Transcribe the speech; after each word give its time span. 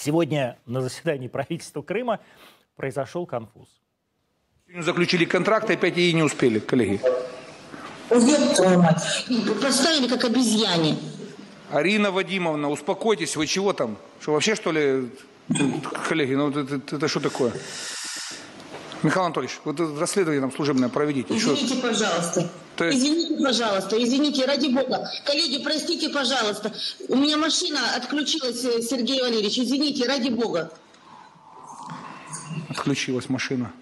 Сегодня 0.00 0.56
на 0.64 0.80
заседании 0.80 1.26
правительства 1.26 1.82
Крыма 1.82 2.20
произошел 2.76 3.26
конфуз. 3.26 3.68
Заключили 4.78 5.24
контракт, 5.24 5.70
и 5.70 5.72
опять 5.72 5.98
и 5.98 6.12
не 6.12 6.22
успели, 6.22 6.60
коллеги. 6.60 7.00
Поставили 8.08 10.06
как 10.08 10.24
обезьяне. 10.24 10.96
Арина 11.70 12.12
Вадимовна, 12.12 12.70
успокойтесь, 12.70 13.34
вы 13.34 13.48
чего 13.48 13.72
там? 13.72 13.96
Что 14.20 14.34
вообще, 14.34 14.54
что 14.54 14.70
ли, 14.70 15.10
коллеги, 16.08 16.34
ну 16.34 16.50
это, 16.50 16.60
это, 16.76 16.96
это 16.96 17.08
что 17.08 17.18
такое? 17.18 17.52
Михаил 19.02 19.26
Анатольевич, 19.26 19.58
вот 19.64 19.80
расследование 19.98 20.40
там 20.40 20.52
служебное 20.52 20.88
проведите. 20.88 21.36
Что? 21.38 21.54
Извините, 21.54 21.82
пожалуйста. 21.82 22.48
То 22.78 22.84
есть- 22.84 22.98
Извините, 23.00 23.42
пожалуйста, 23.42 24.00
извините, 24.02 24.46
ради 24.46 24.68
бога. 24.68 25.10
Коллеги, 25.24 25.64
простите, 25.64 26.10
пожалуйста. 26.10 26.72
У 27.08 27.16
меня 27.16 27.36
машина 27.36 27.96
отключилась, 27.96 28.64
э, 28.64 28.82
Сергей 28.82 29.20
Валерьевич. 29.20 29.58
Извините, 29.58 30.06
ради 30.06 30.28
бога. 30.28 30.72
Отключилась 32.70 33.28
машина. 33.28 33.72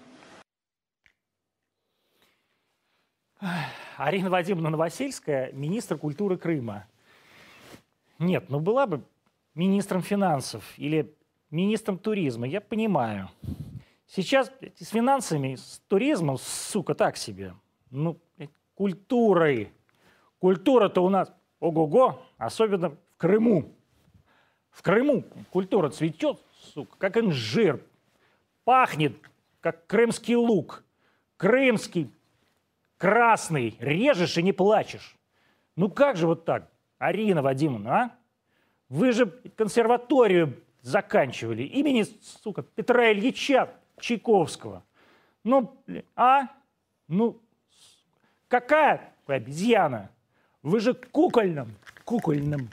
Арина 3.97 4.31
Вадимовна 4.31 4.71
Новосельская, 4.71 5.51
министр 5.51 5.99
культуры 5.99 6.37
Крыма. 6.37 6.87
Нет, 8.17 8.49
ну 8.49 8.59
была 8.59 8.87
бы 8.87 9.03
министром 9.53 10.01
финансов 10.01 10.63
или 10.77 11.13
министром 11.51 11.99
туризма, 11.99 12.47
я 12.47 12.61
понимаю. 12.61 13.29
Сейчас 14.07 14.51
с 14.79 14.87
финансами, 14.87 15.53
с 15.55 15.81
туризмом, 15.87 16.39
сука, 16.39 16.95
так 16.95 17.15
себе. 17.15 17.53
Ну, 17.91 18.17
культурой. 18.77 19.73
Культура-то 20.39 21.03
у 21.03 21.09
нас 21.09 21.33
ого-го, 21.59 22.21
особенно 22.37 22.91
в 22.91 22.97
Крыму. 23.17 23.73
В 24.69 24.83
Крыму 24.83 25.23
культура 25.49 25.89
цветет, 25.89 26.39
сука, 26.73 26.95
как 26.97 27.17
инжир. 27.17 27.81
Пахнет, 28.63 29.13
как 29.61 29.87
крымский 29.87 30.35
лук. 30.35 30.83
Крымский, 31.37 32.11
красный, 32.97 33.75
режешь 33.79 34.37
и 34.37 34.43
не 34.43 34.53
плачешь. 34.53 35.15
Ну 35.75 35.89
как 35.89 36.15
же 36.15 36.27
вот 36.27 36.45
так, 36.45 36.69
Арина 36.99 37.41
Вадимовна, 37.41 37.95
а? 37.95 38.15
Вы 38.89 39.11
же 39.11 39.25
консерваторию 39.55 40.53
заканчивали 40.81 41.63
имени, 41.63 42.05
сука, 42.43 42.61
Петра 42.61 43.11
Ильича 43.11 43.73
Чайковского. 43.99 44.83
Ну, 45.43 45.75
а? 46.15 46.47
Ну, 47.07 47.41
какая 48.47 49.13
вы 49.25 49.35
обезьяна? 49.35 50.09
Вы 50.63 50.79
же 50.79 50.93
кукольным, 50.93 51.75
кукольным 52.03 52.69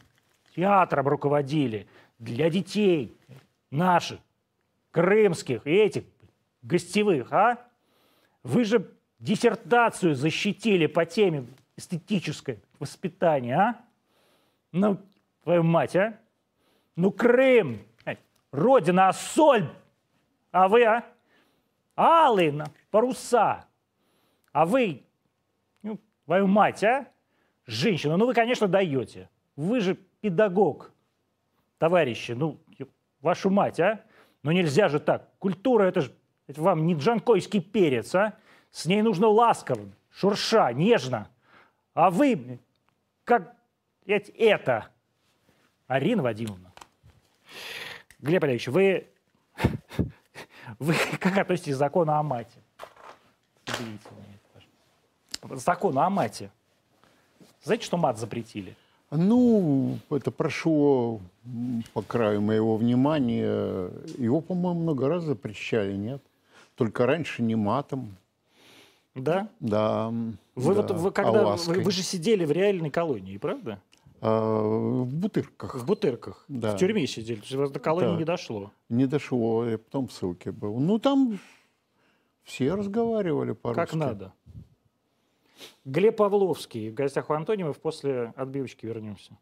театром 0.54 1.08
руководили 1.08 1.86
для 2.18 2.50
детей 2.50 3.16
наших, 3.70 4.20
крымских 4.90 5.66
и 5.66 5.70
этих 5.70 6.04
гостевых, 6.62 7.32
а? 7.32 7.58
Вы 8.42 8.64
же 8.64 8.90
диссертацию 9.18 10.14
защитили 10.14 10.86
по 10.86 11.06
теме 11.06 11.46
эстетическое 11.76 12.58
воспитание, 12.78 13.56
а? 13.56 13.84
Ну, 14.72 14.98
твою 15.42 15.62
мать, 15.62 15.96
а? 15.96 16.18
Ну, 16.96 17.10
Крым, 17.10 17.80
родина 18.50 19.08
Ассоль, 19.08 19.68
а 20.52 20.68
вы, 20.68 20.84
а? 20.84 21.04
Алые 21.96 22.64
паруса, 22.90 23.66
а 24.52 24.66
вы, 24.66 25.03
твою 26.24 26.46
мать, 26.46 26.82
а? 26.84 27.06
Женщина, 27.66 28.16
ну 28.16 28.26
вы, 28.26 28.34
конечно, 28.34 28.68
даете. 28.68 29.28
Вы 29.56 29.80
же 29.80 29.94
педагог, 29.94 30.92
товарищи, 31.78 32.32
ну, 32.32 32.60
вашу 33.20 33.50
мать, 33.50 33.80
а? 33.80 34.00
Ну 34.42 34.52
нельзя 34.52 34.88
же 34.88 35.00
так. 35.00 35.30
Культура, 35.38 35.84
это 35.84 36.02
же 36.02 36.12
это 36.46 36.60
вам 36.60 36.86
не 36.86 36.94
джанкойский 36.94 37.60
перец, 37.60 38.14
а? 38.14 38.36
С 38.70 38.86
ней 38.86 39.02
нужно 39.02 39.28
ласково, 39.28 39.88
шурша, 40.10 40.72
нежно. 40.72 41.30
А 41.94 42.10
вы, 42.10 42.58
как 43.24 43.56
это? 44.04 44.88
Арина 45.86 46.22
Вадимовна. 46.22 46.72
Глеб 48.18 48.42
Олегович, 48.42 48.68
вы, 48.68 49.06
вы 50.78 50.94
как 51.20 51.38
относитесь 51.38 51.74
к 51.74 51.78
закону 51.78 52.12
о 52.12 52.22
мате? 52.22 52.58
Удивите 53.66 54.23
Закону 55.50 56.00
о 56.00 56.10
мате. 56.10 56.50
Знаете, 57.62 57.84
что 57.84 57.96
мат 57.96 58.18
запретили? 58.18 58.76
Ну, 59.10 59.98
это 60.10 60.30
прошло 60.30 61.20
по 61.92 62.02
краю 62.02 62.40
моего 62.40 62.76
внимания. 62.76 63.90
Его, 64.18 64.40
по-моему, 64.40 64.80
много 64.80 65.08
раз 65.08 65.24
запрещали, 65.24 65.94
нет? 65.94 66.22
Только 66.74 67.06
раньше 67.06 67.42
не 67.42 67.54
матом. 67.54 68.16
Да? 69.14 69.48
Да. 69.60 70.08
Вы, 70.56 70.74
да, 70.74 70.82
вот, 70.82 70.90
вы, 70.90 71.10
когда, 71.12 71.54
вы, 71.54 71.82
вы 71.82 71.90
же 71.92 72.02
сидели 72.02 72.44
в 72.44 72.50
реальной 72.50 72.90
колонии, 72.90 73.38
правда? 73.38 73.80
А, 74.20 74.60
в 74.60 75.06
Бутырках. 75.06 75.76
В 75.76 75.86
Бутырках. 75.86 76.44
Да. 76.48 76.74
В 76.74 76.78
тюрьме 76.78 77.06
сидели. 77.06 77.40
То 77.40 77.56
есть 77.60 77.72
до 77.72 77.78
колонии 77.78 78.12
Да. 78.12 78.16
не 78.16 78.24
дошло. 78.24 78.72
Не 78.88 79.06
дошло, 79.06 79.66
я 79.66 79.78
потом 79.78 80.08
в 80.08 80.12
ссылке 80.12 80.50
был. 80.50 80.80
Ну, 80.80 80.98
там 80.98 81.38
все 82.42 82.74
разговаривали 82.74 83.52
по-русски. 83.52 83.80
Как 83.80 83.94
надо. 83.94 84.32
Глеб 85.84 86.16
Павловский. 86.16 86.90
В 86.90 86.94
гостях 86.94 87.30
у 87.30 87.34
Антониевых. 87.34 87.78
После 87.80 88.32
отбивочки 88.36 88.86
вернемся. 88.86 89.36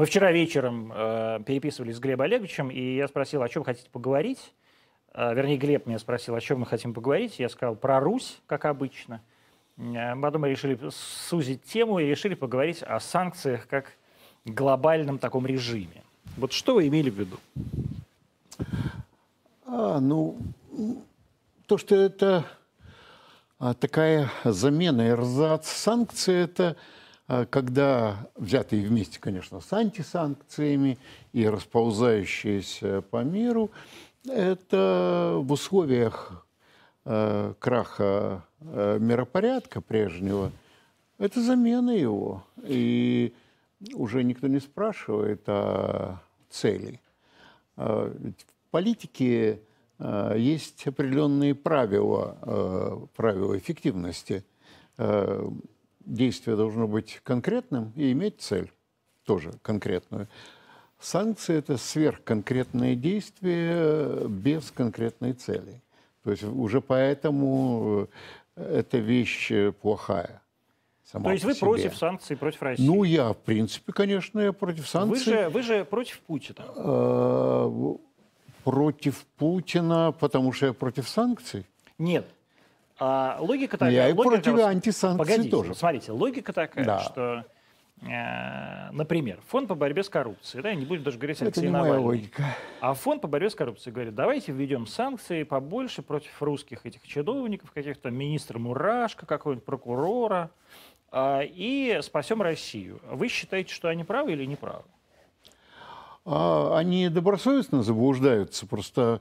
Мы 0.00 0.06
вчера 0.06 0.32
вечером 0.32 0.90
э, 0.94 1.40
переписывались 1.44 1.96
с 1.96 1.98
Глебом 1.98 2.24
Олеговичем, 2.24 2.70
и 2.70 2.96
я 2.96 3.06
спросил, 3.06 3.42
о 3.42 3.50
чем 3.50 3.64
хотите 3.64 3.90
поговорить. 3.90 4.54
Э, 5.12 5.34
вернее, 5.34 5.58
Глеб 5.58 5.84
меня 5.84 5.98
спросил, 5.98 6.34
о 6.34 6.40
чем 6.40 6.60
мы 6.60 6.64
хотим 6.66 6.94
поговорить. 6.94 7.38
Я 7.38 7.50
сказал 7.50 7.76
про 7.76 8.00
Русь, 8.00 8.40
как 8.46 8.64
обычно. 8.64 9.22
Потом 10.20 10.42
мы 10.42 10.50
решили 10.50 10.78
сузить 10.90 11.62
тему 11.62 11.98
и 11.98 12.04
решили 12.04 12.34
поговорить 12.34 12.82
о 12.82 13.00
санкциях 13.00 13.66
как 13.66 13.92
глобальном 14.44 15.18
таком 15.18 15.46
режиме. 15.46 16.02
Вот 16.36 16.52
что 16.52 16.74
вы 16.74 16.88
имели 16.88 17.08
в 17.08 17.14
виду? 17.14 17.38
А, 19.66 20.00
ну, 20.00 20.38
то, 21.66 21.78
что 21.78 21.94
это 21.94 22.44
а, 23.58 23.72
такая 23.72 24.30
замена 24.44 25.08
эрзац 25.08 25.66
санкций, 25.68 26.34
это 26.34 26.76
а, 27.26 27.46
когда 27.46 28.28
взятые 28.36 28.86
вместе, 28.86 29.18
конечно, 29.18 29.60
с 29.60 29.72
антисанкциями 29.72 30.98
и 31.32 31.48
расползающиеся 31.48 33.02
по 33.02 33.24
миру, 33.24 33.70
это 34.28 35.36
в 35.38 35.50
условиях 35.52 36.44
э, 37.06 37.54
краха 37.58 38.44
миропорядка 38.60 39.80
прежнего, 39.80 40.52
это 41.18 41.40
замена 41.40 41.90
его. 41.90 42.44
И 42.62 43.34
уже 43.94 44.22
никто 44.22 44.46
не 44.46 44.60
спрашивает 44.60 45.42
о 45.48 46.20
цели. 46.50 47.00
А, 47.76 48.12
ведь 48.18 48.40
В 48.66 48.70
политике 48.70 49.60
э, 49.98 50.34
есть 50.36 50.86
определенные 50.86 51.54
правила, 51.54 52.36
э, 52.42 53.06
правила 53.16 53.56
эффективности. 53.58 54.44
Э, 54.98 55.48
Действие 56.06 56.56
должно 56.56 56.88
быть 56.88 57.20
конкретным 57.22 57.92
и 57.94 58.10
иметь 58.12 58.40
цель 58.40 58.72
тоже 59.24 59.52
конкретную. 59.62 60.28
Санкции– 60.98 61.54
это 61.56 61.76
сверхконкретные 61.76 62.96
действия 62.96 64.26
без 64.26 64.70
конкретной 64.70 65.34
цели. 65.34 65.82
То 66.24 66.32
есть 66.32 66.42
уже 66.42 66.80
поэтому 66.80 68.02
э, 68.02 68.06
эта 68.60 68.98
вещь 68.98 69.50
э, 69.50 69.72
плохая. 69.72 70.42
сама 71.04 71.24
То 71.26 71.30
есть 71.32 71.44
вы 71.44 71.52
себе. 71.54 71.60
против 71.60 71.96
санкций, 71.96 72.36
против 72.36 72.62
России? 72.62 72.86
Ну, 72.86 73.04
я, 73.04 73.32
в 73.32 73.38
принципе, 73.38 73.92
конечно, 73.92 74.40
я 74.40 74.52
против 74.52 74.82
вы, 74.82 74.86
санкций. 74.86 75.32
же, 75.32 75.48
вы 75.48 75.62
же 75.62 75.84
против 75.84 76.20
Путина. 76.20 76.64
Э, 76.76 77.94
против 78.64 79.24
Путина, 79.38 80.12
потому 80.18 80.52
что 80.52 80.66
я 80.66 80.72
против 80.72 81.08
санкций. 81.08 81.66
Нет. 81.98 82.26
А, 82.98 83.38
логика 83.40 83.78
такая. 83.78 83.92
Я 83.94 84.08
и 84.08 84.12
логика 84.12 84.30
против 84.36 84.52
такая- 84.52 84.66
антисанкций 84.66 85.18
Погодите, 85.18 85.50
тоже. 85.50 85.74
смотрите, 85.74 86.12
логика 86.12 86.52
такая, 86.52 86.84
Да. 86.84 86.98
что, 87.00 87.44
например, 88.02 89.40
фонд 89.46 89.68
по 89.68 89.74
борьбе 89.74 90.02
с 90.02 90.08
коррупцией, 90.08 90.62
да, 90.62 90.74
не 90.74 90.86
будем 90.86 91.02
даже 91.02 91.18
говорить 91.18 91.42
о 91.42 91.46
Это 91.46 91.60
моя 91.60 91.72
Навальном. 91.72 92.04
логика. 92.04 92.44
А 92.80 92.94
фонд 92.94 93.20
по 93.20 93.28
борьбе 93.28 93.50
с 93.50 93.54
коррупцией 93.54 93.92
говорит, 93.92 94.14
давайте 94.14 94.52
введем 94.52 94.86
санкции 94.86 95.42
побольше 95.42 96.00
против 96.02 96.40
русских 96.42 96.86
этих 96.86 97.02
чиновников, 97.06 97.72
каких-то 97.72 98.10
министра 98.10 98.58
Мурашко, 98.58 99.26
какого-нибудь 99.26 99.64
прокурора, 99.64 100.50
а, 101.12 101.40
и 101.42 101.98
спасем 102.02 102.40
Россию. 102.40 103.00
Вы 103.10 103.28
считаете, 103.28 103.74
что 103.74 103.88
они 103.88 104.04
правы 104.04 104.32
или 104.32 104.44
не 104.44 104.56
правы? 104.56 104.84
А 106.24 106.76
они 106.78 107.08
добросовестно 107.08 107.82
заблуждаются, 107.82 108.66
просто 108.66 109.20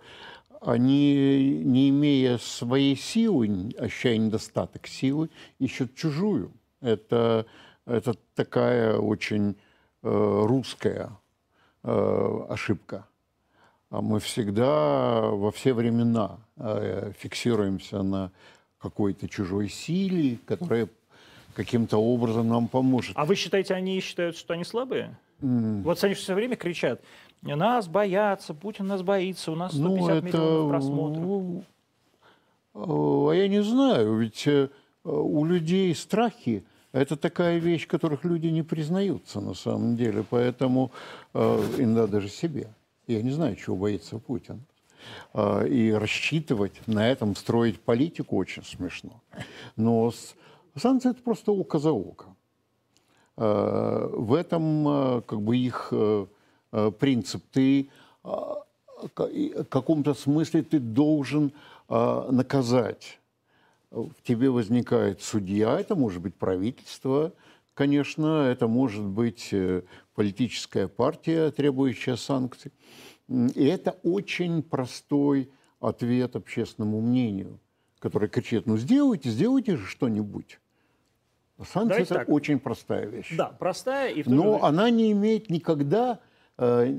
они, 0.62 1.62
не 1.64 1.90
имея 1.90 2.38
своей 2.38 2.96
силы, 2.96 3.72
ощущая 3.80 4.18
недостаток 4.18 4.88
силы, 4.88 5.30
ищут 5.58 5.96
чужую. 5.96 6.52
Это, 6.82 7.46
это 7.90 8.16
такая 8.36 8.98
очень 8.98 9.56
э, 10.04 10.44
русская 10.46 11.10
э, 11.84 12.46
ошибка. 12.50 13.06
А 13.90 14.02
мы 14.02 14.20
всегда 14.20 15.22
во 15.22 15.52
все 15.52 15.74
времена 15.74 16.38
э, 16.58 17.12
фиксируемся 17.18 18.04
на 18.04 18.32
какой-то 18.78 19.28
чужой 19.28 19.68
силе, 19.70 20.38
которая 20.46 20.88
каким-то 21.56 21.98
образом 21.98 22.48
нам 22.48 22.68
поможет. 22.68 23.14
А 23.16 23.26
вы 23.26 23.36
считаете, 23.36 23.74
они 23.74 24.00
считают, 24.00 24.38
что 24.38 24.54
они 24.54 24.64
слабые? 24.64 25.18
Mm. 25.42 25.82
Вот 25.82 26.04
они 26.04 26.14
все 26.14 26.36
время 26.36 26.56
кричат, 26.56 27.02
нас 27.42 27.88
боятся, 27.88 28.54
Путин 28.54 28.88
нас 28.88 29.02
боится, 29.02 29.52
у 29.52 29.56
нас 29.56 29.74
150 29.74 30.00
ну, 30.00 30.10
это... 30.10 30.28
миллионов 30.28 30.70
просмотров. 30.70 31.64
А 32.76 33.32
я 33.32 33.48
не 33.48 33.64
знаю, 33.64 34.18
ведь 34.18 34.46
э, 34.46 34.70
у 35.04 35.46
людей 35.46 35.96
страхи– 35.96 36.64
это 36.92 37.16
такая 37.16 37.58
вещь, 37.58 37.88
которых 37.88 38.24
люди 38.24 38.48
не 38.48 38.64
признаются 38.64 39.42
на 39.42 39.54
самом 39.54 39.96
деле, 39.96 40.24
поэтому 40.30 40.92
э, 41.34 41.40
иногда 41.78 42.08
даже 42.08 42.30
себе. 42.30 42.68
Я 43.08 43.22
не 43.22 43.32
знаю, 43.32 43.56
чего 43.56 43.76
боится 43.76 44.18
Путин. 44.20 44.64
А, 45.34 45.64
и 45.64 45.92
рассчитывать 45.92 46.86
на 46.88 47.10
этом, 47.10 47.36
строить 47.36 47.80
политику 47.80 48.36
очень 48.38 48.64
смешно. 48.64 49.22
Но 49.76 50.12
санкции– 50.76 51.10
это 51.12 51.22
просто 51.22 51.52
око 51.52 51.80
за 51.80 51.92
око. 51.92 52.26
А, 53.38 54.08
в 54.14 54.34
этом 54.34 55.24
как 55.26 55.42
бы 55.42 55.58
их 55.58 55.94
Э, 56.72 56.92
принцип. 56.92 57.44
Ты 57.52 57.90
э, 58.24 58.30
в 59.08 59.64
каком-то 59.70 60.14
смысле 60.14 60.62
ты 60.62 60.80
должен 60.80 61.52
э, 61.90 62.28
наказать. 62.32 63.20
В 63.92 64.22
тебе 64.24 64.50
возникает 64.50 65.22
судья, 65.22 65.80
это 65.80 65.96
может 65.96 66.22
быть 66.22 66.36
правительство, 66.36 67.34
конечно, 67.74 68.48
это 68.48 68.68
может 68.68 69.04
быть 69.04 69.54
политическая 70.14 70.88
партия, 70.88 71.50
требующая 71.50 72.16
санкций. 72.16 72.72
И 73.28 73.66
это 73.66 73.98
очень 74.04 74.62
простой 74.62 75.50
ответ 75.80 76.36
общественному 76.36 77.02
мнению, 77.02 77.60
который 78.00 78.30
кричит, 78.30 78.68
ну 78.68 78.78
сделайте, 78.78 79.30
сделайте 79.30 79.78
же 79.78 79.86
что-нибудь. 79.86 80.60
Санкция– 81.68 82.02
это 82.04 82.14
так. 82.16 82.30
очень 82.30 82.60
простая 82.60 83.06
вещь. 83.08 83.36
Да, 83.36 83.48
простая. 83.48 84.14
И 84.14 84.24
Но 84.26 84.60
же... 84.60 84.66
она 84.66 84.90
не 84.90 85.12
имеет 85.12 85.50
никогда 85.50 86.20
Э, 86.60 86.94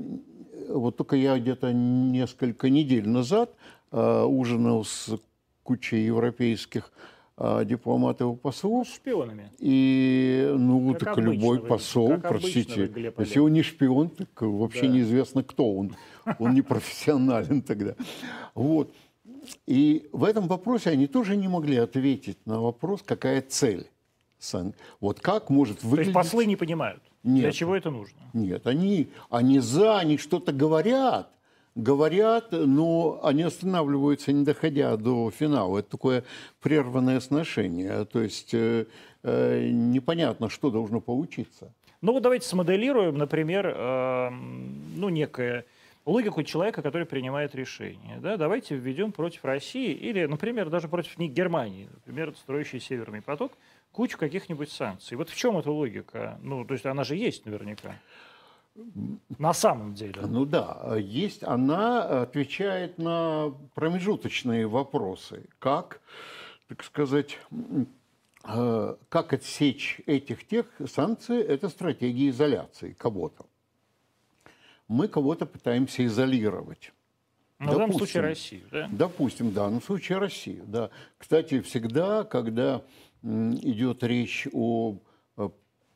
вот 0.69 0.97
только 0.97 1.15
я 1.15 1.37
где-то 1.37 1.71
несколько 1.71 2.69
недель 2.69 3.07
назад 3.07 3.53
э, 3.91 4.23
ужинал 4.23 4.83
с 4.83 5.15
кучей 5.63 6.05
европейских 6.05 6.91
э, 7.37 7.63
дипломатов 7.65 8.35
и 8.35 8.39
послов. 8.39 8.87
С 8.87 8.95
шпионами. 8.95 9.51
И, 9.59 10.53
ну, 10.55 10.91
как 10.93 10.99
так 10.99 11.17
обычно, 11.17 11.31
любой 11.31 11.59
посол, 11.59 12.09
как 12.09 12.29
простите, 12.29 12.87
вы, 12.87 13.13
если 13.17 13.39
он 13.39 13.53
не 13.53 13.63
шпион, 13.63 14.09
так 14.09 14.29
вообще 14.41 14.81
да. 14.81 14.87
неизвестно, 14.87 15.43
кто 15.43 15.73
он. 15.73 15.95
Он 16.39 16.53
не 16.53 16.61
профессионален 16.61 17.61
тогда. 17.67 17.95
Вот. 18.53 18.93
И 19.65 20.07
в 20.11 20.23
этом 20.23 20.47
вопросе 20.47 20.91
они 20.91 21.07
тоже 21.07 21.35
не 21.35 21.47
могли 21.47 21.77
ответить 21.77 22.37
на 22.45 22.61
вопрос, 22.61 23.01
какая 23.03 23.41
цель. 23.41 23.87
Вот 24.99 25.19
как 25.19 25.49
может 25.49 25.83
выглядеть... 25.83 26.13
То 26.13 26.19
есть 26.19 26.31
послы 26.31 26.45
не 26.45 26.55
понимают? 26.55 27.01
Нет. 27.23 27.43
Для 27.43 27.51
чего 27.51 27.75
это 27.75 27.91
нужно? 27.91 28.17
Нет, 28.33 28.65
они, 28.65 29.09
они 29.29 29.59
за, 29.59 29.99
они 29.99 30.17
что-то 30.17 30.51
говорят, 30.51 31.31
говорят, 31.75 32.51
но 32.51 33.19
они 33.23 33.43
останавливаются, 33.43 34.31
не 34.31 34.43
доходя 34.43 34.97
до 34.97 35.31
финала. 35.31 35.79
Это 35.79 35.91
такое 35.91 36.23
прерванное 36.61 37.19
сношение. 37.19 38.05
То 38.05 38.21
есть 38.21 38.53
э, 38.53 38.85
э, 39.23 39.69
непонятно, 39.69 40.49
что 40.49 40.69
должно 40.69 41.01
получиться. 41.01 41.73
Ну 42.01 42.13
вот 42.13 42.23
давайте 42.23 42.47
смоделируем, 42.47 43.17
например, 43.17 43.67
э, 43.67 44.29
ну 44.95 45.09
некое 45.09 45.65
логику 46.05 46.43
человека, 46.43 46.81
который 46.81 47.05
принимает 47.05 47.53
решение. 47.55 48.19
Да? 48.19 48.37
Давайте 48.37 48.75
введем 48.75 49.11
против 49.11 49.45
России 49.45 49.91
или, 49.91 50.25
например, 50.25 50.69
даже 50.69 50.87
против 50.87 51.17
Германии, 51.17 51.87
например, 51.93 52.33
строящий 52.35 52.79
Северный 52.79 53.21
поток– 53.21 53.51
кучу 53.91 54.17
каких-нибудь 54.17 54.71
санкций. 54.71 55.17
Вот 55.17 55.29
в 55.29 55.35
чем 55.35 55.57
эта 55.57 55.71
логика? 55.71 56.39
Ну, 56.41 56.65
то 56.65 56.73
есть 56.73 56.85
она 56.85 57.03
же 57.03 57.15
есть 57.15 57.45
наверняка. 57.45 57.95
На 59.37 59.53
самом 59.53 59.93
деле. 59.93 60.21
Ну 60.21 60.45
да, 60.45 60.95
есть. 60.97 61.43
Она 61.43 62.21
отвечает 62.21 62.97
на 62.97 63.53
промежуточные 63.75 64.67
вопросы. 64.67 65.45
Как, 65.59 66.01
так 66.67 66.83
сказать, 66.83 67.37
э, 68.43 68.95
как 69.09 69.33
отсечь 69.33 70.01
этих 70.05 70.47
тех 70.47 70.65
санкций, 70.87 71.41
это 71.41 71.69
стратегия 71.69 72.29
изоляции 72.29 72.93
кого-то. 72.93 73.45
Мы 74.87 75.07
кого-то 75.07 75.45
пытаемся 75.45 76.05
изолировать. 76.05 76.93
Ну, 77.59 77.71
в 77.71 77.77
данном 77.77 77.93
случае 77.93 78.23
Россию, 78.23 78.63
да? 78.71 78.89
Допустим, 78.91 79.49
в 79.49 79.53
данном 79.53 79.81
случае 79.81 80.17
Россию, 80.17 80.63
да. 80.65 80.89
Кстати, 81.17 81.61
всегда, 81.61 82.23
когда 82.23 82.81
идет 83.21 84.03
речь 84.03 84.47
о 84.51 84.97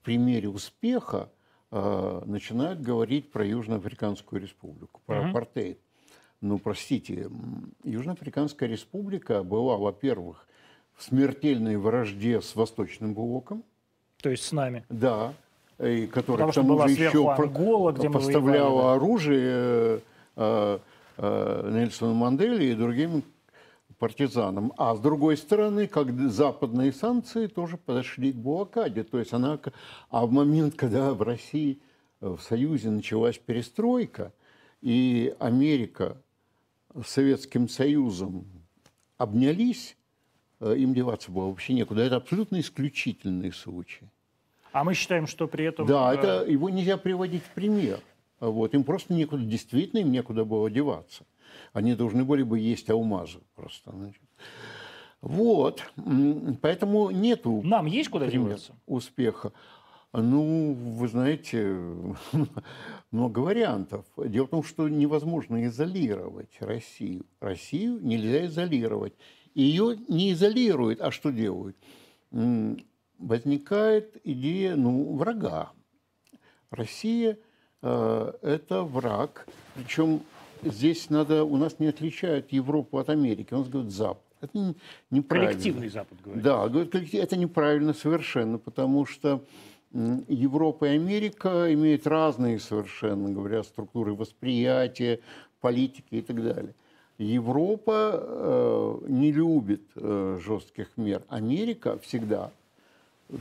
примере 0.03 0.47
успеха, 0.49 1.29
а, 1.77 2.23
начинают 2.25 2.79
говорить 2.79 3.29
про 3.33 3.45
Южноафриканскую 3.45 4.41
республику, 4.41 5.01
про 5.05 5.17
mm 5.17 5.29
апартеид. 5.31 5.77
Ну, 6.39 6.57
простите, 6.57 7.29
Южноафриканская 7.83 8.69
республика 8.69 9.43
была, 9.43 9.75
во-первых, 9.75 10.47
в 10.93 11.03
смертельной 11.03 11.75
вражде 11.75 12.41
с 12.41 12.55
Восточным 12.55 13.13
блоком. 13.13 13.61
То 14.21 14.29
есть 14.29 14.45
с 14.45 14.53
нами. 14.53 14.85
Да. 14.87 15.33
И 15.79 16.07
который 16.07 16.47
Потому 16.47 16.51
к 16.51 16.55
тому 16.55 16.87
же 16.87 16.93
еще 16.93 17.29
Ангола, 17.33 17.91
где 17.91 18.09
поставляла 18.09 18.93
оружие 18.93 19.99
э, 20.37 20.79
э, 21.17 21.69
Нельсону 21.73 22.13
Манделе 22.13 22.71
и 22.71 22.75
другим 22.75 23.21
партизанам. 23.97 24.73
А 24.77 24.95
с 24.95 24.99
другой 24.99 25.37
стороны, 25.37 25.87
как 25.87 26.11
западные 26.29 26.91
санкции 26.91 27.47
тоже 27.47 27.77
подошли 27.77 28.31
к 28.31 28.35
блокаде. 28.35 29.03
То 29.03 29.19
есть 29.19 29.33
она... 29.33 29.59
А 30.09 30.25
в 30.25 30.31
момент, 30.31 30.75
когда 30.75 31.13
в 31.13 31.21
России, 31.21 31.79
э, 32.21 32.27
в 32.27 32.41
Союзе 32.41 32.89
началась 32.89 33.37
перестройка, 33.37 34.33
и 34.81 35.33
Америка 35.39 36.21
с 36.93 37.07
Советским 37.07 37.67
Союзом 37.67 38.45
обнялись, 39.17 39.97
э, 40.59 40.75
им 40.77 40.93
деваться 40.93 41.31
было 41.31 41.47
вообще 41.47 41.73
некуда. 41.73 42.03
Это 42.03 42.17
абсолютно 42.17 42.59
исключительный 42.59 43.51
случай. 43.51 44.09
А 44.71 44.83
мы 44.83 44.93
считаем, 44.93 45.25
что 45.25 45.47
при 45.47 45.65
этом... 45.65 45.87
Да, 45.87 46.13
э, 46.13 46.17
это, 46.17 46.51
его 46.51 46.69
нельзя 46.69 46.97
приводить 46.97 47.43
в 47.43 47.49
пример. 47.51 47.99
Вот. 48.39 48.73
Им 48.73 48.83
просто 48.83 49.13
некуда, 49.13 49.43
действительно 49.43 50.01
им 50.01 50.11
некуда 50.11 50.43
было 50.43 50.69
деваться. 50.69 51.25
Они 51.73 51.95
должны 51.95 52.23
были 52.23 52.43
бы 52.43 52.59
есть 52.59 52.89
алмазы 52.89 53.39
просто. 53.55 53.91
Значит. 53.91 54.21
Вот. 55.21 55.83
Поэтому 56.61 57.09
нету... 57.09 57.61
Нам 57.63 57.87
есть 57.87 58.09
куда 58.09 58.27
деваться? 58.27 58.75
Успеха. 58.85 59.51
Ну, 60.13 60.73
вы 60.73 61.07
знаете, 61.07 61.77
много 63.11 63.39
вариантов. 63.39 64.05
Дело 64.17 64.45
в 64.45 64.49
том, 64.49 64.63
что 64.63 64.87
невозможно 64.87 65.65
изолировать 65.65 66.55
Россию. 66.59 67.25
Россию 67.41 67.99
нельзя 68.01 68.45
изолировать. 68.45 69.13
Ее 69.55 69.97
не 70.07 70.31
изолируют, 70.33 71.01
а 71.01 71.11
что 71.11 71.31
делают? 71.31 71.75
Возникает 73.17 74.17
идея 74.23 74.75
ну, 74.75 75.15
врага. 75.15 75.71
Россия 76.69 77.37
э,– 77.81 78.33
это 78.41 78.83
враг, 78.83 79.47
причем 79.75 80.21
здесь 80.65 81.09
надо, 81.09 81.43
у 81.43 81.57
нас 81.57 81.79
не 81.79 81.87
отличают 81.87 82.51
Европу 82.51 82.97
от 82.97 83.09
Америки, 83.09 83.53
у 83.53 83.59
нас 83.59 83.67
говорят 83.67 83.91
Запад. 83.91 84.23
Это 84.41 84.75
неправильно. 85.11 85.51
Коллективный 85.51 85.89
Запад, 85.89 86.17
говорит. 86.23 86.43
Да, 86.43 86.67
говорит, 86.67 87.13
это 87.13 87.37
неправильно 87.37 87.93
совершенно, 87.93 88.57
потому 88.57 89.05
что 89.05 89.43
Европа 89.93 90.85
и 90.85 90.95
Америка 90.95 91.73
имеют 91.73 92.05
разные 92.05 92.59
совершенно, 92.59 93.29
говоря, 93.29 93.63
структуры 93.63 94.13
восприятия, 94.13 95.21
политики 95.61 96.15
и 96.15 96.21
так 96.21 96.43
далее. 96.43 96.75
Европа 97.17 98.19
э, 98.21 98.97
не 99.07 99.31
любит 99.31 99.83
э, 99.95 100.37
жестких 100.43 100.89
мер. 100.97 101.23
Америка 101.29 101.97
всегда, 101.99 102.51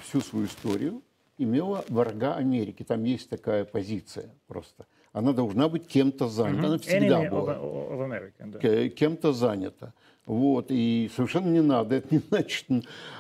всю 0.01 0.21
свою 0.21 0.47
историю, 0.47 1.03
имела 1.39 1.85
врага 1.89 2.37
Америки. 2.37 2.85
Там 2.85 3.03
есть 3.03 3.29
такая 3.29 3.65
позиция 3.65 4.31
просто 4.47 4.87
она 5.15 5.33
должна 5.33 5.69
быть 5.69 5.87
кем-то 5.87 6.29
занята. 6.29 6.61
Mm-hmm. 6.61 6.67
Она 6.67 6.79
всегда 6.79 7.25
Enemy 7.25 7.31
была. 7.31 7.55
Of, 7.55 7.91
of 7.93 8.11
American, 8.11 8.51
да. 8.51 8.89
Кем-то 8.89 9.33
занята. 9.33 9.95
Вот, 10.27 10.67
и 10.71 11.11
совершенно 11.15 11.49
не 11.49 11.63
надо, 11.63 11.97
это 11.97 12.09
не 12.11 12.21
значит, 12.31 12.67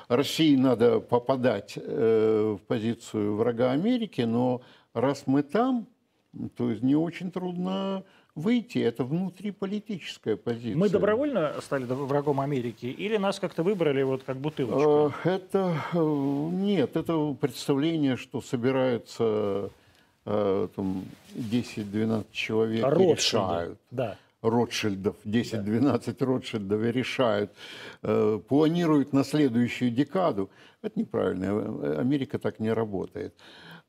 России 0.08 0.56
надо 0.56 1.00
попадать 1.00 1.74
э, 1.76 2.56
в 2.58 2.66
позицию 2.66 3.36
врага 3.36 3.72
Америки, 3.72 4.22
но 4.22 4.62
раз 4.94 5.24
мы 5.26 5.42
там, 5.42 5.86
то 6.56 6.70
есть 6.70 6.82
не 6.82 6.96
очень 6.96 7.30
трудно 7.30 8.04
выйти. 8.34 8.78
Это 8.78 9.04
внутриполитическая 9.04 10.36
позиция. 10.36 10.76
Мы 10.76 10.88
добровольно 10.88 11.54
стали 11.60 11.84
врагом 11.84 12.40
Америки 12.40 12.86
или 12.86 13.18
нас 13.18 13.38
как-то 13.38 13.62
выбрали 13.62 14.02
вот 14.02 14.24
как 14.24 14.38
бутылочку? 14.38 15.12
Э, 15.24 15.30
Это 15.30 15.76
э, 15.92 15.98
нет, 15.98 16.96
это 16.96 17.36
представление, 17.40 18.16
что 18.16 18.40
собираются 18.40 19.70
э, 20.26 20.68
там 20.74 21.04
10-12 21.34 22.26
человек 22.32 22.84
решают. 22.84 23.78
Да. 23.90 24.16
Ротшильдов, 24.42 25.16
10-12 25.24 26.22
Ротшильдов 26.22 26.82
и 26.82 26.92
решают, 26.92 27.50
э, 28.02 28.40
планируют 28.46 29.14
на 29.14 29.24
следующую 29.24 29.90
декаду. 29.90 30.50
Это 30.82 31.00
неправильно, 31.00 31.44
э, 31.44 31.98
Америка 31.98 32.38
так 32.38 32.60
не 32.60 32.70
работает. 32.70 33.34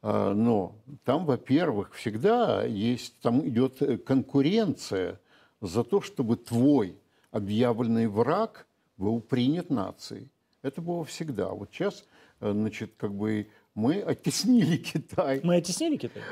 А, 0.02 0.34
Но 0.34 0.76
там, 1.04 1.26
во-первых, 1.26 1.94
всегда 1.96 2.64
есть, 2.64 3.20
там 3.22 3.46
идет 3.48 4.06
конкуренция 4.06 5.20
за 5.62 5.84
то, 5.84 6.00
чтобы 6.00 6.38
твой 6.38 6.96
объявленный 7.32 8.08
враг 8.08 8.66
был 8.98 9.20
принят 9.20 9.70
нацией. 9.70 10.30
Это 10.62 10.82
было 10.82 11.04
всегда. 11.04 11.50
Вот 11.50 11.70
сейчас, 11.72 12.06
значит, 12.40 12.94
как 12.98 13.14
бы 13.14 13.48
мы 13.76 14.02
оттеснили 14.02 14.78
Китай. 14.78 15.42
Мы 15.44 15.58
оттеснили 15.58 15.98
Китай? 15.98 16.24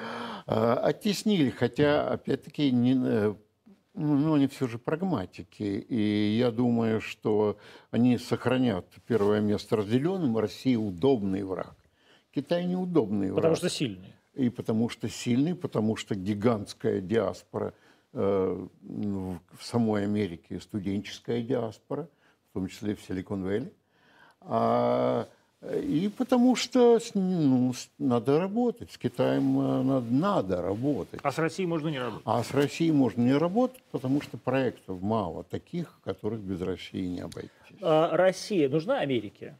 А, 0.45 0.75
Оттеснили, 0.75 1.49
хотя, 1.49 2.09
опять-таки, 2.09 2.71
не, 2.71 2.93
э, 2.95 3.33
ну, 3.93 4.17
ну, 4.17 4.33
они 4.33 4.47
все 4.47 4.67
же 4.67 4.79
прагматики. 4.79 5.63
И 5.63 6.37
я 6.37 6.51
думаю, 6.51 7.01
что 7.01 7.57
они 7.91 8.17
сохранят 8.17 8.87
первое 9.07 9.41
место 9.41 9.77
разделенным. 9.77 10.37
Россия 10.37 10.77
удобный 10.77 11.43
враг. 11.43 11.75
Китай 12.33 12.65
неудобный 12.65 13.27
враг. 13.27 13.35
Потому 13.37 13.55
что 13.55 13.69
сильный. 13.69 14.13
И 14.33 14.49
потому 14.49 14.89
что 14.89 15.07
сильный, 15.09 15.53
потому 15.53 15.95
что 15.95 16.15
гигантская 16.15 17.01
диаспора 17.01 17.73
э, 18.13 18.67
в 18.81 19.39
в 19.57 19.63
самой 19.63 20.05
Америке, 20.05 20.59
студенческая 20.59 21.41
диаспора, 21.41 22.09
в 22.49 22.53
том 22.53 22.67
числе 22.67 22.95
в 22.95 23.01
Силикон-Вэлли. 23.07 23.71
А, 24.41 25.29
и 25.71 26.09
потому 26.17 26.55
что 26.55 26.99
ну, 27.13 27.73
надо 27.97 28.39
работать, 28.39 28.91
с 28.91 28.97
Китаем 28.97 29.59
э, 29.59 29.83
надо, 29.83 30.13
надо 30.13 30.61
работать. 30.61 31.19
А 31.23 31.31
с 31.31 31.37
Россией 31.37 31.67
можно 31.67 31.87
не 31.87 31.99
работать. 31.99 32.23
А 32.25 32.43
с 32.43 32.51
Россией 32.51 32.91
можно 32.91 33.21
не 33.21 33.33
работать, 33.33 33.81
потому 33.91 34.21
что 34.21 34.37
проектов 34.37 35.01
мало, 35.01 35.43
таких, 35.43 35.99
которых 36.03 36.41
без 36.41 36.61
России 36.61 37.05
не 37.05 37.21
обойтись. 37.21 37.51
А 37.81 38.15
Россия 38.15 38.67
нужна 38.67 38.99
Америке? 38.99 39.55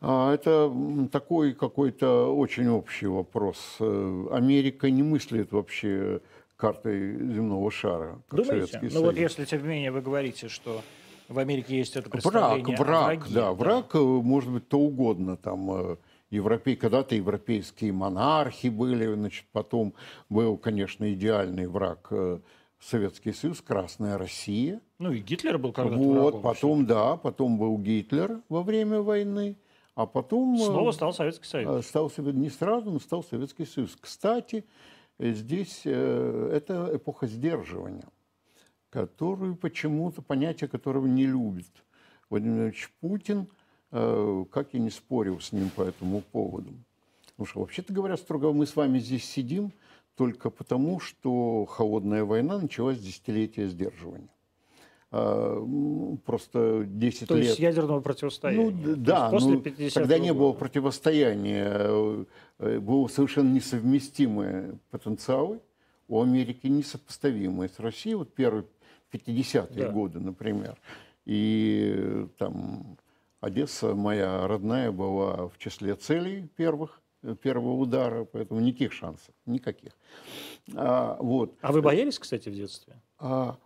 А, 0.00 0.34
Это 0.34 0.72
такой 1.12 1.52
какой-то 1.52 2.34
очень 2.34 2.68
общий 2.68 3.06
вопрос. 3.06 3.76
Э, 3.78 4.26
Америка 4.32 4.90
не 4.90 5.02
мыслит 5.02 5.52
вообще 5.52 6.20
картой 6.56 7.12
земного 7.12 7.70
шара, 7.70 8.18
как 8.28 8.40
Думаете? 8.42 8.66
Советский 8.66 8.96
Ну 8.96 9.04
вот 9.04 9.14
Союз. 9.14 9.30
если, 9.30 9.44
тем 9.44 9.62
не 9.62 9.68
менее, 9.68 9.90
вы 9.92 10.00
говорите, 10.00 10.48
что 10.48 10.82
в 11.30 11.38
Америке 11.38 11.78
есть 11.78 11.96
это 11.96 12.08
Враг, 12.08 12.12
представление 12.12 12.76
враг, 12.76 13.04
враге, 13.04 13.34
да, 13.34 13.52
враг 13.52 13.94
э, 13.94 13.98
может 13.98 14.50
быть 14.50 14.68
то 14.68 14.78
угодно. 14.78 15.36
Там 15.36 15.70
э, 15.70 15.96
европей, 16.30 16.76
когда-то 16.76 17.14
европейские 17.14 17.92
монархи 17.92 18.68
были, 18.68 19.12
значит, 19.14 19.46
потом 19.52 19.94
был, 20.28 20.56
конечно, 20.56 21.12
идеальный 21.12 21.66
враг 21.66 22.08
э, 22.10 22.40
Советский 22.80 23.32
Союз, 23.32 23.60
Красная 23.60 24.18
Россия. 24.18 24.80
Ну 24.98 25.12
и 25.12 25.20
Гитлер 25.20 25.58
был 25.58 25.72
когда-то 25.72 25.96
Вот, 26.02 26.34
врагом. 26.34 26.42
потом, 26.42 26.86
да, 26.86 27.16
потом 27.16 27.58
был 27.58 27.78
Гитлер 27.78 28.40
во 28.48 28.62
время 28.62 29.00
войны, 29.00 29.56
а 29.94 30.06
потом... 30.06 30.54
э, 30.54 30.58
Снова 30.58 30.90
стал 30.92 31.12
Советский 31.12 31.46
Союз. 31.46 31.86
стал 31.86 32.10
не 32.16 32.50
сразу, 32.50 32.90
но 32.90 32.98
стал 32.98 33.22
Советский 33.22 33.66
Союз. 33.66 33.96
Кстати, 34.00 34.64
здесь 35.18 35.82
э, 35.84 36.50
это 36.54 36.90
эпоха 36.94 37.26
сдерживания, 37.26 38.04
которую 38.90 39.56
почему-то, 39.56 40.22
понятие 40.22 40.68
которого 40.68 41.06
не 41.06 41.26
любит 41.26 41.70
Владимир 42.28 42.54
Владимирович 42.54 42.92
Путин, 43.00 43.48
э, 43.92 44.44
как 44.50 44.74
я 44.74 44.80
не 44.80 44.90
спорил 44.90 45.40
с 45.40 45.52
ним 45.52 45.70
по 45.70 45.82
этому 45.82 46.20
поводу. 46.20 46.72
Потому 47.26 47.46
что, 47.46 47.60
вообще-то 47.60 47.92
говоря, 47.92 48.16
строго 48.16 48.52
мы 48.52 48.66
с 48.66 48.76
вами 48.76 48.98
здесь 48.98 49.24
сидим 49.24 49.72
только 50.16 50.50
потому, 50.50 51.00
что 51.00 51.64
холодная 51.66 52.24
война 52.24 52.58
началась 52.58 52.98
с 52.98 53.00
десятилетия 53.00 53.68
сдерживания. 53.68 54.28
А, 55.12 55.58
Просто 56.24 56.84
10 56.86 57.28
То 57.28 57.34
лет... 57.34 57.46
есть 57.46 57.58
ядерного 57.58 58.00
противостояния. 58.00 58.70
Ну, 58.70 58.94
То 58.94 59.00
да, 59.00 59.30
после 59.30 59.52
ну, 59.52 59.60
50-го 59.60 59.90
тогда 59.94 60.18
не 60.18 60.32
было 60.32 60.52
противостояния, 60.52 61.72
э, 61.72 62.24
э, 62.58 62.78
было 62.78 63.08
совершенно 63.08 63.52
несовместимые 63.52 64.78
потенциалы, 64.90 65.60
у 66.06 66.22
Америки 66.22 66.66
несопоставимые 66.66 67.68
с 67.68 67.78
Россией, 67.78 68.16
вот 68.16 68.34
первые 68.34 68.66
50-е 69.12 69.86
Да. 69.86 69.90
годы, 69.90 70.20
например. 70.20 70.76
И 71.26 72.26
там 72.38 72.96
Одесса 73.40 73.94
моя 73.94 74.46
родная 74.46 74.92
была 74.92 75.48
в 75.48 75.58
числе 75.58 75.94
целей 75.94 76.48
первых, 76.56 77.00
э, 77.22 77.34
первого 77.34 77.74
удара, 77.74 78.24
поэтому 78.24 78.60
никаких 78.60 78.92
шансов, 78.92 79.34
никаких. 79.46 79.92
А, 80.74 81.16
вот. 81.20 81.56
А 81.62 81.72
вы 81.72 81.80
боялись, 81.82 82.18
кстати, 82.18 82.48
в 82.48 82.54
детстве? 82.54 83.00
А, 83.18 83.56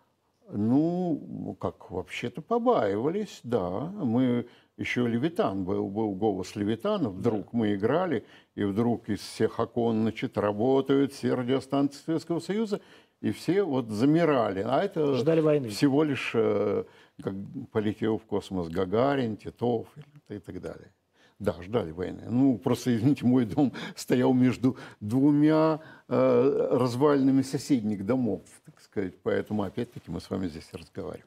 ну, 0.50 1.56
как 1.60 1.90
вообще-то 1.90 2.42
побаивались, 2.42 3.40
да. 3.42 3.80
Мы 4.02 4.46
еще 4.76 5.06
Левитан 5.06 5.64
был, 5.64 5.88
был 5.88 6.12
голос 6.14 6.56
Левитана. 6.56 7.08
Вдруг 7.08 7.52
мы 7.52 7.74
играли, 7.74 8.24
и 8.54 8.64
вдруг 8.64 9.08
из 9.08 9.20
всех 9.20 9.58
окон, 9.58 10.02
значит, 10.02 10.36
работают 10.36 11.12
все 11.12 11.34
радиостанции 11.34 12.00
Советского 12.04 12.40
Союза, 12.40 12.80
и 13.24 13.32
все 13.32 13.62
вот 13.62 13.88
замирали. 13.88 14.60
А 14.60 14.82
это 14.82 15.14
Ждали 15.14 15.40
войны. 15.40 15.68
всего 15.70 16.04
лишь 16.04 16.32
э, 16.34 16.84
как 17.22 17.32
полетел 17.72 18.18
в 18.18 18.26
космос 18.26 18.68
Гагарин, 18.68 19.38
Титов 19.38 19.86
и, 20.28 20.38
так 20.38 20.60
далее. 20.60 20.92
Да, 21.38 21.54
ждали 21.62 21.90
войны. 21.90 22.24
Ну, 22.28 22.58
просто, 22.58 22.94
извините, 22.94 23.24
мой 23.24 23.46
дом 23.46 23.72
стоял 23.96 24.34
между 24.34 24.76
двумя 25.00 25.80
э, 26.06 26.68
развалинами 26.72 27.40
соседних 27.40 28.04
домов, 28.04 28.42
так 28.66 28.78
сказать. 28.82 29.14
Поэтому, 29.22 29.62
опять-таки, 29.62 30.10
мы 30.10 30.20
с 30.20 30.28
вами 30.28 30.48
здесь 30.48 30.68
разговариваем. 30.74 31.24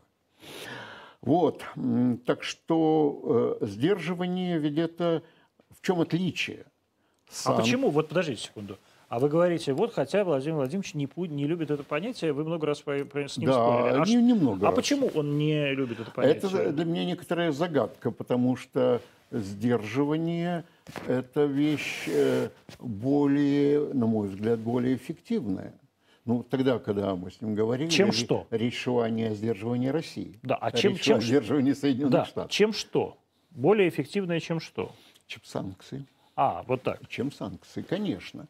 Вот. 1.21 1.63
Так 2.27 2.43
что 2.43 3.57
э, 3.59 3.65
сдерживание 3.65 4.59
ведь 4.59 4.77
это... 4.77 5.23
В 5.71 5.81
чем 5.81 5.99
отличие? 6.01 6.65
А 7.27 7.31
Сам- 7.31 7.57
почему? 7.57 7.89
Вот 7.89 8.09
подождите 8.09 8.43
секунду. 8.43 8.77
А 9.09 9.19
вы 9.19 9.29
говорите, 9.29 9.71
вот 9.71 9.93
хотя 9.93 10.25
Владимир 10.25 10.55
Владимирович 10.57 10.93
не, 10.93 11.07
не 11.29 11.47
любит 11.47 11.71
это 11.71 11.83
понятие, 11.83 12.33
вы 12.33 12.43
много 12.43 12.67
раз 12.67 12.79
с 12.79 13.37
ним 13.37 13.47
Да, 13.47 13.53
спорили. 13.53 14.01
А, 14.01 14.05
не- 14.05 14.15
немного 14.21 14.67
а 14.67 14.71
раз. 14.71 14.75
почему 14.75 15.09
он 15.15 15.37
не 15.37 15.73
любит 15.73 16.01
это 16.01 16.11
понятие? 16.11 16.51
Это 16.51 16.71
для 16.73 16.83
меня 16.85 17.05
некоторая 17.05 17.53
загадка, 17.53 18.11
потому 18.11 18.57
что 18.57 19.01
сдерживание– 19.31 20.65
это 21.07 21.45
вещь 21.45 22.03
э, 22.07 22.49
более, 22.79 23.93
на 23.93 24.07
мой 24.07 24.27
взгляд, 24.27 24.59
более 24.59 24.95
эффективная. 24.97 25.73
Ну, 26.25 26.43
тогда, 26.43 26.77
когда 26.79 27.15
мы 27.15 27.31
с 27.31 27.41
ним 27.41 27.55
говорили, 27.55 27.89
Чем 27.89 28.11
что? 28.11 28.45
речь 28.51 28.77
шла 28.77 29.09
не 29.09 29.23
о 29.23 29.33
сдерживании 29.33 29.87
России, 29.87 30.37
Да, 30.43 30.55
а 30.55 30.69
речь 30.71 30.81
чем- 30.81 30.95
шла 30.97 31.03
чем 31.03 31.17
о 31.17 31.21
сдерживании 31.21 31.71
Соединенных 31.73 32.11
Да, 32.11 32.25
Штатов. 32.25 32.51
чем 32.51 32.73
что? 32.73 33.17
Более 33.51 33.87
эффективное, 33.87 34.41
чем 34.41 34.59
что? 34.59 34.91
Чем 35.27 35.41
санкции. 35.45 36.05
А, 36.35 36.63
вот 36.67 36.83
так. 36.83 37.07
Чем 37.07 37.31
санкции, 37.31 37.81
конечно. 37.81 38.47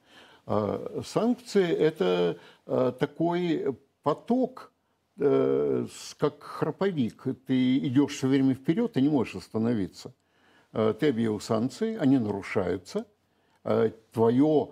А, 0.47 1.01
Санкции– 1.05 1.67
это 1.87 2.39
а, 2.65 2.93
такой 2.93 3.77
поток, 4.01 4.71
э, 5.19 5.85
как 6.17 6.41
храповик. 6.41 7.25
Ты 7.45 7.77
идешь 7.79 8.13
все 8.13 8.27
время 8.27 8.53
вперед, 8.53 8.93
ты 8.93 9.01
не 9.01 9.09
можешь 9.09 9.35
остановиться. 9.35 10.13
А, 10.71 10.93
Ты 10.93 11.09
объявил 11.09 11.41
санкции, 11.41 11.97
они 11.97 12.17
нарушаются. 12.17 13.05
Твое 14.13 14.71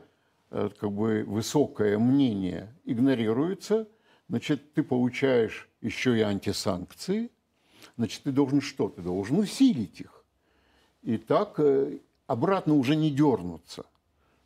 э, 0.51 0.69
как 0.79 0.91
бы, 0.93 1.25
высокое 1.27 1.99
мнение 1.99 2.73
игнорируется. 2.85 3.89
Значит, 4.29 4.73
ты 4.73 4.83
получаешь 4.83 5.67
еще 5.81 6.17
и 6.17 6.21
антисанкции. 6.21 7.29
Значит, 7.97 8.23
ты 8.23 8.31
должен 8.31 8.61
что? 8.61 8.87
Ты 8.87 9.01
должен 9.01 9.39
усилить 9.39 9.99
их. 9.99 10.23
И 11.01 11.17
так 11.17 11.59
э, 11.59 11.99
обратно 12.27 12.75
уже 12.75 12.95
не 12.95 13.11
дернуться. 13.11 13.85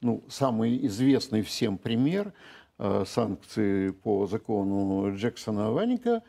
Ну, 0.01 0.23
самый 0.29 0.85
известный 0.87 1.41
всем 1.41 1.77
пример 1.77 2.31
э, 2.77 3.03
санкции 3.05 3.89
по 3.91 4.27
закону 4.27 5.13
Джексона-Ваника 5.15 6.21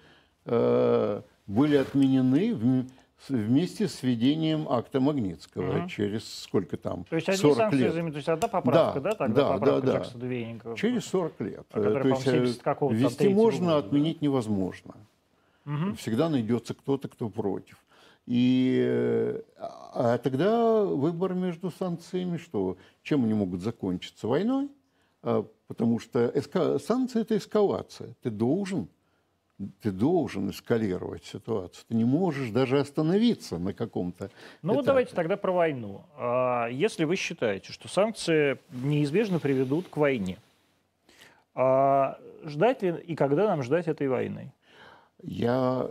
э, 0.46 1.22
были 1.46 1.76
отменены 1.76 2.86
с- 3.24 3.28
вместе 3.30 3.86
с 3.86 4.02
введением 4.02 4.66
акта 4.68 4.98
Магнитского 4.98 5.88
через 5.88 6.24
сколько 6.42 6.76
там? 6.76 7.04
То 7.04 7.14
есть 7.16 7.28
одни 7.28 7.40
40 7.40 7.56
санкции, 7.56 7.78
лет. 7.78 7.92
заменят- 7.94 8.12
то 8.12 8.16
есть 8.16 8.28
одна 8.28 8.48
поправка, 8.48 9.00
да, 9.00 9.10
Да, 9.10 9.14
тогда 9.16 9.42
да, 9.42 9.52
поправка 9.52 9.86
да, 9.86 9.92
да. 9.92 9.98
Джексона. 9.98 10.76
Через 10.76 11.04
40 11.04 11.40
лет. 11.40 11.66
А 11.72 11.78
Э, 11.78 11.82
То 11.82 11.88
есть 11.90 12.00
по-моему, 12.02 12.16
э, 12.16 12.22
70 12.24 12.62
какого-то 12.62 12.96
там 12.96 13.04
ввести 13.04 13.18
третьего 13.18 13.38
можно, 13.40 13.64
года, 13.66 13.78
отменить 13.78 14.20
невозможно. 14.22 14.94
Всегда 15.96 16.28
найдется 16.28 16.74
кто-то, 16.74 17.06
кто 17.08 17.28
против. 17.28 17.76
И 18.26 18.80
э, 18.86 19.40
а 19.56 20.18
тогда 20.18 20.84
выбор 20.84 21.34
между 21.34 21.70
санкциями, 21.70 22.36
что 22.36 22.76
чем 23.02 23.24
они 23.24 23.34
могут 23.34 23.60
закончиться? 23.62 24.28
Войной? 24.28 24.70
а, 25.22 25.46
потому 25.66 25.98
что 25.98 26.30
эска... 26.34 26.78
санкции– 26.78 27.20
это 27.22 27.36
эскалация. 27.36 28.14
Ты 28.22 28.30
должен, 28.30 28.88
ты 29.82 29.90
должен 29.90 30.50
эскалировать 30.50 31.24
ситуацию. 31.24 31.84
Ты 31.88 31.94
не 31.94 32.04
можешь 32.04 32.50
даже 32.50 32.78
остановиться 32.78 33.58
на 33.58 33.72
каком-то 33.72 34.30
Ну 34.62 34.74
вот 34.74 34.86
давайте 34.86 35.14
тогда 35.14 35.36
про 35.36 35.52
войну. 35.52 36.02
А, 36.16 36.68
Если 36.68 37.04
вы 37.04 37.16
считаете, 37.16 37.72
что 37.72 37.88
санкции 37.88 38.58
неизбежно 38.70 39.38
приведут 39.38 39.88
к 39.88 39.96
войне, 39.96 40.38
а 41.54 42.18
ждать 42.44 42.82
ли 42.82 42.94
и 43.06 43.14
когда 43.16 43.48
нам 43.48 43.62
ждать 43.62 43.88
этой 43.88 44.08
войны? 44.08 44.52
Я 45.22 45.90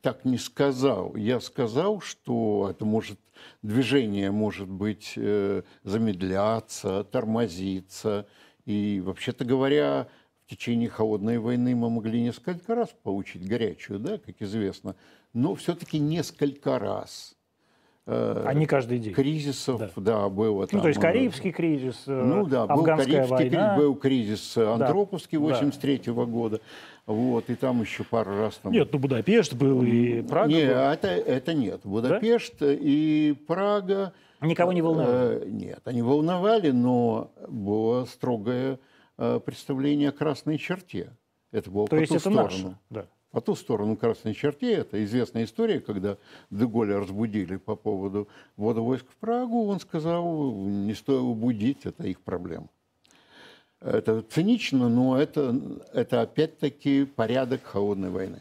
так 0.00 0.24
не 0.24 0.38
сказал. 0.38 1.14
Я 1.16 1.40
сказал, 1.40 2.00
что 2.00 2.68
это 2.70 2.84
может 2.84 3.18
движение 3.62 4.30
может 4.30 4.68
быть 4.68 5.14
э, 5.16 5.62
замедляться, 5.82 7.04
тормозиться. 7.04 8.26
И 8.64 9.02
вообще-то 9.04 9.44
говоря, 9.44 10.08
в 10.46 10.50
течение 10.50 10.88
холодной 10.88 11.38
войны 11.38 11.74
мы 11.74 11.90
могли 11.90 12.22
несколько 12.22 12.74
раз 12.74 12.90
получить 13.02 13.46
горячую, 13.46 13.98
да, 13.98 14.18
как 14.18 14.40
известно, 14.40 14.96
но 15.32 15.54
все-таки 15.54 15.98
несколько 15.98 16.78
раз. 16.78 17.34
Э, 18.06 18.44
А 18.46 18.52
не 18.52 18.66
каждый 18.66 18.98
день. 18.98 19.14
кризисов, 19.14 19.80
Да. 19.80 19.90
да, 19.96 20.28
было 20.28 20.60
Ну, 20.62 20.66
там. 20.66 20.80
то 20.82 20.88
есть 20.88 20.98
э, 20.98 21.02
Карибский 21.02 21.52
кризис, 21.52 22.02
э, 22.06 22.12
ну 22.12 22.46
да, 22.46 22.66
был 22.66 22.74
афганская 22.80 23.14
Карибский 23.26 23.36
кризис, 23.38 23.56
война. 23.58 23.76
был 23.76 23.94
кризис 23.94 24.56
Андроповский 24.58 25.38
да. 25.38 25.44
83 25.44 26.12
года. 26.12 26.60
Вот, 27.06 27.50
и 27.50 27.54
там 27.54 27.82
еще 27.82 28.02
пару 28.02 28.36
раз 28.38 28.56
там... 28.56 28.72
Нет, 28.72 28.88
ну 28.92 28.98
Будапешт 28.98 29.52
был 29.54 29.82
и 29.82 30.22
Прага. 30.22 30.48
Не, 30.50 30.66
был. 30.66 30.74
это, 30.74 31.08
это 31.08 31.52
нет. 31.52 31.80
Будапешт 31.84 32.54
и 32.62 33.36
Прага... 33.46 34.12
Никого 34.40 34.72
не 34.72 34.82
волновало. 34.82 35.38
э, 35.40 35.44
Нет, 35.46 35.80
они 35.84 36.02
волновали, 36.02 36.70
но 36.70 37.30
было 37.48 38.04
строгое 38.06 38.78
э, 39.18 39.40
представление 39.44 40.10
о 40.10 40.12
красной 40.12 40.58
черте. 40.58 41.16
Это 41.50 41.70
было 41.70 41.86
То 41.86 41.96
по 41.96 42.00
есть 42.00 42.10
ту 42.10 42.16
это 42.16 42.30
сторону. 42.30 42.42
наше. 42.44 42.78
Да. 42.90 43.06
По 43.30 43.40
ту 43.40 43.54
сторону 43.54 43.96
красной 43.96 44.32
черте, 44.34 44.72
это 44.74 45.02
известная 45.04 45.44
история, 45.44 45.80
когда 45.80 46.18
Деголя 46.50 47.00
разбудили 47.00 47.56
по 47.56 47.74
поводу 47.74 48.28
ввода 48.56 48.80
войск 48.80 49.06
в 49.10 49.16
Прагу, 49.16 49.66
он 49.66 49.80
сказал, 49.80 50.52
не 50.54 50.94
стоило 50.94 51.34
будить, 51.34 51.84
это 51.84 52.06
их 52.06 52.20
проблема. 52.20 52.68
Это 53.84 54.22
цинично, 54.22 54.88
но 54.88 55.20
это, 55.20 55.54
это 55.92 56.22
опять-таки 56.22 57.04
порядок 57.04 57.62
холодной 57.64 58.08
войны, 58.08 58.40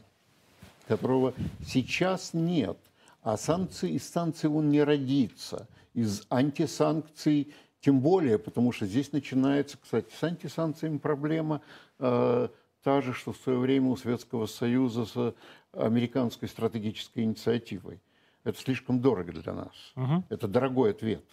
которого 0.87 1.33
сейчас 1.67 2.33
нет. 2.33 2.77
А 3.21 3.35
санкции, 3.35 3.91
из 3.91 4.07
санкций 4.09 4.49
он 4.49 4.69
не 4.69 4.81
родится. 4.81 5.67
Из 5.93 6.25
антисанкций 6.29 7.53
тем 7.81 7.99
более, 7.99 8.39
потому 8.39 8.71
что 8.71 8.85
здесь 8.85 9.11
начинается, 9.11 9.77
кстати, 9.77 10.07
с 10.17 10.23
антисанкциями 10.23 10.97
проблема 10.97 11.61
э, 11.99 12.47
та 12.81 13.01
же, 13.01 13.13
что 13.13 13.33
в 13.33 13.37
свое 13.37 13.59
время 13.59 13.89
у 13.89 13.97
Советского 13.97 14.45
Союза 14.45 15.05
с 15.05 15.35
американской 15.73 16.47
стратегической 16.47 17.23
инициативой. 17.23 17.99
Это 18.45 18.57
слишком 18.57 19.01
дорого 19.01 19.33
для 19.33 19.53
нас. 19.53 19.93
Это 20.29 20.47
дорогой 20.47 20.91
ответ. 20.91 21.23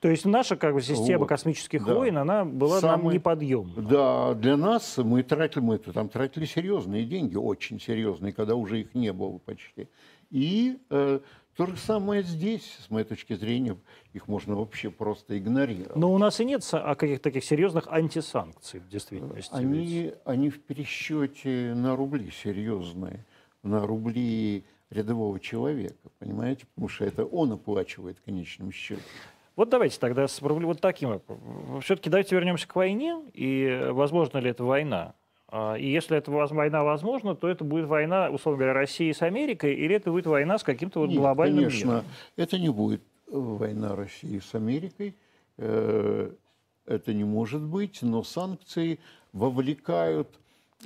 То 0.00 0.08
есть 0.08 0.24
наша 0.24 0.56
как 0.56 0.74
бы 0.74 0.80
система 0.80 1.20
Вот, 1.20 1.28
космических 1.28 1.84
да. 1.84 1.94
войн, 1.94 2.18
она 2.18 2.44
была 2.44 2.80
нам 2.80 3.00
Самый- 3.00 3.14
неподъемна. 3.14 3.82
Да, 3.82 4.34
для 4.34 4.56
нас 4.56 4.96
мы 4.98 5.24
тратили, 5.24 5.60
мы 5.60 5.78
там 5.78 6.08
тратили 6.08 6.44
серьезные 6.44 7.04
деньги, 7.04 7.36
очень 7.36 7.80
серьезные, 7.80 8.32
когда 8.32 8.54
уже 8.54 8.80
их 8.80 8.94
не 8.94 9.12
было 9.12 9.38
почти. 9.38 9.88
И 10.30 10.78
э, 10.90 11.18
то 11.56 11.66
же 11.66 11.76
самое 11.76 12.22
здесь, 12.22 12.78
с 12.86 12.90
моей 12.90 13.04
точки 13.04 13.32
зрения, 13.34 13.76
их 14.12 14.28
можно 14.28 14.54
вообще 14.54 14.90
просто 14.90 15.36
игнорировать. 15.36 15.96
Но 15.96 16.12
у 16.12 16.18
нас 16.18 16.38
и 16.38 16.44
нет 16.44 16.62
а 16.70 16.94
каких-то 16.94 17.24
таких 17.24 17.44
серьезных 17.44 17.88
антисанкций 17.88 18.78
в 18.78 18.88
действительности. 18.88 19.50
ведь. 19.52 19.60
Они, 19.64 20.12
они 20.24 20.50
в 20.50 20.62
пересчете 20.62 21.74
на 21.74 21.96
рубли 21.96 22.30
серьезные, 22.30 23.26
на 23.64 23.84
рубли 23.84 24.64
рядового 24.90 25.40
человека, 25.40 26.08
понимаете? 26.20 26.66
Потому 26.66 26.88
что 26.88 27.04
это 27.04 27.24
он 27.24 27.50
оплачивает 27.52 28.18
в 28.18 28.22
конечном 28.22 28.70
счете. 28.70 29.02
Вот 29.58 29.70
давайте 29.70 29.98
тогда 29.98 30.28
с 30.28 30.40
рубль- 30.40 30.66
вот 30.66 30.80
таким. 30.80 31.20
Все-таки 31.82 32.08
давайте 32.08 32.36
вернемся 32.36 32.68
к 32.68 32.76
войне. 32.76 33.20
И 33.34 33.88
возможно 33.90 34.38
ли 34.38 34.50
это 34.50 34.62
война? 34.62 35.14
А, 35.48 35.74
И 35.74 35.90
если 35.90 36.16
эта 36.16 36.30
война 36.30 36.84
возможна, 36.84 37.34
то 37.34 37.48
это 37.48 37.64
будет 37.64 37.86
война, 37.86 38.30
условно 38.30 38.58
говоря, 38.58 38.72
России 38.74 39.10
с 39.10 39.20
Америкой, 39.20 39.74
или 39.74 39.96
это 39.96 40.12
будет 40.12 40.26
война 40.26 40.58
с 40.58 40.62
каким-то 40.62 41.00
вот 41.00 41.08
Нет, 41.08 41.18
глобальным 41.18 41.64
конечно, 41.64 41.86
миром? 41.88 42.04
это 42.36 42.56
не 42.56 42.68
будет 42.68 43.02
э, 43.26 43.30
война 43.36 43.96
России 43.96 44.38
с 44.38 44.54
Америкой. 44.54 45.16
Э, 45.56 46.30
Это 46.86 47.12
не 47.12 47.24
может 47.24 47.60
быть, 47.60 47.98
но 48.02 48.22
санкции 48.22 49.00
вовлекают 49.32 50.28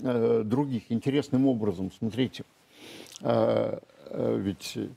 э, 0.03 0.43
других 0.47 0.85
интересным 0.91 1.47
образом. 1.47 1.93
Смотрите, 1.93 2.45
э, 3.21 3.79
э, 4.07 4.37
ведь 4.41 4.73
э, 4.79 4.89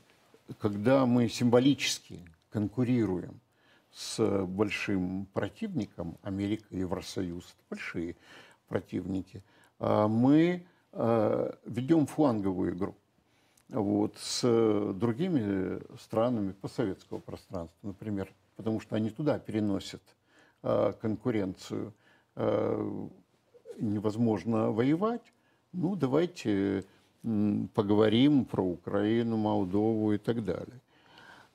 когда 0.60 1.04
мы 1.04 1.28
символически 1.28 2.20
конкурируем 2.50 3.38
с 3.96 4.44
большим 4.44 5.26
противником, 5.32 6.18
Америка 6.22 6.66
Евросоюз, 6.70 7.56
большие 7.70 8.14
противники, 8.68 9.42
а 9.78 10.06
мы 10.06 10.66
э, 10.92 11.52
ведем 11.64 12.06
фланговую 12.06 12.74
игру 12.74 12.94
вот, 13.70 14.14
с 14.18 14.92
другими 14.92 15.80
странами 15.98 16.52
постсоветского 16.52 17.20
пространства, 17.20 17.78
например, 17.82 18.30
потому 18.56 18.80
что 18.80 18.96
они 18.96 19.08
туда 19.08 19.38
переносят 19.38 20.02
э, 20.62 20.92
конкуренцию. 21.00 21.94
Э, 22.34 23.08
невозможно 23.78 24.72
воевать. 24.72 25.32
Ну, 25.72 25.96
давайте 25.96 26.84
поговорим 27.74 28.44
про 28.44 28.62
Украину, 28.62 29.38
Молдову 29.38 30.12
и 30.12 30.18
так 30.18 30.44
далее. 30.44 30.80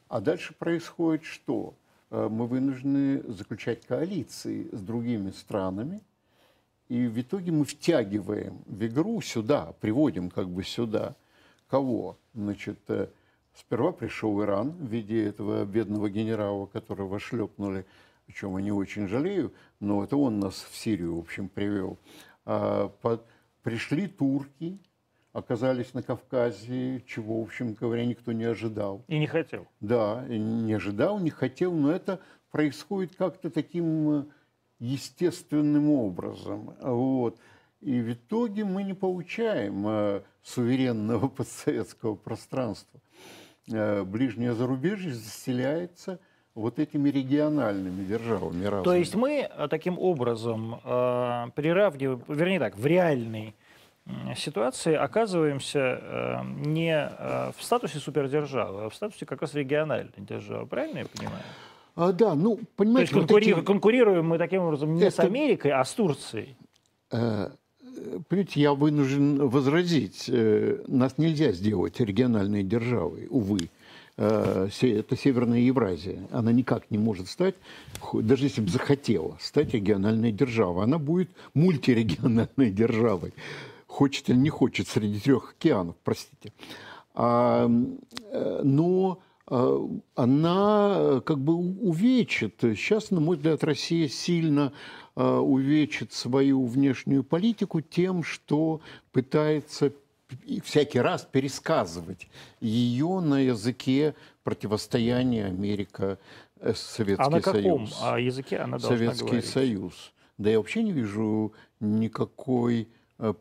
А 0.08 0.20
дальше 0.20 0.54
происходит 0.54 1.24
что? 1.24 1.76
Э, 2.12 2.28
Мы 2.30 2.46
вынуждены 2.46 3.24
заключать 3.32 3.86
коалиции 3.86 4.70
с 4.72 4.82
другими 4.82 5.32
странами, 5.32 6.02
и 6.90 7.08
в 7.08 7.20
итоге 7.20 7.52
мы 7.52 7.64
втягиваем 7.66 8.62
в 8.66 8.86
игру 8.86 9.22
сюда, 9.22 9.74
приводим 9.80 10.30
как 10.30 10.50
бы 10.50 10.64
сюда 10.64 11.16
кого? 11.70 12.18
Значит, 12.34 12.80
э, 12.90 13.08
сперва 13.56 13.94
пришел 13.94 14.42
Иран 14.42 14.72
в 14.72 14.86
виде 14.88 15.26
этого 15.26 15.64
бедного 15.66 16.10
генерала, 16.10 16.66
которого 16.66 17.18
шлепнули, 17.18 17.86
о 18.28 18.32
чем 18.34 18.58
я 18.58 18.64
не 18.64 18.72
очень 18.74 19.08
жалею, 19.08 19.54
но 19.80 20.04
это 20.04 20.18
он 20.18 20.40
нас 20.40 20.68
в 20.70 20.76
Сирию, 20.76 21.16
в 21.16 21.20
общем, 21.20 21.48
привел. 21.50 21.98
А, 22.46 22.90
по- 23.02 23.22
Пришли 23.64 24.08
турки, 24.08 24.80
оказались 25.34 25.94
на 25.94 26.04
Кавказе, 26.04 27.02
чего, 27.08 27.40
в 27.40 27.44
общем 27.44 27.74
говоря, 27.74 28.06
никто 28.06 28.32
не 28.32 28.46
ожидал. 28.46 29.04
И 29.08 29.18
не 29.18 29.28
хотел. 29.28 29.68
Да, 29.80 30.26
не 30.28 30.74
ожидал, 30.74 31.20
не 31.20 31.30
хотел, 31.30 31.74
но 31.74 31.92
это 31.92 32.20
происходит 32.52 33.16
как-то 33.16 33.50
таким 33.50 34.10
э, 34.12 34.26
естественным 34.80 35.90
образом. 35.90 36.76
Вот. 36.82 37.40
И 37.80 38.00
в 38.02 38.14
итоге 38.14 38.66
мы 38.66 38.84
не 38.84 38.94
получаем 38.94 39.88
э, 39.88 40.22
суверенного 40.44 41.28
постсоветского 41.30 42.16
пространства. 42.16 43.00
Э, 43.72 44.04
ближнее 44.04 44.54
зарубежье 44.54 45.14
заселяется 45.14 46.20
вот 46.54 46.80
этими 46.80 47.10
региональными 47.10 48.04
державами 48.04 48.66
разными. 48.66 48.84
То 48.84 48.94
есть 48.94 49.16
мы 49.16 49.50
таким 49.70 49.98
образом 49.98 50.76
э, 50.84 51.48
приравниваем, 51.56 52.24
вернее 52.28 52.60
так, 52.60 52.78
в 52.78 52.86
реальной 52.86 53.48
м, 53.48 53.54
ситуации 54.36 54.94
оказываемся 54.96 55.80
э, 55.80 56.36
не 56.66 56.94
э, 56.94 57.52
в 57.58 57.64
статусе 57.64 58.00
супердержавы, 58.00 58.86
а 58.86 58.90
в 58.90 58.96
статусе 58.96 59.26
как 59.26 59.42
раз 59.42 59.54
региональной 59.54 60.12
державы. 60.18 60.66
Правильно 60.68 61.00
я 61.00 61.06
понимаю? 61.06 61.44
А, 61.96 62.12
да, 62.12 62.36
ну, 62.36 62.56
То 62.56 62.60
есть 62.62 62.70
понимаете, 62.76 63.16
вот 63.16 63.30
конкури- 63.30 63.52
эти- 63.58 63.62
конкурируем 63.62 64.26
мы 64.28 64.38
таким 64.38 64.62
образом 64.64 64.96
не 64.96 65.02
с 65.10 65.14
Это- 65.14 65.24
Америкой, 65.24 65.72
а 65.72 65.84
с 65.84 65.94
Турцией. 65.94 66.56
Э, 67.12 67.50
Понимаете, 68.30 68.62
я 68.62 68.74
вынужден 68.74 69.48
возразить. 69.50 70.26
э, 70.30 70.82
Нас 70.88 71.18
нельзя 71.18 71.52
сделать 71.52 72.00
региональной 72.00 72.64
державой, 72.64 73.28
увы. 73.30 73.70
Это 74.18 74.70
Северная 75.18 75.60
Евразия. 75.60 76.20
Она 76.32 76.52
никак 76.52 76.90
не 76.92 76.98
может 76.98 77.28
стать, 77.28 77.56
даже 78.14 78.46
если 78.46 78.62
бы 78.62 78.70
захотела 78.70 79.38
стать 79.42 79.74
региональной 79.74 80.32
державой. 80.32 80.84
Она 80.84 80.98
будет 81.00 81.30
мультирегиональной 81.54 82.72
державой. 82.72 83.34
Хочет 83.92 84.30
или 84.30 84.38
не 84.38 84.50
хочет, 84.50 84.88
среди 84.88 85.20
трех 85.20 85.52
океанов, 85.52 85.98
простите. 86.02 86.54
А, 87.14 87.70
э, 88.32 88.62
но 88.64 89.20
э, 89.50 89.88
она 90.16 90.96
э, 90.98 91.22
как 91.26 91.40
бы 91.40 91.56
увечит. 91.56 92.56
Сейчас, 92.62 93.12
на 93.12 93.20
мой 93.20 93.36
взгляд, 93.36 93.64
Россия 93.66 94.08
сильно 94.08 94.72
увечит 95.14 96.14
свою 96.14 96.66
внешнюю 96.66 97.26
политику 97.26 97.82
тем, 97.82 98.24
что 98.24 98.80
пытается 99.12 99.92
всякий 100.64 101.02
раз 101.02 101.28
пересказывать 101.30 102.30
ее 102.62 103.20
на 103.20 103.42
языке 103.42 104.16
противостояния 104.46 105.48
Америка 105.48 106.18
Советский 106.74 107.26
А 107.26 107.30
на 107.30 107.42
каком 107.42 107.88
Союз. 107.88 108.00
а, 108.02 108.20
языке 108.22 108.58
она 108.60 108.78
должна 108.78 108.98
Советский 108.98 109.26
говорить? 109.26 109.50
Союз. 109.50 110.14
Да 110.38 110.50
я 110.50 110.60
вообще 110.60 110.82
не 110.82 110.94
вижу 110.94 111.52
никакой 111.82 112.88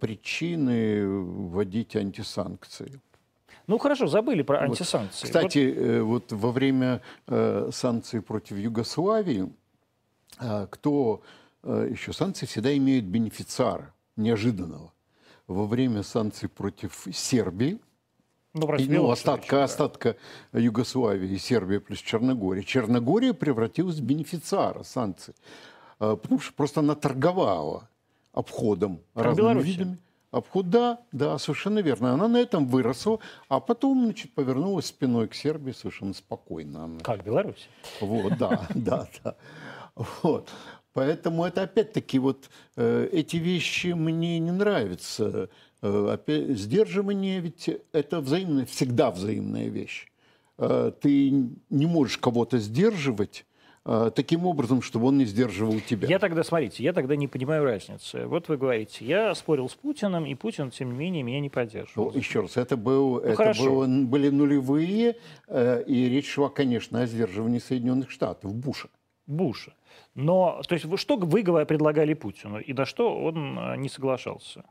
причины 0.00 1.06
вводить 1.06 1.96
антисанкции. 1.96 3.00
Ну 3.66 3.78
хорошо, 3.78 4.08
забыли 4.08 4.42
про 4.42 4.60
Вот. 4.60 4.70
антисанкции. 4.70 5.26
Кстати, 5.26 5.58
э, 5.58 6.02
вот 6.02 6.32
во 6.32 6.50
время 6.50 7.02
э, 7.28 7.70
санкций 7.72 8.20
против 8.20 8.56
Югославии, 8.56 9.48
э, 10.40 10.66
кто 10.70 11.22
э, 11.62 11.88
еще 11.92 12.12
санкции 12.12 12.46
всегда 12.46 12.76
имеют 12.76 13.04
бенефициара 13.04 13.94
неожиданного. 14.16 14.92
Во 15.46 15.66
время 15.66 16.02
санкций 16.02 16.48
против 16.48 17.06
Сербии, 17.12 17.78
Вот, 18.54 18.60
ну, 18.62 18.66
против 18.66 18.86
и, 18.88 18.90
ну, 18.90 19.10
остатка, 19.10 19.56
да. 19.56 19.64
остатка 19.64 20.16
Югославии, 20.52 21.36
Сербия 21.36 21.78
плюс 21.78 22.00
Черногория. 22.00 22.64
Черногория 22.64 23.32
превратилась 23.34 23.96
в 23.96 24.02
бенефициара 24.02 24.82
санкций, 24.82 25.34
э, 26.00 26.16
потому 26.20 26.40
что 26.40 26.52
просто 26.54 26.80
она 26.80 26.96
торговала 26.96 27.88
обходом 28.32 29.00
Как 29.14 29.24
разными 29.24 29.44
Белоруссия. 29.46 29.70
видами. 29.70 29.98
Обход, 30.30 30.70
да, 30.70 31.00
да, 31.10 31.38
совершенно 31.38 31.80
верно. 31.80 32.12
Она 32.12 32.28
на 32.28 32.36
этом 32.36 32.68
выросла, 32.68 33.18
а 33.48 33.58
потом, 33.58 34.04
значит, 34.04 34.32
повернулась 34.32 34.86
спиной 34.86 35.26
к 35.26 35.34
Сербии 35.34 35.72
совершенно 35.72 36.14
спокойно. 36.14 36.98
Как 37.02 37.24
Беларусь? 37.24 37.68
Вот, 38.00 38.38
да, 38.38 38.68
да, 38.74 39.08
да. 39.24 39.36
Вот. 39.96 40.48
Поэтому 40.92 41.44
это 41.44 41.62
опять-таки 41.62 42.18
вот 42.18 42.48
э, 42.76 43.08
эти 43.12 43.36
вещи 43.36 43.88
мне 43.88 44.38
не 44.38 44.52
нравятся. 44.52 45.48
Э, 45.82 46.10
опять, 46.12 46.58
сдерживание 46.58 47.40
ведь 47.40 47.68
это 47.92 48.20
взаимная, 48.20 48.66
всегда 48.66 49.10
взаимная 49.10 49.68
вещь. 49.68 50.06
Э, 50.58 50.92
ты 51.00 51.30
не 51.70 51.86
можешь 51.86 52.18
кого-то 52.18 52.58
сдерживать 52.58 53.46
э, 53.90 54.10
таким 54.14 54.46
образом, 54.46 54.80
чтобы 54.82 55.06
он 55.08 55.18
не 55.18 55.24
сдерживал 55.24 55.80
тебя. 55.80 56.06
Я 56.08 56.18
тогда, 56.18 56.42
смотрите, 56.44 56.82
я 56.84 56.92
тогда 56.92 57.16
не 57.16 57.28
понимаю 57.28 57.64
разницы. 57.64 58.26
Вот 58.26 58.48
вы 58.48 58.56
говорите, 58.56 59.04
я 59.04 59.34
спорил 59.34 59.68
с 59.68 59.74
Путиным, 59.74 60.24
и 60.26 60.34
Путин, 60.34 60.70
тем 60.70 60.92
не 60.92 60.98
менее, 60.98 61.22
меня 61.22 61.40
не 61.40 61.50
поддерживал. 61.50 62.12
Ну, 62.12 62.18
еще 62.18 62.40
раз, 62.40 62.56
это, 62.56 62.76
был, 62.76 63.18
это 63.18 63.36
хорошо. 63.36 63.64
было- 63.64 63.86
были 64.06 64.30
нулевые, 64.30 65.16
э, 65.48 65.82
и 65.86 66.08
речь 66.08 66.28
шла, 66.30 66.48
конечно, 66.48 67.00
о 67.02 67.06
сдерживании 67.06 67.58
Соединенных 67.58 68.10
Штатов, 68.10 68.54
Буша. 68.54 68.88
Буша. 69.26 69.72
Но, 70.14 70.60
то 70.68 70.74
есть, 70.74 70.86
что 70.98 71.16
вы 71.16 71.42
предлагали 71.64 72.14
Путину, 72.14 72.58
и 72.58 72.72
на 72.72 72.84
что 72.86 73.16
он 73.24 73.58
э, 73.58 73.76
не 73.76 73.88
соглашался? 73.88 74.64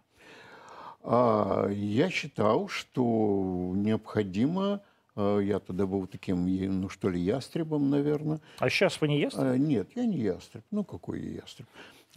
А, 1.01 1.67
Я 1.69 2.10
считал, 2.10 2.67
что 2.67 3.71
необходимо, 3.75 4.82
я 5.39 5.60
тогда 5.60 5.86
был 5.86 6.08
таким, 6.08 6.45
ну 6.82 6.89
что 6.89 7.10
ли, 7.10 7.19
ястребом, 7.19 7.89
наверное. 7.89 8.39
А 8.60 8.69
сейчас 8.69 8.99
вы 9.01 9.08
не 9.08 9.19
ест? 9.19 9.38
А, 9.38 9.58
Нет, 9.58 9.89
я 9.95 10.05
не 10.05 10.17
ястреб. 10.17 10.63
Ну, 10.71 10.84
какой 10.84 11.21
я 11.21 11.32
ястреб? 11.41 11.67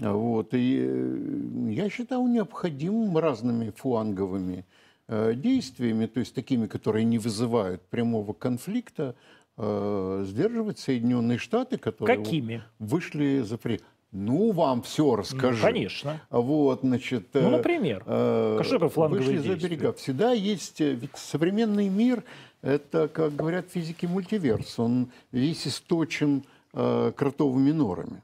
А, 0.01 0.12
Вот, 0.12 0.55
и 0.55 0.79
э, 0.88 1.71
я 1.71 1.91
считал 1.91 2.27
необходимым 2.27 3.19
разными 3.19 3.71
фланговыми 3.77 4.65
э, 5.09 5.35
действиями, 5.35 6.07
то 6.07 6.21
есть 6.21 6.35
такими, 6.35 6.67
которые 6.67 7.05
не 7.05 7.19
вызывают 7.19 7.83
прямого 7.83 8.33
конфликта, 8.33 9.15
э, 9.59 10.25
сдерживать 10.27 10.79
Соединенные 10.79 11.38
Штаты, 11.38 11.77
которые 11.77 12.17
Какими? 12.17 12.62
вышли 12.79 13.41
за 13.41 13.59
при... 13.59 13.81
Ну, 14.12 14.53
вам 14.53 14.83
все 14.83 15.05
Ну, 15.05 15.17
расскажи. 15.17 15.62
конечно. 15.62 16.21
Вот, 16.31 16.81
значит... 16.83 17.29
Ну, 17.35 17.41
э, 17.41 17.51
например. 17.51 18.03
э, 18.07 18.61
такое 18.71 18.88
фланговые 18.91 19.38
вышли 19.38 19.51
за 19.51 19.57
берега. 19.57 19.93
Всегда 19.95 20.33
есть... 20.33 20.81
э, 20.81 20.93
Ведь 20.93 21.17
современный 21.17 21.88
мир– 21.88 22.23
это, 22.62 23.09
как 23.09 23.35
говорят 23.37 23.66
физики, 23.70 24.07
мультиверс. 24.07 24.79
Он 24.79 25.11
весь 25.33 25.66
источен 25.66 26.44
э, 26.72 27.12
кротовыми 27.16 27.72
норами. 27.72 28.22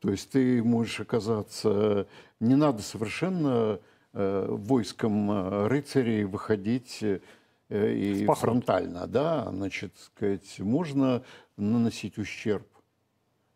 То 0.00 0.10
есть 0.10 0.30
ты 0.30 0.62
можешь 0.62 1.00
оказаться... 1.00 2.06
Не 2.40 2.54
надо 2.54 2.82
совершенно 2.82 3.78
э, 4.12 4.46
войском 4.48 5.30
э, 5.30 5.66
рыцарей 5.68 6.24
выходить 6.24 7.02
э, 7.02 7.20
и 7.68 8.26
фронтально. 8.26 9.06
Да? 9.06 9.48
Значит, 9.50 9.92
сказать, 9.98 10.58
можно 10.58 11.22
наносить 11.56 12.18
ущерб 12.18 12.66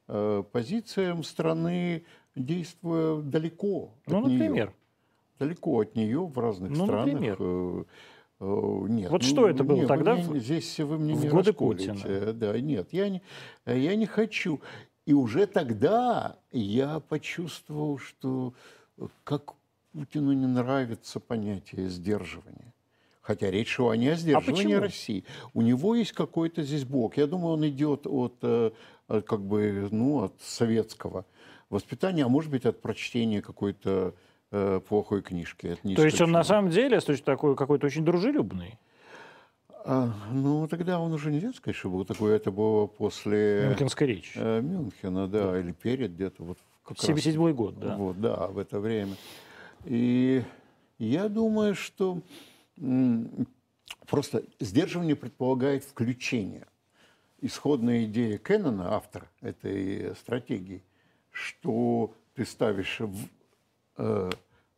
э, 0.08 0.42
позициям 0.52 1.24
страны, 1.24 2.04
действуя 2.36 3.22
далеко 3.22 3.94
Ну, 4.06 4.18
от 4.18 4.30
например. 4.30 4.72
Далеко 5.38 5.80
от 5.80 5.96
нее 5.96 6.24
в 6.26 6.38
разных 6.38 6.70
Ну, 6.70 6.84
странах. 6.84 7.14
например. 7.14 7.86
Э, 8.44 8.88
Нет. 8.88 9.10
Вот 9.10 9.22
ну, 9.22 9.28
что 9.28 9.48
это 9.48 9.64
было 9.64 9.76
нет, 9.78 9.88
тогда 9.88 10.14
мне- 10.14 10.24
в- 10.24 10.38
здесь 10.38 10.78
вы 10.80 10.98
мне 10.98 11.14
в 11.14 11.24
не 11.24 11.28
годы 11.28 11.50
расколите. 11.50 11.92
Путина? 11.92 12.32
Да, 12.32 12.60
нет, 12.60 12.88
я 12.92 13.08
не, 13.08 13.22
я 13.66 13.96
не 13.96 14.06
хочу. 14.06 14.60
И 15.06 15.12
уже 15.12 15.46
тогда 15.46 16.36
я 16.52 17.00
почувствовал, 17.00 17.98
что 17.98 18.54
э, 18.98 19.06
как 19.24 19.52
Путину 19.92 20.32
не 20.32 20.46
нравится 20.46 21.20
понятие 21.20 21.88
сдерживания. 21.88 22.72
Хотя 23.22 23.50
речь 23.50 23.68
шла 23.68 23.96
не 23.96 24.08
о 24.08 24.16
сдерживании 24.16 24.64
почему? 24.64 24.80
России. 24.80 25.24
У 25.54 25.62
него 25.62 25.94
есть 25.94 26.12
какой-то 26.12 26.62
здесь 26.62 26.84
блок. 26.84 27.16
Я 27.16 27.26
думаю, 27.26 27.54
он 27.54 27.66
идет 27.68 28.06
от, 28.06 28.34
э, 28.42 28.70
от, 29.08 29.24
как 29.26 29.40
бы, 29.40 29.88
ну, 29.90 30.24
от 30.24 30.34
советского 30.42 31.24
воспитания, 31.70 32.24
а 32.24 32.28
может 32.28 32.50
быть, 32.50 32.66
от 32.66 32.82
прочтения 32.82 33.40
какой-то 33.40 34.14
э, 34.54 34.80
плохой 34.88 35.20
книжки. 35.22 35.66
Это 35.66 35.80
не 35.86 35.96
То 35.96 36.04
есть 36.04 36.20
он 36.20 36.30
на 36.30 36.44
самом 36.44 36.70
деле 36.70 37.00
такой 37.00 37.56
какой-то 37.56 37.86
очень 37.86 38.04
дружелюбный. 38.04 38.78
А, 39.86 40.10
ну, 40.32 40.66
тогда 40.68 40.98
он 41.00 41.12
уже 41.12 41.30
нельзя 41.30 41.52
сказать, 41.52 41.76
что 41.76 41.90
был 41.90 42.04
такой. 42.04 42.34
Это 42.36 42.50
было 42.52 42.86
после 42.86 43.66
Мюнхенская 43.68 44.08
речь. 44.08 44.32
э, 44.36 44.60
Мюнхена, 44.60 45.26
да, 45.26 45.58
или 45.58 45.72
перед 45.72 46.12
где-то. 46.14 46.44
Вот 46.44 46.58
как 46.84 46.96
раз 46.98 47.06
77 47.06 47.52
год, 47.52 47.78
да. 47.80 47.96
Вот, 47.96 48.20
да, 48.20 48.46
в 48.46 48.58
это 48.58 48.78
время. 48.80 49.16
И 49.84 50.42
я 50.98 51.28
думаю, 51.28 51.74
что 51.74 52.20
просто 54.06 54.44
сдерживание 54.60 55.16
предполагает 55.16 55.84
включение. 55.84 56.66
Исходная 57.40 58.04
идея 58.04 58.38
Кеннона, 58.38 58.94
автора 58.94 59.28
этой 59.42 60.14
стратегии, 60.16 60.82
что 61.30 62.14
ты 62.34 62.46
ставишь 62.46 63.00
в- 63.00 63.28
э, 63.98 64.30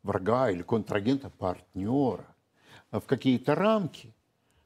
врага 0.07 0.49
или 0.49 0.63
контрагента, 0.63 1.29
партнера 1.29 2.25
в 2.91 3.01
какие-то 3.01 3.53
рамки, 3.55 4.13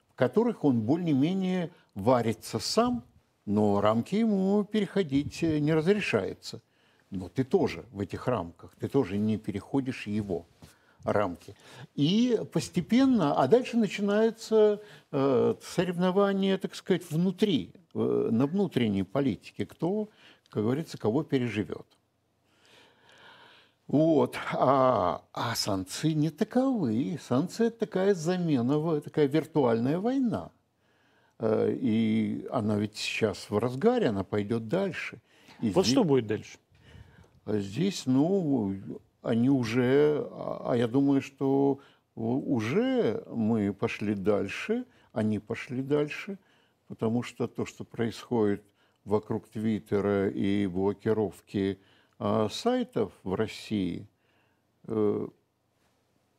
в 0.09 0.15
которых 0.15 0.63
он 0.63 0.81
более-менее 0.81 1.71
варится 1.95 2.59
сам, 2.59 3.03
но 3.45 3.81
рамки 3.81 4.15
ему 4.15 4.63
переходить 4.63 5.43
э, 5.43 5.59
не 5.59 5.73
разрешается. 5.73 6.61
Но 7.09 7.27
ты 7.27 7.43
тоже 7.43 7.83
в 7.91 7.99
этих 7.99 8.27
рамках, 8.27 8.75
ты 8.79 8.87
тоже 8.87 9.17
не 9.17 9.37
переходишь 9.37 10.07
его 10.07 10.45
рамки. 11.03 11.55
И 11.95 12.39
постепенно, 12.53 13.33
а 13.35 13.47
дальше 13.47 13.77
начинается 13.77 14.79
э, 15.11 15.55
соревнование, 15.61 16.57
так 16.59 16.75
сказать, 16.75 17.09
внутри, 17.09 17.73
э, 17.93 18.29
на 18.31 18.45
внутренней 18.45 19.03
политике, 19.03 19.65
кто, 19.65 20.09
как 20.49 20.63
говорится, 20.63 20.99
кого 20.99 21.23
переживет. 21.23 21.87
Вот. 23.87 24.37
А, 24.53 25.23
а 25.33 25.55
санкции 25.55 26.11
не 26.13 26.29
таковы. 26.29 27.19
Санкции– 27.21 27.67
это 27.67 27.79
такая 27.79 28.13
замена, 28.13 29.01
такая 29.01 29.27
виртуальная 29.27 29.99
война. 29.99 30.51
Э, 31.39 31.73
И 31.73 32.47
она 32.51 32.77
ведь 32.77 32.95
сейчас 32.97 33.49
в 33.49 33.57
разгаре, 33.57 34.07
она 34.07 34.23
пойдет 34.23 34.67
дальше. 34.67 35.19
И 35.61 35.69
Вот 35.71 35.85
здесь- 35.85 35.93
что 35.93 36.03
будет 36.03 36.27
дальше? 36.27 36.57
а 37.45 37.57
Здесь, 37.59 38.05
ну, 38.05 38.75
они 39.21 39.49
уже, 39.49 40.25
а 40.31 40.71
а 40.71 40.77
я 40.77 40.87
думаю, 40.87 41.21
что 41.21 41.79
уже 42.15 43.23
мы 43.33 43.73
пошли 43.73 44.13
дальше, 44.15 44.85
они 45.11 45.39
пошли 45.39 45.81
дальше, 45.81 46.37
потому 46.87 47.23
что 47.23 47.47
то, 47.47 47.65
что 47.65 47.83
происходит 47.83 48.63
вокруг 49.05 49.47
Твиттера 49.49 50.29
и 50.29 50.67
блокировки 50.67 51.79
сайтов 52.49 53.13
в 53.23 53.33
России, 53.33 54.07
э, 54.87 55.27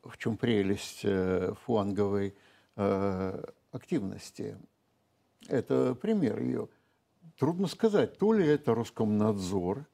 в 0.04 0.18
чем 0.18 0.36
прелесть 0.36 1.00
э, 1.04 1.54
фланговой 1.64 2.34
э, 2.76 3.44
активности. 3.72 4.56
Это 5.48 5.94
пример 5.94 6.40
ее. 6.40 6.68
Трудно 7.38 7.66
сказать, 7.66 8.18
то 8.18 8.32
ли 8.32 8.46
это 8.46 8.74
Роскомнадзор 8.74 9.84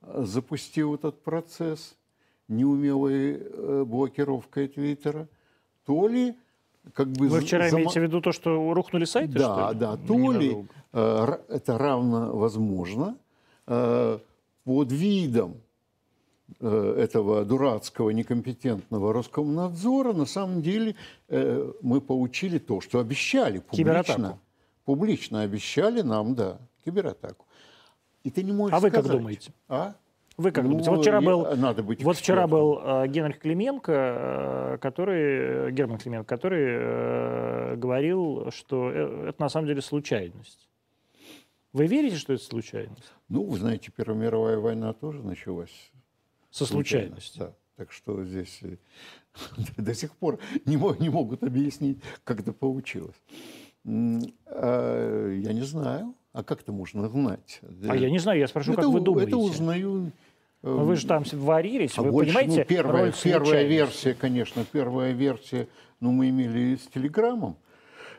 запустил 0.00 0.94
этот 0.94 1.22
процесс 1.22 1.96
неумелой 2.48 3.84
блокировкой 3.84 4.68
Твиттера, 4.68 5.28
то 5.84 6.06
ли 6.06 6.36
как 6.94 7.08
бы... 7.08 7.28
Вы 7.28 7.40
вчера 7.40 7.68
зама- 7.68 7.82
имеете 7.82 8.00
в 8.00 8.02
виду 8.04 8.20
то, 8.20 8.32
что 8.32 8.72
рухнули 8.72 9.04
сайты, 9.04 9.32
да, 9.32 9.68
что 9.68 9.72
ли? 9.72 9.78
да. 9.78 9.96
То 9.96 10.32
ли 10.32 10.66
э, 10.92 11.38
это 11.48 11.78
равно 11.78 12.36
возможно 12.36 13.16
э, 13.66 14.18
под 14.66 14.90
видом 14.90 15.60
э, 16.60 16.94
этого 16.98 17.44
дурацкого, 17.44 18.10
некомпетентного 18.10 19.12
Роскомнадзора, 19.12 20.12
на 20.12 20.26
самом 20.26 20.60
деле 20.60 20.96
э, 21.28 21.72
мы 21.82 22.00
получили 22.00 22.58
то, 22.58 22.80
что 22.80 22.98
обещали 22.98 23.60
публично. 23.60 23.76
Кибератаку. 23.76 24.38
Публично 24.84 25.42
обещали 25.42 26.02
нам, 26.02 26.34
да, 26.34 26.58
кибератаку. 26.84 27.46
И 28.24 28.30
ты 28.30 28.42
не 28.42 28.50
можешь 28.52 28.76
А 28.76 28.80
вы 28.80 28.90
как 28.90 29.06
думаете? 29.06 29.52
А? 29.68 29.94
Вы 30.36 30.50
как 30.50 30.64
Ну, 30.64 30.70
думаете? 30.70 30.90
Вот 30.90 31.00
вчера 31.02 31.20
я- 31.20 31.24
был, 31.24 31.56
надо 31.56 31.82
быть 31.84 32.02
вот 32.02 32.16
вчера 32.16 32.48
был 32.48 32.80
э, 32.82 33.06
Генрих 33.06 33.38
Клименко, 33.38 33.92
э, 33.92 34.78
который, 34.78 35.70
Герман 35.70 35.98
Клименко, 35.98 36.26
который 36.26 36.66
э, 36.66 37.76
говорил, 37.76 38.50
что 38.50 38.90
э, 38.90 39.28
это 39.28 39.40
на 39.40 39.48
самом 39.48 39.68
деле 39.68 39.80
случайность. 39.80 40.68
Вы 41.76 41.88
верите, 41.88 42.16
что 42.16 42.32
это 42.32 42.42
случайность? 42.42 43.12
Ну, 43.28 43.44
вы 43.44 43.58
знаете, 43.58 43.92
Первая 43.94 44.18
мировая 44.18 44.56
война 44.56 44.94
тоже 44.94 45.22
началась 45.22 45.92
Со 46.50 46.64
случайно, 46.64 47.20
случайностью. 47.20 47.40
Да. 47.40 47.54
Так 47.76 47.92
что 47.92 48.24
здесь 48.24 48.60
э, 48.62 48.78
до 49.76 49.92
сих 49.92 50.16
пор 50.16 50.38
не, 50.64 50.76
не 50.98 51.10
могут 51.10 51.42
объяснить, 51.42 51.98
как 52.24 52.40
это 52.40 52.54
получилось. 52.54 53.16
А, 53.84 55.34
Я 55.34 55.52
не 55.52 55.60
знаю. 55.64 56.14
А 56.32 56.42
как 56.42 56.62
это 56.62 56.72
можно 56.72 57.10
знать? 57.10 57.60
А 57.86 57.94
я 57.94 58.08
не 58.08 58.20
знаю, 58.20 58.38
я 58.38 58.48
спрошу, 58.48 58.72
это, 58.72 58.80
как 58.80 58.90
вы 58.90 59.00
думаете? 59.00 59.32
Это 59.32 59.36
узнаю. 59.36 60.12
Ну, 60.62 60.78
Вы 60.78 60.96
же 60.96 61.06
там 61.06 61.24
варились, 61.30 61.98
а 61.98 62.02
вы 62.02 62.10
больше, 62.10 62.32
ну, 62.32 62.38
понимаете 62.38 62.64
первая, 62.64 63.04
роль 63.04 63.12
первая 63.12 63.44
случайности? 63.44 63.74
версия, 63.74 64.14
конечно, 64.14 64.64
первая 64.64 65.12
версия, 65.12 65.68
ну, 66.00 66.10
мы 66.10 66.30
имели 66.30 66.76
с 66.76 66.86
Телеграммом, 66.86 67.58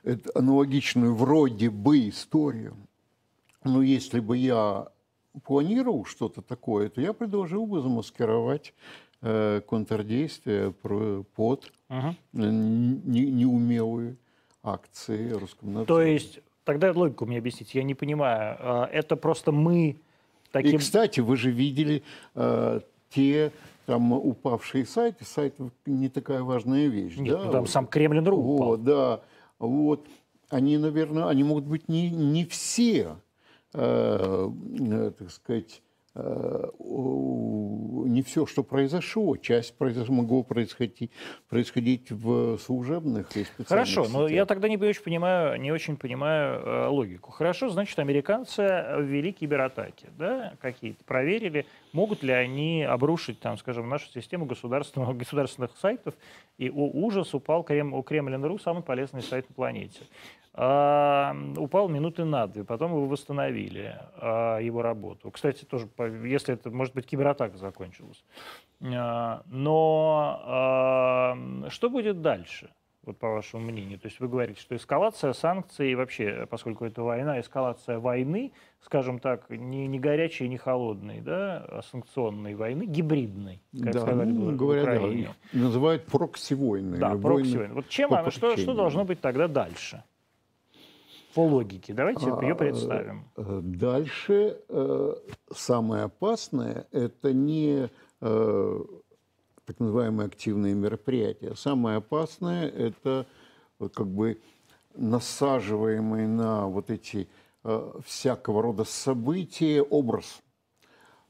это 0.03 0.29
аналогичную 0.35 1.15
вроде 1.15 1.71
бы 1.71 2.07
историю. 2.07 2.77
Но 3.67 3.81
если 3.81 4.19
бы 4.19 4.37
я 4.37 4.87
планировал 5.43 6.05
что-то 6.05 6.41
такое, 6.41 6.89
то 6.89 7.01
я 7.01 7.13
предложил 7.13 7.65
бы 7.65 7.81
замаскировать 7.81 8.73
э, 9.21 9.61
контрдействие 9.67 10.71
под 10.71 11.71
э, 11.89 12.11
не- 12.33 13.31
неумелые 13.31 14.15
акции 14.63 15.31
Роскомнадзора. 15.31 15.85
То 15.85 16.01
есть, 16.01 16.39
тогда 16.63 16.91
логику 16.91 17.25
мне 17.25 17.37
объясните, 17.37 17.79
я 17.79 17.83
не 17.83 17.95
понимаю. 17.95 18.57
А, 18.59 18.89
Это 18.91 19.15
просто 19.15 19.51
мы 19.51 19.89
И, 19.89 19.97
таким... 20.51 20.79
кстати, 20.79 21.19
вы 21.19 21.37
же 21.37 21.51
видели 21.51 22.03
э, 22.35 22.81
те 23.09 23.51
там 23.85 24.11
упавшие 24.11 24.85
сайты. 24.85 25.23
Сайт 25.23 25.55
не 25.85 26.09
такая 26.09 26.41
важная 26.43 26.87
вещь. 26.87 27.15
Нет, 27.17 27.37
да? 27.37 27.45
ну, 27.45 27.51
там 27.51 27.61
Вот. 27.61 27.69
сам 27.69 27.87
Кремлин.ру 27.87 28.37
упал. 28.37 28.67
Вот, 28.69 28.83
да. 28.83 29.21
Вот. 29.59 30.05
Они, 30.49 30.77
наверное, 30.77 31.27
они 31.27 31.43
могут 31.43 31.65
быть 31.65 31.89
не, 31.89 32.09
не 32.09 32.45
все, 32.45 33.01
э, 33.01 33.05
э, 33.05 33.15
так 33.71 35.29
сказать, 35.29 35.81
э, 36.15 36.63
не 38.07 38.21
все, 38.23 38.45
что 38.45 38.63
произошло. 38.63 39.37
Часть 39.37 39.75
произош- 39.77 40.11
могло 40.11 40.43
происходить, 40.43 41.11
происходить 41.49 42.11
в 42.11 42.57
служебных 42.57 43.35
и 43.37 43.43
специальных 43.43 43.67
Хорошо, 43.67 44.03
но 44.11 44.27
сетях. 44.27 44.31
я 44.35 44.45
тогда 44.45 44.67
не 44.67 44.77
очень 44.77 45.03
понимаю, 45.03 45.59
не 45.61 45.71
очень 45.71 45.97
понимаю 45.97 46.59
э, 46.61 46.87
логику. 46.87 47.31
Хорошо, 47.31 47.69
значит, 47.69 47.99
американцы 47.99 48.61
ввели 48.99 49.31
кибератаки, 49.31 50.07
да, 50.17 50.53
какие-то, 50.61 51.03
проверили, 51.03 51.65
могут 51.97 52.21
ли 52.21 52.31
они 52.31 52.83
обрушить, 52.83 53.39
там, 53.39 53.57
скажем, 53.57 53.89
нашу 53.89 54.07
систему 54.11 54.45
государственного, 54.45 55.13
государственных 55.23 55.71
сайтов, 55.77 56.13
и 56.59 56.69
о, 56.69 56.91
ужас 56.93 57.33
упал 57.33 57.63
Крем, 57.63 57.93
у 57.95 58.03
Kremlin.ru, 58.03 58.59
самый 58.59 58.83
полезный 58.83 59.23
сайт 59.23 59.49
на 59.49 59.55
планете. 59.55 60.01
А, 60.53 61.35
упал 61.57 61.89
минуты 61.89 62.23
на 62.23 62.45
две, 62.45 62.63
потом 62.63 62.91
его 62.91 63.07
восстановили, 63.07 63.99
а, 64.15 64.59
его 64.59 64.83
работу. 64.83 65.31
Кстати, 65.31 65.65
тоже, 65.65 65.87
если 66.23 66.53
это, 66.53 66.69
может 66.69 66.93
быть, 66.93 67.07
кибератака 67.07 67.57
закончилась. 67.57 68.23
А, 68.81 69.41
Но 69.47 70.39
а, 70.45 71.69
что 71.69 71.89
будет 71.89 72.21
дальше? 72.21 72.69
Вот 73.07 73.17
по 73.17 73.29
вашему 73.29 73.63
мнению? 73.63 73.99
То 73.99 74.07
есть 74.07 74.19
вы 74.19 74.27
говорите, 74.27 74.59
что 74.59 74.75
эскалация 74.75 75.33
санкций, 75.33 75.95
вообще, 75.95 76.47
поскольку 76.49 76.85
это 76.85 77.03
война, 77.03 77.39
эскалация 77.39 77.99
войны, 77.99 78.51
скажем 78.81 79.19
так, 79.19 79.49
не, 79.49 79.87
не 79.87 79.99
горячей, 79.99 80.47
не 80.47 80.57
холодной, 80.57 81.21
да, 81.21 81.65
а 81.67 81.81
санкционной 81.81 82.55
войны, 82.55 82.85
гибридной, 82.85 83.61
как 83.83 83.91
да, 83.93 83.99
сказали 83.99 84.31
ну, 84.31 84.51
в 84.51 84.55
говорят, 84.55 84.85
да, 84.85 84.91
Украине. 84.97 85.29
называют 85.53 86.05
прокси-войны. 86.05 86.97
Да, 86.97 87.15
прокси 87.15 87.55
войны 87.55 87.67
войны. 87.67 87.73
Вот 87.73 87.89
чем 87.89 88.13
оно, 88.13 88.31
что, 88.31 88.57
что 88.57 88.73
должно 88.73 89.05
быть 89.05 89.21
тогда 89.21 89.47
дальше? 89.47 90.03
По 91.33 91.41
логике. 91.41 91.93
Давайте 91.93 92.25
А, 92.31 92.41
ее 92.43 92.55
представим. 92.55 93.25
э, 93.35 93.59
Дальше 93.63 94.57
э, 94.69 95.13
самое 95.53 96.03
опасное– 96.05 96.87
это 96.91 97.31
не 97.31 97.89
э, 98.21 98.79
так 99.67 99.81
называемые 99.81 100.27
активные 100.27 100.73
мероприятия. 100.73 101.53
Самое 101.55 101.97
опасное– 101.97 102.67
это 102.69 103.27
как 103.79 104.07
бы 104.07 104.41
насаживаемый 104.95 106.25
на 106.25 106.67
вот 106.67 106.89
эти 106.89 107.27
э, 107.65 107.91
всякого 108.05 108.61
рода 108.61 108.85
события 108.85 109.81
образ. 109.81 110.41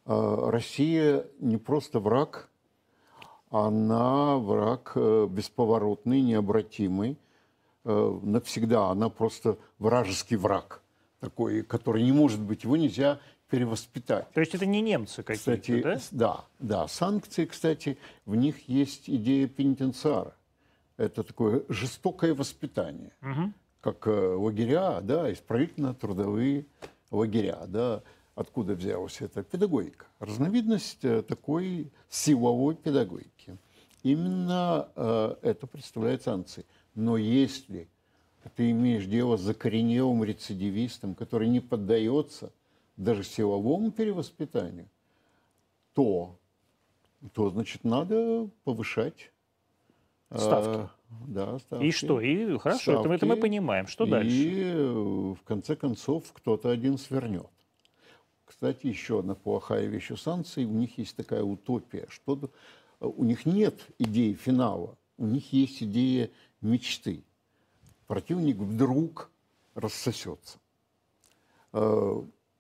Э, 0.06 0.50
Россия 0.52 1.26
не 1.40 1.58
просто 1.58 2.00
враг, 2.00 2.48
она 3.50 4.38
враг 4.38 4.92
э, 4.94 5.28
бесповоротный, 5.28 6.22
необратимый 6.22 7.18
э, 7.86 8.20
навсегда. 8.22 8.92
Она 8.92 9.10
просто 9.10 9.58
вражеский 9.80 10.38
враг 10.38 10.84
такой, 11.22 11.64
который 11.64 12.04
не 12.04 12.12
может 12.12 12.40
быть, 12.40 12.66
его 12.66 12.78
нельзя 12.78 13.20
перевоспитать. 13.50 14.30
То 14.32 14.40
есть 14.40 14.54
это 14.56 14.66
не 14.66 14.82
немцы 14.82 15.24
какие-то, 15.24 15.62
Кстати, 15.62 15.82
да? 15.82 16.00
да, 16.12 16.46
да, 16.60 16.88
санкции, 16.88 17.46
кстати, 17.46 17.98
в 18.26 18.36
них 18.36 18.68
есть 18.68 19.10
идея 19.10 19.48
пенитенциара. 19.48 20.36
Это 20.98 21.24
такое 21.24 21.64
жестокое 21.70 22.34
воспитание, 22.34 23.12
Мгм. 23.22 23.54
как 23.82 24.08
э, 24.08 24.12
лагеря, 24.36 25.02
да, 25.02 25.32
исправительно-трудовые 25.32 26.66
лагеря, 27.12 27.66
да. 27.68 28.02
Откуда 28.36 28.74
взялась 28.76 29.20
эта 29.22 29.42
педагогика? 29.44 30.06
Разновидность 30.20 31.04
э, 31.04 31.24
такой 31.24 31.92
силовой 32.10 32.76
педагогики. 32.76 33.58
Именно 34.04 34.90
э, 34.96 35.36
это 35.42 35.66
представляет 35.68 36.24
санкции. 36.24 36.66
Но 36.94 37.18
если 37.18 37.88
ты 38.56 38.72
имеешь 38.72 39.06
дело 39.06 39.38
с 39.38 39.42
закоренелым 39.42 40.24
рецидивистом, 40.24 41.16
который 41.16 41.48
не 41.50 41.60
поддается 41.60 42.52
даже 42.98 43.24
силовому 43.24 43.92
перевоспитанию, 43.92 44.90
то, 45.94 46.38
то 47.34 47.50
значит, 47.50 47.84
надо 47.84 48.50
повышать 48.64 49.32
э, 50.30 50.38
Ставки. 50.38 50.90
да, 51.28 51.60
ставки. 51.60 51.86
И 51.86 51.92
что? 51.92 52.20
И 52.20 52.58
хорошо, 52.58 53.00
это, 53.00 53.08
мы- 53.10 53.16
это 53.16 53.26
мы 53.26 53.34
Ставки. 53.34 53.42
понимаем. 53.42 53.88
Что 53.88 54.06
и, 54.06 54.10
дальше? 54.10 54.62
э, 54.74 54.92
в 55.34 55.40
конце 55.46 55.76
концов, 55.76 56.26
кто-то 56.34 56.70
один 56.70 56.98
свернет. 56.98 57.48
Кстати, 58.46 58.88
еще 58.88 59.20
одна 59.20 59.36
плохая 59.36 59.86
вещь 59.88 60.10
у 60.12 60.18
санкций. 60.18 60.66
У 60.66 60.72
них 60.72 60.98
есть 60.98 61.16
такая 61.16 61.44
утопия, 61.44 62.08
что 62.10 62.40
э, 63.00 63.06
у 63.06 63.24
них 63.24 63.46
нет 63.46 63.86
идеи 64.00 64.34
финала, 64.34 64.98
у 65.18 65.26
них 65.26 65.54
есть 65.54 65.84
идея 65.84 66.30
мечты. 66.62 67.24
Противник 68.08 68.58
вдруг 68.58 69.30
рассосется. 69.76 70.58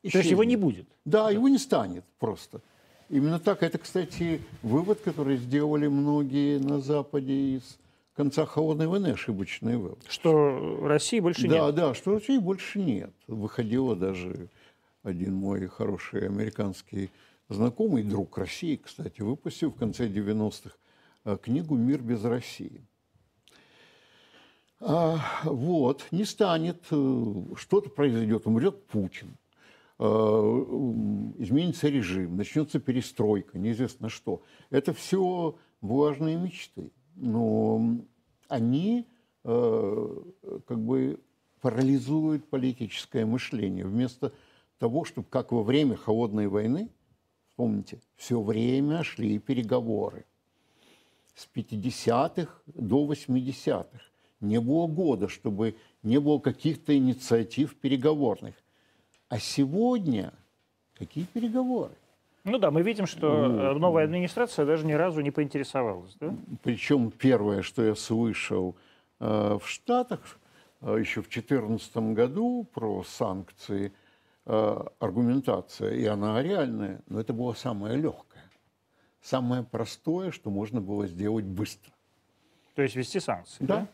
Э, 0.08 0.12
То 0.12 0.18
есть 0.20 0.32
его 0.32 0.44
исчезнет. 0.44 0.48
не 0.48 0.56
будет. 0.56 0.88
Да, 1.06 1.30
его 1.30 1.48
не 1.48 1.58
станет 1.58 2.04
просто. 2.20 2.62
Именно 3.10 3.40
так. 3.40 3.64
Это, 3.64 3.78
кстати, 3.78 4.42
вывод, 4.62 5.00
который 5.02 5.38
сделали 5.38 5.88
многие 5.88 6.60
на 6.60 6.80
Западе 6.80 7.58
из 7.58 7.78
конца 8.16 8.46
холодной 8.46 8.88
войны, 8.88 9.08
ошибочный 9.08 9.78
вывод. 9.78 10.00
Что 10.10 10.80
России 10.82 11.20
больше 11.20 11.48
да, 11.48 11.68
нет. 11.68 11.76
да, 11.76 11.94
что 11.94 12.16
России 12.16 12.38
больше 12.38 12.80
нет. 12.80 13.12
Выходило 13.28 13.96
даже 13.96 14.50
один 15.04 15.36
мой 15.36 15.68
хороший 15.68 16.26
американский 16.26 17.12
знакомый, 17.50 18.04
друг 18.04 18.38
России, 18.38 18.76
кстати, 18.76 19.22
выпустил 19.22 19.72
в 19.72 19.76
конце 19.76 20.08
90-х 20.08 20.76
э, 21.26 21.38
книгу 21.42 21.76
«Мир 21.76 22.02
без 22.02 22.24
России». 22.26 22.82
А, 24.80 25.20
вот, 25.44 26.06
не 26.12 26.26
станет, 26.26 26.84
э, 26.92 27.34
что-то 27.56 27.90
произойдет, 27.90 28.46
умрет 28.46 28.86
Путин, 28.88 29.38
изменится 30.00 31.88
режим, 31.90 32.38
начнется 32.38 32.80
перестройка, 32.80 33.58
неизвестно 33.58 34.10
что. 34.10 34.44
Это 34.70 34.94
все 34.94 35.56
влажные 35.82 36.38
мечты, 36.38 36.92
но 37.16 37.98
они 38.48 39.08
э, 39.44 40.08
как 40.68 40.80
бы 40.80 41.20
парализуют 41.62 42.48
политическое 42.48 43.26
мышление. 43.26 43.86
Вместо 43.86 44.34
того, 44.78 45.04
чтобы, 45.04 45.28
как 45.30 45.52
во 45.52 45.64
время 45.64 45.96
холодной 45.96 46.48
войны, 46.48 46.90
помните, 47.56 48.00
все 48.16 48.40
время 48.40 49.04
шли 49.04 49.40
переговоры. 49.40 50.26
С 51.34 51.48
50-х 51.54 52.62
до 52.68 53.12
80-х. 53.12 54.00
Не 54.40 54.60
было 54.60 54.86
года, 54.86 55.28
чтобы 55.28 55.76
не 56.04 56.20
было 56.20 56.38
каких-то 56.40 56.96
инициатив 56.96 57.76
переговорных. 57.76 58.56
А 59.30 59.40
сегодня 59.40 60.34
какие 60.98 61.26
переговоры? 61.26 61.92
Ну 62.46 62.60
да, 62.60 62.72
мы 62.72 62.82
видим, 62.82 63.06
что 63.08 63.46
э, 63.46 63.74
новая 63.74 64.06
администрация 64.06 64.66
даже 64.66 64.86
ни 64.86 64.94
разу 64.94 65.20
не 65.20 65.32
поинтересовалась. 65.32 66.16
Да? 66.20 66.34
Причем 66.64 67.12
первое, 67.12 67.62
что 67.62 67.84
я 67.84 67.94
слышал 67.94 68.78
э, 69.20 69.58
в 69.62 69.68
Штатах 69.68 70.40
э, 70.80 70.96
еще 70.98 71.22
в 71.22 71.30
2014 71.30 71.98
году 72.14 72.66
про 72.74 73.04
санкции, 73.04 73.92
э, 74.46 74.84
аргументация, 75.00 75.94
и 75.94 76.06
она 76.06 76.42
реальная, 76.42 77.02
но 77.08 77.20
это 77.20 77.34
было 77.34 77.52
самое 77.52 77.98
легкое, 77.98 78.50
самое 79.22 79.64
простое, 79.64 80.32
что 80.32 80.50
можно 80.50 80.80
было 80.80 81.06
сделать 81.06 81.46
быстро. 81.46 81.92
То 82.78 82.84
есть 82.84 82.96
ввести 82.96 83.20
санкции. 83.20 83.58
Да. 83.66 83.88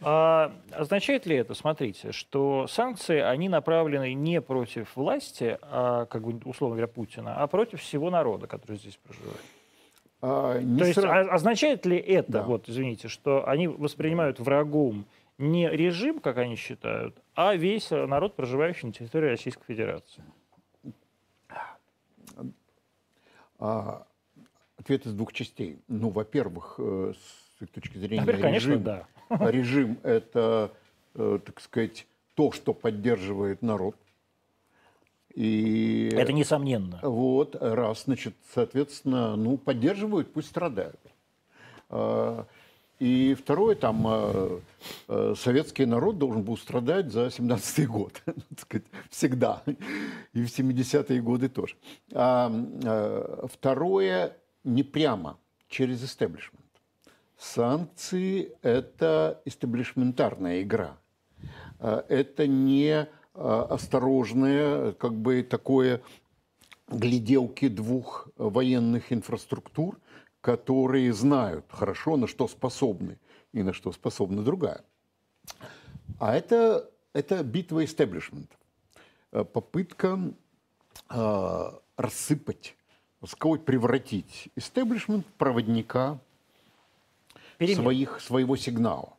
А, 0.00 0.52
означает 0.70 1.26
ли 1.26 1.34
это, 1.34 1.54
смотрите, 1.54 2.12
что 2.12 2.68
санкции, 2.68 3.18
они 3.18 3.48
направлены 3.48 4.14
не 4.14 4.40
против 4.40 4.94
власти, 4.94 5.58
а, 5.60 6.06
как 6.06 6.22
бы, 6.22 6.40
условно 6.48 6.76
говоря, 6.76 6.86
Путина, 6.86 7.34
а 7.42 7.48
против 7.48 7.80
всего 7.80 8.10
народа, 8.10 8.46
который 8.46 8.76
здесь 8.76 8.96
проживает? 9.02 9.40
А, 10.22 10.60
не 10.60 10.78
То 10.78 10.84
есть 10.84 10.98
сра- 11.00 11.08
а- 11.28 11.34
означает 11.34 11.84
ли 11.84 11.96
это, 11.98 12.30
Да. 12.30 12.42
вот, 12.44 12.68
извините, 12.68 13.08
что 13.08 13.44
они 13.48 13.66
воспринимают 13.66 14.38
врагом 14.38 15.04
не 15.36 15.68
режим, 15.68 16.20
как 16.20 16.38
они 16.38 16.54
считают, 16.54 17.20
а 17.34 17.56
весь 17.56 17.90
народ, 17.90 18.36
проживающий 18.36 18.86
на 18.86 18.92
территории 18.92 19.30
Российской 19.30 19.64
Федерации? 19.64 20.22
А, 23.58 24.06
ответ 24.76 25.06
из 25.06 25.12
двух 25.12 25.32
частей. 25.32 25.80
Ну, 25.88 26.10
во-первых, 26.10 26.76
э, 26.78 27.14
с 27.18 27.47
точки 27.66 27.98
зрения 27.98 28.22
Теперь, 28.22 28.40
конечно, 28.40 28.70
режим, 28.70 28.82
да. 28.82 29.06
режим– 29.28 29.98
это, 30.02 30.70
э, 31.14 31.38
так 31.44 31.60
сказать, 31.60 32.06
то, 32.34 32.52
что 32.52 32.72
поддерживает 32.72 33.62
народ. 33.62 33.96
И 35.34 36.08
Это 36.14 36.32
несомненно. 36.32 36.98
вот, 37.02 37.56
раз, 37.60 38.04
значит, 38.04 38.34
соответственно, 38.54 39.36
ну, 39.36 39.56
поддерживают, 39.56 40.32
пусть 40.32 40.48
страдают. 40.48 41.00
А, 41.90 42.46
И 42.98 43.34
второе, 43.34 43.76
там, 43.76 44.04
э, 44.08 44.60
э, 45.08 45.34
советский 45.36 45.86
народ 45.86 46.18
должен 46.18 46.42
был 46.42 46.56
страдать 46.56 47.12
за 47.12 47.26
17-й 47.26 47.86
год, 47.86 48.20
так 48.24 48.60
сказать, 48.60 48.86
всегда, 49.10 49.62
и 50.32 50.42
в 50.42 50.48
70-е 50.48 51.20
годы 51.22 51.48
тоже. 51.48 51.76
А 52.12 52.50
второе, 53.52 54.36
не 54.64 54.82
прямо, 54.82 55.38
через 55.68 56.02
истеблишмент. 56.02 56.64
Санкции– 57.38 58.52
это 58.62 59.40
истеблишментарная 59.44 60.62
игра. 60.62 60.98
А, 61.78 62.04
Это 62.08 62.48
не 62.48 63.06
а, 63.34 63.66
осторожное, 63.70 64.92
как 64.92 65.14
бы 65.14 65.42
такое 65.44 66.02
гляделки 66.88 67.68
двух 67.68 68.28
военных 68.36 69.12
инфраструктур, 69.12 69.98
которые 70.40 71.12
знают 71.12 71.66
хорошо, 71.68 72.16
на 72.16 72.26
что 72.26 72.48
способны 72.48 73.18
и 73.52 73.62
на 73.62 73.72
что 73.72 73.92
способна 73.92 74.42
другая. 74.42 74.82
А 76.18 76.34
это, 76.34 76.90
это 77.12 77.44
битва 77.44 77.84
истеблишмента. 77.84 78.56
Э, 79.30 79.44
Попытка 79.44 80.18
э, 81.10 81.70
рассыпать, 81.96 82.76
сказать, 83.26 83.64
превратить 83.64 84.48
истеблишмент 84.56 85.26
проводника 85.36 86.20
Перемен. 87.58 87.82
своих, 87.82 88.20
своего 88.20 88.56
сигнала. 88.56 89.14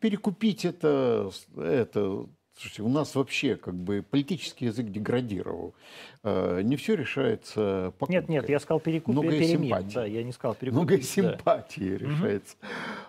Перекупить 0.00 0.64
это, 0.64 1.30
это 1.56 2.26
слушайте, 2.58 2.82
у 2.82 2.88
нас 2.88 3.14
вообще 3.14 3.56
как 3.56 3.74
бы 3.74 4.04
политический 4.08 4.66
язык 4.66 4.86
деградировал. 4.86 5.74
Э, 6.22 6.60
Не 6.62 6.76
все 6.76 6.94
решается 6.94 7.92
покупкой. 7.98 8.20
Нет, 8.20 8.28
нет, 8.28 8.48
я 8.48 8.58
сказал 8.60 8.80
перекуп 8.80 9.12
Многое 9.14 9.38
перемен. 9.38 9.62
симпатий. 9.62 9.94
Да, 9.94 10.04
я 10.04 10.22
не 10.22 10.32
сказал 10.32 10.54
перекуп. 10.54 10.76
Много 10.76 10.96
да. 10.96 11.02
симпатии 11.02 11.94
решается. 11.94 12.56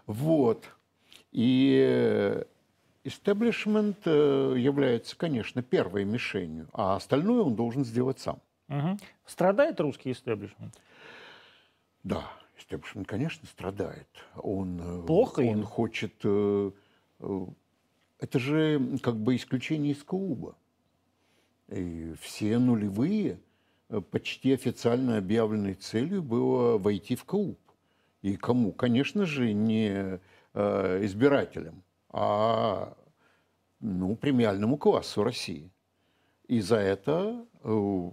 Вот. 0.05 0.65
И 1.31 2.43
истеблишмент 3.03 3.99
э, 4.05 4.55
является, 4.57 5.15
конечно, 5.15 5.61
первой 5.61 6.03
мишенью, 6.03 6.67
а 6.73 6.95
остальное 6.95 7.41
он 7.41 7.55
должен 7.55 7.85
сделать 7.85 8.19
сам. 8.19 8.39
Мгм. 8.67 8.99
Страдает 9.25 9.79
русский 9.79 10.11
истеблишмент? 10.11 10.75
Да, 12.03 12.23
истеблишмент, 12.59 13.07
конечно, 13.07 13.47
страдает. 13.47 14.07
Он, 14.35 14.79
э, 14.81 15.05
Плохо 15.05 15.39
Он 15.41 15.59
им? 15.59 15.63
хочет... 15.63 16.13
э, 16.23 16.71
э, 17.19 17.45
Это 18.19 18.39
же 18.39 18.97
как 19.01 19.15
бы 19.17 19.35
исключение 19.35 19.93
из 19.93 20.03
клуба. 20.03 20.55
И 21.69 22.13
все 22.19 22.57
нулевые 22.57 23.39
почти 24.11 24.53
официально 24.53 25.17
объявленной 25.17 25.75
целью 25.75 26.21
было 26.21 26.77
войти 26.77 27.15
в 27.15 27.23
клуб. 27.25 27.59
И 28.21 28.35
кому? 28.35 28.71
Конечно 28.71 29.25
же, 29.25 29.53
не 29.53 30.19
избирателям, 30.53 31.83
а 32.09 32.97
ну, 33.79 34.15
премиальному 34.15 34.77
классу 34.77 35.23
России. 35.23 35.69
И 36.47 36.59
за 36.59 36.77
это 36.77 37.45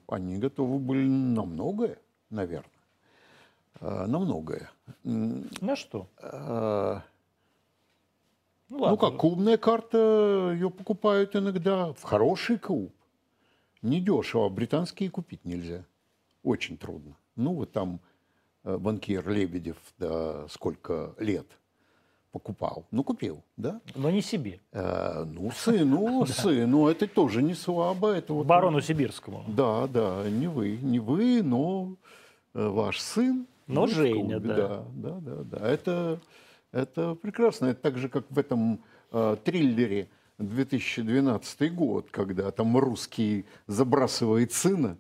они 0.06 0.36
готовы 0.38 0.78
были 0.78 1.06
на 1.08 1.44
многое, 1.44 1.98
наверное. 2.28 2.75
Э, 3.80 4.06
на 4.06 4.18
многое. 4.18 4.70
На 5.04 5.76
что? 5.76 6.06
э, 6.22 7.00
Ну, 8.68 8.76
Ну 8.78 8.82
ладно. 8.82 8.96
как, 8.96 9.16
клубная 9.16 9.56
карта, 9.58 10.50
ее 10.54 10.70
покупают 10.70 11.36
иногда 11.36 11.92
в 11.92 12.02
хороший 12.02 12.58
клуб. 12.58 12.92
Недешево, 13.82 14.48
британские 14.48 15.10
купить 15.10 15.44
нельзя. 15.44 15.84
Очень 16.42 16.76
трудно. 16.76 17.14
Ну 17.36 17.54
вот 17.54 17.72
там 17.72 18.00
э, 18.64 18.76
банкир 18.78 19.28
Лебедев, 19.28 19.76
да, 19.98 20.46
сколько 20.48 21.14
лет 21.18 21.46
покупал. 22.32 22.84
Ну, 22.90 23.02
купил, 23.02 23.42
да? 23.56 23.80
Но 23.94 24.10
не 24.10 24.20
себе. 24.20 24.60
Э, 24.72 25.24
ну, 25.24 25.50
сыну, 25.52 26.26
сыну, 26.28 26.88
это 26.88 27.06
тоже 27.06 27.42
не 27.42 27.54
слабо. 27.54 28.12
Это 28.12 28.32
вот, 28.34 28.46
Барону 28.46 28.80
Сибирскому. 28.80 29.44
Да, 29.48 29.86
да, 29.86 30.28
не 30.28 30.46
вы, 30.48 30.76
не 30.82 30.98
вы, 30.98 31.42
но 31.42 31.94
э, 32.54 32.66
ваш 32.68 33.00
сын. 33.00 33.46
Но 33.66 33.82
ну, 33.82 33.86
Женя, 33.88 34.38
клубе, 34.38 34.48
да. 34.48 34.56
Да, 34.56 34.84
да, 34.94 35.20
да, 35.20 35.58
да. 35.58 35.68
Это, 35.68 36.20
это 36.72 37.14
прекрасно. 37.14 37.66
Это 37.66 37.80
так 37.80 37.98
же, 37.98 38.08
как 38.08 38.30
в 38.30 38.38
этом 38.38 38.82
э, 39.10 39.36
триллере 39.44 40.08
2012 40.38 41.74
год, 41.74 42.08
когда 42.10 42.50
там 42.50 42.76
русский 42.76 43.46
забрасывает 43.66 44.52
сына 44.52 44.98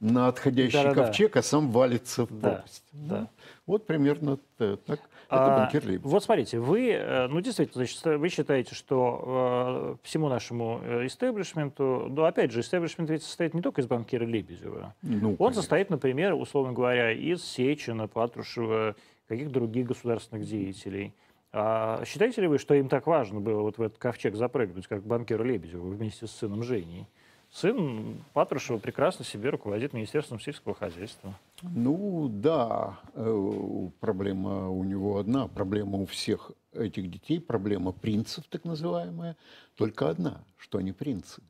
на 0.00 0.28
отходящий 0.28 0.82
Да-да-да. 0.82 1.06
ковчег, 1.06 1.36
а 1.36 1.42
сам 1.42 1.70
валится 1.70 2.24
в 2.24 2.30
Да, 2.40 2.50
пропасть. 2.50 2.84
да. 2.92 3.28
Вот 3.66 3.86
примерно 3.86 4.38
так. 4.56 4.80
Это 4.88 4.98
А, 5.28 5.58
банкир 5.60 5.84
Лебедев. 5.86 6.02
Вот 6.10 6.24
смотрите, 6.24 6.58
вы, 6.58 6.90
э, 6.90 7.28
ну 7.28 7.40
действительно, 7.40 7.84
значит, 7.84 8.02
вы 8.04 8.28
считаете, 8.30 8.74
что 8.74 9.96
э, 10.02 10.06
всему 10.06 10.28
нашему 10.28 10.80
э, 10.82 11.06
истеблишменту, 11.06 12.06
ну 12.10 12.24
опять 12.24 12.50
же, 12.50 12.60
истеблишмент 12.60 13.10
ведь 13.10 13.22
состоит 13.22 13.54
не 13.54 13.62
только 13.62 13.80
из 13.80 13.86
банкира 13.86 14.24
Лебедева. 14.24 14.94
Ну, 15.02 15.30
Он 15.32 15.36
конечно. 15.36 15.62
состоит, 15.62 15.88
например, 15.90 16.34
условно 16.34 16.72
говоря, 16.72 17.12
из 17.12 17.44
Сечина, 17.44 18.08
Патрушева, 18.08 18.96
каких-то 19.28 19.52
других 19.54 19.86
государственных 19.86 20.46
деятелей. 20.48 21.14
А 21.52 22.02
считаете 22.04 22.40
ли 22.40 22.48
вы, 22.48 22.58
что 22.58 22.74
им 22.74 22.88
так 22.88 23.06
важно 23.06 23.40
было 23.40 23.60
вот 23.60 23.78
в 23.78 23.82
этот 23.82 23.98
ковчег 23.98 24.34
запрыгнуть, 24.34 24.88
как 24.88 25.04
банкиру 25.04 25.44
Лебедеву 25.44 25.90
вместе 25.90 26.26
с 26.26 26.32
сыном 26.32 26.64
Женей? 26.64 27.06
Сын 27.52 28.22
Патрушева 28.32 28.78
прекрасно 28.78 29.24
себе 29.24 29.50
руководит 29.50 29.92
Министерством 29.92 30.38
сельского 30.38 30.74
хозяйства. 30.74 31.34
Ну 31.62 32.28
да, 32.32 33.00
э, 33.14 33.88
проблема 33.98 34.68
у 34.70 34.84
него 34.84 35.18
одна, 35.18 35.48
проблема 35.48 35.98
у 35.98 36.06
всех 36.06 36.52
этих 36.72 37.10
детей, 37.10 37.40
проблема 37.40 37.90
принцев 37.90 38.44
так 38.48 38.64
называемая, 38.64 39.36
только 39.74 40.08
одна, 40.08 40.44
что 40.56 40.78
они 40.78 40.92
принцы, 40.92 41.42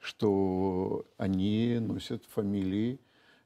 что 0.00 1.06
они 1.18 1.78
носят 1.80 2.24
фамилии 2.34 2.98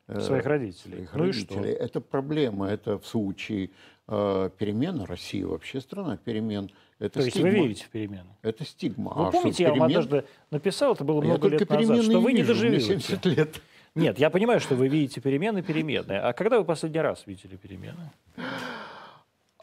э, 0.06 0.20
Своих 0.20 0.46
родителей. 0.46 0.94
своих 0.94 1.12
Ну 1.14 1.24
и 1.24 1.26
родителей. 1.26 1.44
что? 1.46 1.64
Это 1.84 2.00
проблема, 2.00 2.68
это 2.68 2.98
в 2.98 3.06
случае 3.06 3.70
э, 4.06 4.50
перемен, 4.56 5.02
Россия 5.02 5.46
вообще 5.46 5.82
страна 5.82 6.16
перемен, 6.16 6.70
это 6.98 7.14
То 7.14 7.20
есть 7.20 7.30
стигма. 7.36 7.50
вы 7.50 7.56
верите 7.56 7.84
в 7.84 7.88
перемены? 7.90 8.28
Это 8.42 8.64
стигма. 8.64 9.12
Вы 9.14 9.26
А 9.28 9.30
помните, 9.30 9.62
я 9.62 9.70
вам 9.70 9.78
перемен- 9.78 9.84
однажды 9.86 10.24
написал, 10.50 10.94
это 10.94 11.04
было 11.04 11.20
много 11.20 11.48
лет 11.48 11.68
назад, 11.68 12.02
что 12.04 12.20
вы 12.20 12.32
не 12.32 12.42
доживете. 12.42 12.84
70 12.86 13.24
лет. 13.26 13.60
Нет, 13.94 14.18
я 14.18 14.30
понимаю, 14.30 14.60
что 14.60 14.74
вы 14.76 14.88
видите 14.88 15.20
перемены, 15.20 15.62
перемены. 15.62 16.12
А 16.12 16.32
когда 16.32 16.58
вы 16.58 16.64
последний 16.64 17.00
раз 17.00 17.22
видели 17.26 17.56
перемены? 17.56 18.10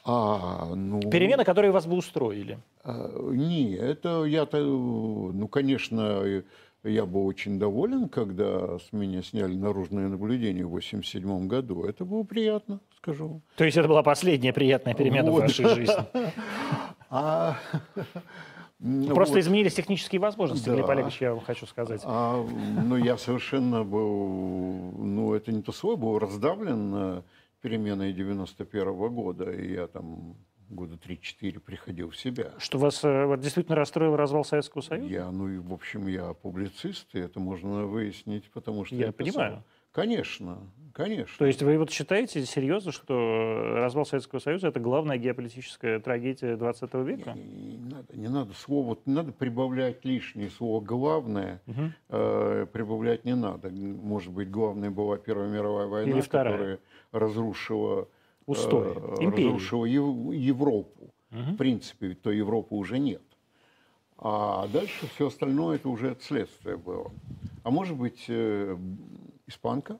А, 0.07 0.73
ну, 0.75 0.99
Перемены, 1.09 1.43
которые 1.43 1.71
вас 1.71 1.87
бы 1.87 1.95
устроили. 1.95 2.59
А, 2.83 3.09
Не, 3.31 3.73
это 3.75 4.23
я-то, 4.25 4.59
ну, 4.59 5.47
конечно, 5.47 6.43
я 6.83 7.05
был 7.07 7.25
очень 7.25 7.57
доволен, 7.57 8.07
когда 8.09 8.77
с 8.77 8.91
меня 8.91 9.23
сняли 9.23 9.55
наружное 9.55 10.07
наблюдение 10.07 10.65
в 10.65 10.69
87 10.69 11.47
году. 11.47 11.85
Это 11.85 12.05
было 12.05 12.21
приятно, 12.23 12.81
скажу. 12.97 13.27
вам. 13.27 13.41
То 13.55 13.63
есть 13.65 13.77
это 13.77 13.87
была 13.87 14.03
последняя 14.03 14.53
приятная 14.53 14.93
перемена 14.93 15.31
Вот. 15.31 15.39
в 15.39 15.41
вашей 15.43 15.67
жизни. 15.73 15.95
А, 17.09 17.57
Просто 18.79 19.35
вот. 19.35 19.39
изменились 19.41 19.73
технические 19.73 20.19
возможности, 20.19 20.65
Да. 20.65 20.75
Глеб 20.75 20.89
Олегович, 20.89 21.21
я 21.21 21.33
вам 21.33 21.43
хочу 21.43 21.65
сказать. 21.65 22.01
А, 22.03 22.43
ну, 22.43 22.97
я 22.97 23.17
совершенно 23.17 23.83
был, 23.83 24.91
ну, 24.97 25.33
это 25.33 25.51
не 25.51 25.61
то 25.61 25.71
слово, 25.71 25.95
был 25.95 26.19
раздавлен 26.19 26.93
э, 26.93 27.21
переменой 27.61 28.11
91 28.11 28.93
года, 29.13 29.49
и 29.49 29.73
я 29.73 29.87
там 29.87 30.35
года 30.69 30.95
3-4 30.95 31.59
приходил 31.59 32.09
в 32.09 32.17
себя. 32.17 32.51
Что 32.57 32.77
вас 32.77 33.03
э, 33.03 33.25
вот, 33.25 33.39
действительно 33.39 33.75
расстроил 33.75 34.15
развал 34.15 34.43
Советского 34.43 34.81
Союза? 34.81 35.07
Я, 35.07 35.31
ну 35.31 35.47
и, 35.47 35.57
в 35.57 35.73
общем, 35.73 36.07
я 36.07 36.33
публицист, 36.33 37.07
и 37.13 37.19
это 37.19 37.39
можно 37.39 37.85
выяснить, 37.85 38.49
потому 38.51 38.83
что... 38.85 38.95
Я 38.95 39.11
писал. 39.11 39.33
понимаю. 39.33 39.63
Конечно, 39.95 40.57
конечно. 40.93 41.35
То 41.39 41.45
есть 41.45 41.63
вы 41.63 41.77
вот 41.77 41.89
считаете 41.89 42.45
серьезно, 42.45 42.91
что 42.91 43.13
развал 43.75 44.05
Советского 44.05 44.39
Союза– 44.39 44.67
это 44.69 44.81
главная 44.81 45.17
геополитическая 45.17 46.01
трагедия 46.01 46.57
20 46.57 46.93
века? 47.05 47.31
Не, 47.33 47.43
не- 47.43 47.77
не 47.77 47.89
надо, 47.93 48.17
не 48.17 48.27
надо 48.27 48.53
слово, 48.55 48.97
не 49.05 49.13
надо 49.13 49.31
прибавлять 49.31 50.03
лишнее 50.03 50.49
слово 50.49 50.81
«главное», 50.83 51.61
э, 52.09 52.67
прибавлять 52.73 53.23
не 53.23 53.35
надо. 53.35 53.69
Может 53.69 54.33
быть, 54.33 54.51
главной 54.51 54.89
была 54.89 55.15
Первая 55.17 55.47
мировая 55.49 55.87
война, 55.87 56.11
Или 56.11 56.19
Вторая. 56.19 56.51
которая 56.53 56.79
разрушила, 57.13 58.09
Устой, 58.47 58.95
э, 58.97 59.29
разрушила 59.29 59.85
Ев- 59.85 60.33
Европу. 60.33 61.13
В 61.31 61.55
принципе, 61.55 62.15
той 62.15 62.35
Европы 62.37 62.75
уже 62.75 62.99
нет. 62.99 63.21
А 64.17 64.67
дальше 64.73 65.07
все 65.15 65.27
остальное 65.27 65.77
это 65.77 65.87
уже 65.87 66.11
от 66.11 66.21
следствия 66.21 66.75
было. 66.75 67.11
А 67.63 67.71
может 67.71 67.95
быть, 67.97 68.25
э, 68.27 68.77
испанка, 69.47 69.97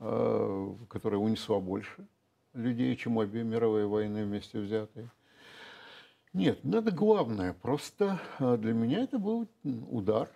э, 0.00 0.68
которая 0.88 1.20
унесла 1.20 1.60
больше 1.60 2.06
людей, 2.54 2.96
чем 2.96 3.16
обе 3.16 3.42
мировые 3.44 3.86
войны 3.86 4.24
вместе 4.24 4.58
взятые. 4.58 5.10
Нет, 6.34 6.62
надо 6.64 6.90
главное. 6.90 7.52
Просто 7.54 8.18
э, 8.38 8.56
для 8.58 8.72
меня 8.72 9.00
это 9.02 9.18
был 9.18 9.46
удар. 9.90 10.28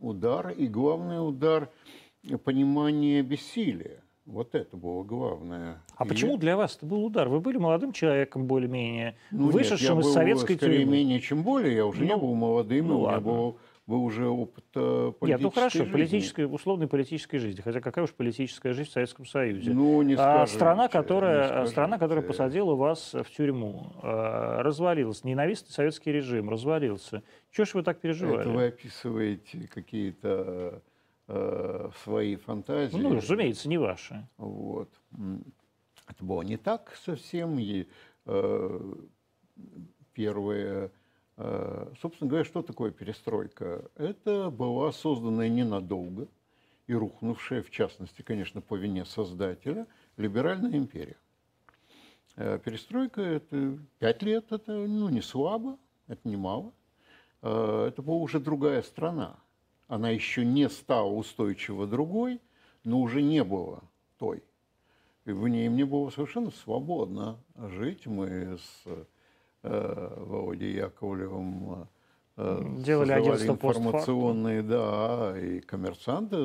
Удар. 0.00 0.50
И 0.50 0.66
главный 0.66 1.26
удар– 1.26 1.70
понимание 2.44 3.22
бессилия. 3.22 4.02
Вот 4.24 4.56
это 4.56 4.76
было 4.76 5.04
главное. 5.04 5.80
А 5.96 6.04
И 6.04 6.08
почему 6.08 6.32
я- 6.32 6.38
для 6.38 6.56
вас 6.56 6.76
это 6.76 6.84
был 6.86 7.04
удар? 7.04 7.28
Вы 7.28 7.38
были 7.38 7.58
молодым 7.58 7.92
человеком 7.92 8.46
более-менее, 8.46 9.16
Ну, 9.30 9.44
нет, 9.46 9.54
вышедшим 9.54 9.94
я 9.98 10.00
из 10.00 10.06
был 10.06 10.12
советской 10.12 10.56
скорее 10.56 10.78
тюрьмы. 10.78 10.92
менее, 10.92 11.20
чем 11.20 11.44
более. 11.44 11.76
Я 11.76 11.86
уже 11.86 12.02
не 12.04 12.10
Ну, 12.12 12.18
был 12.18 12.34
молодым, 12.34 12.88
ну 12.88 12.96
у 12.96 12.98
меня 13.02 13.08
ладно. 13.12 13.30
был, 13.32 13.58
был 13.86 14.02
уже 14.02 14.26
опыт 14.26 14.64
э, 14.74 15.12
политической 15.18 15.28
Нет, 15.28 15.40
ну 15.40 15.50
хорошо, 15.50 15.78
жизни. 15.78 15.92
политической, 15.92 16.42
условной 16.42 16.88
политической 16.88 17.38
жизни. 17.38 17.60
Хотя 17.60 17.80
какая 17.80 18.04
уж 18.04 18.12
политическая 18.12 18.72
жизнь 18.72 18.90
в 18.90 18.92
Советском 18.92 19.26
Союзе? 19.26 19.72
Ну, 19.72 20.02
не 20.02 20.14
а 20.18 20.46
страна, 20.46 20.84
не 20.84 20.88
которая, 20.88 21.46
скажете. 21.46 21.70
страна, 21.70 21.98
которая 21.98 22.24
посадила 22.24 22.74
вас 22.74 23.14
в 23.14 23.30
тюрьму, 23.30 23.92
э, 24.02 24.60
развалилась. 24.62 25.22
Ненавистный 25.22 25.72
советский 25.72 26.10
режим 26.10 26.50
развалился. 26.50 27.22
Чего 27.52 27.64
ж 27.64 27.74
вы 27.74 27.82
так 27.84 28.00
переживали? 28.00 28.40
Это 28.40 28.50
вы 28.50 28.66
описываете 28.66 29.68
какие-то 29.72 30.82
э, 31.28 31.90
свои 32.02 32.36
фантазии. 32.36 32.96
Ну, 32.96 33.14
разумеется, 33.14 33.68
не 33.68 33.78
ваши. 33.78 34.26
Вот. 34.36 34.90
Это 36.08 36.24
было 36.24 36.42
не 36.42 36.56
так 36.56 36.92
совсем. 37.04 37.58
И, 37.58 37.86
э, 38.26 38.80
первое, 40.12 40.86
э, 40.86 40.88
собственно 41.36 42.28
говоря, 42.28 42.44
что 42.44 42.62
такое 42.62 42.90
перестройка? 42.90 43.90
Это 43.96 44.50
была 44.50 44.92
созданная 44.92 45.48
ненадолго 45.48 46.28
и 46.86 46.94
рухнувшая, 46.94 47.62
в 47.62 47.70
частности, 47.70 48.22
конечно, 48.22 48.60
по 48.60 48.76
вине 48.76 49.04
создателя, 49.04 49.86
либеральная 50.16 50.76
империя. 50.78 51.16
Э, 52.36 52.58
Перестройка– 52.62 53.20
это 53.22 53.78
пять 53.98 54.22
лет, 54.22 54.52
это 54.52 54.72
ну, 54.72 55.08
не 55.08 55.22
слабо, 55.22 55.78
это 56.06 56.28
не 56.28 56.36
мало. 56.36 56.72
Э, 57.42 57.86
Это 57.88 58.02
была 58.02 58.18
уже 58.18 58.38
другая 58.38 58.82
страна. 58.82 59.38
Она 59.88 60.10
еще 60.10 60.44
не 60.44 60.68
стала 60.68 61.10
устойчиво 61.10 61.86
другой, 61.86 62.40
но 62.84 63.00
уже 63.00 63.22
не 63.22 63.42
было 63.42 63.84
той. 64.18 64.42
И 65.24 65.32
в 65.32 65.48
ней 65.48 65.68
мне 65.68 65.84
было 65.84 66.10
совершенно 66.10 66.50
свободно 66.50 67.38
жить. 67.56 68.06
Мы 68.06 68.58
с 68.58 68.82
э, 68.84 69.04
Володей 69.62 70.74
Яковлевым 70.74 71.88
э, 72.36 72.62
Делали 72.78 73.08
создавали 73.08 73.42
11 73.42 73.46
постфактум. 73.48 73.86
информационные, 73.86 74.62
да, 74.62 75.34
и 75.40 75.60
коммерсанты 75.60 76.36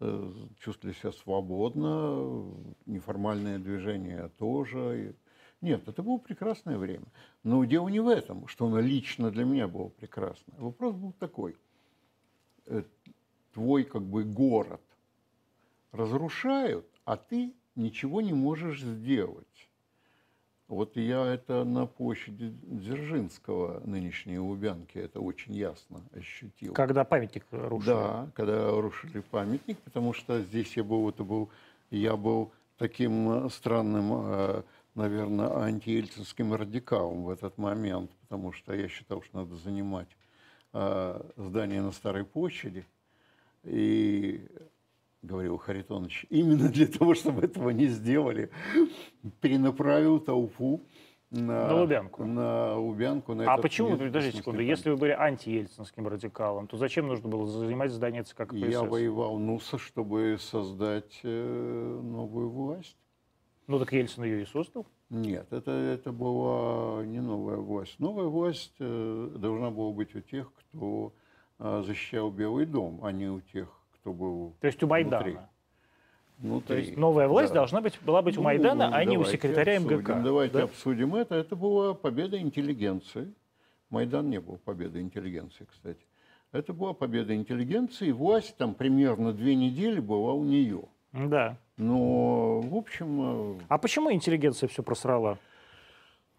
э, 0.00 0.32
чувствовали 0.60 0.94
себя 0.94 1.12
свободно, 1.12 2.52
неформальное 2.86 3.58
движение 3.58 4.30
тоже. 4.38 5.14
Нет, 5.60 5.86
это 5.86 6.02
было 6.02 6.18
прекрасное 6.18 6.76
время. 6.76 7.06
Но 7.44 7.64
дело 7.64 7.88
не 7.88 8.00
в 8.00 8.08
этом, 8.08 8.48
что 8.48 8.66
оно 8.66 8.80
лично 8.80 9.30
для 9.30 9.44
меня 9.44 9.68
было 9.68 9.88
прекрасно. 9.88 10.54
Вопрос 10.58 10.94
был 10.94 11.12
такой. 11.12 11.56
Э, 12.66 12.82
Твой 13.52 13.84
как 13.84 14.02
бы 14.02 14.24
город 14.24 14.80
разрушают, 15.92 16.86
а 17.04 17.16
ты 17.18 17.52
ничего 17.76 18.20
не 18.22 18.32
можешь 18.32 18.80
сделать. 18.80 19.68
Вот 20.72 20.96
я 20.96 21.26
это 21.26 21.64
на 21.64 21.84
площади 21.84 22.50
Дзержинского, 22.62 23.82
нынешней 23.84 24.38
Лубянки, 24.38 24.96
это 24.96 25.20
очень 25.20 25.54
ясно 25.54 26.00
ощутил. 26.14 26.72
Когда 26.72 27.04
памятник 27.04 27.44
рушили. 27.50 27.90
Да, 27.90 28.30
когда 28.34 28.70
рушили 28.70 29.20
памятник, 29.20 29.78
потому 29.80 30.14
что 30.14 30.40
здесь 30.40 30.74
я 30.74 30.82
был, 30.82 31.10
это 31.10 31.24
был, 31.24 31.50
я 31.90 32.16
был 32.16 32.52
таким 32.78 33.44
э, 33.44 33.50
странным, 33.50 34.64
наверное, 34.94 35.62
антиельцинским 35.62 36.54
радикалом 36.54 37.24
в 37.24 37.28
этот 37.28 37.58
момент, 37.58 38.10
потому 38.22 38.52
что 38.52 38.72
я 38.72 38.88
считал, 38.88 39.20
что 39.20 39.40
надо 39.40 39.56
занимать 39.56 40.08
э, 40.72 41.22
здание 41.36 41.82
на 41.82 41.92
Старой 41.92 42.24
площади. 42.24 42.86
И 43.64 44.48
говорил 45.22 45.56
Харитонович, 45.56 46.26
именно 46.30 46.68
для 46.68 46.86
того, 46.86 47.14
чтобы 47.14 47.42
этого 47.42 47.70
не 47.70 47.86
сделали, 47.86 48.50
перенаправил 49.40 50.20
толпу 50.20 50.82
на, 51.30 51.68
На 51.68 51.80
Лубянку. 51.80 52.24
На 52.24 52.76
Лубянку, 52.76 53.34
на 53.34 53.54
А 53.54 53.56
почему, 53.56 53.94
в 53.94 53.98
подождите 53.98 54.38
секунду, 54.38 54.58
там. 54.58 54.66
если 54.66 54.90
вы 54.90 54.96
были 54.96 55.12
антиельцинским 55.12 56.06
радикалом, 56.06 56.66
то 56.66 56.76
зачем 56.76 57.08
нужно 57.08 57.28
было 57.30 57.46
занимать 57.46 57.90
здание 57.90 58.22
ЦК 58.22 58.48
КПСС? 58.48 58.68
Я 58.68 58.82
воевал 58.82 59.38
НУСа, 59.38 59.78
чтобы 59.78 60.36
создать 60.38 61.20
э, 61.22 62.00
новую 62.02 62.50
власть. 62.50 62.98
Ну 63.66 63.78
так 63.78 63.92
Ельцин 63.92 64.24
ее 64.24 64.42
и 64.42 64.44
создал. 64.44 64.86
Нет, 65.08 65.46
это, 65.52 65.70
это 65.70 66.12
была 66.12 67.04
не 67.06 67.20
новая 67.20 67.56
власть. 67.56 67.98
Новая 67.98 68.26
власть 68.26 68.74
э, 68.78 69.30
должна 69.36 69.70
была 69.70 69.90
быть 69.92 70.14
у 70.14 70.20
тех, 70.20 70.52
кто 70.52 71.14
э, 71.58 71.82
защищал 71.86 72.30
Белый 72.30 72.66
дом, 72.66 73.00
а 73.02 73.12
не 73.12 73.28
у 73.28 73.40
тех, 73.40 73.68
кто 74.02 74.12
был 74.12 74.54
То 74.60 74.66
есть 74.66 74.82
у 74.82 74.86
Майдана. 74.88 75.16
внутри. 75.24 75.34
То 75.34 75.42
Внутри. 76.48 76.76
есть 76.78 76.96
новая 76.96 77.28
власть 77.28 77.50
Да. 77.52 77.60
должна 77.60 77.80
быть, 77.80 77.98
была 78.02 78.20
быть 78.20 78.36
у 78.36 78.40
Ну, 78.40 78.44
Майдана, 78.46 78.88
а 78.92 79.04
не 79.04 79.16
у 79.16 79.24
секретаря 79.24 79.76
обсудим, 79.76 79.98
МГК. 79.98 80.20
Давайте 80.22 80.58
да? 80.58 80.64
обсудим 80.64 81.14
это. 81.14 81.36
Это 81.36 81.54
была 81.54 81.94
победа 81.94 82.36
интеллигенции. 82.40 83.32
Майдан 83.90 84.28
не 84.28 84.40
был 84.40 84.56
победой 84.58 85.02
интеллигенции, 85.02 85.66
кстати. 85.70 86.00
Это 86.50 86.72
была 86.72 86.94
победа 86.94 87.34
интеллигенции. 87.36 88.08
и 88.08 88.12
Власть 88.12 88.56
там 88.56 88.74
примерно 88.74 89.32
две 89.32 89.54
недели 89.54 90.00
была 90.00 90.32
у 90.32 90.42
нее. 90.42 90.82
Да. 91.12 91.56
Но, 91.76 92.60
в 92.60 92.74
общем, 92.74 93.54
э, 93.58 93.60
А 93.68 93.78
почему 93.78 94.12
интеллигенция 94.12 94.68
все 94.68 94.82
просрала? 94.82 95.38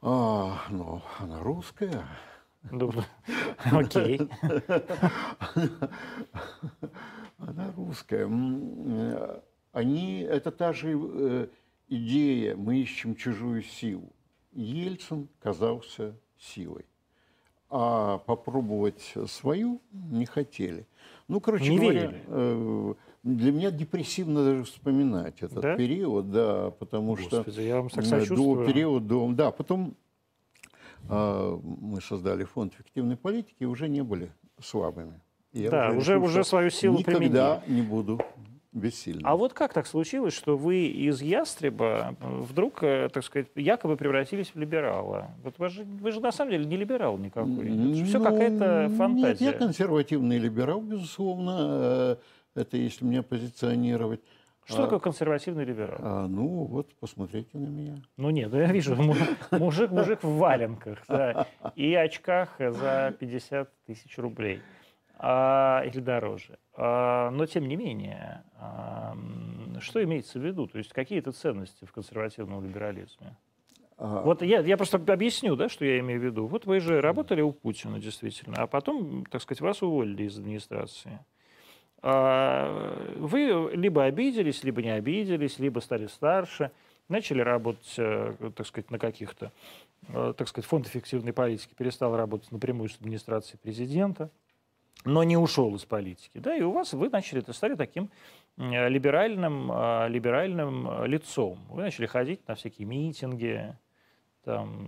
а, 0.01 0.57
ну, 0.69 1.01
она 1.19 1.39
русская. 1.39 2.03
Ну, 2.71 2.91
Окей. 3.71 4.19
Она 7.47 7.71
русская. 7.75 8.27
Э, 8.29 9.39
Они, 9.71 10.19
это 10.21 10.51
та 10.51 10.71
же 10.73 10.97
э, 10.97 11.47
идея, 11.89 12.55
мы 12.55 12.77
ищем 12.77 13.15
чужую 13.15 13.63
силу. 13.63 14.11
Ельцин 14.53 15.27
казался 15.41 16.15
силой. 16.37 16.85
А 17.69 18.19
попробовать 18.19 19.15
свою 19.27 19.81
не 19.91 20.25
хотели. 20.25 20.85
Ну, 21.27 21.39
короче 21.41 21.69
Не 21.71 21.77
говоря, 21.79 22.01
верили. 22.01 22.23
э, 22.27 22.93
для 23.23 23.51
меня 23.51 23.71
депрессивно 23.71 24.45
даже 24.45 24.63
вспоминать 24.63 25.41
этот 25.41 25.61
Да? 25.61 25.75
период, 25.75 26.29
да, 26.31 26.69
потому 26.71 27.15
Господи, 27.15 27.51
что 27.51 27.61
я 27.61 27.77
вам 27.81 27.89
так 27.89 28.05
сочувствую. 28.05 28.67
до 28.67 28.71
периода, 28.71 29.05
до- 29.07 29.31
да, 29.33 29.51
потом 29.51 29.95
а, 31.09 31.57
мы 31.63 31.99
создали 32.01 32.43
фонд 32.43 32.73
эффективной 32.75 33.17
политики 33.17 33.55
и 33.59 33.65
уже 33.65 33.89
не 33.89 34.03
были 34.03 34.31
слабыми. 34.61 35.19
Я 35.53 35.69
Да, 35.69 35.89
уже- 35.91 36.13
решил, 36.13 36.23
уже 36.23 36.43
свою 36.43 36.69
силу 36.71 36.97
никогда 36.99 37.61
не 37.67 37.81
буду 37.83 38.19
бессильным. 38.71 39.25
А 39.27 39.35
вот 39.35 39.53
как 39.53 39.71
так 39.71 39.85
случилось, 39.85 40.33
что 40.33 40.57
вы 40.57 40.87
из 40.87 41.21
ястреба 41.21 42.15
э, 42.19 42.39
вдруг, 42.39 42.81
э, 42.81 43.07
так 43.13 43.23
сказать, 43.23 43.47
якобы 43.55 43.95
превратились 43.97 44.49
в 44.55 44.59
либерала? 44.59 45.29
Вот 45.43 45.53
вы 45.59 45.69
же, 45.69 45.83
вы 45.83 46.11
же 46.11 46.19
на 46.21 46.31
самом 46.31 46.51
деле 46.51 46.65
не 46.65 46.75
либерал 46.75 47.17
никакой. 47.19 47.65
все 48.03 48.17
Ну, 48.17 48.23
какая-то 48.23 48.87
Нет, 48.89 48.97
фантазия. 48.97 49.45
я 49.45 49.53
консервативный 49.53 50.39
либерал, 50.39 50.81
безусловно. 50.81 51.57
Э, 51.59 52.15
Это 52.55 52.77
если 52.77 53.03
меня 53.05 53.23
позиционировать. 53.23 54.21
Что 54.65 54.81
А, 54.81 54.83
такое 54.83 54.99
консервативный 54.99 55.65
либерал? 55.65 55.97
а, 56.01 56.27
ну, 56.27 56.65
вот, 56.65 56.93
посмотрите 56.99 57.49
на 57.57 57.65
меня. 57.67 57.95
Ну 58.17 58.29
нет, 58.29 58.53
я 58.53 58.71
вижу, 58.71 58.95
му- 58.95 59.15
мужик, 59.51 59.89
мужик 59.91 60.23
в 60.23 60.37
валенках 60.37 60.99
да, 61.07 61.47
и 61.75 61.93
очках 61.95 62.55
за 62.59 63.13
50 63.19 63.69
тысяч 63.87 64.17
рублей. 64.19 64.61
А, 65.25 65.83
или 65.85 66.01
дороже. 66.01 66.59
А, 66.75 67.29
но 67.31 67.45
тем 67.45 67.65
не 67.69 67.77
менее, 67.77 68.43
а, 68.59 69.15
что 69.79 70.03
имеется 70.03 70.37
в 70.37 70.45
виду? 70.45 70.67
То 70.67 70.77
есть 70.79 70.91
какие 70.91 71.19
это 71.19 71.31
ценности 71.31 71.85
в 71.85 71.93
консервативном 71.93 72.61
либерализме? 72.61 73.37
Вот 73.97 74.41
я, 74.41 74.59
я 74.59 74.75
просто 74.75 74.97
объясню, 74.97 75.55
да, 75.55 75.69
что 75.69 75.85
я 75.85 75.99
имею 75.99 76.19
в 76.19 76.23
виду. 76.25 76.47
Вот 76.47 76.65
вы 76.65 76.81
же 76.81 76.99
работали 76.99 77.39
у 77.39 77.53
Путина, 77.53 78.01
действительно, 78.01 78.57
а 78.57 78.67
потом, 78.67 79.23
так 79.25 79.41
сказать, 79.41 79.61
вас 79.61 79.81
уволили 79.81 80.23
из 80.23 80.37
администрации. 80.37 81.19
Вы 82.01 83.69
либо 83.73 84.03
обиделись, 84.03 84.61
либо 84.65 84.81
не 84.81 84.89
обиделись, 84.89 85.57
либо 85.57 85.79
стали 85.79 86.07
старше, 86.07 86.71
начали 87.07 87.39
работать, 87.39 87.93
э, 87.97 88.33
так 88.55 88.67
сказать, 88.67 88.91
на 88.91 88.99
каких-то, 88.99 89.53
э, 90.09 90.33
так 90.35 90.49
сказать, 90.49 90.67
фонд 90.67 90.87
эффективной 90.87 91.31
политики 91.31 91.73
перестал 91.77 92.17
работать 92.17 92.51
напрямую 92.51 92.89
с 92.89 92.97
администрацией 92.97 93.59
президента, 93.61 94.29
но 95.05 95.23
не 95.23 95.37
ушел 95.37 95.75
из 95.75 95.85
политики. 95.85 96.39
Да, 96.39 96.55
и 96.55 96.61
у 96.61 96.71
вас 96.71 96.93
вы 96.93 97.09
начали, 97.09 97.41
это 97.41 97.53
стали 97.53 97.75
таким 97.75 98.09
э, 98.57 98.89
либеральным, 98.89 99.71
э, 99.71 100.07
либеральным 100.09 100.89
э, 100.89 101.07
лицом. 101.07 101.57
Вы 101.69 101.81
начали 101.83 102.05
ходить 102.05 102.47
на 102.47 102.55
всякие 102.55 102.87
митинги, 102.87 103.75
там, 104.43 104.87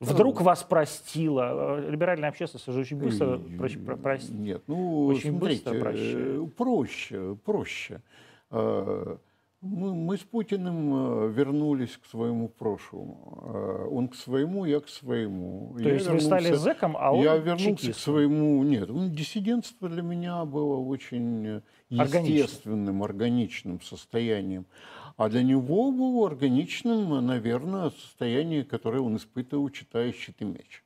Вдруг 0.00 0.42
вас 0.42 0.62
простила. 0.62 1.78
Э, 1.78 1.90
Либеральная 1.90 2.28
общественность 2.28 2.68
уже 2.68 2.80
очень 2.80 2.98
быстро 2.98 3.38
про- 3.86 3.96
простит. 3.96 4.34
Нет, 4.34 4.62
ну, 4.66 5.06
Очень 5.06 5.30
смотрите, 5.30 5.70
быстро 5.70 6.46
проще, 6.56 7.36
проще. 7.44 8.02
Мы, 9.64 9.94
мы 9.94 10.18
с 10.18 10.20
Путиным 10.20 10.94
э, 10.94 11.32
вернулись 11.32 11.96
к 11.96 12.04
своему 12.04 12.48
прошлому. 12.48 13.42
Э, 13.42 13.88
Он 13.90 14.08
к 14.08 14.14
своему, 14.14 14.66
я 14.66 14.80
к 14.80 14.88
своему. 14.88 15.74
То 15.82 15.88
есть 15.88 16.06
вы 16.06 16.20
стали 16.20 16.52
зэком, 16.52 16.96
а 16.98 17.12
он 17.12 17.24
Я 17.24 17.36
вернулся 17.36 17.64
к 17.64 17.80
чекистом. 17.80 17.94
своему... 17.94 18.62
Нет, 18.62 18.90
ну, 18.90 19.08
диссидентство 19.08 19.88
для 19.88 20.02
меня 20.02 20.44
было 20.44 20.76
очень 20.76 21.62
естественным, 21.88 23.02
органичным 23.02 23.80
состоянием. 23.80 24.66
А 25.16 25.30
для 25.30 25.42
него 25.42 25.90
было 25.92 26.26
органичным, 26.26 27.24
наверное, 27.24 27.90
состояние, 27.90 28.64
которое 28.64 29.00
он 29.00 29.16
испытывал, 29.16 29.70
читая 29.70 30.12
«Щит 30.12 30.36
и 30.40 30.44
меч». 30.44 30.83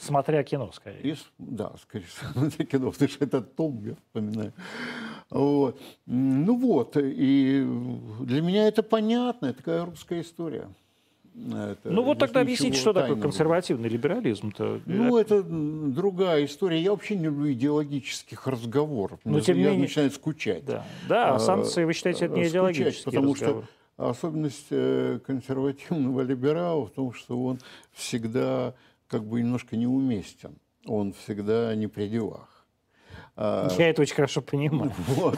Смотря 0.00 0.42
кино, 0.44 0.70
скорее. 0.72 1.00
И, 1.02 1.14
да, 1.38 1.72
скорее 1.82 2.06
на 2.34 2.50
кино, 2.64 2.90
потому 2.90 3.10
что 3.10 3.24
это 3.24 3.42
том, 3.42 3.82
я 3.84 3.94
вспоминаю. 3.96 4.52
Вот. 5.30 5.78
Ну 6.06 6.56
вот, 6.56 6.96
и 6.96 7.62
для 8.20 8.40
меня 8.40 8.66
это 8.66 8.82
понятно, 8.82 9.46
это 9.46 9.58
такая 9.58 9.84
русская 9.84 10.22
история. 10.22 10.68
Это- 11.36 11.78
Ну 11.90 12.02
вот 12.02 12.18
тогда 12.18 12.40
объясните, 12.40 12.76
что 12.78 12.92
такое 12.92 13.10
тайного. 13.10 13.22
консервативный 13.22 13.88
либерализм-то. 13.88 14.80
Ну, 14.86 15.16
это 15.16 15.42
другая 15.44 16.44
история. 16.46 16.80
Я 16.82 16.90
вообще 16.90 17.14
не 17.16 17.26
люблю 17.26 17.52
идеологических 17.52 18.46
разговоров. 18.48 19.20
Но 19.24 19.38
тем 19.40 19.56
не 19.56 19.62
я 19.62 19.68
менее- 19.70 19.82
начинаю 19.82 20.10
скучать. 20.10 20.64
Да, 20.64 20.84
да, 21.08 21.32
а 21.32 21.34
А, 21.36 21.38
санкции, 21.38 21.84
вы 21.84 21.92
считаете, 21.92 22.24
это 22.24 22.34
не 22.34 22.48
идеологический 22.48 23.04
Потому 23.04 23.34
разговор. 23.34 23.64
что 23.96 24.08
особенность 24.10 24.66
э, 24.70 25.20
консервативного 25.24 26.20
либерала 26.22 26.86
в 26.86 26.90
том, 26.90 27.12
что 27.12 27.40
он 27.44 27.60
всегда 27.92 28.74
как 29.10 29.26
бы 29.26 29.40
немножко 29.40 29.76
неуместен. 29.76 30.56
Он 30.86 31.12
всегда 31.12 31.74
не 31.74 31.88
при 31.88 32.08
делах. 32.08 32.66
А, 33.36 33.68
Я 33.76 33.90
это 33.90 34.02
очень 34.02 34.14
хорошо 34.14 34.40
понимаю. 34.40 34.92
вот. 35.08 35.36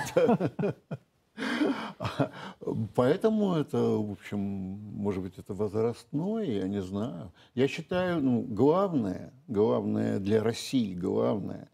Поэтому 2.95 3.55
это, 3.55 3.79
в 3.79 4.13
общем, 4.13 4.39
может 4.39 5.23
быть, 5.23 5.39
это 5.39 5.55
возрастное, 5.55 6.45
я 6.45 6.69
не 6.69 6.83
знаю. 6.83 7.33
Я 7.55 7.67
считаю, 7.67 8.23
ну, 8.23 8.43
главное, 8.43 9.33
главное 9.49 10.19
для 10.19 10.43
России, 10.43 10.95
главное, 10.95 11.71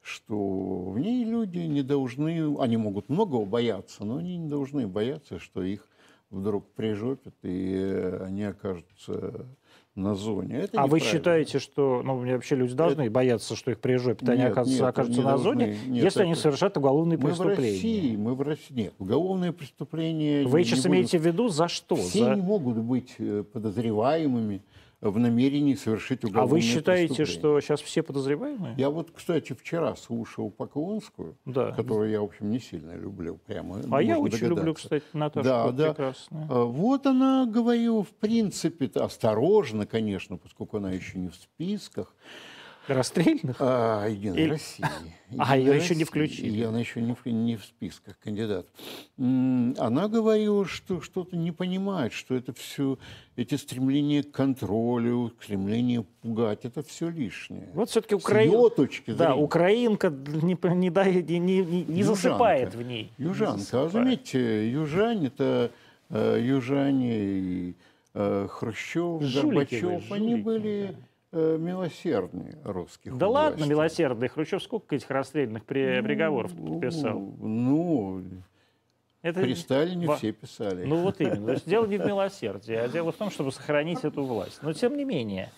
что 0.00 0.90
в 0.90 0.98
ней 0.98 1.24
люди 1.24 1.58
не 1.58 1.82
должны, 1.82 2.56
они 2.58 2.76
могут 2.76 3.08
многого 3.08 3.44
бояться, 3.44 4.04
но 4.04 4.16
они 4.16 4.36
не 4.38 4.48
должны 4.48 4.86
бояться, 4.88 5.38
что 5.38 5.62
их 5.62 5.86
вдруг 6.30 6.72
прижопят, 6.72 7.34
и 7.42 8.18
они 8.22 8.44
окажутся 8.44 9.46
на 9.94 10.14
зоне. 10.14 10.56
Это 10.60 10.80
А 10.80 10.86
вы 10.86 11.00
считаете, 11.00 11.58
что 11.58 12.00
ну, 12.02 12.16
вообще 12.18 12.56
люди 12.56 12.74
должны 12.74 13.10
бояться, 13.10 13.54
что 13.54 13.70
их 13.70 13.78
прижопят, 13.78 14.26
они 14.28 14.38
Нет, 14.42 14.52
окажутся, 14.52 14.78
нет, 14.80 14.88
окажутся 14.88 15.18
не 15.18 15.24
на 15.24 15.30
должны. 15.32 15.50
зоне, 15.50 15.76
Нет, 15.86 16.04
если 16.04 16.22
они 16.22 16.32
это- 16.32 16.40
совершат 16.40 16.76
уголовные 16.78 17.18
Мы 17.18 17.24
в 17.24 17.26
преступления? 17.28 17.72
России, 17.72 18.16
мы 18.16 18.34
в 18.34 18.40
России. 18.40 18.74
Нет, 18.74 18.94
уголовные 18.98 19.52
преступления... 19.52 20.46
Вы 20.46 20.64
сейчас 20.64 20.78
будем- 20.80 20.92
имеете 20.92 21.18
в 21.18 21.26
виду 21.26 21.48
за 21.48 21.68
что? 21.68 21.96
Все 21.96 22.24
За- 22.24 22.34
не 22.34 22.40
могут 22.40 22.78
быть 22.78 23.14
э, 23.18 23.44
подозреваемыми 23.52 24.62
в 25.10 25.18
намерении 25.18 25.74
совершить 25.74 26.24
уголовное 26.24 26.42
А 26.44 26.46
вы 26.46 26.60
считаете, 26.60 27.24
что 27.24 27.60
сейчас 27.60 27.82
все 27.82 28.02
подозреваемые? 28.02 28.74
Я 28.78 28.88
вот, 28.88 29.10
кстати, 29.10 29.52
вчера 29.52 29.96
слушал 29.96 30.50
Поклонскую, 30.50 31.36
Да. 31.44 31.72
которую 31.72 32.10
я, 32.10 32.20
в 32.20 32.24
общем, 32.24 32.50
не 32.50 32.60
сильно 32.60 32.92
люблю. 32.96 33.38
Прямо, 33.46 33.80
А 33.90 34.00
я 34.02 34.18
очень 34.18 34.38
люблю, 34.46 34.56
догадаться. 34.56 34.82
кстати, 34.84 35.04
Наташу 35.12 35.44
Да, 35.44 35.70
да. 35.72 35.88
прекрасную. 35.88 36.46
А, 36.48 36.64
Вот 36.64 37.06
она 37.06 37.46
говорила, 37.46 38.04
в 38.04 38.10
принципе, 38.10 38.86
осторожно, 38.94 39.86
конечно, 39.86 40.36
поскольку 40.36 40.76
она 40.76 40.92
еще 40.92 41.18
не 41.18 41.28
в 41.30 41.34
списках, 41.34 42.14
Расстрельных? 42.88 43.56
А, 43.60 44.06
Единой 44.08 44.42
Или- 44.42 44.50
России. 44.50 44.84
А, 45.38 45.56
Единой 45.56 45.72
её 45.76 45.82
еще 45.82 45.94
не 45.94 46.00
России. 46.02 46.04
включили. 46.04 46.58
И 46.58 46.62
она 46.62 46.78
еще 46.80 47.00
не 47.00 47.14
в, 47.14 47.24
не 47.24 47.56
в 47.56 47.64
списках 47.64 48.18
кандидатов. 48.18 48.70
М, 49.18 49.74
Она 49.78 50.08
говорила, 50.08 50.66
что 50.66 51.00
что-то 51.00 51.36
не 51.36 51.52
понимает, 51.52 52.12
что 52.12 52.34
это 52.34 52.52
все, 52.52 52.98
эти 53.36 53.54
стремления 53.54 54.22
к 54.24 54.30
контролю, 54.30 55.32
стремление 55.42 56.04
пугать, 56.20 56.64
это 56.66 56.82
все 56.82 57.08
лишнее. 57.08 57.70
Вот 57.72 57.88
все-таки 57.88 58.14
Украина... 58.14 58.68
точки 58.68 59.12
Да, 59.12 59.28
зрения. 59.28 59.42
украинка 59.42 60.10
не, 60.10 60.58
не, 60.74 60.90
не, 60.90 61.38
не- 61.38 61.38
не- 61.38 61.84
не 61.84 62.00
Южанка. 62.00 62.04
засыпает 62.14 62.74
в 62.74 62.82
ней. 62.82 63.10
Не 63.16 63.24
Южанка. 63.24 63.54
А 63.54 63.58
засыпает. 63.58 63.92
заметьте, 63.92 64.70
южане 64.70 65.26
это 65.28 65.70
э, 66.10 66.38
южане 66.42 67.18
и 67.24 67.74
э, 68.12 68.48
Хрущев, 68.50 69.22
Жулики 69.22 69.76
вы, 69.76 69.80
Горбачев, 69.80 70.12
они 70.12 70.28
жулики, 70.32 70.44
были 70.44 70.96
э, 71.32 71.56
милосердные 71.58 72.58
русских 72.64 73.16
Да 73.16 73.28
ладно, 73.28 73.56
власти. 73.58 73.70
милосердный. 73.70 74.28
Хрущев 74.28 74.62
сколько 74.62 74.94
этих 74.94 75.10
расстрельных 75.10 75.64
при- 75.64 76.00
приговоров 76.02 76.52
подписал? 76.54 77.18
Ну, 77.38 78.22
Это... 79.22 79.40
при 79.40 79.54
Сталине 79.54 80.06
Во- 80.06 80.16
все 80.16 80.32
писали. 80.32 80.84
Ну 80.84 80.96
вот 81.02 81.20
именно. 81.20 81.46
То 81.46 81.52
есть 81.52 81.68
дело 81.68 81.86
не 81.86 81.98
в 81.98 82.06
милосердии, 82.06 82.74
а 82.74 82.88
дело 82.88 83.12
в 83.12 83.16
том, 83.16 83.30
чтобы 83.30 83.52
сохранить 83.52 84.04
эту 84.04 84.24
власть. 84.24 84.60
Но 84.62 84.72
тем 84.72 84.96
не 84.96 85.04
менее, 85.04 85.50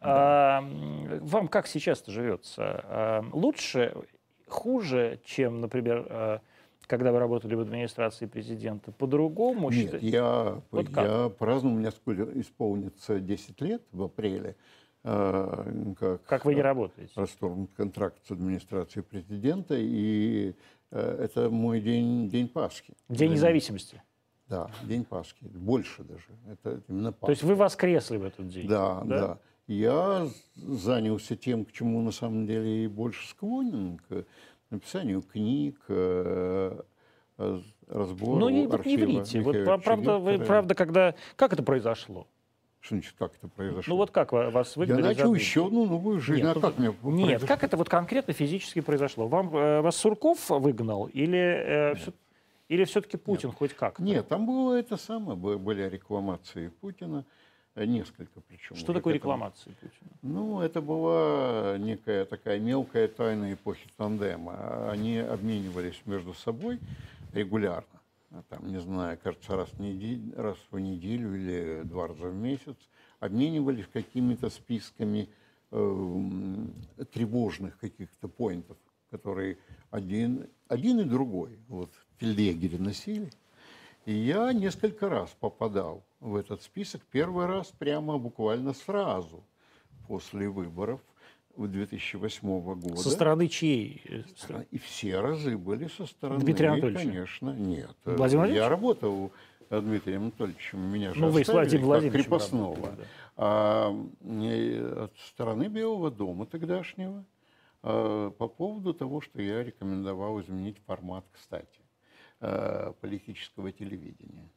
а, 0.00 0.60
м, 0.60 1.24
вам 1.26 1.48
как 1.48 1.66
сейчас-то 1.66 2.10
живется? 2.12 2.62
А, 2.84 3.24
Лучше, 3.32 3.94
хуже, 4.46 5.18
чем, 5.24 5.60
например, 5.60 6.06
а, 6.08 6.40
когда 6.86 7.10
вы 7.10 7.18
работали 7.18 7.56
в 7.56 7.60
администрации 7.60 8.26
президента? 8.26 8.92
По-другому? 8.92 9.70
Нет, 9.70 9.84
считаете? 9.86 10.06
я, 10.08 10.62
Вот 10.70 10.88
как? 10.90 11.04
я 11.04 11.28
праздную, 11.30 11.74
у 11.74 11.78
меня 11.78 11.90
скоро 11.90 12.28
исполнится 12.40 13.18
10 13.18 13.60
лет 13.60 13.82
в 13.90 14.04
апреле, 14.04 14.50
э, 14.50 14.54
как, 15.06 16.24
Как 16.24 16.44
вы 16.44 16.54
не 16.54 16.62
работаете? 16.62 17.12
расторгнут 17.14 17.70
контракт 17.76 18.18
с 18.26 18.30
администрацией 18.32 19.04
президента, 19.04 19.76
и 19.78 20.54
э, 20.90 21.18
это 21.24 21.48
мой 21.48 21.80
день, 21.80 22.28
день 22.28 22.48
Пасхи. 22.48 22.94
День 23.08 23.32
независимости. 23.32 24.02
Да, 24.48 24.70
день 24.82 25.04
Пасхи. 25.04 25.44
Больше 25.44 26.02
даже. 26.02 26.26
Это 26.50 26.82
именно 26.88 27.12
Пасха. 27.12 27.26
То 27.26 27.32
есть 27.32 27.42
вы 27.44 27.54
воскресли 27.54 28.16
в 28.16 28.24
этот 28.24 28.48
день? 28.48 28.66
Да, 28.68 29.02
да, 29.04 29.38
Я 29.68 30.26
занялся 30.56 31.36
тем, 31.36 31.64
к 31.64 31.72
чему 31.72 32.02
на 32.02 32.12
самом 32.12 32.46
деле 32.46 32.84
и 32.84 32.88
больше 32.88 33.28
склонен, 33.28 33.98
к 34.08 34.24
написанию 34.70 35.22
книг, 35.22 35.76
э, 35.88 36.80
э, 37.38 37.60
разбору 37.88 38.38
Ну, 38.38 38.48
не, 38.48 38.66
вот 38.66 38.84
не 38.84 38.94
архива 38.94 39.04
врите. 39.04 39.40
Вот, 39.40 39.84
правда, 39.84 40.18
вы, 40.18 40.38
правда, 40.38 40.74
когда... 40.74 41.14
Как 41.36 41.52
это 41.52 41.62
произошло? 41.62 42.26
Что 42.86 42.94
значит, 42.94 43.14
как 43.18 43.32
это 43.34 43.48
произошло? 43.48 43.94
Ну 43.94 43.96
вот 43.96 44.12
как 44.12 44.30
ва- 44.30 44.50
вас 44.50 44.76
Я 44.76 44.80
выгнали 44.80 45.02
за 45.02 45.08
начал 45.08 45.24
дым? 45.24 45.34
еще 45.34 45.66
одну 45.66 45.86
новую 45.86 46.20
жизнь. 46.20 46.44
Нет, 46.44 46.56
а 46.56 46.60
как 46.60 46.78
мне 46.78 46.86
Нет, 46.88 47.00
произошло? 47.02 47.46
как 47.48 47.64
это 47.64 47.76
вот 47.76 47.88
конкретно 47.88 48.32
физически 48.32 48.80
произошло? 48.80 49.26
Вам 49.26 49.54
э, 49.56 49.80
вас 49.80 49.96
Сурков 49.96 50.48
выгнал 50.50 51.06
или 51.06 51.36
э, 51.36 51.94
всё- 51.96 52.12
или 52.68 52.84
все-таки 52.84 53.16
Путин 53.16 53.50
хоть 53.50 53.74
как? 53.74 53.98
Нет, 53.98 54.28
там 54.28 54.46
было 54.46 54.74
это 54.78 54.96
самое, 54.96 55.36
бы- 55.36 55.58
были 55.58 55.82
рекламации 55.88 56.68
Путина, 56.80 57.24
э, 57.74 57.84
несколько 57.86 58.40
причем. 58.48 58.76
Что 58.76 58.92
такое 58.92 59.14
рекламация 59.14 59.72
Путина? 59.80 60.10
Ну, 60.22 60.60
это 60.60 60.80
была 60.80 61.76
некая 61.78 62.24
такая 62.24 62.60
мелкая 62.60 63.08
тайна 63.08 63.52
эпохи 63.52 63.88
тандема. 63.96 64.90
Они 64.92 65.18
обменивались 65.18 66.00
между 66.06 66.34
собой 66.34 66.78
регулярно. 67.32 67.88
А 68.30 68.42
Там, 68.48 68.66
не 68.66 68.80
знаю, 68.80 69.18
кажется, 69.22 69.56
раз 69.56 69.68
в, 69.70 69.80
неделю, 69.80 70.32
раз 70.36 70.56
в 70.70 70.78
неделю 70.78 71.34
или 71.34 71.82
два 71.84 72.08
раза 72.08 72.28
в 72.28 72.34
месяц. 72.34 72.76
Обменивались 73.20 73.86
какими-то 73.92 74.50
списками 74.50 75.28
эм, 75.70 76.74
тревожных 77.12 77.78
каких-то 77.78 78.28
поинтов, 78.28 78.76
которые 79.10 79.58
один, 79.90 80.48
один 80.68 81.00
и 81.00 81.04
другой 81.04 81.58
вот, 81.68 81.90
в 81.92 82.20
фельдъегере 82.20 82.78
носили. 82.78 83.30
И 84.04 84.12
я 84.12 84.52
несколько 84.52 85.08
раз 85.08 85.30
попадал 85.40 86.04
в 86.20 86.36
этот 86.36 86.62
список. 86.62 87.02
Первый 87.10 87.46
раз 87.46 87.72
прямо 87.78 88.18
буквально 88.18 88.72
сразу 88.72 89.44
после 90.06 90.48
выборов 90.48 91.00
2008 91.56 92.60
года. 92.60 92.96
Со 92.96 93.10
стороны 93.10 93.48
чьей? 93.48 94.02
э, 94.04 94.22
стороны? 94.36 94.66
И 94.70 94.78
все 94.78 95.20
разы 95.20 95.56
были 95.56 95.88
со 95.88 96.06
стороны, 96.06 96.40
Дмитрия 96.40 96.68
Анатольевича? 96.70 97.04
конечно, 97.04 97.50
нет. 97.50 97.96
Владимир 98.04 98.46
Я 98.46 98.68
работал 98.68 99.32
Дмитрием 99.70 100.22
Анатольевичем. 100.22 100.80
Меня 100.80 101.12
же 101.12 101.20
Ну, 101.20 101.30
вы 101.30 101.44
с 101.44 101.48
оставили 101.48 101.78
Владимиром 101.78 102.12
как 102.12 102.22
крепостного. 102.22 102.74
работали, 102.76 102.96
да. 102.96 103.04
А, 103.36 104.06
э, 104.22 105.04
от 105.04 105.18
стороны 105.28 105.68
Белого 105.68 106.10
дома 106.10 106.46
тогдашнего 106.46 107.24
а, 107.82 108.30
по 108.30 108.48
поводу 108.48 108.94
того, 108.94 109.20
что 109.20 109.42
я 109.42 109.64
рекомендовал 109.64 110.40
изменить 110.40 110.78
формат, 110.86 111.24
кстати, 111.32 111.80
а, 112.40 112.92
политического 113.00 113.72
телевидения. 113.72 114.48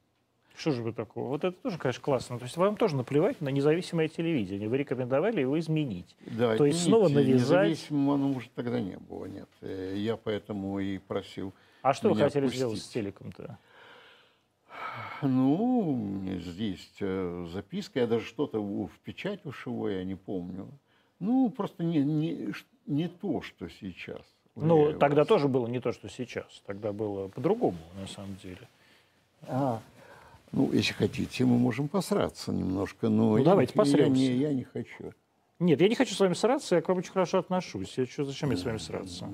Что 0.60 0.72
же 0.72 0.84
вы 0.84 0.92
такого? 0.92 1.30
Вот 1.30 1.46
это 1.46 1.56
тоже, 1.58 1.78
конечно, 1.78 2.04
классно. 2.04 2.38
То 2.38 2.44
есть 2.44 2.58
вам 2.58 2.76
тоже 2.76 2.98
наплевать 2.98 3.40
на 3.40 3.48
независимое 3.48 4.10
телевидение. 4.10 4.68
Вы 4.68 4.80
рекомендовали 4.80 5.40
его 5.40 5.58
изменить. 5.58 6.18
Да, 6.26 6.58
То 6.58 6.66
есть 6.66 6.84
снова 6.84 7.08
навязать. 7.08 7.70
Независимым 7.70 8.12
оно 8.12 8.32
уже 8.32 8.50
тогда 8.50 8.82
не 8.82 8.98
было, 8.98 9.24
нет. 9.24 9.48
Э, 9.62 9.94
Я 9.96 10.18
поэтому 10.18 10.82
и 10.82 10.98
просил 10.98 11.54
А 11.82 11.94
что 11.94 12.10
вы 12.10 12.18
хотели 12.18 12.44
пустить. 12.44 12.58
сделать 12.60 12.80
с 12.82 12.90
телеком-то? 12.90 13.58
Ну, 15.22 16.26
здесь 16.42 16.92
э, 17.00 17.48
записка, 17.54 18.02
я 18.02 18.08
даже 18.08 18.26
что-то 18.26 18.62
в 18.62 18.92
печать 19.06 19.46
ушел, 19.46 19.88
я 19.88 20.04
не 20.04 20.16
помню. 20.16 20.68
Ну, 21.20 21.50
просто 21.52 21.86
не, 21.86 22.00
не, 22.00 22.54
не 22.86 23.08
то, 23.08 23.42
что 23.42 23.70
сейчас. 23.70 24.24
Ну, 24.58 24.92
тогда 25.00 25.22
вас. 25.22 25.28
тоже 25.30 25.48
было 25.48 25.68
не 25.68 25.80
то, 25.80 25.94
что 25.94 26.10
сейчас. 26.10 26.62
Тогда 26.66 26.92
было 26.92 27.30
по-другому, 27.30 27.78
на 27.98 28.08
самом 28.08 28.36
деле. 28.44 28.68
А, 29.44 29.82
ну, 30.52 30.72
если 30.72 30.94
хотите, 30.94 31.46
мы 31.46 31.58
можем 31.58 31.88
посраться 31.88 32.52
немножко, 32.52 33.10
но 33.10 33.32
Ну, 33.32 33.38
я, 33.38 33.44
давайте 33.44 33.74
я 33.76 33.82
посремся. 33.82 34.12
не, 34.12 34.28
я 34.38 34.54
не 34.54 34.64
хочу. 34.64 35.14
Нет, 35.60 35.82
я 35.82 35.90
не 35.90 35.96
хочу 35.96 36.14
с 36.16 36.20
вами 36.20 36.34
сраться, 36.34 36.76
я 36.76 36.82
к 36.82 36.88
вам 36.90 37.00
очень 37.00 37.12
хорошо 37.12 37.40
отношусь. 37.40 37.98
Я 37.98 38.06
чё, 38.06 38.24
зачем 38.24 38.50
мне 38.50 38.58
с 38.58 38.64
вами 38.64 38.78
сраться? 38.78 39.30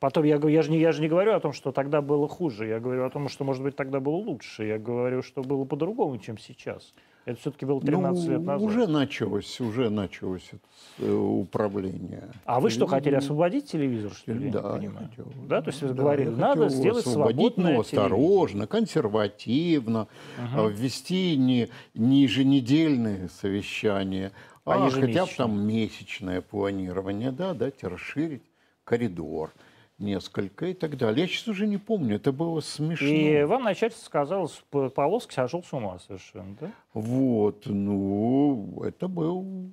Потом 0.00 0.22
я, 0.24 0.38
говорю- 0.38 0.54
я, 0.54 0.62
же 0.62 0.70
не, 0.70 0.78
я 0.78 0.92
же 0.92 1.02
не 1.02 1.08
говорю 1.08 1.32
о 1.34 1.40
том, 1.40 1.52
что 1.52 1.72
тогда 1.72 2.00
было 2.00 2.28
хуже. 2.28 2.66
Я 2.68 2.78
говорю 2.78 3.04
о 3.04 3.10
том, 3.10 3.28
что, 3.28 3.42
может 3.44 3.64
быть, 3.64 3.74
тогда 3.74 3.98
было 3.98 4.14
лучше. 4.14 4.64
Я 4.64 4.78
говорю, 4.78 5.22
что 5.22 5.42
было 5.42 5.64
по-другому, 5.64 6.18
чем 6.18 6.38
сейчас. 6.38 6.94
Это 7.28 7.38
все-таки 7.40 7.66
было 7.66 7.78
13 7.78 8.24
Ну, 8.24 8.32
лет 8.32 8.40
назад. 8.42 8.66
Уже 8.66 8.86
началось, 8.86 9.60
уже 9.60 9.90
началось 9.90 10.48
это, 10.50 10.62
э, 11.06 11.12
управление. 11.12 12.30
А 12.46 12.58
вы 12.58 12.70
что, 12.70 12.86
хотели 12.86 13.16
освободить 13.16 13.70
телевизор, 13.70 14.12
что 14.14 14.32
ли? 14.32 14.38
Я 14.38 14.46
не 14.46 14.50
Да, 14.50 14.58
я 14.60 14.64
понимаю. 14.78 15.08
хотел. 15.10 15.26
Да, 15.46 15.60
то 15.60 15.68
есть 15.68 15.82
вы 15.82 15.88
Да, 15.88 15.94
говорили, 15.94 16.30
надо 16.30 16.70
сделать 16.70 17.06
освободить, 17.06 17.38
свободное 17.52 17.74
но 17.74 17.80
осторожно, 17.80 18.66
консервативно, 18.66 20.08
а, 20.38 20.68
ввести 20.68 21.36
не, 21.36 21.68
не 21.92 22.22
еженедельные 22.22 23.28
совещания, 23.28 24.32
А 24.64 24.86
а, 24.86 24.90
хотя 24.90 25.26
бы 25.26 25.30
там 25.36 25.60
месячное 25.66 26.40
планирование, 26.40 27.30
да, 27.30 27.52
дать 27.52 27.84
расширить 27.84 28.42
коридор 28.84 29.52
несколько 29.98 30.66
и 30.66 30.74
так 30.74 30.96
далее. 30.96 31.22
Я 31.22 31.28
сейчас 31.28 31.48
уже 31.48 31.66
не 31.66 31.76
помню, 31.76 32.16
это 32.16 32.32
было 32.32 32.60
смешно. 32.60 33.06
И 33.08 33.42
вам 33.44 33.64
начальство 33.64 34.04
сказало, 34.04 34.46
с 34.46 34.62
П- 34.70 34.90
Павловский 34.90 35.34
сошел 35.34 35.62
с 35.62 35.72
ума 35.72 35.98
совершенно, 35.98 36.56
да? 36.60 36.70
Вот, 36.94 37.62
ну, 37.66 38.80
это 38.84 39.08
был... 39.08 39.72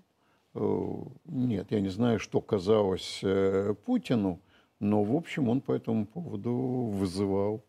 э, 0.55 0.93
Нет, 1.25 1.67
я 1.69 1.79
не 1.79 1.89
знаю, 1.89 2.19
что 2.19 2.41
казалось 2.41 3.19
э, 3.23 3.73
Путину, 3.85 4.39
но, 4.79 5.03
в 5.03 5.15
общем, 5.15 5.47
он 5.47 5.61
по 5.61 5.73
этому 5.73 6.05
поводу 6.05 6.53
вызывал, 6.53 7.61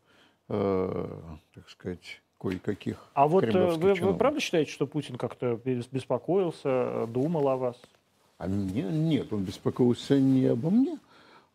э, 0.48 1.08
так 1.54 1.68
сказать, 1.68 2.22
кое-каких 2.40 2.96
А 3.14 3.28
вот 3.28 3.44
вы, 3.44 3.94
вы 3.94 4.14
правда 4.14 4.40
считаете, 4.40 4.70
что 4.70 4.86
Путин 4.86 5.16
как-то 5.16 5.60
бес- 5.62 5.88
беспокоился, 5.90 7.06
думал 7.08 7.48
о 7.48 7.56
вас? 7.56 7.76
А 8.38 8.46
мне- 8.46 8.82
нет, 8.82 9.32
он 9.32 9.44
беспокоился 9.44 10.18
не 10.20 10.46
обо 10.46 10.68
мне, 10.70 10.98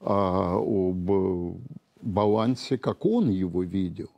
а 0.02 0.56
об 0.58 1.12
э, 1.12 1.54
балансе, 2.02 2.78
как 2.78 3.06
он 3.06 3.30
его 3.30 3.64
видел. 3.64 4.10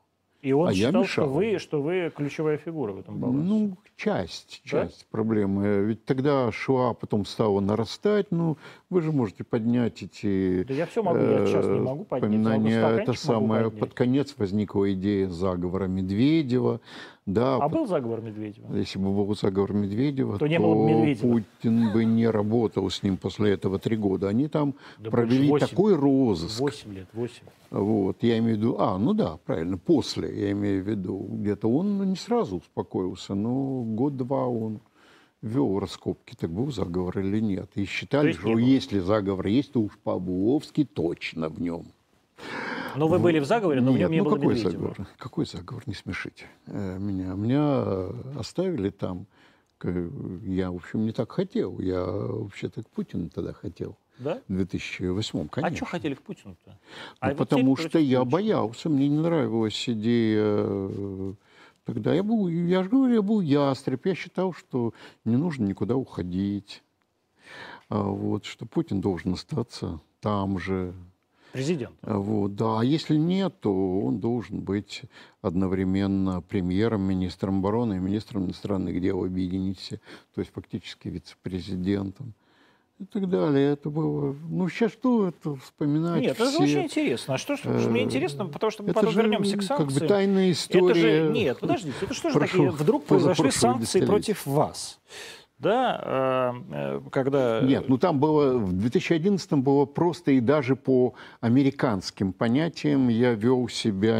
И 0.41 0.51
он 0.51 0.67
А 0.67 0.71
я 0.73 0.87
считал, 0.87 1.03
мешал. 1.03 1.25
что 1.25 1.33
вы, 1.33 1.57
что 1.57 1.81
вы 1.81 2.11
ключевая 2.13 2.57
фигура 2.57 2.91
в 2.91 2.99
этом 2.99 3.17
балансе. 3.17 3.43
Ну, 3.47 3.77
часть, 3.95 4.61
Да? 4.65 4.87
часть 4.87 5.07
проблемы. 5.09 5.85
Ведь 5.85 6.03
тогда 6.03 6.51
шла, 6.51 6.93
потом 6.93 7.25
стала 7.25 7.61
нарастать. 7.61 8.27
Ну, 8.31 8.57
вы 8.89 9.01
же 9.01 9.13
можете 9.13 9.45
поднять 9.45 10.03
эти... 10.03 10.63
Да 10.65 10.73
я 10.73 10.85
всё 10.85 11.01
могу, 11.01 11.19
я 11.19 11.45
сейчас 11.45 11.65
не 11.65 11.77
э, 11.77 11.81
могу 11.81 12.03
поднять, 12.03 12.33
я 12.69 12.79
стаканчик 12.81 13.09
Это 13.09 13.13
самое, 13.13 13.63
поднять. 13.65 13.79
под 13.79 13.93
конец 13.93 14.35
возникла 14.37 14.91
идея 14.93 15.29
заговора 15.29 15.85
Медведева. 15.87 16.81
Да, 17.25 17.55
а 17.55 17.69
был 17.69 17.87
заговор 17.87 18.19
Медведева? 18.21 18.75
если 18.75 18.99
бы 18.99 19.11
был 19.13 19.33
заговор 19.35 19.71
Медведева, 19.73 20.37
То 20.37 20.47
не 20.47 20.59
было 20.59 20.75
бы 20.75 20.91
Медведева. 20.91 21.31
Путин 21.31 21.93
бы 21.93 22.03
не 22.03 22.27
работал 22.27 22.89
с 22.89 23.01
ним 23.01 23.15
после 23.15 23.53
этого 23.53 23.79
три 23.79 23.95
года. 23.95 24.27
Они 24.27 24.49
там 24.49 24.75
Да 24.99 25.09
провели 25.09 25.47
больше, 25.47 25.65
восемь. 25.65 25.75
такой 25.75 25.95
розыск. 25.95 26.59
Восемь 26.59 26.93
лет, 26.93 27.07
восемь. 27.13 27.43
Вот, 27.71 28.17
я 28.21 28.37
имею 28.39 28.55
в 28.55 28.57
виду, 28.59 28.75
а, 28.77 28.97
ну 28.97 29.13
да, 29.13 29.37
правильно, 29.45 29.77
после, 29.77 30.47
я 30.47 30.51
имею 30.51 30.83
в 30.83 30.87
виду, 30.87 31.25
где-то 31.29 31.69
он 31.69 32.09
не 32.09 32.17
сразу 32.17 32.57
успокоился, 32.57 33.35
но 33.35 33.83
год-два 33.83 34.47
он 34.47 34.81
вел 35.41 35.79
раскопки, 35.79 36.35
так 36.35 36.49
был 36.51 36.71
заговор 36.71 37.19
или 37.19 37.39
нет. 37.39 37.69
И 37.75 37.85
То 37.85 37.85
считали, 37.85 38.31
что 38.33 38.57
если 38.57 38.99
заговор 38.99 39.47
есть, 39.47 39.71
то 39.71 39.81
уж 39.81 39.97
Павловский 40.03 40.85
точно 40.85 41.49
в 41.49 41.61
нем. 41.61 41.85
Но 42.95 43.07
вы 43.07 43.19
были 43.19 43.39
в 43.39 43.45
заговоре, 43.45 43.81
но 43.81 43.91
в 43.91 43.95
Нет, 43.97 44.01
нем 44.03 44.11
не 44.11 44.17
ну 44.19 44.23
было 44.25 44.35
какой 44.35 44.55
Медведева. 44.55 44.71
заговор? 44.71 45.07
Какой 45.17 45.45
заговор? 45.45 45.83
Не 45.85 45.93
смешите 45.93 46.45
э, 46.67 46.97
меня. 46.99 47.33
Меня 47.33 48.09
оставили 48.39 48.89
там. 48.89 49.25
Я, 50.45 50.71
в 50.71 50.75
общем, 50.75 51.05
не 51.05 51.11
так 51.11 51.31
хотел. 51.31 51.79
Я 51.79 52.03
вообще-то 52.05 52.83
к 52.83 52.89
Путину 52.89 53.29
тогда 53.29 53.51
хотел. 53.53 53.97
Да? 54.19 54.41
В 54.47 54.53
2008, 54.53 55.39
А 55.45 55.47
конечно. 55.49 55.75
что 55.77 55.85
хотели 55.85 56.13
к 56.13 56.21
Путину-то? 56.21 56.69
Ну, 56.71 56.75
А 57.19 57.35
потому 57.35 57.75
что 57.75 57.99
я 57.99 58.19
Путина. 58.19 58.25
боялся, 58.31 58.89
мне 58.89 59.09
не 59.09 59.17
нравилась 59.19 59.89
идея. 59.89 60.43
э, 60.45 61.33
Тогда 61.85 62.13
я 62.13 62.23
был, 62.23 62.47
я 62.47 62.81
же 62.83 62.89
говорю, 62.89 63.13
я 63.15 63.21
был 63.21 63.41
ястреб, 63.41 64.05
я 64.05 64.15
считал, 64.15 64.53
что 64.53 64.93
не 65.25 65.35
нужно 65.35 65.65
никуда 65.65 65.97
уходить. 65.97 66.81
А 67.89 68.03
Вот, 68.03 68.45
что 68.45 68.65
Путин 68.65 69.01
должен 69.01 69.33
остаться 69.33 69.99
там 70.21 70.59
же. 70.59 70.93
Президент. 71.53 71.93
А 72.01 72.17
Вот, 72.17 72.55
да, 72.55 72.79
а 72.79 72.83
если 72.83 73.15
нет, 73.15 73.53
то 73.61 73.71
он 74.01 74.19
должен 74.19 74.59
быть 74.61 75.03
одновременно 75.43 76.41
премьером, 76.41 77.03
министром 77.03 77.59
обороны 77.59 77.93
и 77.93 77.99
министром 77.99 78.45
иностранных 78.45 78.99
дел, 78.99 79.23
объединить 79.23 79.79
все, 79.79 79.97
то 80.33 80.41
есть 80.41 80.51
фактически 80.51 81.09
вице-президентом 81.09 82.33
и 82.99 83.05
так 83.05 83.29
далее. 83.29 83.73
Это 83.73 83.91
было... 83.91 84.35
Ну, 84.49 84.67
сейчас 84.67 84.93
что 84.93 85.27
это 85.27 85.55
вспоминать 85.55 86.21
Нет, 86.21 86.31
это 86.33 86.45
же 86.45 86.51
все? 86.51 86.63
очень 86.63 86.81
интересно. 86.85 87.35
А 87.35 87.37
что, 87.37 87.55
что 87.55 87.79
что 87.79 87.89
мне 87.89 88.01
Э, 88.01 88.05
интересно, 88.05 88.45
потому 88.47 88.71
что 88.71 88.81
мы 88.81 88.89
Это 88.89 88.99
потом 89.01 89.13
же 89.13 89.21
вернемся 89.21 89.55
к 89.55 89.59
как 89.59 89.77
санкциям. 89.77 89.99
бы 90.01 90.07
тайная 90.07 90.43
Это 90.49 90.53
история. 90.53 91.25
же, 91.27 91.31
нет, 91.33 91.59
подождите, 91.59 91.95
это 92.01 92.13
что 92.15 92.29
же 92.31 92.39
прошлого- 92.39 92.47
такие, 92.71 92.83
вдруг 92.83 93.05
произошли 93.05 93.51
санкции 93.51 94.03
против 94.05 94.45
вас? 94.47 94.99
Да, 95.59 96.53
э, 96.71 96.97
э, 96.97 97.01
когда... 97.11 97.61
Нет, 97.61 97.87
ну 97.87 97.97
там 97.97 98.19
было, 98.19 98.57
в 98.57 98.73
2011 98.73 99.53
было 99.53 99.85
просто 99.85 100.31
и 100.31 100.39
даже 100.39 100.75
по 100.75 101.13
американским 101.41 102.33
понятиям 102.33 103.07
я 103.07 103.33
вел 103.33 103.69
себя 103.69 104.19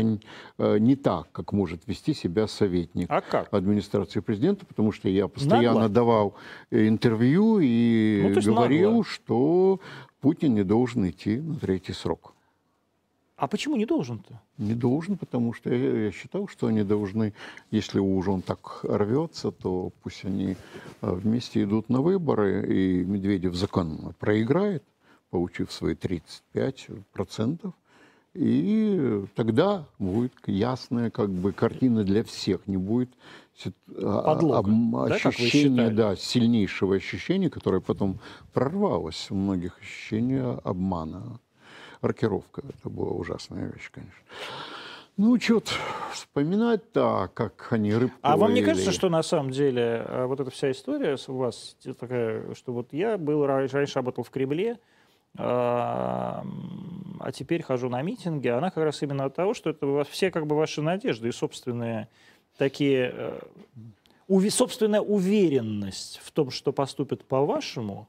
э, 0.57 0.77
не 0.79 0.95
так, 0.95 1.31
как 1.31 1.51
может 1.51 1.85
вести 1.87 2.13
себя 2.13 2.47
советник 2.47 3.07
А 3.09 3.21
как? 3.21 3.53
администрации 3.53 4.21
президента, 4.21 4.65
потому 4.65 4.91
что 4.91 5.09
я 5.09 5.27
постоянно 5.27 5.81
Нагло? 5.81 5.89
давал 5.89 6.35
интервью 6.71 7.59
и 7.61 8.31
Ну, 8.33 8.53
говорил, 8.53 8.89
нагло. 8.91 9.03
что 9.03 9.79
Путин 10.21 10.53
не 10.53 10.63
должен 10.63 11.09
идти 11.09 11.37
на 11.37 11.55
третий 11.55 11.93
срок. 11.93 12.32
А 13.43 13.47
почему 13.47 13.75
не 13.75 13.85
должен-то? 13.85 14.39
Не 14.57 14.73
должен, 14.73 15.17
потому 15.17 15.51
что 15.51 15.69
я, 15.69 16.05
я 16.05 16.11
считал, 16.13 16.47
что 16.47 16.67
они 16.67 16.83
должны, 16.83 17.33
если 17.71 17.99
уж 17.99 18.29
он 18.29 18.41
так 18.41 18.79
рвется, 18.83 19.51
то 19.51 19.91
пусть 20.01 20.23
они 20.23 20.55
э, 21.01 21.11
вместе 21.11 21.63
идут 21.63 21.89
на 21.89 21.99
выборы, 21.99 22.65
и 22.73 23.03
Медведев 23.03 23.53
законно 23.55 24.13
проиграет, 24.17 24.81
получив 25.29 25.73
свои 25.73 25.93
35%, 25.93 27.73
и 28.33 29.25
тогда 29.35 29.87
будет 29.99 30.31
ясная 30.45 31.09
как 31.09 31.29
бы 31.29 31.51
картина 31.51 32.05
для 32.05 32.23
всех, 32.23 32.65
не 32.65 32.77
будет 32.77 33.09
а- 33.97 34.35
Подлога, 34.35 34.59
об- 34.59 35.09
да, 35.09 35.15
ощущения, 35.15 35.89
да, 35.89 36.15
сильнейшего 36.15 36.95
ощущения, 36.95 37.49
которое 37.49 37.81
потом 37.81 38.19
прорвалось 38.53 39.27
у 39.31 39.35
многих 39.35 39.77
ощущения 39.81 40.61
обмана. 40.63 41.41
Рокировка. 42.03 42.61
Это 42.67 42.89
была 42.89 43.11
ужасная 43.11 43.71
вещь, 43.71 43.89
конечно. 43.91 44.13
Ну, 45.15 45.39
что-то 45.39 45.71
вспоминать 46.11 46.91
так, 46.91 47.33
как 47.35 47.67
они 47.71 47.93
рыбку 47.93 48.17
А 48.23 48.35
вам 48.35 48.49
не 48.49 48.61
ловили. 48.61 48.65
кажется, 48.71 48.91
что 48.91 49.09
на 49.09 49.21
самом 49.21 49.51
деле 49.51 50.03
э, 50.07 50.25
вот 50.25 50.39
эта 50.39 50.49
вся 50.49 50.71
история 50.71 51.17
у 51.27 51.33
вас 51.37 51.77
такая, 51.99 52.53
что 52.55 52.73
вот 52.73 52.93
я 52.93 53.17
был 53.19 53.45
ра- 53.45 53.67
раньше 53.71 53.95
работал 53.95 54.23
в 54.23 54.29
Кремле, 54.31 54.79
а 55.37 56.43
а 57.19 57.31
теперь 57.31 57.61
хожу 57.63 57.89
на 57.89 58.01
митинги, 58.01 58.47
она 58.49 58.69
как 58.69 58.83
раз 58.83 59.01
именно 59.01 59.25
от 59.25 59.35
того, 59.35 59.53
что 59.53 59.69
это 59.69 60.03
все 60.09 60.29
как 60.31 60.45
бы 60.45 60.55
ваши 60.55 60.81
надежды 60.81 61.29
и 61.29 61.31
собственные 61.31 62.09
такие, 62.57 63.11
э, 63.15 63.39
уви- 64.27 64.49
собственная 64.49 64.99
уверенность 65.01 66.19
в 66.23 66.31
том, 66.31 66.49
что 66.51 66.73
поступят 66.73 67.23
по-вашему, 67.23 68.07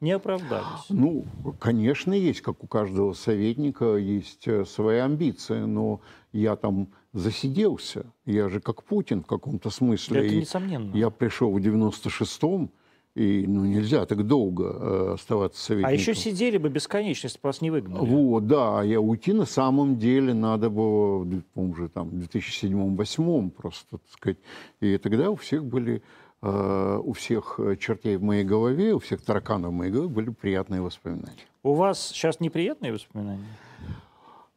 не 0.00 0.12
оправдались. 0.12 0.86
Ну, 0.88 1.24
конечно, 1.58 2.12
есть, 2.12 2.40
как 2.40 2.62
у 2.62 2.66
каждого 2.66 3.12
советника, 3.12 3.96
есть 3.96 4.46
э, 4.46 4.64
свои 4.64 4.98
амбиции, 4.98 5.60
но 5.60 6.00
я 6.32 6.56
там 6.56 6.88
засиделся. 7.12 8.06
Я 8.26 8.48
же 8.48 8.60
как 8.60 8.84
Путин 8.84 9.22
в 9.22 9.26
каком-то 9.26 9.70
смысле. 9.70 10.26
Это 10.26 10.34
И 10.34 10.40
несомненно. 10.40 10.94
Я 10.94 11.10
пришел 11.10 11.50
в 11.50 11.56
96-м, 11.56 12.70
и 13.16 13.46
ну, 13.48 13.64
нельзя 13.64 14.04
так 14.04 14.26
долго 14.26 14.64
э, 14.64 15.12
оставаться 15.14 15.62
советником. 15.62 15.90
А 15.90 15.94
еще 15.94 16.14
сидели 16.14 16.58
бы 16.58 16.68
бесконечно, 16.68 17.26
если 17.26 17.38
бы 17.38 17.46
вас 17.48 17.62
не 17.62 17.70
выгнали. 17.70 18.04
Вот, 18.04 18.46
да, 18.46 18.80
а 18.80 18.84
я 18.84 19.00
уйти 19.00 19.32
на 19.32 19.46
самом 19.46 19.98
деле 19.98 20.34
надо 20.34 20.68
было, 20.68 21.24
в, 21.24 21.42
по-моему, 21.54 21.72
уже 21.72 21.88
там 21.88 22.10
в 22.10 22.14
2007-2008 22.14 23.50
просто, 23.50 23.86
так 23.92 24.00
сказать. 24.10 24.36
И 24.80 24.98
тогда 24.98 25.30
у 25.30 25.36
всех 25.36 25.64
были, 25.64 26.02
у 26.50 27.12
всех 27.12 27.58
чертей 27.80 28.16
в 28.16 28.22
моей 28.22 28.44
голове, 28.44 28.94
у 28.94 28.98
всех 28.98 29.22
тараканов 29.22 29.70
в 29.70 29.74
моей 29.74 29.90
голове 29.90 30.08
были 30.08 30.30
приятные 30.30 30.80
воспоминания. 30.80 31.44
У 31.62 31.74
вас 31.74 32.08
сейчас 32.08 32.40
неприятные 32.40 32.92
воспоминания? 32.92 33.46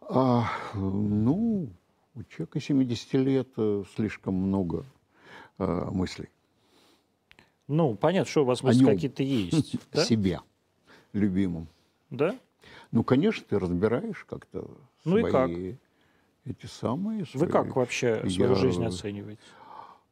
А, 0.02 0.46
ну, 0.74 1.70
у 2.16 2.24
человека 2.24 2.60
70 2.60 3.14
лет 3.14 3.48
э, 3.58 3.84
слишком 3.96 4.34
много 4.36 4.86
э, 5.60 5.66
мыслей. 5.92 6.30
Ну, 7.68 7.94
понятно, 7.96 8.30
что 8.30 8.42
у 8.42 8.46
вас 8.46 8.64
мысли 8.64 8.84
какие-то 8.86 9.24
есть. 9.24 9.76
Да? 9.92 10.04
Себе, 10.04 10.40
любимым. 11.14 11.68
Да? 12.10 12.36
Ну, 12.92 13.04
конечно, 13.04 13.46
ты 13.48 13.60
разбираешь 13.60 14.26
как-то 14.28 14.68
Ну 15.06 15.18
и 15.18 15.22
свои 15.22 15.32
как? 15.32 15.50
эти 16.46 16.66
самые. 16.66 17.20
Вы 17.34 17.40
свои- 17.40 17.50
как 17.52 17.76
вообще 17.76 18.28
свою 18.30 18.50
Я- 18.52 18.56
жизнь 18.56 18.84
оцениваете? 18.84 19.42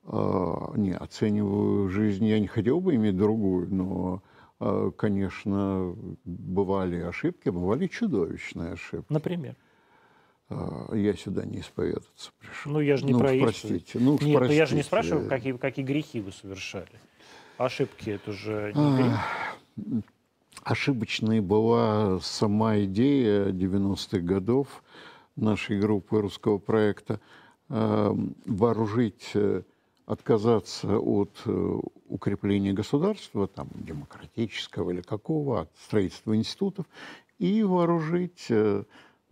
А, 0.09 0.71
не, 0.77 0.93
оцениваю 0.93 1.89
жизнь, 1.89 2.25
я 2.25 2.39
не 2.39 2.47
хотел 2.47 2.79
бы 2.79 2.95
иметь 2.95 3.17
другую, 3.17 3.67
но, 3.73 4.23
а, 4.59 4.91
конечно, 4.91 5.93
бывали 6.23 7.01
ошибки, 7.01 7.49
бывали 7.49 7.87
чудовищные 7.87 8.73
ошибки. 8.73 9.11
Например? 9.11 9.55
А, 10.49 10.95
Я 10.95 11.13
сюда 11.13 11.43
не 11.43 11.59
исповедаться 11.59 12.31
пришел. 12.39 12.71
Ну, 12.71 12.79
я 12.79 12.95
же 12.95 13.05
не 13.05 13.11
Ну 13.11 13.19
про 13.19 13.37
простите, 13.37 13.99
ну 13.99 14.13
уж 14.15 14.21
Нет, 14.21 14.39
ну 14.39 14.47
я 14.47 14.65
же 14.65 14.75
не 14.75 14.81
простите. 14.81 14.83
спрашиваю, 14.83 15.29
какие, 15.29 15.53
какие 15.53 15.83
грехи 15.83 16.21
вы 16.21 16.31
совершали. 16.31 16.87
Ошибки 17.57 18.11
это 18.11 18.31
же 18.31 18.71
А, 18.75 18.79
не 18.79 19.03
грех. 19.03 20.01
Ошибочной 20.63 21.41
была 21.41 22.19
сама 22.21 22.79
идея 22.79 23.47
90-х 23.51 24.19
годов 24.19 24.83
нашей 25.35 25.79
группы 25.79 26.21
русского 26.21 26.57
проекта 26.59 27.19
э, 27.69 28.15
вооружить, 28.45 29.31
э, 29.33 29.63
отказаться 30.07 30.97
от 30.97 31.31
э, 31.45 31.79
укрепления 32.07 32.71
государства, 32.71 33.45
там, 33.45 33.67
демократического 33.75 34.91
или 34.91 35.01
какого, 35.01 35.61
от 35.61 35.69
строительства 35.83 36.35
институтов, 36.35 36.85
и 37.39 37.61
вооружить 37.61 38.45
э, 38.49 38.85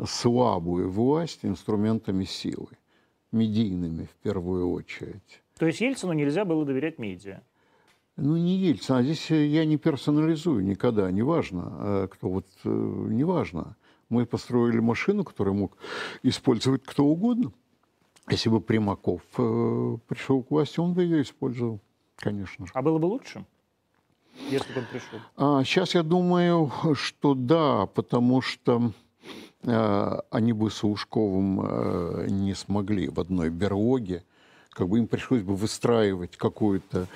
слабую 0.05 0.91
власть 0.91 1.39
инструментами 1.43 2.25
силы, 2.25 2.67
медийными 3.31 4.03
в 4.03 4.15
первую 4.21 4.69
очередь. 4.69 5.41
То 5.57 5.65
есть 5.65 5.79
Ельцину 5.79 6.11
нельзя 6.11 6.43
было 6.43 6.65
доверять 6.65 6.99
медиа. 6.99 7.41
Ну, 8.17 8.35
не 8.35 8.57
Ельцин, 8.57 8.95
а 8.95 9.03
здесь 9.03 9.31
э, 9.31 9.45
я 9.45 9.63
не 9.63 9.77
персонализую 9.77 10.65
никогда, 10.65 11.09
неважно, 11.09 12.09
кто 12.11 12.29
вот, 12.29 12.47
неважно. 12.65 13.77
Мы 14.09 14.25
построили 14.25 14.79
машину, 14.79 15.23
которую 15.23 15.55
мог 15.55 15.77
использовать 16.21 16.83
кто 16.83 17.05
угодно. 17.05 17.53
Если 18.29 18.49
бы 18.49 18.59
Примаков 18.59 19.21
э, 19.37 19.97
пришел 20.07 20.41
к 20.41 20.49
власти, 20.51 20.79
он 20.79 20.93
бы 20.93 21.03
ее 21.03 21.21
использовал, 21.21 21.79
конечно 22.17 22.65
же. 22.65 22.71
А 22.73 22.81
было 22.81 22.97
бы 22.97 23.05
лучше, 23.05 23.45
если 24.49 24.73
бы 24.73 24.79
он 24.79 24.85
пришел? 24.91 25.19
А 25.37 25.63
сейчас 25.63 25.93
я 25.93 26.01
думаю, 26.03 26.71
что 26.95 27.35
да, 27.35 27.85
потому 27.85 28.41
что 28.41 28.91
э, 29.63 30.19
они 30.31 30.53
бы 30.53 30.71
с 30.71 30.81
Лужковым 30.83 31.61
э, 31.63 32.27
не 32.29 32.55
смогли 32.55 33.09
в 33.09 33.19
одной 33.19 33.49
берлоге, 33.51 34.23
как 34.71 34.89
бы 34.89 34.97
им 34.97 35.07
пришлось 35.07 35.43
бы 35.43 35.55
выстраивать 35.55 36.35
какую-то 36.35 37.07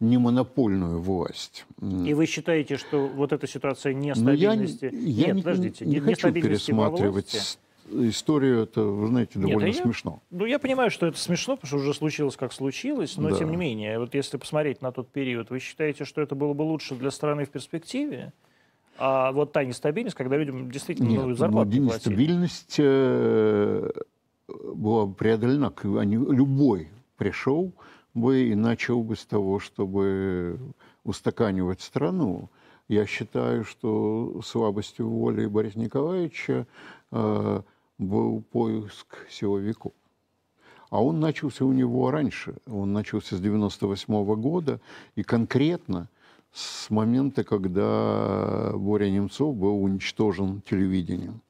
немонопольную 0.00 1.00
власть. 1.00 1.64
М. 1.80 2.04
И 2.04 2.12
вы 2.14 2.26
считаете, 2.26 2.76
что 2.76 3.08
вот 3.08 3.32
эта 3.32 3.46
ситуация 3.48 3.94
Но 3.94 3.98
Ну, 4.16 4.32
я, 4.32 4.54
не- 4.54 4.62
нестабильности... 4.62 4.90
я 4.92 5.26
Нет, 5.28 5.36
не, 5.36 5.42
подождите, 5.42 5.86
не 5.86 5.92
не- 5.94 6.00
хочу 6.00 6.10
нестабильности 6.10 6.66
пересматривать 6.66 7.58
историю, 7.90 8.62
это, 8.62 8.82
вы 8.82 9.06
знаете, 9.08 9.38
Нет, 9.38 9.48
довольно 9.48 9.68
а 9.70 9.72
я- 9.72 9.82
смешно. 9.82 10.22
Ну, 10.30 10.44
я 10.44 10.58
понимаю, 10.58 10.90
что 10.90 11.06
это 11.06 11.18
смешно, 11.18 11.56
потому 11.56 11.68
что 11.68 11.76
уже 11.78 11.94
случилось, 11.94 12.36
как 12.36 12.52
случилось, 12.52 13.16
но 13.16 13.30
Да. 13.30 13.36
тем 13.38 13.50
не 13.50 13.56
менее, 13.56 13.98
вот 13.98 14.14
если 14.14 14.36
посмотреть 14.36 14.82
на 14.82 14.92
тот 14.92 15.08
период, 15.10 15.50
вы 15.50 15.58
считаете, 15.58 16.04
что 16.04 16.20
это 16.20 16.34
было 16.34 16.52
бы 16.54 16.62
лучше 16.62 16.94
для 16.94 17.10
страны 17.10 17.44
в 17.44 17.50
перспективе? 17.50 18.32
А 18.98 19.30
вот 19.32 19.52
та 19.52 19.64
нестабильность, 19.64 20.16
когда 20.16 20.36
людям 20.36 20.70
действительно 20.70 21.08
Нет, 21.08 21.20
ну, 21.22 21.28
ну, 21.28 21.34
зарплату 21.34 21.70
платили. 21.70 21.84
нестабильность 21.84 22.76
э, 22.78 23.90
была 24.48 25.06
бы 25.06 25.14
преодолена. 25.14 25.72
Они, 25.98 26.16
любой 26.16 26.88
пришел 27.16 27.72
бы 28.14 28.48
и 28.48 28.54
начал 28.56 29.02
бы 29.04 29.14
с 29.14 29.24
того, 29.24 29.60
чтобы 29.60 30.58
устаканивать 31.04 31.80
страну. 31.80 32.48
Я 32.88 33.06
считаю, 33.06 33.64
что 33.64 34.40
слабостью 34.44 35.08
воли 35.08 35.46
Бориса 35.46 35.78
Николаевича 35.78 36.66
э, 37.12 37.60
был 37.98 38.42
поиск 38.52 39.26
силовиков. 39.28 39.92
А 40.90 41.02
он 41.02 41.20
начался 41.20 41.64
у 41.64 41.72
него 41.72 42.10
раньше. 42.10 42.54
Он 42.66 42.92
начался 42.92 43.36
с 43.36 43.40
98 43.40 44.34
года. 44.36 44.80
И 45.16 45.22
конкретно 45.22 46.08
с 46.52 46.88
момента, 46.88 47.44
когда 47.44 48.72
Боря 48.74 49.10
Немцов 49.10 49.54
был 49.54 49.82
уничтожен 49.82 50.62
телевидением. 50.62 51.42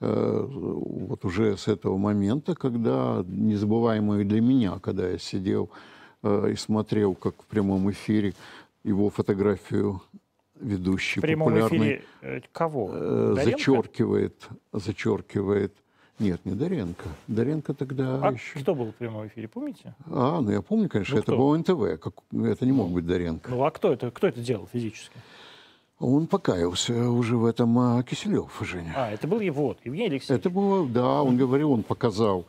Э, 0.00 0.46
Вот 0.46 1.24
уже 1.24 1.56
с 1.56 1.68
этого 1.68 1.96
момента, 1.96 2.54
когда, 2.54 3.24
незабываемое 3.26 4.24
для 4.24 4.40
меня, 4.40 4.78
когда 4.80 5.08
я 5.08 5.18
сидел 5.18 5.70
э, 6.22 6.50
и 6.52 6.56
смотрел, 6.56 7.14
как 7.14 7.40
в 7.40 7.46
прямом 7.46 7.90
эфире 7.90 8.34
его 8.84 9.08
фотографию 9.08 10.02
ведущий 10.62 11.20
В 11.20 11.22
прямом 11.22 11.48
популярный 11.48 11.78
эфире 11.78 12.04
э, 12.22 12.40
кого? 12.52 12.90
э, 12.92 13.32
Доренко? 13.36 13.44
зачеркивает, 13.58 14.48
зачеркивает. 14.72 15.74
Нет, 16.18 16.40
не 16.44 16.54
Доренко. 16.54 17.04
Доренко 17.26 17.74
тогда 17.74 18.20
А 18.22 18.32
еще. 18.32 18.60
кто 18.60 18.74
был 18.74 18.92
в 18.92 18.94
прямом 18.94 19.26
эфире, 19.26 19.48
помните? 19.48 19.94
А, 20.06 20.40
ну 20.40 20.50
я 20.50 20.62
помню, 20.62 20.88
конечно, 20.88 21.16
Ну, 21.16 21.20
это 21.20 21.32
был 21.36 21.56
НТВ. 21.56 22.00
Как, 22.00 22.14
это 22.32 22.64
не 22.64 22.72
мог 22.72 22.90
быть 22.90 23.06
Доренко. 23.06 23.50
Ну, 23.50 23.64
а 23.64 23.70
кто 23.70 23.92
это, 23.92 24.10
кто 24.10 24.28
это 24.28 24.40
делал 24.40 24.68
физически? 24.72 25.16
Он 25.98 26.26
покаялся 26.26 27.10
уже 27.10 27.36
в 27.36 27.44
этом 27.44 27.78
а, 27.78 28.02
Киселев, 28.02 28.50
Женя. 28.60 28.92
А, 28.96 29.10
это 29.10 29.26
был 29.28 29.40
его, 29.40 29.68
вот, 29.68 29.78
Евгений 29.84 30.08
Алексеевич. 30.10 30.40
Это 30.40 30.50
было, 30.50 30.86
да, 30.86 31.22
он 31.22 31.36
говорил, 31.36 31.72
он 31.72 31.82
показал 31.82 32.46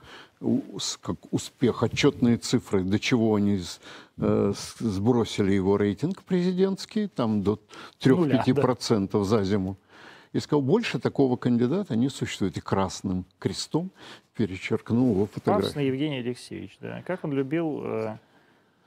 как 1.02 1.32
успех, 1.32 1.84
отчетные 1.84 2.38
цифры, 2.38 2.84
до 2.84 3.00
чего 3.00 3.36
они 3.36 3.62
э, 4.18 4.54
сбросили 4.80 5.54
его 5.54 5.78
рейтинг 5.78 6.24
президентский, 6.24 7.08
там 7.08 7.44
до 7.44 7.60
Нуля, 8.04 8.44
3-5% 8.46 9.24
за 9.24 9.44
зиму. 9.44 9.78
И 10.34 10.40
сказал, 10.40 10.62
больше 10.62 11.00
такого 11.00 11.38
кандидата 11.38 11.96
не 11.96 12.10
существует. 12.10 12.58
И 12.58 12.62
красным 12.62 13.26
крестом 13.40 13.92
перечеркнул 14.36 15.14
его 15.14 15.26
фотографию. 15.28 15.86
Евгений 15.86 16.18
Алексеевич, 16.18 16.78
да. 16.82 17.04
Как 17.06 17.24
он 17.24 17.34
любил 17.34 17.82
э, 17.84 18.18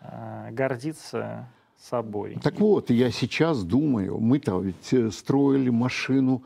э, 0.01 0.51
гордиться 0.51 1.49
собой. 1.81 2.39
Так 2.43 2.59
вот, 2.59 2.91
я 2.91 3.11
сейчас 3.11 3.63
думаю, 3.63 4.19
мы-то 4.19 4.61
ведь 4.61 4.93
э, 4.93 5.11
строили 5.11 5.71
машину 5.71 6.43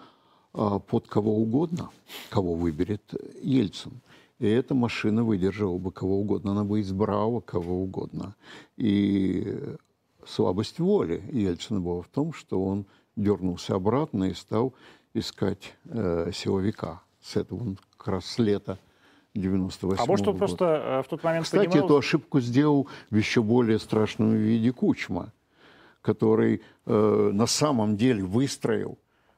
а, 0.53 0.81
под 0.81 1.07
кого 1.07 1.37
угодно, 1.37 1.91
кого 2.29 2.55
выберет 2.55 3.03
Ельцин. 3.41 3.93
И 4.41 4.49
эта 4.49 4.75
машина 4.75 5.23
выдержала 5.23 5.77
бы 5.77 5.93
кого 5.93 6.19
угодно, 6.19 6.53
она 6.53 6.65
бы 6.65 6.81
избрала 6.81 7.41
кого 7.41 7.83
угодно. 7.83 8.35
И 8.79 9.77
слабость 10.27 10.79
воли 10.79 11.23
Ельцина 11.31 11.79
была 11.81 12.01
в 12.01 12.09
том, 12.09 12.33
что 12.33 12.65
он 12.65 12.87
дернулся 13.17 13.75
обратно 13.75 14.25
и 14.25 14.35
стал 14.35 14.75
искать 15.13 15.75
э, 15.85 16.31
силовика. 16.33 17.03
С 17.21 17.37
этого 17.37 17.61
он 17.61 17.79
как 17.99 18.09
раз 18.09 18.25
с 18.25 18.39
лета 18.39 18.79
98 19.35 20.03
А 20.03 20.07
может, 20.07 20.27
он 20.27 20.33
года. 20.33 20.39
просто 20.39 20.65
э, 20.65 21.03
в 21.03 21.09
тот 21.09 21.23
момент 21.23 21.45
Кстати, 21.45 21.69
понимал... 21.69 21.85
эту 21.85 21.99
ошибку 21.99 22.41
сделал 22.41 22.89
в 23.11 23.17
еще 23.17 23.43
более 23.43 23.79
страшном 23.79 24.35
виде 24.37 24.73
Кучма, 24.73 25.35
который 26.01 26.63
э, 26.87 27.31
на 27.33 27.47
самом 27.47 27.99
деле 27.99 28.25
выстроил 28.25 28.97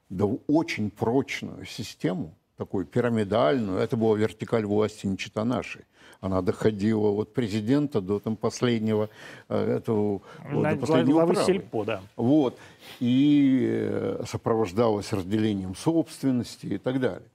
да, 0.09 0.25
очень 0.47 0.89
прочную 0.89 1.65
систему, 1.65 2.37
такую 2.63 2.85
пирамидальную. 2.85 3.79
Это 3.79 3.97
была 3.97 4.17
вертикаль 4.17 4.65
власти 4.65 5.05
не 5.07 5.17
чита 5.17 5.43
нашей. 5.43 5.81
Она 6.21 6.41
доходила 6.41 7.09
от 7.09 7.33
президента 7.33 7.99
до 7.99 8.19
там, 8.19 8.37
последнего, 8.37 9.09
э, 9.49 9.77
этого, 9.77 10.21
на- 10.49 10.73
до 10.75 10.79
последнего 10.79 11.17
главы 11.17 11.33
права. 11.33 11.45
сельпо, 11.45 11.83
да. 11.83 12.01
Вот. 12.15 12.57
И 13.01 13.67
э, 13.69 14.23
сопровождалось 14.25 15.11
разделением 15.11 15.75
собственности 15.75 16.67
и 16.67 16.77
так 16.77 16.99
далее. 17.01 17.27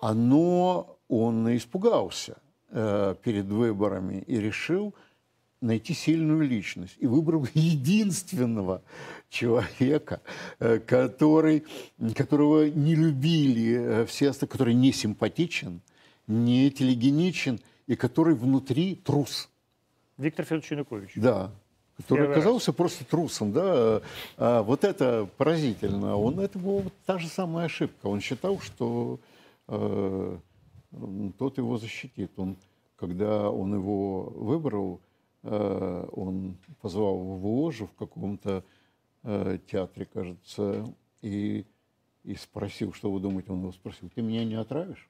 Оно, 0.00 0.96
он 1.08 1.54
испугался 1.54 2.36
э, 2.70 3.14
перед 3.22 3.46
выборами 3.46 4.24
и 4.26 4.40
решил 4.40 4.94
найти 5.66 5.94
сильную 5.94 6.42
личность. 6.42 6.96
И 6.98 7.06
выбрал 7.06 7.46
единственного 7.54 8.82
человека, 9.28 10.20
э, 10.58 10.78
который, 10.78 11.64
которого 12.14 12.68
не 12.68 12.94
любили 12.94 13.76
э, 13.78 14.06
все 14.06 14.30
остальные, 14.30 14.52
который 14.52 14.74
не 14.74 14.92
симпатичен 14.92 15.80
не 16.26 16.70
телегеничен 16.70 17.60
и 17.86 17.96
который 17.96 18.34
внутри 18.34 18.96
трус. 18.96 19.48
Виктор 20.18 20.44
Федорович 20.44 20.70
Янукович. 20.72 21.12
Да, 21.16 21.52
который 21.96 22.20
Первый 22.20 22.28
раз. 22.28 22.38
оказался 22.38 22.72
просто 22.72 23.04
трусом, 23.04 23.52
да. 23.52 24.02
А 24.36 24.62
вот 24.62 24.84
это 24.84 25.28
поразительно. 25.36 26.16
Он 26.16 26.40
это 26.40 26.58
была 26.58 26.82
вот 26.82 26.92
та 27.04 27.18
же 27.18 27.28
самая 27.28 27.66
ошибка. 27.66 28.06
Он 28.06 28.20
считал, 28.20 28.60
что 28.60 29.20
э, 29.68 30.38
тот 31.38 31.58
его 31.58 31.78
защитит. 31.78 32.32
Он, 32.36 32.56
когда 32.96 33.50
он 33.50 33.74
его 33.74 34.24
выбрал, 34.34 35.00
он 35.42 36.56
позвал 36.80 37.16
в 37.16 37.46
ложу 37.46 37.86
в 37.86 37.94
каком-то 37.94 38.64
э, 39.22 39.58
театре, 39.70 40.08
кажется, 40.12 40.84
и, 41.22 41.64
и 42.24 42.34
спросил, 42.34 42.92
что 42.92 43.10
вы 43.10 43.20
думаете. 43.20 43.52
Он 43.52 43.60
его 43.60 43.72
спросил: 43.72 44.10
"Ты 44.14 44.22
меня 44.22 44.44
не 44.44 44.54
отравишь?" 44.54 45.08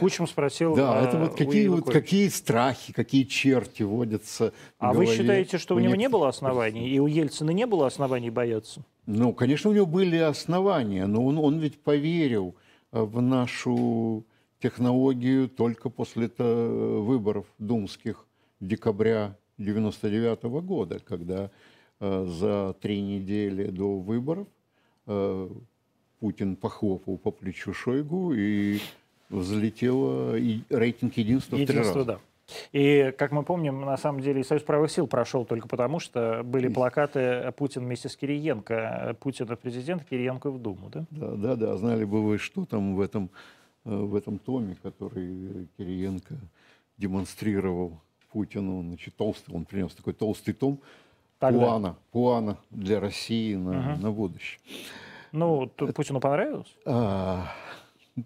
Кучм 0.00 0.26
спросил 0.26 0.74
Да, 0.74 1.00
а, 1.00 1.04
это 1.04 1.18
вот 1.18 1.36
какие 1.36 1.68
вот 1.68 1.90
какие 1.90 2.28
страхи, 2.28 2.92
какие 2.92 3.24
черти 3.24 3.82
водятся. 3.82 4.52
А 4.78 4.92
вы 4.92 5.06
считаете, 5.06 5.58
что 5.58 5.74
у 5.74 5.78
него 5.78 5.94
не 5.94 6.08
было 6.08 6.28
оснований, 6.28 6.88
и 6.88 6.98
у 6.98 7.06
Ельцина 7.06 7.50
не 7.50 7.66
было 7.66 7.86
оснований 7.86 8.30
бояться? 8.30 8.84
Ну, 9.06 9.32
конечно, 9.32 9.70
у 9.70 9.72
него 9.72 9.86
были 9.86 10.16
основания, 10.16 11.06
но 11.06 11.24
он, 11.24 11.38
он 11.38 11.58
ведь 11.58 11.80
поверил 11.80 12.54
э, 12.92 13.02
в 13.02 13.20
нашу 13.20 14.24
технологию 14.62 15.48
только 15.48 15.90
после 15.90 16.26
-то 16.26 17.00
выборов 17.02 17.46
думских 17.58 18.26
декабря 18.60 19.36
99 19.58 20.44
года, 20.64 21.00
когда 21.00 21.50
э, 22.00 22.26
за 22.26 22.74
три 22.80 23.00
недели 23.00 23.66
до 23.66 23.98
выборов 23.98 24.46
э, 25.06 25.48
Путин 26.20 26.56
похлопал 26.56 27.18
по 27.18 27.32
плечу 27.32 27.74
Шойгу 27.74 28.32
и 28.34 28.78
взлетело 29.28 30.36
и 30.36 30.60
рейтинг 30.70 31.16
единства, 31.16 31.56
в 31.56 31.66
три 31.66 31.78
раза. 31.78 32.04
да. 32.04 32.18
И, 32.72 33.12
как 33.16 33.32
мы 33.32 33.44
помним, 33.44 33.80
на 33.80 33.96
самом 33.96 34.20
деле 34.20 34.40
и 34.40 34.44
Союз 34.44 34.62
правых 34.62 34.90
сил 34.90 35.06
прошел 35.06 35.44
только 35.44 35.68
потому, 35.68 36.00
что 36.00 36.42
были 36.44 36.68
плакаты 36.68 37.52
«Путин 37.56 37.82
вместе 37.84 38.08
с 38.08 38.16
Кириенко», 38.16 39.16
Путин 39.20 39.46
в 39.46 39.56
президент, 39.56 40.04
Кириенко 40.04 40.50
в 40.50 40.60
Думу, 40.60 40.90
да? 40.90 41.04
Да, 41.10 41.30
да, 41.34 41.56
да. 41.56 41.76
Знали 41.76 42.04
бы 42.04 42.22
вы, 42.22 42.38
что 42.38 42.64
там 42.64 42.94
в 42.94 43.00
этом, 43.00 43.24
э, 43.24 43.61
в 43.84 44.14
этом 44.14 44.38
томе, 44.38 44.76
который 44.82 45.68
Кириенко 45.76 46.36
демонстрировал 46.96 48.00
Путину. 48.32 48.82
Значит, 48.82 49.16
толстый, 49.16 49.54
он 49.54 49.64
принес 49.64 49.92
такой 49.94 50.12
толстый 50.12 50.52
том 50.52 50.80
Тогда. 51.38 51.58
плана, 51.60 51.96
плана 52.12 52.58
для 52.70 53.00
России 53.00 53.54
на, 53.56 53.96
на 53.96 54.10
будущее. 54.12 54.60
Ну, 55.32 55.66
тут 55.66 55.94
Путину 55.94 56.20
понравилось? 56.20 56.72
А, 56.86 57.48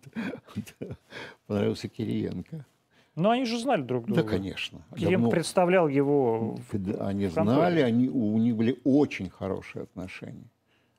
понравился 1.46 1.88
Кириенко. 1.88 2.64
Ну, 3.14 3.30
они 3.30 3.46
же 3.46 3.58
знали 3.58 3.80
друг 3.82 4.04
друга. 4.06 4.22
Да, 4.22 4.28
конечно. 4.28 4.82
Кириенко 4.94 5.12
Давно- 5.24 5.30
представлял 5.30 5.88
его... 5.88 6.58
Да, 6.72 7.06
Они 7.08 7.26
в 7.26 7.32
знали, 7.32 7.80
они, 7.80 8.08
у 8.10 8.36
них 8.36 8.56
были 8.56 8.78
очень 8.84 9.30
хорошие 9.30 9.84
отношения. 9.84 10.50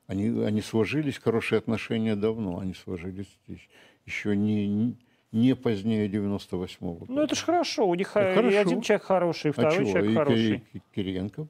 Они, 0.08 0.26
они 0.44 0.60
сложились, 0.62 1.18
хорошие 1.18 1.58
отношения 1.58 2.16
давно. 2.16 2.58
Они 2.58 2.74
сложились 2.74 3.28
ещ- 3.46 3.68
еще 4.08 4.34
не, 4.36 4.66
не, 4.66 4.96
не 5.32 5.54
позднее 5.54 6.08
98-го 6.08 6.92
года. 6.94 7.12
Ну, 7.12 7.22
это 7.22 7.34
же 7.34 7.44
хорошо. 7.44 7.86
У 7.86 7.94
них 7.94 8.10
Ну, 8.14 8.20
и 8.22 8.34
хорошо. 8.34 8.58
один 8.60 8.80
человек 8.80 9.02
хороший, 9.04 9.48
и 9.48 9.50
А 9.50 9.52
второй 9.52 9.76
чего? 9.76 9.86
человек 9.92 10.10
И 10.10 10.14
хороший. 10.14 10.58
Ки- 10.72 10.82
Кириенко 10.94 11.46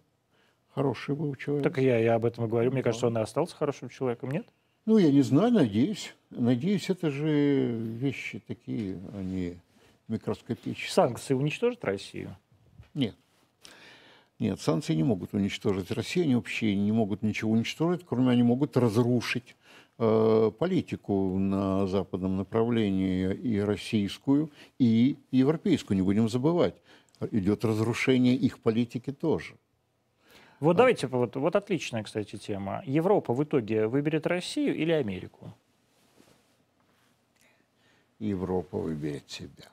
хороший 0.74 1.14
был 1.14 1.34
человек. 1.36 1.64
Так 1.64 1.78
я, 1.78 1.98
я 1.98 2.14
об 2.16 2.24
этом 2.24 2.44
и 2.44 2.48
говорю. 2.48 2.70
Мне 2.72 2.82
кажется, 2.82 3.06
он 3.06 3.16
и 3.16 3.20
остался 3.20 3.54
хорошим 3.56 3.88
человеком, 3.88 4.30
нет? 4.30 4.46
Ну, 4.86 4.98
я 4.98 5.10
не 5.12 5.22
знаю, 5.22 5.52
надеюсь. 5.52 6.14
Надеюсь, 6.30 6.90
это 6.90 7.10
же 7.10 7.76
вещи 7.78 8.42
такие, 8.46 8.98
они 9.14 9.56
микроскопические. 10.08 10.90
Санкции 10.90 11.34
уничтожат 11.34 11.84
Россию? 11.84 12.36
Нет. 12.94 13.14
Нет, 14.38 14.60
санкции 14.60 14.94
не 14.94 15.02
могут 15.02 15.34
уничтожить 15.34 15.90
Россию, 15.90 16.24
они 16.26 16.34
вообще 16.36 16.74
не 16.76 16.92
могут 16.92 17.22
ничего 17.22 17.50
уничтожить, 17.50 18.02
кроме 18.08 18.30
они 18.30 18.42
могут 18.44 18.76
разрушить 18.76 19.48
э, 19.50 19.57
политику 19.98 21.38
на 21.38 21.86
западном 21.88 22.36
направлении 22.36 23.34
и 23.34 23.58
российскую, 23.58 24.50
и 24.78 25.16
европейскую. 25.32 25.96
Не 25.96 26.02
будем 26.02 26.28
забывать, 26.28 26.76
идет 27.32 27.64
разрушение 27.64 28.34
их 28.34 28.60
политики 28.60 29.12
тоже. 29.12 29.54
Вот 30.60 30.76
давайте, 30.76 31.06
вот, 31.06 31.36
вот 31.36 31.54
отличная, 31.54 32.02
кстати, 32.02 32.36
тема. 32.36 32.82
Европа 32.84 33.32
в 33.32 33.42
итоге 33.44 33.86
выберет 33.86 34.26
Россию 34.26 34.76
или 34.76 34.90
Америку? 34.90 35.52
Европа 38.18 38.78
выберет 38.78 39.30
себя. 39.30 39.68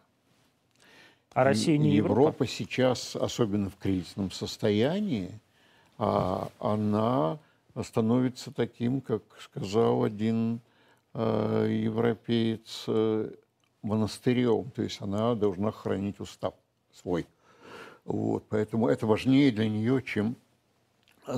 А 1.34 1.44
Россия 1.44 1.78
не 1.78 1.92
И 1.92 1.96
Европа? 1.96 2.46
сейчас, 2.48 3.16
особенно 3.16 3.70
в 3.70 3.78
кризисном 3.78 4.32
состоянии, 4.32 5.32
а, 5.98 6.50
она 6.60 7.40
становится 7.84 8.52
таким, 8.52 9.02
как 9.02 9.24
сказал 9.40 10.04
один 10.04 10.62
э, 11.14 11.80
европеец, 11.84 12.86
э, 12.88 13.32
монастырем. 13.82 14.72
То 14.72 14.82
есть 14.82 15.02
она 15.02 15.36
должна 15.36 15.72
хранить 15.72 16.20
устав 16.20 16.54
свой. 16.94 17.28
Вот, 18.06 18.46
поэтому 18.50 18.88
это 18.88 19.08
важнее 19.08 19.52
для 19.52 19.68
нее, 19.68 20.02
чем 20.02 20.36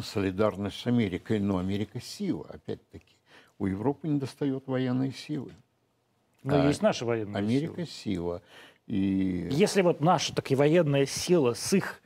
солидарность 0.03 0.79
с 0.79 0.87
Америкой. 0.87 1.39
Но 1.39 1.57
Америка 1.57 1.99
сила, 1.99 2.45
опять-таки. 2.49 3.15
У 3.59 3.65
Европы 3.65 4.07
не 4.07 4.19
достает 4.19 4.67
военной 4.67 5.11
силы. 5.11 5.51
Ну, 6.43 6.55
а 6.55 6.67
есть 6.67 6.81
наша 6.81 7.05
военная 7.05 7.39
Америка 7.39 7.85
сила. 7.85 7.87
сила. 7.87 8.41
И 8.85 9.47
Если 9.51 9.81
вот 9.81 10.01
наша 10.01 10.33
так 10.33 10.49
и 10.51 10.55
военная 10.55 11.05
сила 11.05 11.53
с 11.53 11.73
их 11.73 12.01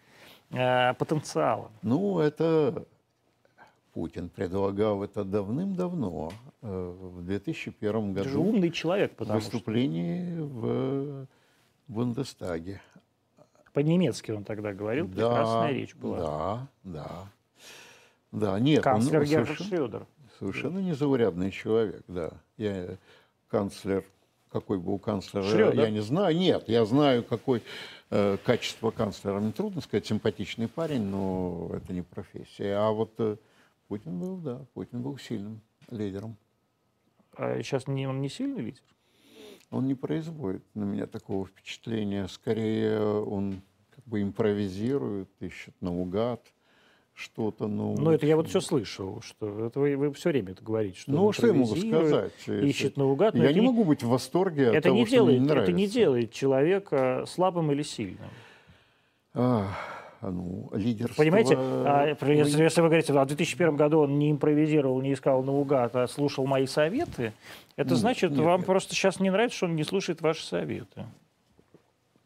э, 0.52 0.94
потенциалом. 0.94 1.72
Ну, 1.82 2.20
это 2.20 2.86
Путин 3.94 4.30
предлагал 4.30 5.04
это 5.04 5.24
давным-давно, 5.24 6.32
э, 6.62 6.96
в 6.98 7.24
2001 7.26 8.12
Это 8.12 8.24
же 8.24 8.30
году, 8.38 8.44
умный 8.44 8.72
человек, 8.72 9.16
потому 9.16 9.40
что 9.42 9.52
выступлении 9.52 10.40
в 10.40 11.28
Бундестаге. 11.88 12.82
по-немецки 13.74 14.32
он 14.32 14.44
тогда 14.44 14.74
говорил, 14.74 15.08
прекрасная 15.08 15.72
речь 15.72 15.96
была. 15.96 16.18
Да, 16.18 16.68
да. 16.84 17.10
Да, 18.32 18.60
нет, 18.60 18.78
он 18.88 18.94
Канцлер 18.94 19.26
Герхард 19.26 19.48
совершенно, 19.58 19.70
Шрёдер. 19.70 20.06
совершенно 20.40 20.80
незаурядный 20.80 21.52
человек, 21.52 22.04
да. 22.08 22.32
Я 22.56 22.98
канцлер, 23.50 24.06
какой 24.50 24.78
был 24.78 25.00
канцлер, 25.00 25.44
Шрёдер? 25.44 25.82
я 25.82 25.90
не 25.90 26.00
знаю. 26.00 26.38
Нет, 26.38 26.70
я 26.70 26.86
знаю, 26.86 27.24
какой 27.26 27.62
э, 28.10 28.38
качество 28.46 28.92
канцлера. 28.92 29.40
Мне 29.42 29.52
трудно 29.52 29.82
сказать, 29.82 30.06
симпатичный 30.06 30.70
парень, 30.70 31.04
но 31.04 31.72
это 31.74 31.92
не 31.92 32.04
профессия. 32.04 32.76
А 32.76 32.92
вот 32.92 33.12
э, 33.18 33.36
Путин 33.92 34.20
был, 34.20 34.38
да, 34.38 34.66
Путин 34.74 35.02
был 35.02 35.18
сильным 35.18 35.60
лидером. 35.90 36.38
А 37.36 37.62
сейчас 37.62 37.88
не, 37.88 38.08
он 38.08 38.22
не 38.22 38.30
сильный 38.30 38.62
лидер? 38.62 38.82
Он 39.70 39.86
не 39.86 39.96
производит 39.96 40.64
на 40.74 40.86
меня 40.86 41.08
такого 41.08 41.46
впечатления. 41.46 42.30
Скорее, 42.30 43.02
он 43.02 43.62
как 43.94 44.06
бы 44.06 44.22
импровизирует, 44.22 45.28
ищет 45.42 45.76
наугад 45.82 46.42
что-то. 47.14 47.68
Ну, 47.68 47.98
Ну, 48.00 48.12
это 48.12 48.26
я 48.26 48.38
вот 48.38 48.48
все 48.48 48.62
слышал, 48.62 49.20
что 49.20 49.66
это 49.68 49.82
вы, 49.82 49.98
вы 49.98 50.14
все 50.14 50.30
время 50.30 50.54
это 50.54 50.64
говорите. 50.64 50.98
Что 50.98 51.12
Ну, 51.12 51.26
он 51.26 51.34
что 51.34 51.48
я 51.48 51.54
могу 51.54 51.76
сказать? 51.76 52.48
Ищет 52.48 52.96
наугад. 52.96 53.34
но 53.34 53.44
Я 53.44 53.52
не 53.52 53.60
могу 53.60 53.84
быть 53.84 54.04
в 54.04 54.08
восторге 54.08 54.70
от 54.70 54.76
это 54.76 54.88
того, 54.88 55.00
не 55.00 55.06
что 55.06 55.16
делает, 55.16 55.40
мне 55.42 55.48
не 55.50 55.54
это 55.54 55.72
не 55.74 55.74
нравится. 55.74 55.94
делает. 55.94 56.32
человека 56.32 57.26
слабым 57.28 57.74
или 57.74 57.84
сильным. 57.84 58.30
Ну, 60.30 60.70
лидерство... 60.74 61.22
Понимаете, 61.22 61.56
а, 61.58 62.16
если, 62.26 62.64
если 62.64 62.82
вы 62.82 62.88
говорите, 62.88 63.14
а 63.14 63.24
в 63.24 63.28
2001 63.28 63.76
году 63.76 64.00
он 64.00 64.20
не 64.20 64.32
импровизировал, 64.32 65.02
не 65.02 65.14
искал 65.14 65.42
наугад, 65.44 65.96
а 65.96 66.08
слушал 66.08 66.46
мои 66.46 66.68
советы, 66.68 67.34
это 67.76 67.96
значит, 67.96 68.32
нет, 68.32 68.40
вам 68.42 68.60
нет. 68.60 68.68
просто 68.68 68.94
сейчас 68.94 69.20
не 69.20 69.32
нравится, 69.32 69.58
что 69.58 69.66
он 69.66 69.76
не 69.76 69.84
слушает 69.84 70.22
ваши 70.22 70.46
советы. 70.46 71.06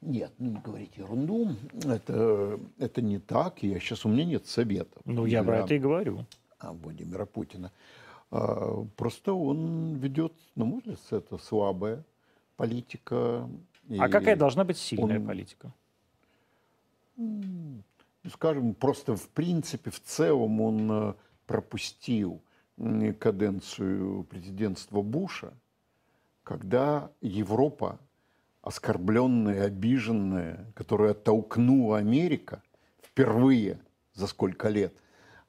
Нет, 0.01 0.31
ну 0.37 0.51
не 0.51 0.59
говорите 0.59 1.01
ерунду. 1.01 1.55
Это, 1.83 2.59
это 2.77 3.01
не 3.01 3.19
так. 3.19 3.63
Я 3.63 3.79
сейчас 3.79 4.05
у 4.05 4.09
меня 4.09 4.25
нет 4.25 4.45
советов. 4.45 5.01
Ну, 5.05 5.25
я 5.25 5.43
про 5.43 5.59
это 5.59 5.73
и 5.73 5.79
говорю. 5.79 6.25
а, 6.59 6.73
Владимира 6.73 7.25
Путина. 7.25 7.71
А, 8.29 8.85
просто 8.97 9.33
он 9.33 9.95
ведет, 9.95 10.33
на 10.55 10.65
мой 10.65 10.81
взгляд, 10.85 10.99
это 11.11 11.37
слабая 11.37 12.03
политика. 12.55 13.49
А 13.97 14.09
какая 14.09 14.35
должна 14.35 14.63
быть 14.63 14.77
сильная 14.77 15.19
он- 15.19 15.25
политика? 15.25 15.71
Ну, 17.17 17.83
скажем, 18.31 18.73
просто 18.73 19.15
в 19.15 19.29
принципе, 19.29 19.91
в 19.91 20.01
целом 20.01 20.61
он 20.61 20.91
э, 20.91 21.13
пропустил 21.45 22.41
каденцию 23.19 24.25
президентства 24.25 25.01
Буша, 25.01 25.53
когда 26.43 27.09
Европа, 27.21 27.99
оскорбленная, 28.61 29.65
обиженная, 29.65 30.71
которую 30.75 31.11
оттолкнула 31.11 31.99
Америка 31.99 32.61
впервые 33.01 33.79
за 34.13 34.27
сколько 34.27 34.67
лет, 34.69 34.93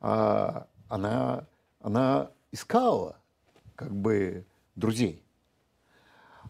а, 0.00 0.68
она, 0.88 1.46
она 1.80 2.30
искала 2.52 3.16
как 3.74 3.92
бы 3.92 4.46
друзей. 4.76 5.22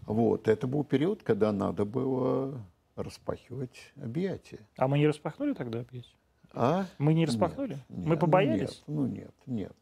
Вот. 0.03 0.47
Это 0.49 0.67
был 0.67 0.85
период, 0.85 1.23
когда 1.23 1.53
надо 1.53 1.85
было 1.85 2.61
распахивать 2.97 3.93
объятия. 3.97 4.61
А 4.77 4.89
мы 4.89 4.99
не 4.99 5.07
распахнули 5.07 5.53
тогда 5.53 5.81
объятия? 5.81 6.15
А? 6.53 6.87
Мы 6.99 7.15
не 7.15 7.27
распахнули? 7.27 7.75
Нет, 7.75 7.85
мы 7.89 8.11
нет, 8.11 8.21
побоялись? 8.21 8.83
Ну 8.87 9.07
нет, 9.07 9.35
ну 9.47 9.53
нет, 9.55 9.67
нет. 9.69 9.77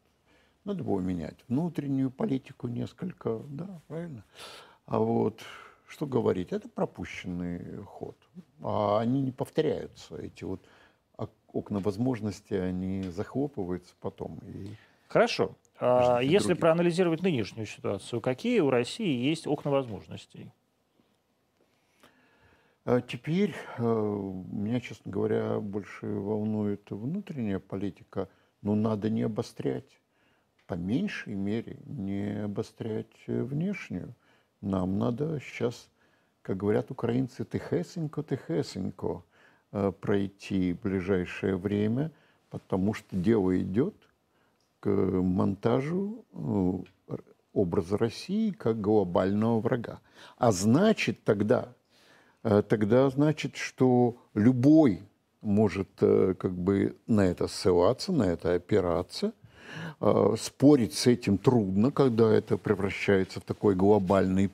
Надо 0.65 0.83
было 0.83 0.99
менять 0.99 1.37
внутреннюю 1.47 2.11
политику 2.11 2.67
несколько, 2.67 3.39
да, 3.49 3.81
правильно. 3.87 4.23
А 4.85 4.99
вот 4.99 5.41
что 5.87 6.05
говорить, 6.05 6.51
это 6.51 6.67
пропущенный 6.67 7.77
ход. 7.83 8.17
А 8.61 8.99
они 8.99 9.21
не 9.21 9.31
повторяются, 9.31 10.17
эти 10.17 10.43
вот 10.43 10.65
ок- 11.17 11.31
окна 11.53 11.79
возможностей, 11.79 12.57
они 12.57 13.03
захлопываются 13.03 13.93
потом. 14.01 14.39
И 14.47 14.69
Хорошо. 15.07 15.55
А 15.79 16.19
если 16.19 16.47
другие. 16.47 16.61
проанализировать 16.61 17.21
нынешнюю 17.21 17.67
ситуацию, 17.67 18.19
какие 18.21 18.59
у 18.59 18.69
России 18.69 19.23
есть 19.23 19.45
окна 19.45 19.69
возможностей? 19.71 20.51
А 22.85 23.01
теперь 23.01 23.55
э, 23.79 23.81
меня, 23.81 24.79
честно 24.79 25.11
говоря, 25.11 25.59
больше 25.59 26.05
волнует 26.05 26.91
внутренняя 26.91 27.57
политика, 27.57 28.29
но 28.61 28.75
надо 28.75 29.09
не 29.09 29.23
обострять, 29.23 29.99
по 30.67 30.75
меньшей 30.75 31.33
мере 31.33 31.79
не 31.85 32.43
обострять 32.43 33.11
э, 33.25 33.41
внешнюю. 33.41 34.13
Нам 34.61 34.99
надо 34.99 35.39
сейчас, 35.39 35.89
как 36.43 36.57
говорят 36.57 36.91
украинцы, 36.91 37.43
тихесенько-тихесенько 37.43 39.23
э, 39.71 39.91
пройти 39.99 40.73
ближайшее 40.73 41.57
время, 41.57 42.11
потому 42.51 42.93
что 42.93 43.15
дело 43.15 43.59
идет 43.59 43.95
к 44.79 44.87
монтажу 44.89 46.23
образа 47.51 47.97
России 47.97 48.51
как 48.51 48.79
глобального 48.79 49.59
врага. 49.59 50.01
А 50.37 50.51
значит 50.51 51.23
тогда, 51.23 51.73
тогда 52.67 53.09
значит, 53.09 53.55
что 53.55 54.17
любой 54.33 55.01
может 55.45 55.89
э, 56.01 56.33
как 56.37 56.51
бы 56.51 56.97
на 57.07 57.21
это 57.21 57.47
ссылаться, 57.47 58.11
на 58.11 58.23
это 58.23 58.53
опираться. 58.53 59.33
Э, 60.01 60.35
Спорить 60.37 60.93
с 60.93 61.07
этим 61.07 61.37
трудно, 61.37 61.91
когда 61.91 62.31
это 62.31 62.57
превращается 62.57 63.39
в 63.39 63.43
такой 63.43 63.75
глобальный 63.75 64.51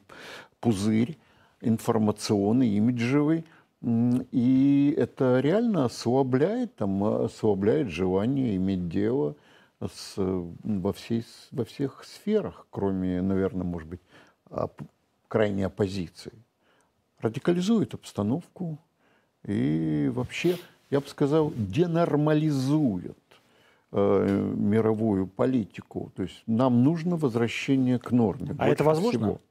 пузырь 0.60 1.18
информационный, 1.62 2.70
имиджевый. 2.70 3.46
И 3.84 4.94
это 4.96 5.40
реально 5.40 5.86
ослабляет, 5.86 6.76
там, 6.76 7.04
ослабляет 7.04 7.90
желание 7.90 8.56
иметь 8.58 8.90
дело 8.90 9.36
с, 9.80 10.14
э, 10.18 10.44
во, 10.64 10.94
всей, 10.94 11.26
во 11.52 11.66
всех 11.66 12.04
сферах, 12.04 12.68
кроме, 12.70 13.22
наверное, 13.22 13.64
может 13.64 13.88
быть, 13.88 14.02
крайней 15.28 15.64
оппозиции. 15.64 16.34
Радикализует 17.22 17.94
обстановку 17.94 18.78
и 19.46 20.12
вообще, 20.14 20.58
я 20.90 21.00
бы 21.00 21.08
сказал, 21.08 21.52
денормализует 21.56 23.18
э, 23.92 24.54
мировую 24.56 25.28
политику. 25.28 26.12
То 26.16 26.24
есть 26.24 26.44
нам 26.48 26.84
нужно 26.84 27.18
возвращение 27.18 28.00
к 28.00 28.12
норме. 28.12 28.56
А 28.58 28.68
это 28.68 28.84
возможно? 28.84 29.20
всего. 29.20 29.42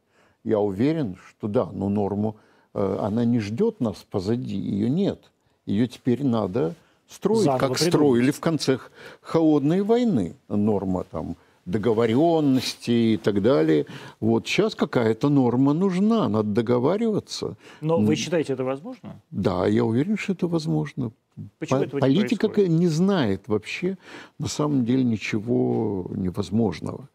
Я 0.45 0.59
уверен, 0.59 1.17
что 1.29 1.49
да, 1.49 1.67
но 1.73 1.89
норму, 1.89 2.37
э, 2.75 2.99
она 3.01 3.25
не 3.25 3.41
ждет 3.41 3.81
нас 3.81 4.05
позади, 4.11 4.57
ее 4.57 4.89
нет. 4.89 5.31
Ее 5.67 5.87
теперь 5.87 6.25
надо 6.25 6.75
строить, 7.09 7.45
Заново 7.45 7.59
как 7.59 7.73
придумать. 7.73 7.95
строили 7.95 8.31
в 8.31 8.41
конце 8.41 8.79
холодной 9.21 9.83
войны. 9.83 10.35
Норма 10.49 11.05
там 11.05 11.37
договоренности 11.67 12.91
и 13.15 13.17
так 13.17 13.43
далее. 13.43 13.87
Вот 14.21 14.47
сейчас 14.47 14.75
какая-то 14.75 15.29
норма 15.29 15.73
нужна, 15.73 16.29
надо 16.29 16.49
договариваться. 16.51 17.57
Но 17.81 17.99
вы 17.99 18.17
считаете 18.17 18.53
это 18.55 18.65
возможно? 18.65 19.21
Да, 19.31 19.67
я 19.67 19.85
уверен, 19.85 20.17
что 20.17 20.33
это 20.33 20.47
возможно. 20.47 21.13
Почему 21.59 21.81
По- 21.81 21.85
этого 21.85 21.97
не 21.97 22.01
Политика 22.01 22.49
происходит? 22.49 22.81
не 22.81 22.89
знает 22.89 23.49
вообще 23.49 23.97
на 24.39 24.49
самом 24.49 24.85
деле 24.85 25.05
ничего 25.05 26.07
невозможного. 26.15 27.09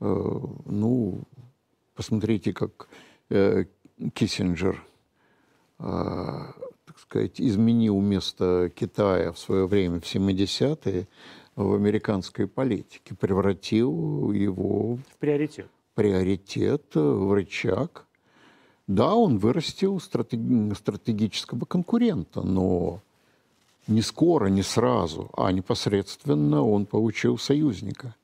Э, 0.00 0.40
Ну, 0.66 1.20
посмотрите, 1.94 2.52
как 2.52 2.88
э, 3.30 3.64
Киссинджер, 4.14 4.82
э, 5.78 5.82
так 6.86 6.98
сказать, 6.98 7.40
изменил 7.40 8.00
место 8.00 8.70
Китая 8.74 9.30
в 9.32 9.38
свое 9.38 9.66
время, 9.66 10.00
в 10.00 10.04
70-е, 10.04 11.06
в 11.56 11.74
американской 11.74 12.46
политике, 12.46 13.14
превратил 13.14 14.32
его 14.32 14.96
В 14.96 15.16
приоритет. 15.18 15.68
приоритет, 15.94 16.82
э, 16.94 17.00
в 17.00 17.32
рычаг. 17.32 18.06
Да, 18.86 19.14
он 19.14 19.38
вырастил 19.38 19.98
стратеги- 19.98 20.74
стратегического 20.74 21.64
конкурента, 21.64 22.42
но 22.42 23.00
не 23.86 24.02
скоро, 24.02 24.46
не 24.46 24.62
сразу, 24.62 25.30
а 25.36 25.52
непосредственно 25.52 26.62
он 26.66 26.86
получил 26.86 27.38
союзника, 27.38 28.14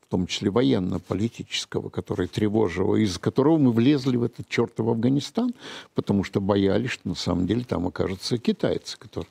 в 0.00 0.10
том 0.10 0.26
числе 0.26 0.50
военно-политического, 0.50 1.88
который 1.88 2.26
тревожил, 2.28 2.96
из 2.96 3.18
которого 3.18 3.58
мы 3.58 3.72
влезли 3.72 4.16
в 4.16 4.24
этот 4.24 4.48
чертов 4.48 4.88
Афганистан, 4.88 5.54
потому 5.94 6.24
что 6.24 6.40
боялись, 6.40 6.90
что 6.90 7.08
на 7.08 7.14
самом 7.14 7.46
деле 7.46 7.64
там 7.64 7.86
окажутся 7.86 8.36
китайцы, 8.38 8.98
которые... 8.98 9.28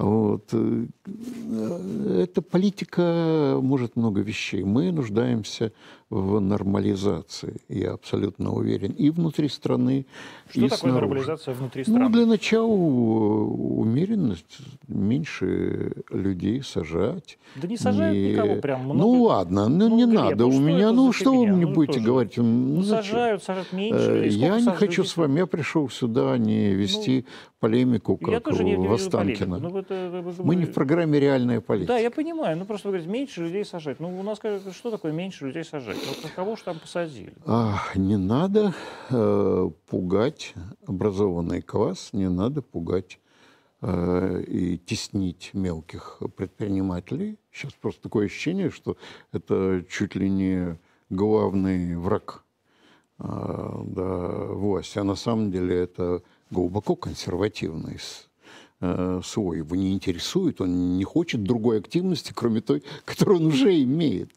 Вот. 0.00 0.48
э, 0.52 0.86
э, 1.06 2.22
Эта 2.22 2.42
политика 2.42 3.58
может 3.60 3.96
много 3.96 4.20
вещей. 4.22 4.64
Мы 4.64 4.92
нуждаемся 4.92 5.72
в 6.10 6.40
нормализации, 6.40 7.54
я 7.68 7.92
абсолютно 7.92 8.52
уверен, 8.52 8.90
и 8.98 9.10
внутри 9.10 9.48
страны, 9.48 10.06
Что 10.50 10.60
и 10.60 10.68
такое 10.68 10.78
снаружи. 10.90 11.00
нормализация 11.06 11.54
внутри 11.54 11.84
Ну, 11.86 11.92
страны? 11.94 12.12
для 12.12 12.26
начала 12.26 12.66
умеренность, 12.66 14.58
меньше 14.88 15.92
людей 16.10 16.62
сажать. 16.62 17.38
Да 17.56 17.68
не 17.68 17.76
сажают 17.76 18.16
никого 18.16 18.56
прям 18.56 18.84
много. 18.84 18.98
Ну 18.98 19.22
ладно, 19.22 19.68
ну, 19.68 19.88
Ну, 19.88 19.96
не 19.96 20.04
Глеб, 20.06 20.20
надо 20.20 20.46
ну 20.46 20.56
у 20.56 20.60
меня. 20.60 20.86
это 20.86 20.92
Ну 20.92 21.12
что 21.12 21.30
вы 21.32 21.38
фигня? 21.44 21.56
мне 21.56 21.66
Ну, 21.66 21.72
будете 21.74 21.94
тоже. 21.94 22.06
говорить? 22.06 22.36
Ну, 22.36 22.42
Ну, 22.44 22.82
зачем? 22.82 23.04
сажают, 23.04 23.42
сажают 23.44 23.72
меньше. 23.72 24.10
Э, 24.24 24.28
Я 24.28 24.60
не 24.60 24.70
хочу 24.72 25.04
с 25.04 25.16
вами, 25.16 25.38
я 25.38 25.46
пришел 25.46 25.88
сюда 25.88 26.36
не 26.38 26.74
вести 26.74 27.24
полемику, 27.60 28.16
как 28.16 28.28
Я 28.30 28.40
тоже 28.40 28.64
не 28.64 28.70
не. 28.76 28.76
Ну, 29.60 29.68
вот, 29.68 29.86
э, 29.90 30.22
вы- 30.22 30.44
Мы 30.44 30.56
не 30.56 30.64
вы- 30.64 30.70
в 30.70 30.74
программе 30.74 31.20
«Реальная 31.20 31.60
политика». 31.60 31.92
Да, 31.94 31.98
я 31.98 32.10
понимаю. 32.10 32.56
Ну, 32.56 32.64
просто 32.64 32.88
вы 32.88 32.92
говорите, 32.92 33.12
меньше 33.12 33.42
людей 33.42 33.64
сажать. 33.64 34.00
Ну, 34.00 34.18
у 34.18 34.22
нас 34.22 34.38
что 34.72 34.90
такое 34.90 35.12
меньше 35.12 35.46
людей 35.46 35.64
сажать? 35.64 35.96
Вот 36.06 36.30
кого 36.34 36.56
же 36.56 36.62
там 36.64 36.78
посадили? 36.78 37.32
А, 37.46 37.80
не 37.94 38.16
надо 38.16 38.74
э, 39.10 39.70
пугать 39.88 40.54
образованный 40.86 41.62
класс, 41.62 42.10
не 42.12 42.28
надо 42.28 42.62
пугать 42.62 43.18
э, 43.82 44.42
и 44.46 44.78
теснить 44.78 45.50
мелких 45.52 46.22
предпринимателей. 46.36 47.38
Сейчас 47.52 47.72
просто 47.72 48.02
такое 48.02 48.26
ощущение, 48.26 48.70
что 48.70 48.96
это 49.32 49.84
чуть 49.88 50.14
ли 50.14 50.30
не 50.30 50.78
главный 51.10 51.96
враг 51.96 52.44
а, 53.18 53.82
да, 53.84 54.54
власти. 54.54 54.98
А 54.98 55.04
на 55.04 55.16
самом 55.16 55.50
деле 55.50 55.76
это 55.76 56.22
глубоко 56.50 56.96
консервативный 56.96 57.98
э, 58.80 59.20
слой. 59.24 59.58
Его 59.58 59.76
не 59.76 59.92
интересует, 59.92 60.60
он 60.60 60.96
не 60.96 61.04
хочет 61.04 61.42
другой 61.42 61.78
активности, 61.78 62.32
кроме 62.34 62.60
той, 62.60 62.82
которую 63.04 63.40
он 63.40 63.46
уже 63.46 63.82
имеет. 63.82 64.32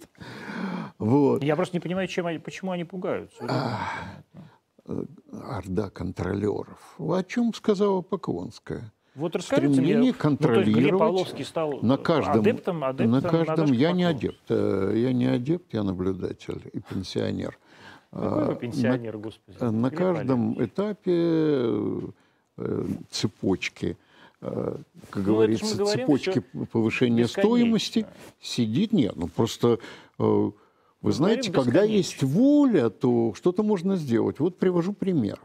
Вот. 1.00 1.44
Я 1.44 1.56
просто 1.56 1.76
не 1.76 1.80
понимаю, 1.80 2.08
чем 2.08 2.28
они, 2.28 2.40
почему 2.40 2.72
они 2.72 2.84
пугаются. 2.84 3.44
Непонятно. 3.44 5.08
орда 5.50 5.90
контролеров. 5.90 6.96
О 6.98 7.22
чем 7.24 7.54
сказала 7.54 8.02
Поклонская? 8.02 8.92
Вот 9.16 9.36
расскажите 9.36 9.74
Стремление 9.74 9.96
мне, 9.96 10.00
ну, 10.00 10.08
есть 10.08 10.18
контролировать 10.18 11.00
Павловский 11.00 11.46
стал 11.46 11.80
На 11.84 11.98
каждом, 11.98 12.40
адептом, 12.40 12.84
адептом 12.84 13.12
на 13.12 13.22
каждом 13.22 13.72
я 13.72 13.92
не 13.92 14.06
адепт, 14.06 14.42
э, 14.50 14.94
я 14.96 15.14
не 15.14 15.28
адепт, 15.28 15.72
я 15.72 15.84
наблюдатель 15.84 16.62
и 16.74 16.80
пенсионер. 16.80 17.60
Какой 18.12 18.46
вы 18.46 18.52
А, 18.54 18.56
пенсионер, 18.56 19.18
господи. 19.18 19.58
На, 19.60 19.72
на 19.72 19.90
Глеб 19.90 20.00
каждом 20.00 20.58
Олегович. 20.58 20.70
этапе 20.70 22.14
цепочки, 23.10 23.98
как 24.44 25.16
Ну, 25.16 25.24
говорится, 25.24 25.78
говорим 25.78 26.02
цепочки 26.02 26.40
повышения 26.72 27.28
стоимости 27.28 28.06
сидит, 28.42 28.92
нет, 28.92 29.16
ну 29.16 29.28
просто 29.28 29.80
э, 30.20 30.24
вы 30.24 30.54
Мы 31.02 31.12
знаете, 31.12 31.52
когда 31.52 31.84
есть 31.84 32.24
воля, 32.24 32.90
то 32.90 33.34
что-то 33.36 33.64
можно 33.64 33.96
сделать. 33.96 34.40
Вот 34.40 34.58
привожу 34.58 34.94
пример. 34.94 35.40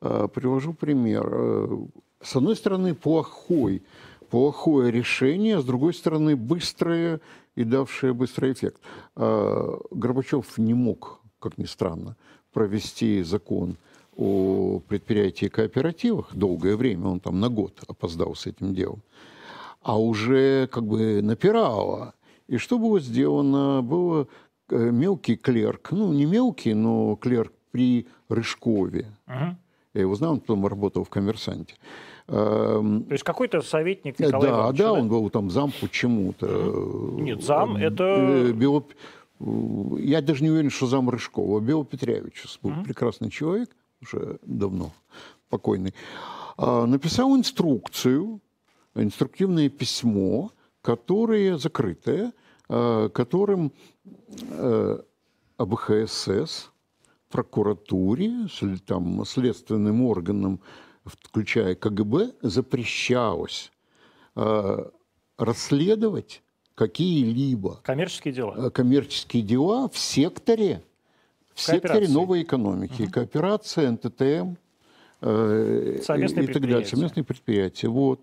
Э, 0.00 0.28
Привожу 0.32 0.72
пример. 0.72 1.28
Э, 1.30 1.86
С 2.20 2.36
одной 2.36 2.56
стороны, 2.56 2.94
плохой, 2.94 3.82
плохое 4.30 4.90
решение, 4.90 5.60
с 5.60 5.64
другой 5.64 5.94
стороны, 5.94 6.36
быстрое 6.36 7.20
и 7.54 7.64
давшее 7.64 8.12
быстрый 8.12 8.52
эффект. 8.52 8.80
Э, 9.16 9.78
Горбачев 9.90 10.58
не 10.58 10.74
мог, 10.74 11.20
как 11.38 11.58
ни 11.58 11.64
странно, 11.66 12.16
провести 12.52 13.22
закон 13.22 13.76
о 14.16 14.80
предприятии 14.88 15.46
кооперативах 15.46 16.34
долгое 16.34 16.76
время, 16.76 17.06
он 17.08 17.20
там 17.20 17.40
на 17.40 17.48
год 17.48 17.82
опоздал 17.88 18.34
с 18.34 18.46
этим 18.46 18.74
делом, 18.74 19.02
а 19.82 19.98
уже 20.00 20.66
как 20.68 20.84
бы 20.84 21.22
напирало. 21.22 22.14
И 22.48 22.58
что 22.58 22.78
было 22.78 23.00
сделано? 23.00 23.80
Было 23.82 24.26
э, 24.70 24.90
мелкий 24.90 25.36
клерк, 25.36 25.88
ну 25.92 26.12
не 26.12 26.26
мелкий, 26.26 26.74
но 26.74 27.16
клерк 27.16 27.52
при 27.70 28.06
Рыжкове. 28.28 29.06
Мгм. 29.26 29.56
Я 29.94 30.00
его 30.02 30.14
знал, 30.14 30.32
он 30.32 30.40
потом 30.40 30.66
работал 30.66 31.04
в 31.04 31.10
«Коммерсанте». 31.10 31.74
Эм, 32.28 33.04
То 33.04 33.12
есть 33.12 33.24
какой-то 33.24 33.60
советник 33.62 34.18
Э, 34.20 34.26
Николая 34.26 34.50
Да, 34.50 34.56
Ивановича, 34.58 34.84
да, 34.84 34.92
он 34.92 35.08
был 35.08 35.30
там 35.30 35.50
зам 35.50 35.72
почему-то. 35.80 36.46
Нет, 37.18 37.42
зам 37.42 37.76
Э, 37.76 37.86
это- 37.86 38.04
э, 38.04 38.52
Бело- 38.52 38.84
э, 39.40 39.44
Я 39.98 40.22
даже 40.22 40.42
не 40.44 40.50
уверен, 40.50 40.70
что 40.70 40.86
зам 40.86 41.10
Рыжкова. 41.10 41.60
Бело 41.60 41.84
Петрявич 41.84 42.44
был 42.62 42.72
прекрасный 42.84 43.28
человек, 43.30 43.70
уже 44.02 44.38
давно 44.42 44.92
покойный. 45.48 45.94
А, 46.56 46.86
Написал 46.86 47.36
инструкцию, 47.36 48.40
инструктивное 48.94 49.68
письмо, 49.68 50.50
которое 50.82 51.56
закрытое, 51.58 52.32
а, 52.68 53.08
которым 53.08 53.72
э, 54.50 54.98
АБХСС, 55.56 56.70
прокуратуре, 57.30 58.46
там, 58.86 59.24
следственным 59.24 60.02
органам, 60.02 60.60
включая 61.04 61.74
КГБ, 61.74 62.32
запрещалось 62.42 63.72
э, 64.36 64.90
расследовать 65.38 66.42
какие-либо 66.74 67.80
коммерческие 67.82 68.34
дела. 68.34 68.70
коммерческие 68.70 69.42
дела 69.42 69.88
в 69.88 69.98
секторе, 69.98 70.82
в 71.54 71.60
секторе 71.60 72.08
новой 72.08 72.42
экономики. 72.42 73.06
Кооперация, 73.06 73.90
НТТМ 73.90 74.54
э, 75.20 76.00
Совместные 76.02 76.46
и, 76.46 76.50
и 76.50 76.52
так 76.52 76.62
далее. 76.62 76.86
Совместные 76.86 77.24
предприятия. 77.24 77.88
Вот. 77.88 78.20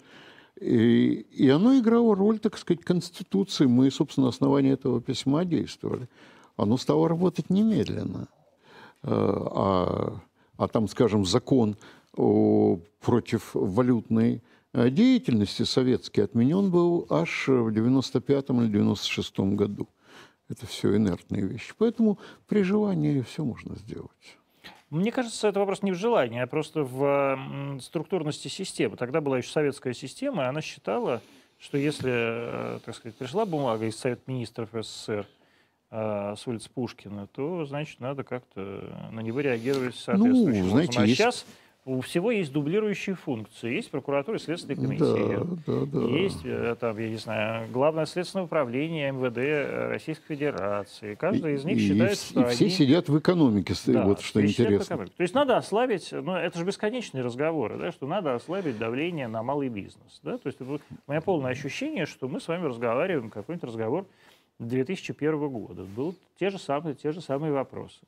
И, 0.60 1.26
и 1.32 1.50
оно 1.50 1.78
играло 1.80 2.16
роль, 2.16 2.40
так 2.40 2.58
сказать, 2.58 2.84
Конституции. 2.84 3.66
Мы, 3.66 3.90
собственно, 3.92 4.26
на 4.26 4.30
основании 4.30 4.74
этого 4.74 5.00
письма 5.02 5.46
действовали. 5.46 6.08
Оно 6.58 6.78
стало 6.78 7.08
работать 7.08 7.50
немедленно. 7.50 8.28
Э, 9.04 9.08
А, 9.12 10.20
а 10.58 10.68
там, 10.68 10.88
скажем, 10.90 11.26
закон 11.26 11.78
о- 12.18 12.80
против 13.00 13.52
валютной 13.54 14.42
э, 14.74 14.90
деятельности 14.90 15.64
советский 15.64 16.22
отменен 16.22 16.70
был 16.70 17.08
аж 17.10 17.48
в 17.48 17.70
95-м 17.70 18.62
или 18.64 18.82
96-м 18.82 19.56
году. 19.56 19.88
Это 20.50 20.66
все 20.66 20.96
инертные 20.96 21.46
вещи. 21.46 21.74
Поэтому 21.78 22.18
при 22.48 22.64
желании 22.64 23.22
все 23.22 23.44
можно 23.46 23.76
сделать. 23.76 24.38
Мне 24.90 25.12
кажется, 25.12 25.48
это 25.48 25.60
вопрос 25.60 25.84
не 25.84 25.92
в 25.92 25.96
желании, 25.96 26.40
а 26.42 26.48
просто 26.48 26.84
в 26.84 27.80
структурности 27.82 28.48
системы. 28.48 28.98
Тогда 28.98 29.22
была 29.22 29.38
еще 29.38 29.52
советская 29.52 29.94
система, 29.94 30.44
и 30.44 30.46
она 30.48 30.62
считала, 30.62 31.22
что 31.60 31.78
если, 31.78 32.12
э, 32.12 32.80
так 32.84 32.96
сказать, 32.96 33.16
пришла 33.16 33.46
бумага 33.46 33.86
из 33.86 33.96
Совета 33.98 34.22
министров 34.26 34.70
СССР 34.74 35.28
э, 35.92 36.36
с 36.36 36.48
улицы 36.48 36.72
Пушкина, 36.72 37.28
то, 37.28 37.66
значит, 37.66 38.00
надо 38.00 38.24
как-то 38.24 39.10
на 39.12 39.20
него 39.20 39.42
реагировать 39.42 39.96
соответствующим 39.96 40.64
Ну, 40.66 40.70
знаете, 40.72 41.00
образом. 41.00 41.04
А 41.04 41.06
есть- 41.06 41.18
сейчас 41.20 41.46
у 41.90 42.02
всего 42.02 42.32
есть 42.32 42.52
дублирующие 42.52 43.16
функции. 43.16 43.74
Есть 43.74 43.90
прокуратура 43.90 44.38
и 44.38 44.40
Следственный 44.40 44.76
комитет. 44.76 45.64
Да, 45.66 45.74
да, 45.74 45.86
да. 45.86 46.00
Есть, 46.18 46.42
э, 46.44 46.76
там, 46.80 46.98
я 46.98 47.10
не 47.10 47.16
знаю, 47.16 47.68
Главное 47.72 48.06
следственное 48.06 48.46
управление 48.46 49.12
МВД 49.12 49.38
э, 49.38 49.88
Российской 49.90 50.36
Федерации. 50.36 51.16
Каждый 51.16 51.56
из 51.56 51.66
них 51.66 51.78
и, 51.78 51.88
считает, 51.88 52.14
и 52.14 52.16
что 52.16 52.46
все 52.50 52.66
они... 52.66 52.74
сидят 52.74 53.10
в 53.10 53.18
экономике, 53.18 53.74
Да, 53.88 54.06
вот 54.06 54.22
что 54.22 54.46
интересно. 54.46 55.08
То 55.08 55.24
есть 55.24 55.34
надо 55.34 55.58
ослабить, 55.58 56.12
ну 56.12 56.34
это 56.34 56.60
же 56.60 56.66
бесконечные 56.66 57.24
разговоры, 57.24 57.78
да, 57.78 57.92
что 57.92 58.06
надо 58.06 58.36
ослабить 58.36 58.78
давление 58.78 59.28
на 59.28 59.42
малый 59.42 59.70
бизнес. 59.70 60.20
Да? 60.24 60.38
То 60.38 60.48
есть 60.48 60.62
у 60.62 60.80
меня 61.08 61.22
полное 61.22 61.52
ощущение, 61.52 62.06
что 62.06 62.28
мы 62.28 62.40
с 62.40 62.48
вами 62.48 62.66
разговариваем, 62.66 63.30
какой-нибудь 63.30 63.68
разговор 63.68 64.06
2001 64.60 65.50
года. 65.50 65.84
Был 65.84 66.16
те 66.40 66.50
же 66.50 66.60
самые, 66.60 66.94
те 66.94 67.12
же 67.12 67.22
самые 67.22 67.52
вопросы. 67.52 68.00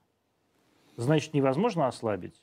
Значит, 0.97 1.33
невозможно 1.33 1.87
ослабить? 1.87 2.35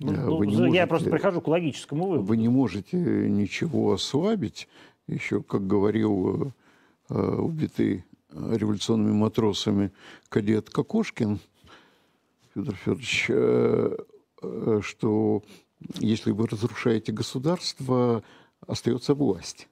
Ну, 0.00 0.12
Да, 0.12 0.22
ну, 0.22 0.36
вы 0.36 0.46
не 0.46 0.54
я 0.54 0.60
можете- 0.60 0.86
просто 0.86 1.10
прихожу 1.10 1.40
к 1.40 1.48
логическому 1.48 2.04
выводу. 2.06 2.24
Вы 2.24 2.36
не 2.36 2.48
можете 2.48 2.96
ничего 2.96 3.92
ослабить. 3.92 4.68
Еще, 5.06 5.42
как 5.42 5.66
говорил 5.66 6.52
э, 7.10 7.14
э, 7.14 7.36
убитый 7.36 8.04
э, 8.30 8.56
революционными 8.56 9.12
матросами 9.12 9.92
кадет 10.28 10.70
Кокошкин 10.70 11.38
Федор 12.54 12.74
Федорович, 12.74 13.26
э, 13.28 13.96
э, 14.42 14.80
что 14.82 15.42
если 16.00 16.30
вы 16.32 16.46
разрушаете 16.46 17.12
государство, 17.12 18.22
остается 18.66 19.14
власть. 19.14 19.68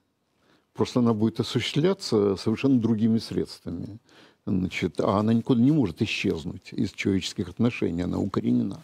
Просто 0.73 0.99
она 0.99 1.13
будет 1.13 1.39
осуществляться 1.39 2.35
совершенно 2.35 2.79
другими 2.79 3.17
средствами. 3.17 3.99
Значит, 4.45 4.99
а 4.99 5.19
она 5.19 5.33
никуда 5.33 5.61
не 5.61 5.71
может 5.71 6.01
исчезнуть 6.01 6.71
из 6.73 6.91
человеческих 6.91 7.49
отношений, 7.49 8.01
она 8.03 8.19
укоренена 8.19 8.79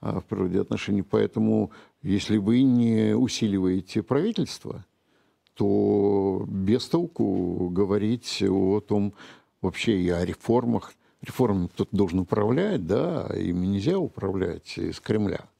в 0.00 0.22
природе 0.22 0.60
отношений. 0.60 1.02
Поэтому, 1.02 1.70
если 2.02 2.38
вы 2.38 2.62
не 2.62 3.14
усиливаете 3.14 4.02
правительство, 4.02 4.84
то 5.54 6.44
без 6.48 6.88
толку 6.88 7.68
говорить 7.70 8.42
о 8.42 8.80
том 8.80 9.14
вообще 9.60 10.00
и 10.00 10.08
о 10.08 10.24
реформах. 10.24 10.94
Реформами 11.20 11.66
кто-то 11.66 11.94
должен 11.94 12.20
управлять, 12.20 12.86
да, 12.86 13.28
ими 13.36 13.66
нельзя 13.66 13.98
управлять 13.98 14.78
из 14.78 15.00
Кремля. 15.00 15.50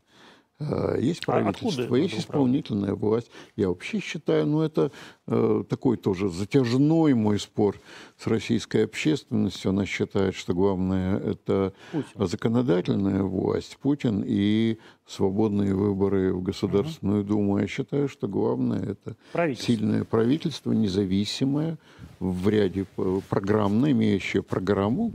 Э, 0.61 0.97
Есть 1.01 1.23
А 1.27 1.33
правительство, 1.33 1.83
откуда 1.85 1.97
есть 1.99 2.19
исполнительная 2.19 2.95
власть. 2.95 3.31
Я 3.57 3.69
вообще 3.69 3.99
считаю, 3.99 4.47
ну 4.47 4.61
это 4.61 4.93
э, 5.27 5.65
такой 5.69 5.97
тоже 5.97 6.29
затяжной 6.29 7.15
мой 7.15 7.39
спор 7.41 7.77
с 8.19 8.27
российской 8.27 8.85
общественностью. 8.85 9.71
Она 9.71 9.87
считает, 9.87 10.35
что 10.35 10.53
главное 10.53 11.19
это 11.19 11.73
Путин. 11.93 12.27
законодательная 12.27 13.23
власть, 13.23 13.79
Путин 13.81 14.23
и 14.27 14.77
свободные 15.07 15.75
выборы 15.75 16.33
в 16.35 16.43
Государственную 16.43 17.25
Думу. 17.25 17.59
Я 17.59 17.67
считаю, 17.67 18.09
что 18.09 18.29
главное 18.29 18.83
это 18.83 19.17
Правительство. 19.33 19.73
сильное 19.75 20.05
правительство, 20.05 20.73
независимое, 20.73 21.79
в 22.21 22.49
ряде 22.49 22.85
п- 22.85 23.21
программно, 23.31 23.91
имеющее 23.93 24.43
программу, 24.43 25.11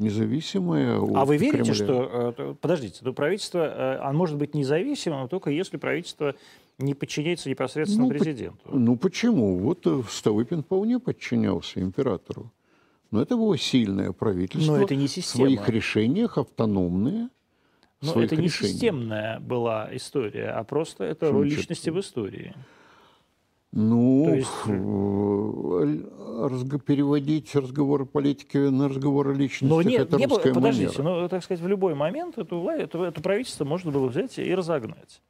независимое 0.00 0.96
А 0.96 1.24
вы 1.24 1.36
верите, 1.36 1.72
Кремля. 1.72 1.74
что... 1.74 2.34
э, 2.36 2.54
Подождите, 2.60 3.00
то 3.04 3.12
правительство, 3.12 3.58
э, 3.60 3.98
оно 4.02 4.18
может 4.18 4.36
быть 4.36 4.54
независимым 4.54 5.28
только 5.28 5.50
если 5.50 5.76
правительство 5.76 6.34
не 6.78 6.94
подчиняется 6.94 7.48
непосредственно 7.50 8.04
Ну, 8.06 8.12
по- 8.12 8.18
президенту. 8.18 8.60
Ну 8.72 8.96
почему? 8.96 9.58
Вот 9.58 9.86
э, 9.86 10.02
Столыпин 10.08 10.62
вполне 10.62 10.98
подчинялся 10.98 11.80
императору. 11.80 12.50
Но 13.10 13.20
это 13.20 13.36
было 13.36 13.58
сильное 13.58 14.12
правительство. 14.12 14.76
Но 14.76 14.82
это 14.82 14.94
не 14.96 15.06
В 15.06 15.10
система. 15.10 15.46
своих 15.46 15.68
решениях 15.68 16.38
автономные. 16.38 17.28
в 18.00 18.06
Но 18.06 18.22
это 18.22 18.36
не 18.36 18.44
решениях. 18.44 18.72
системная 18.72 19.40
была 19.40 19.88
история, 19.92 20.50
а 20.50 20.64
просто 20.64 21.04
это 21.04 21.30
роль 21.30 21.48
личности 21.50 21.90
в 21.90 21.98
истории. 22.00 22.54
Ну, 23.72 24.24
То 24.26 24.34
есть- 24.34 24.48
э, 24.66 26.40
разго- 26.48 26.80
переводить 26.80 27.54
разговоры 27.54 28.04
политики 28.04 28.56
на 28.56 28.88
разговоры 28.88 29.34
личности, 29.34 29.72
Но 29.72 29.80
не, 29.82 29.94
это 29.94 30.16
не 30.16 30.26
было, 30.26 30.38
русская 30.38 30.54
подождите, 30.54 31.02
манера. 31.02 31.20
ну, 31.22 31.28
так 31.28 31.44
сказать, 31.44 31.62
в 31.62 31.68
любой 31.68 31.94
момент 31.94 32.36
эту, 32.38 32.66
это, 32.68 33.04
это 33.04 33.20
правительство 33.22 33.64
можно 33.64 33.92
было 33.92 34.08
взять 34.08 34.38
и 34.38 34.52
разогнать. 34.54 35.20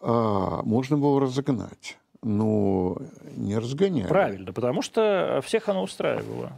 А, 0.00 0.62
можно 0.64 0.98
было 0.98 1.20
разогнать, 1.20 1.96
но 2.22 2.96
не 3.36 3.56
разгонять. 3.56 4.08
Правильно, 4.08 4.52
потому 4.52 4.82
что 4.82 5.40
всех 5.44 5.68
оно 5.68 5.82
устраивало. 5.82 6.52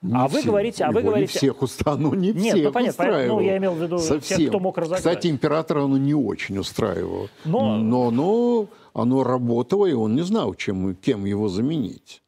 Не 0.00 0.14
А 0.14 0.28
вы 0.28 0.38
все- 0.40 0.46
говорите- 0.48 0.84
а 0.84 0.88
вы 0.92 1.00
его 1.00 1.08
не 1.08 1.14
говорите- 1.14 1.38
всех 1.38 1.60
устану, 1.60 2.14
не 2.14 2.28
Нет, 2.32 2.52
всех 2.52 2.64
ну, 2.66 2.72
понятно, 2.72 2.90
устраивало. 3.04 3.40
ну, 3.40 3.44
я 3.44 3.56
имел 3.56 3.72
в 3.74 3.82
виду 3.82 3.96
тех, 3.96 4.06
Совсем. 4.06 4.48
кто 4.48 4.60
мог 4.60 4.78
разогнать. 4.78 4.98
Кстати, 5.00 5.26
императора 5.26 5.84
оно 5.84 5.96
не 5.98 6.14
очень 6.14 6.56
устраивало. 6.58 7.28
Но- 7.44 7.78
но, 7.78 8.10
но 8.12 8.66
оно 8.94 9.22
работало, 9.24 9.86
и 9.86 9.92
он 9.92 10.14
не 10.14 10.22
знал, 10.22 10.54
чем, 10.54 10.94
кем 10.96 11.24
его 11.24 11.48
заменить. 11.48 12.22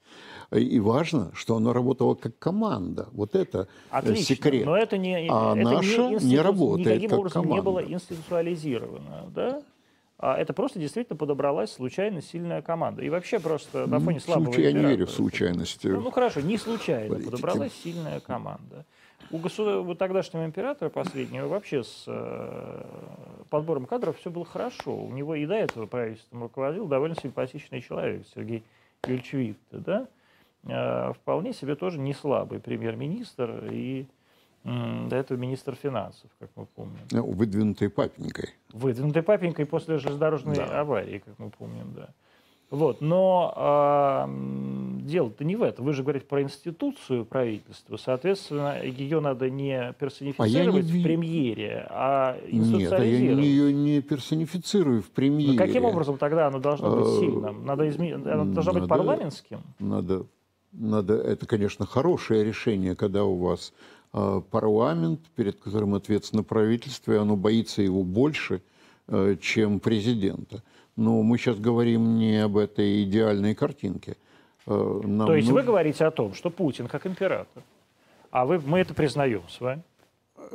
И 0.52 0.80
важно, 0.80 1.30
что 1.32 1.54
оно 1.56 1.72
работало 1.72 2.14
как 2.16 2.36
команда. 2.38 3.08
Вот 3.12 3.36
это 3.36 3.58
э, 3.60 3.66
Отлично, 3.90 4.24
секрет. 4.34 4.66
но 4.66 4.76
это 4.76 4.98
не, 4.98 5.28
А 5.30 5.54
это 5.56 5.62
наша 5.70 6.08
не 6.08 6.14
институ- 6.16 6.42
работает 6.42 6.86
никаким 6.88 7.10
как 7.10 7.18
образом 7.20 7.42
не 7.42 7.48
команда. 7.48 7.70
было 7.70 7.84
институциализировано, 7.84 9.30
да? 9.34 9.62
А 10.18 10.36
это 10.36 10.52
просто 10.52 10.78
действительно 10.78 11.16
подобралась 11.16 11.72
случайно 11.72 12.20
сильная 12.20 12.62
команда. 12.62 13.02
И 13.02 13.08
вообще 13.08 13.38
просто 13.38 13.86
на 13.86 14.00
фоне 14.00 14.20
слабого 14.20 14.46
Случай- 14.52 14.62
я 14.62 14.72
не 14.72 14.84
верю 14.84 15.06
в 15.06 15.10
случайности. 15.10 15.86
Ну, 15.86 16.00
ну, 16.00 16.10
хорошо, 16.10 16.40
не 16.40 16.58
случайно 16.58 17.14
Политики. 17.14 17.30
подобралась 17.30 17.72
сильная 17.82 18.20
команда. 18.20 18.84
У, 19.30 19.38
государ... 19.38 19.78
у 19.78 19.94
тогдашнего 19.94 20.44
императора 20.44 20.88
последнего 20.88 21.46
вообще 21.46 21.84
с 21.84 22.04
э, 22.06 22.84
подбором 23.48 23.86
кадров 23.86 24.18
все 24.18 24.30
было 24.30 24.44
хорошо. 24.44 24.96
У 24.96 25.10
него 25.12 25.34
и 25.34 25.46
до 25.46 25.54
этого 25.54 25.86
правительством 25.86 26.42
руководил 26.42 26.86
довольно 26.86 27.14
симпатичный 27.14 27.80
человек, 27.80 28.26
Сергей 28.34 28.64
Юрьевич 29.04 29.32
Витте, 29.32 29.58
да? 29.70 30.08
Э, 30.64 31.12
вполне 31.12 31.52
себе 31.52 31.76
тоже 31.76 31.98
не 31.98 32.12
слабый 32.12 32.58
премьер-министр 32.60 33.68
и 33.70 34.06
до 34.62 35.16
этого 35.16 35.38
министр 35.38 35.74
финансов, 35.74 36.30
как 36.38 36.50
мы 36.54 36.66
помним. 36.66 36.98
Ну, 37.12 37.24
Выдвинутой 37.24 37.88
папенькой. 37.88 38.50
Выдвинутый 38.72 39.22
папенькой 39.22 39.64
после 39.64 39.96
железнодорожной 39.96 40.56
Да. 40.56 40.80
аварии, 40.80 41.22
как 41.24 41.38
мы 41.38 41.48
помним, 41.48 41.94
да. 41.94 42.10
Вот, 42.70 43.00
но 43.00 43.52
а, 43.56 44.24
м, 44.26 45.00
дело-то 45.04 45.42
не 45.44 45.56
в 45.56 45.62
этом. 45.64 45.84
Вы 45.84 45.92
же 45.92 46.02
говорите 46.04 46.24
про 46.26 46.40
институцию 46.42 47.24
правительства. 47.24 47.96
Соответственно, 47.96 48.80
ее 48.84 49.18
надо 49.18 49.50
не 49.50 49.92
персонифицировать 49.98 50.84
ви- 50.86 51.00
в 51.00 51.02
премьере, 51.02 51.84
а 51.90 52.34
Нет, 52.34 52.42
а 52.44 52.46
я 52.46 52.58
институциализировать. 52.60 53.44
ее 53.44 53.72
не 53.72 54.00
персонифицирую 54.00 55.02
в 55.02 55.10
премьере. 55.10 55.52
Ну, 55.52 55.58
каким 55.58 55.84
образом 55.84 56.16
тогда 56.16 56.46
оно 56.46 56.60
должно 56.60 56.96
быть 56.96 57.06
Э, 57.08 57.18
сильным? 57.18 57.64
Надо 57.66 57.88
изме- 57.88 58.14
Оно 58.14 58.52
должно 58.52 58.72
быть 58.74 58.88
парламентским? 58.88 59.58
Надо, 59.80 60.26
надо, 60.72 61.14
это, 61.14 61.46
конечно, 61.46 61.86
хорошее 61.86 62.44
решение, 62.44 62.94
когда 62.94 63.24
у 63.24 63.34
вас 63.36 63.72
э, 64.12 64.40
парламент, 64.50 65.20
перед 65.34 65.56
которым 65.58 65.94
ответственно 65.94 66.44
правительство, 66.44 67.12
и 67.12 67.16
оно 67.16 67.34
боится 67.36 67.82
его 67.82 68.04
больше, 68.04 68.62
э, 69.08 69.36
чем 69.40 69.80
президента. 69.80 70.62
Но 71.00 71.22
мы 71.22 71.38
сейчас 71.38 71.56
говорим 71.58 72.18
не 72.18 72.44
об 72.44 72.58
этой 72.58 73.04
идеальной 73.04 73.54
картинке. 73.54 74.16
Э, 74.66 75.00
нам 75.02 75.26
То 75.26 75.34
есть 75.34 75.48
вы 75.48 75.54
нужно- 75.54 75.66
говорите 75.66 76.04
о 76.04 76.10
том, 76.10 76.34
что 76.34 76.50
Путин 76.50 76.88
как 76.88 77.06
император. 77.06 77.62
А 78.30 78.44
вы, 78.44 78.60
мы 78.60 78.80
это 78.80 78.92
признаем 78.92 79.40
с 79.48 79.60
вами. 79.62 79.80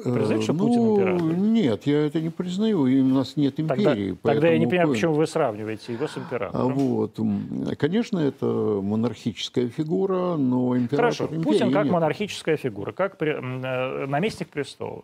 Признаете, 0.04 0.44
что 0.44 0.54
Э, 0.54 0.58
Путин 0.58 0.76
ну, 0.84 0.96
император? 0.98 1.38
Нет, 1.38 1.88
я 1.88 2.06
это 2.06 2.22
не 2.22 2.30
признаю. 2.30 2.86
И 2.86 3.02
у 3.02 3.06
нас 3.08 3.38
нет 3.38 3.56
Тогда, 3.56 3.76
империи. 3.76 4.16
тогда 4.22 4.48
я 4.50 4.60
не 4.60 4.68
понимаю, 4.68 4.90
почему 4.90 5.14
вы 5.16 5.26
сравниваете 5.26 5.94
его 5.94 6.08
с 6.08 6.16
А 6.16 6.20
императором. 6.20 6.74
вот, 6.76 7.18
м, 7.18 7.66
конечно, 7.76 8.20
это 8.20 8.46
монархическая 8.46 9.68
фигура, 9.70 10.36
но 10.36 10.78
император 10.78 10.98
Хорошо, 11.06 11.26
империи 11.26 11.42
Путин 11.44 11.72
как 11.74 11.86
нет. 11.86 11.94
монархическая 11.94 12.58
фигура, 12.58 12.92
как 12.92 13.20
м, 13.20 13.64
э, 13.66 14.06
наместник 14.06 14.50
престола, 14.50 15.02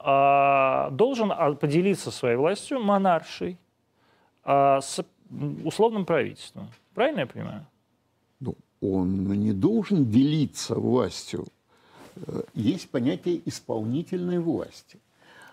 а, 0.00 0.90
должен 0.90 1.32
а, 1.32 1.54
поделиться 1.54 2.12
своей 2.12 2.36
властью 2.36 2.78
монаршей 2.78 3.58
а, 4.50 4.80
с 4.80 5.04
условным 5.64 6.06
правительством. 6.06 6.68
Правильно 6.94 7.20
я 7.20 7.26
понимаю? 7.26 7.66
Ну, 8.40 8.54
он 8.80 9.24
не 9.38 9.52
должен 9.52 10.06
делиться 10.06 10.74
властью. 10.74 11.44
Э, 12.26 12.42
Есть 12.54 12.88
понятие 12.88 13.42
исполнительной 13.44 14.38
власти. 14.38 14.98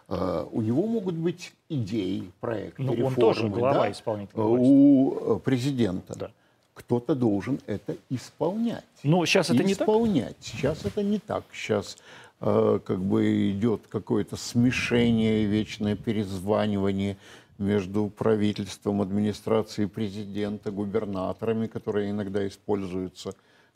Э, 0.08 0.46
У 0.50 0.62
него 0.62 0.88
могут 0.88 1.16
быть 1.16 1.52
идеи, 1.68 2.32
проекты, 2.40 2.84
Ну, 2.84 2.94
он 2.94 2.98
реформы. 3.00 3.16
тоже 3.18 3.50
глава 3.50 3.74
да, 3.84 3.92
исполнительной 3.92 4.46
э, 4.46 4.48
власти. 4.48 4.66
У 4.72 5.40
президента. 5.40 6.18
Да. 6.18 6.32
Кто-то 6.74 7.16
должен 7.16 7.60
это 7.68 7.98
исполнять. 8.10 8.86
Ну, 9.04 9.26
сейчас 9.26 9.50
это 9.50 9.64
не 9.64 9.76
так. 9.76 9.82
исполнять. 9.88 10.38
Сейчас 10.40 10.86
это 10.86 11.04
не 11.04 11.20
так. 11.20 11.44
Сейчас 11.52 11.98
э, 12.40 12.80
как 12.86 13.00
бы 13.00 13.52
идет 13.52 13.82
какое-то 13.90 14.38
смешение, 14.38 15.44
вечное 15.46 15.96
перезванивание 15.98 17.18
между 17.58 18.10
правительством, 18.10 19.02
администрацией 19.02 19.88
президента, 19.88 20.72
губернаторами, 20.72 21.68
которые 21.68 22.12
иногда 22.12 22.48
используются 22.48 23.34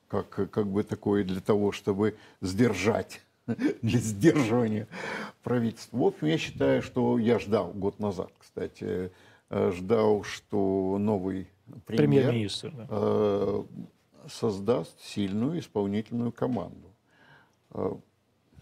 как, 0.08 0.30
как 0.30 0.68
бы 0.68 0.84
такое 0.84 1.24
для 1.24 1.40
того, 1.40 1.72
чтобы 1.72 2.16
сдержать, 2.42 3.22
для 3.82 4.00
сдерживания 4.00 4.88
правительства. 5.44 5.98
В 5.98 6.04
общем, 6.04 6.28
я 6.28 6.38
считаю, 6.38 6.82
что 6.82 7.18
я 7.18 7.40
ждал 7.40 7.72
год 7.72 8.00
назад, 8.00 8.32
кстати, 8.38 9.12
э, 9.50 9.72
ждал, 9.76 10.24
что 10.24 10.98
новый 11.00 11.48
премьер, 11.86 12.24
Премьер-министр. 12.24 12.72
да. 12.72 12.88
э, 12.90 13.64
создаст 14.28 15.00
сильную 15.02 15.60
исполнительную 15.60 16.32
команду. 16.32 16.88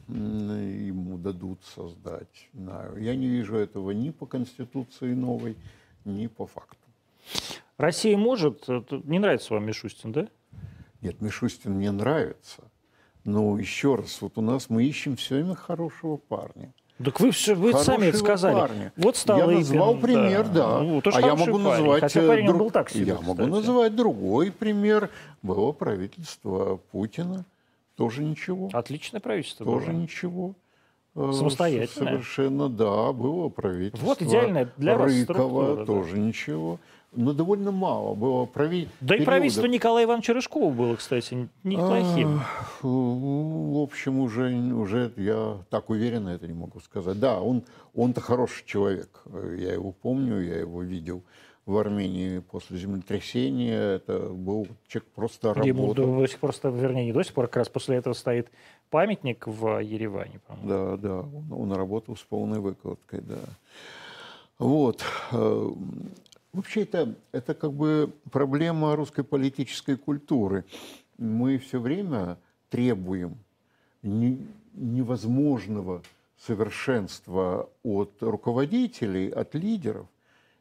Ему 0.08 1.18
дадут 1.18 1.60
создать. 1.76 2.50
Я 2.54 3.16
не 3.16 3.28
вижу 3.28 3.58
этого 3.58 3.92
ни 3.92 4.10
по 4.10 4.26
Конституции 4.26 5.14
новой, 5.14 5.58
ни 6.06 6.28
по 6.28 6.48
факту. 6.48 6.78
Россия 7.78 8.18
может... 8.18 8.68
Не 8.68 9.20
нравится 9.20 9.54
вам 9.54 9.66
Мишустин, 9.66 10.12
да? 10.14 10.28
Нет, 11.02 11.22
Мишустин 11.22 11.74
мне 11.74 11.92
нравится. 11.92 12.64
Но 13.26 13.60
еще 13.60 13.96
раз, 13.96 14.22
вот 14.22 14.38
у 14.38 14.42
нас 14.42 14.70
мы 14.70 14.86
ищем 14.86 15.18
все 15.18 15.36
время 15.36 15.56
хорошего 15.56 16.16
парня. 16.16 16.72
Так 17.04 17.20
вы, 17.20 17.30
все, 17.32 17.54
вы 17.54 17.74
сами 17.74 18.08
это 18.08 18.18
сказали. 18.18 18.56
парня. 18.56 18.94
Вот 18.96 19.18
стал 19.18 19.38
Я 19.52 19.58
назвал 19.58 19.98
пример, 19.98 20.48
да. 20.48 20.80
Ну, 20.82 21.02
тоже 21.02 21.18
а 21.18 21.22
я 21.22 21.36
могу 21.36 21.52
парень. 21.60 21.64
назвать... 21.64 22.02
Хотя 22.02 22.22
э, 22.24 22.28
парень 22.28 22.46
друг- 22.48 22.60
был 22.60 22.72
так 22.72 22.90
себе, 22.90 23.06
Я 23.06 23.16
могу 23.16 23.34
кстати. 23.34 23.50
назвать 23.50 23.96
другой 23.96 24.52
пример. 24.52 25.12
Было 25.44 25.74
правительство 25.74 26.78
Путина. 26.92 27.46
Тоже 27.98 28.24
ничего. 28.24 28.70
Отличное 28.74 29.20
правительство 29.20 29.66
Тоже 29.66 29.88
было. 29.92 29.96
ничего. 29.96 30.56
Э, 31.16 31.32
Самостоятельное. 31.34 32.14
Совершенно, 32.14 32.70
да, 32.70 33.12
было 33.12 33.50
правительство. 33.50 34.06
Вот 34.06 34.22
идеальная 34.22 34.72
для 34.78 34.98
вас 34.98 35.12
Рыкова 35.12 35.78
да. 35.78 35.86
тоже 35.86 36.20
ничего. 36.20 36.80
Но 37.14 37.34
довольно 37.34 37.72
мало 37.72 38.14
было 38.14 38.46
прави... 38.46 38.90
Да 39.00 39.16
и 39.16 39.20
периодов. 39.20 39.26
правительство 39.26 39.66
Николая 39.66 40.06
Ивановича 40.06 40.34
Рыжкова 40.34 40.72
было, 40.72 40.96
кстати, 40.96 41.50
неплохим. 41.64 42.42
Ах, 42.42 42.80
В 42.84 43.82
общем, 43.82 44.20
уже, 44.20 44.54
уже 44.74 45.12
я 45.16 45.58
так 45.72 45.90
уверенно 45.90 46.30
это 46.30 46.48
не 46.48 46.54
могу 46.54 46.80
сказать. 46.82 47.20
Да, 47.20 47.40
он, 47.42 47.64
он-то 47.96 48.22
хороший 48.22 48.64
человек. 48.66 49.24
Я 49.58 49.74
его 49.74 49.92
помню, 49.94 50.40
я 50.42 50.60
его 50.60 50.84
видел 50.84 51.24
в 51.68 51.78
Армении 51.78 52.40
после 52.40 52.78
землетрясения. 52.78 53.96
Это 53.98 54.30
был 54.30 54.68
человек 54.88 55.10
просто 55.14 55.50
Ему 55.64 55.82
работал. 55.90 56.18
до 56.22 56.28
сих 56.28 56.40
пор, 56.40 56.54
вернее, 56.64 57.06
не 57.06 57.12
до 57.12 57.24
сих 57.24 57.34
пор, 57.34 57.48
как 57.48 57.58
раз 57.58 57.70
после 57.70 57.98
этого 57.98 58.14
стоит 58.14 58.48
памятник 58.90 59.46
в 59.46 59.80
Ереване, 59.80 60.40
по-моему. 60.48 60.68
Да, 60.70 60.98
да, 60.98 61.20
он, 61.20 61.46
он 61.52 61.74
работал 61.74 62.16
с 62.16 62.22
полной 62.24 62.60
выкладкой, 62.60 63.22
да. 63.22 63.40
Вот. 64.58 65.04
э, 65.34 65.72
Вообще 66.54 66.84
это, 66.84 67.14
это 67.34 67.54
как 67.54 67.74
бы 67.74 68.12
проблема 68.32 68.96
русской 68.96 69.24
политической 69.24 69.96
культуры. 69.98 70.64
Мы 71.18 71.58
все 71.60 71.80
время 71.80 72.38
требуем 72.70 73.36
не- 74.02 74.40
невозможного 74.74 76.02
совершенства 76.40 77.70
от 77.84 78.12
руководителей, 78.22 79.30
от 79.30 79.54
лидеров, 79.54 80.08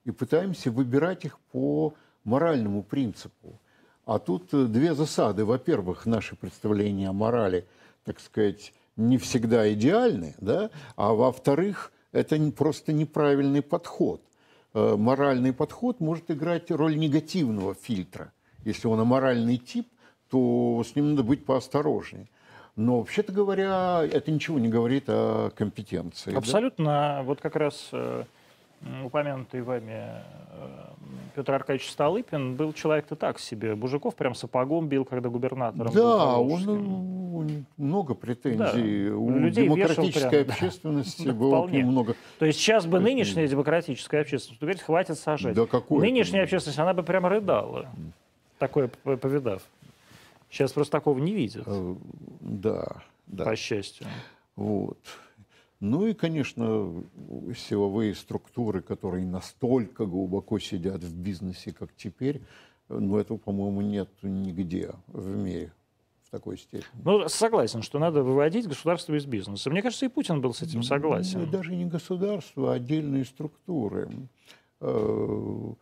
и 0.07 0.13
пытаемся 0.13 0.71
выбирать 0.71 1.25
их 1.25 1.39
по 1.53 1.93
моральному 2.25 2.83
принципу. 2.83 3.59
А 4.07 4.19
тут 4.21 4.55
э, 4.55 4.65
две 4.67 4.95
засады. 4.95 5.45
Во-первых, 5.45 6.07
наши 6.07 6.37
представления 6.37 7.09
о 7.09 7.13
морали, 7.13 7.67
так 8.05 8.21
сказать, 8.21 8.73
не 8.97 9.19
всегда 9.19 9.71
идеальны, 9.73 10.35
да? 10.41 10.71
а 10.95 11.13
во-вторых, 11.13 11.93
это 12.13 12.39
не- 12.39 12.53
просто 12.53 12.93
неправильный 12.93 13.63
подход. 13.63 14.23
Э, 14.75 14.95
Моральный 14.97 15.53
подход 15.53 15.99
может 16.01 16.31
играть 16.31 16.71
роль 16.71 16.97
негативного 16.97 17.75
фильтра. 17.75 18.33
Если 18.65 18.87
он 18.87 19.01
аморальный 19.01 19.57
тип, 19.59 19.89
то 20.31 20.83
с 20.89 20.95
ним 20.95 21.11
надо 21.11 21.25
быть 21.25 21.45
поосторожнее. 21.45 22.29
Но, 22.77 22.99
вообще-то 22.99 23.33
говоря, 23.33 24.03
это 24.05 24.31
ничего 24.31 24.59
не 24.61 24.69
говорит 24.69 25.05
о 25.09 25.51
компетенции. 25.51 26.31
да? 26.31 26.39
Абсолютно, 26.39 27.23
вот 27.25 27.41
как 27.41 27.57
раз 27.57 27.89
э, 27.93 28.25
упомянутый 29.05 29.63
вами 29.63 29.93
э, 29.93 30.21
Петр 31.35 31.53
Аркадьевич 31.55 31.91
Столыпин 31.91 32.57
был 32.57 32.73
человек-то 32.73 33.17
так 33.17 33.39
себе. 33.39 33.75
Бужиков 33.75 34.15
прям 34.15 34.35
сапогом 34.35 34.89
бил, 34.89 35.05
когда 35.05 35.29
губернатором 35.29 35.93
был 35.93 36.03
Да, 36.03 36.39
он, 36.39 36.49
Калужским. 36.49 37.35
он 37.37 37.67
много 37.77 38.15
претензий. 38.15 39.09
Да, 39.11 39.17
У 39.17 39.31
людей 39.39 39.65
демократической 39.67 40.45
прям, 40.45 40.51
общественности 40.51 41.27
Да, 41.27 41.33
было 41.35 41.49
вполне. 41.57 41.85
много. 41.85 42.15
То 42.39 42.47
есть 42.47 42.59
сейчас 42.61 42.87
бы 42.87 43.01
нынешняя 43.01 43.47
демократическая 43.49 44.21
общественность 44.21 44.61
говорит, 44.61 44.83
хватит 44.83 45.19
сажать. 45.19 45.55
Да 45.55 45.67
какое 45.67 46.01
Нынешняя 46.01 46.45
общественность, 46.45 46.79
она 46.79 46.95
бы 46.95 47.03
прям 47.03 47.27
рыдала, 47.27 47.89
такое 48.59 48.89
повидав. 48.89 49.63
Сейчас 50.51 50.73
просто 50.73 50.93
такого 50.93 51.19
не 51.19 51.33
видят, 51.35 51.65
Э, 51.67 51.95
Да, 52.41 52.87
да. 53.27 53.45
по 53.45 53.57
счастью. 53.57 54.07
Вот. 54.55 54.97
Ну 55.91 56.07
и, 56.07 56.15
конечно, 56.15 57.05
силовые 57.57 58.15
структуры, 58.15 58.83
которые 58.83 59.25
настолько 59.25 60.05
глубоко 60.05 60.59
сидят 60.59 61.03
в 61.03 61.17
бизнесе, 61.17 61.73
как 61.73 61.95
теперь, 61.97 62.43
ну, 62.89 63.17
этого, 63.19 63.39
по-моему, 63.39 63.83
нет 63.83 64.11
нигде 64.23 64.93
в 65.07 65.37
мире 65.37 65.73
в 66.25 66.31
такой 66.31 66.59
степени. 66.59 66.87
Ну, 67.05 67.29
согласен, 67.29 67.83
что 67.83 67.99
надо 68.01 68.23
выводить 68.23 68.67
государство 68.67 69.15
из 69.15 69.27
бизнеса. 69.27 69.71
Мне 69.71 69.81
кажется, 69.81 70.07
и 70.07 70.09
Путин 70.09 70.41
был 70.41 70.53
с 70.55 70.63
этим 70.63 70.81
Ну, 70.81 70.83
согласен. 70.83 71.49
даже 71.51 71.75
не 71.75 71.87
государство, 71.87 72.73
а 72.73 72.75
отдельные 72.75 73.25
структуры. 73.25 74.09
Э, 74.81 75.73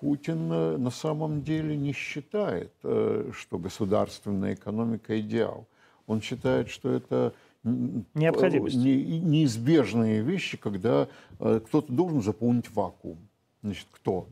Путин 0.00 0.52
э, 0.52 0.76
на 0.78 0.90
самом 0.90 1.42
деле 1.42 1.76
не 1.76 1.92
считает, 1.92 2.72
э, 2.82 3.30
что 3.32 3.58
государственная 3.58 4.54
экономика 4.54 5.18
идеал. 5.20 5.68
Он 6.06 6.20
считает, 6.20 6.68
что 6.68 6.90
это 6.90 7.32
Необходимость. 7.64 8.76
э, 8.76 8.78
не- 8.78 9.20
неизбежные 9.20 10.20
вещи, 10.22 10.56
когда 10.56 11.08
э, 11.40 11.60
кто-то 11.66 11.92
должен 11.92 12.22
заполнить 12.22 12.70
вакуум. 12.70 13.18
Значит, 13.62 13.86
кто? 13.90 14.28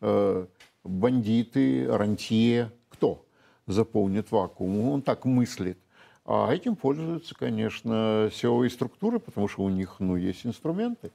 Э, 0.00 0.46
Бандиты, 0.84 1.86
рантье, 1.88 2.72
кто 2.88 3.24
заполнит 3.68 4.32
вакуум? 4.32 4.88
Он 4.88 5.02
так 5.02 5.24
мыслит. 5.24 5.78
А 6.24 6.52
этим 6.52 6.74
пользуются, 6.76 7.34
конечно, 7.36 8.28
силовые 8.32 8.70
структуры, 8.70 9.20
потому 9.20 9.46
что 9.48 9.62
у 9.62 9.68
них 9.68 9.96
ну, 10.00 10.16
есть 10.16 10.44
инструменты 10.44 11.10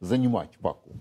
занимать 0.00 0.50
вакуум. 0.60 0.98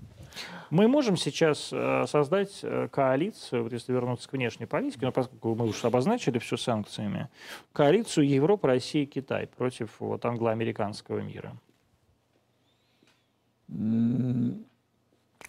Мы 0.69 0.87
можем 0.87 1.17
сейчас 1.17 1.69
э, 1.71 2.05
создать 2.07 2.59
э, 2.63 2.87
коалицию, 2.91 3.63
вот 3.63 3.73
если 3.73 3.93
вернуться 3.93 4.29
к 4.29 4.33
внешней 4.33 4.65
политике, 4.65 5.05
но 5.05 5.11
поскольку 5.11 5.55
мы 5.55 5.65
уже 5.65 5.87
обозначили 5.87 6.39
все 6.39 6.57
санкциями, 6.57 7.29
коалицию 7.73 8.27
Европа, 8.27 8.67
Россия 8.67 9.03
и 9.03 9.05
Китай 9.05 9.47
против 9.47 9.99
вот, 9.99 10.25
англо-американского 10.25 11.19
мира. 11.19 11.55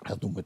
Я 0.08 0.14
думаю, 0.14 0.44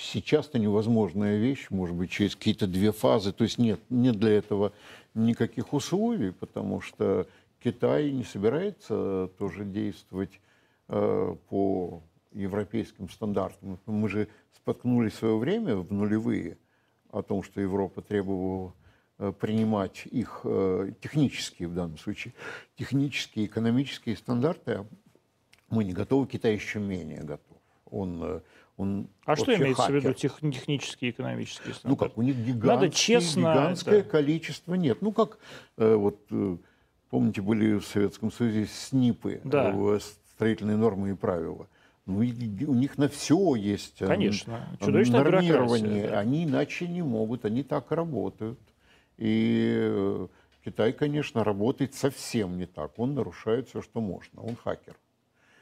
сейчас 0.00 0.48
это 0.48 0.58
невозможная 0.58 1.38
вещь, 1.38 1.66
может 1.70 1.94
быть, 1.94 2.10
через 2.10 2.34
какие-то 2.34 2.66
две 2.66 2.92
фазы. 2.92 3.32
То 3.32 3.44
есть 3.44 3.58
нет, 3.58 3.80
нет 3.90 4.18
для 4.18 4.32
этого 4.32 4.72
никаких 5.14 5.72
условий, 5.72 6.32
потому 6.32 6.80
что 6.80 7.26
Китай 7.62 8.10
не 8.10 8.24
собирается 8.24 9.30
тоже 9.38 9.64
действовать 9.64 10.40
э, 10.88 11.36
по 11.48 12.02
европейским 12.34 13.08
стандартам. 13.08 13.78
Мы 13.86 14.08
же 14.08 14.28
споткнулись 14.56 15.12
в 15.14 15.18
свое 15.18 15.36
время 15.38 15.76
в 15.76 15.92
нулевые 15.92 16.58
о 17.10 17.22
том, 17.22 17.42
что 17.42 17.60
Европа 17.60 18.02
требовала 18.02 18.74
э, 19.18 19.32
принимать 19.32 20.06
их 20.06 20.40
э, 20.44 20.92
технические, 21.00 21.68
в 21.68 21.74
данном 21.74 21.98
случае, 21.98 22.34
технические, 22.76 23.46
экономические 23.46 24.16
стандарты. 24.16 24.72
А 24.72 24.86
мы 25.70 25.84
не 25.84 25.92
готовы, 25.92 26.26
Китай 26.26 26.54
еще 26.54 26.80
менее 26.80 27.22
готов. 27.22 27.58
Он 27.86 28.20
э, 28.22 28.40
он 28.76 29.08
а 29.24 29.36
что 29.36 29.54
имеется 29.54 29.82
хакер. 29.82 30.00
в 30.00 30.04
виду 30.04 30.14
тех, 30.14 30.40
технические, 30.40 31.12
экономические 31.12 31.74
стандарты? 31.74 31.88
Ну 31.88 31.96
как, 31.96 32.18
у 32.18 32.22
них 32.22 32.36
Надо 32.64 32.90
честно, 32.90 33.40
гигантское 33.40 34.00
это... 34.00 34.10
количество. 34.10 34.74
Нет, 34.74 35.00
ну 35.00 35.12
как, 35.12 35.38
э, 35.76 35.94
вот, 35.94 36.18
э, 36.30 36.56
помните, 37.10 37.40
были 37.40 37.78
в 37.78 37.86
Советском 37.86 38.32
Союзе 38.32 38.66
СНИПы, 38.66 39.40
да. 39.44 39.72
э, 39.72 40.00
строительные 40.34 40.76
нормы 40.76 41.10
и 41.10 41.14
правила. 41.14 41.68
Ну, 42.06 42.22
и, 42.22 42.64
у 42.66 42.74
них 42.74 42.98
на 42.98 43.08
все 43.08 43.54
есть 43.54 44.02
э, 44.02 44.06
Конечно. 44.06 44.68
нормирование. 44.80 46.08
Да. 46.08 46.20
Они 46.20 46.44
иначе 46.44 46.86
не 46.86 47.02
могут, 47.02 47.44
они 47.46 47.62
так 47.62 47.92
работают. 47.92 48.60
И 49.16 49.74
э, 49.80 50.26
Китай, 50.64 50.92
конечно, 50.92 51.44
работает 51.44 51.94
совсем 51.94 52.58
не 52.58 52.66
так. 52.66 52.98
Он 52.98 53.14
нарушает 53.14 53.68
все, 53.68 53.80
что 53.80 54.00
можно. 54.00 54.42
Он 54.42 54.54
хакер. 54.54 54.96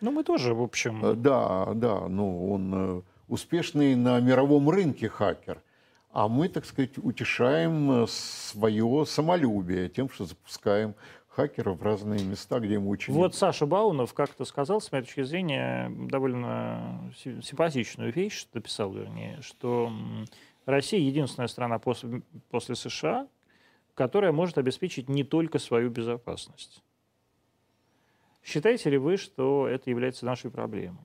Ну, 0.01 0.10
мы 0.10 0.24
тоже, 0.24 0.52
в 0.52 0.62
общем... 0.62 1.05
Э, 1.05 1.14
да, 1.14 1.73
да, 1.74 2.09
ну, 2.09 2.52
он 2.52 2.74
э, 2.74 3.02
успешный 3.28 3.94
на 3.94 4.19
мировом 4.20 4.69
рынке 4.69 5.09
хакер. 5.09 5.62
А 6.10 6.28
мы, 6.28 6.48
так 6.48 6.66
сказать, 6.66 6.98
утешаем 6.98 8.02
э, 8.02 8.06
свое 8.09 9.05
самолюбие 9.06 9.89
тем, 9.89 10.10
что 10.10 10.24
запускаем 10.24 10.94
хакеров 11.35 11.79
в 11.79 11.83
разные 11.83 12.23
места, 12.25 12.61
где 12.61 12.75
ему 12.75 12.91
очень... 12.91 13.13
Вот 13.15 13.35
Саша 13.35 13.67
Баунов 13.67 14.13
как-то 14.15 14.45
сказал, 14.45 14.81
с 14.81 14.93
моей 14.93 15.05
точки 15.05 15.23
зрения, 15.23 15.91
довольно 15.91 17.13
симпатичную 17.43 18.13
вещь, 18.13 18.39
что 18.39 18.51
написал, 18.55 18.93
вернее, 18.93 19.41
что 19.41 19.91
Россия 20.67 21.01
единственная 21.01 21.49
страна 21.49 21.79
после, 21.79 22.23
после 22.51 22.75
США, 22.75 23.29
которая 23.95 24.33
может 24.33 24.59
обеспечить 24.59 25.09
не 25.09 25.25
только 25.25 25.59
свою 25.59 25.91
безопасность. 25.91 26.83
Считаете 28.45 28.91
ли 28.91 28.99
вы, 28.99 29.17
что 29.17 29.69
это 29.69 29.89
является 29.89 30.27
нашей 30.27 30.51
проблемой? 30.51 31.05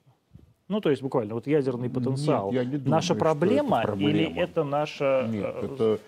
Ну, 0.68 0.82
то 0.82 0.90
есть 0.90 1.02
буквально 1.02 1.36
вот 1.36 1.48
ядерный 1.48 1.90
потенциал. 1.90 2.52
Нет, 2.52 2.66
я 2.66 2.70
не 2.70 2.78
думаю, 2.78 2.92
наша 2.92 3.16
проблема, 3.16 3.78
это 3.78 3.88
проблема 3.88 4.12
или 4.12 4.36
это 4.38 4.64
наша... 4.66 5.26
Нет, 5.30 5.56
э, 5.56 5.66
это 5.66 6.00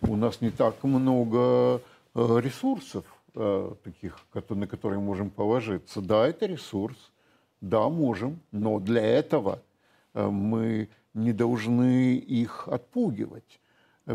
у 0.00 0.16
нас 0.16 0.40
не 0.40 0.50
так 0.50 0.82
много 0.82 1.80
э, 2.14 2.40
ресурсов 2.40 3.04
таких, 3.84 4.18
на 4.48 4.66
которые 4.66 5.00
можем 5.00 5.30
положиться. 5.30 6.00
Да, 6.00 6.26
это 6.26 6.46
ресурс, 6.46 7.12
да, 7.60 7.88
можем, 7.88 8.40
но 8.52 8.80
для 8.80 9.02
этого 9.02 9.62
мы 10.14 10.88
не 11.14 11.32
должны 11.32 12.16
их 12.16 12.68
отпугивать. 12.68 13.60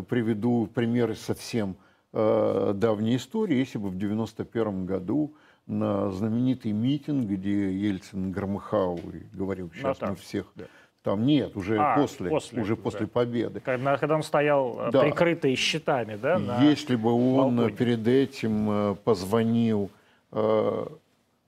Приведу 0.09 0.67
примеры 0.67 1.15
совсем 1.15 1.75
давней 2.11 3.15
истории. 3.15 3.57
Если 3.57 3.77
бы 3.77 3.89
в 3.89 3.97
91 3.97 4.85
году 4.85 5.33
на 5.65 6.11
знаменитый 6.11 6.71
митинг, 6.71 7.29
где 7.29 7.71
Ельцин 7.71 8.31
громыхал 8.31 8.97
и 8.97 9.35
говорил, 9.35 9.71
сейчас 9.73 10.01
ну, 10.01 10.09
мы 10.09 10.15
всех... 10.15 10.51
Да. 10.55 10.65
Там 11.03 11.25
нет, 11.25 11.57
уже 11.57 11.77
а, 11.77 11.97
после, 11.97 12.29
после, 12.29 12.61
уже 12.61 12.75
после 12.77 13.01
да. 13.01 13.07
победы. 13.07 13.59
Когда, 13.59 13.97
когда 13.97 14.15
он 14.15 14.23
стоял 14.23 14.79
э, 14.79 14.91
да. 14.91 15.01
прикрытый 15.01 15.53
щитами, 15.55 16.15
да? 16.15 16.63
Если 16.63 16.95
бы 16.95 17.11
он 17.11 17.57
балконе. 17.57 17.75
перед 17.75 18.07
этим 18.07 18.69
э, 18.71 18.95
позвонил 19.03 19.91
э, 20.31 20.85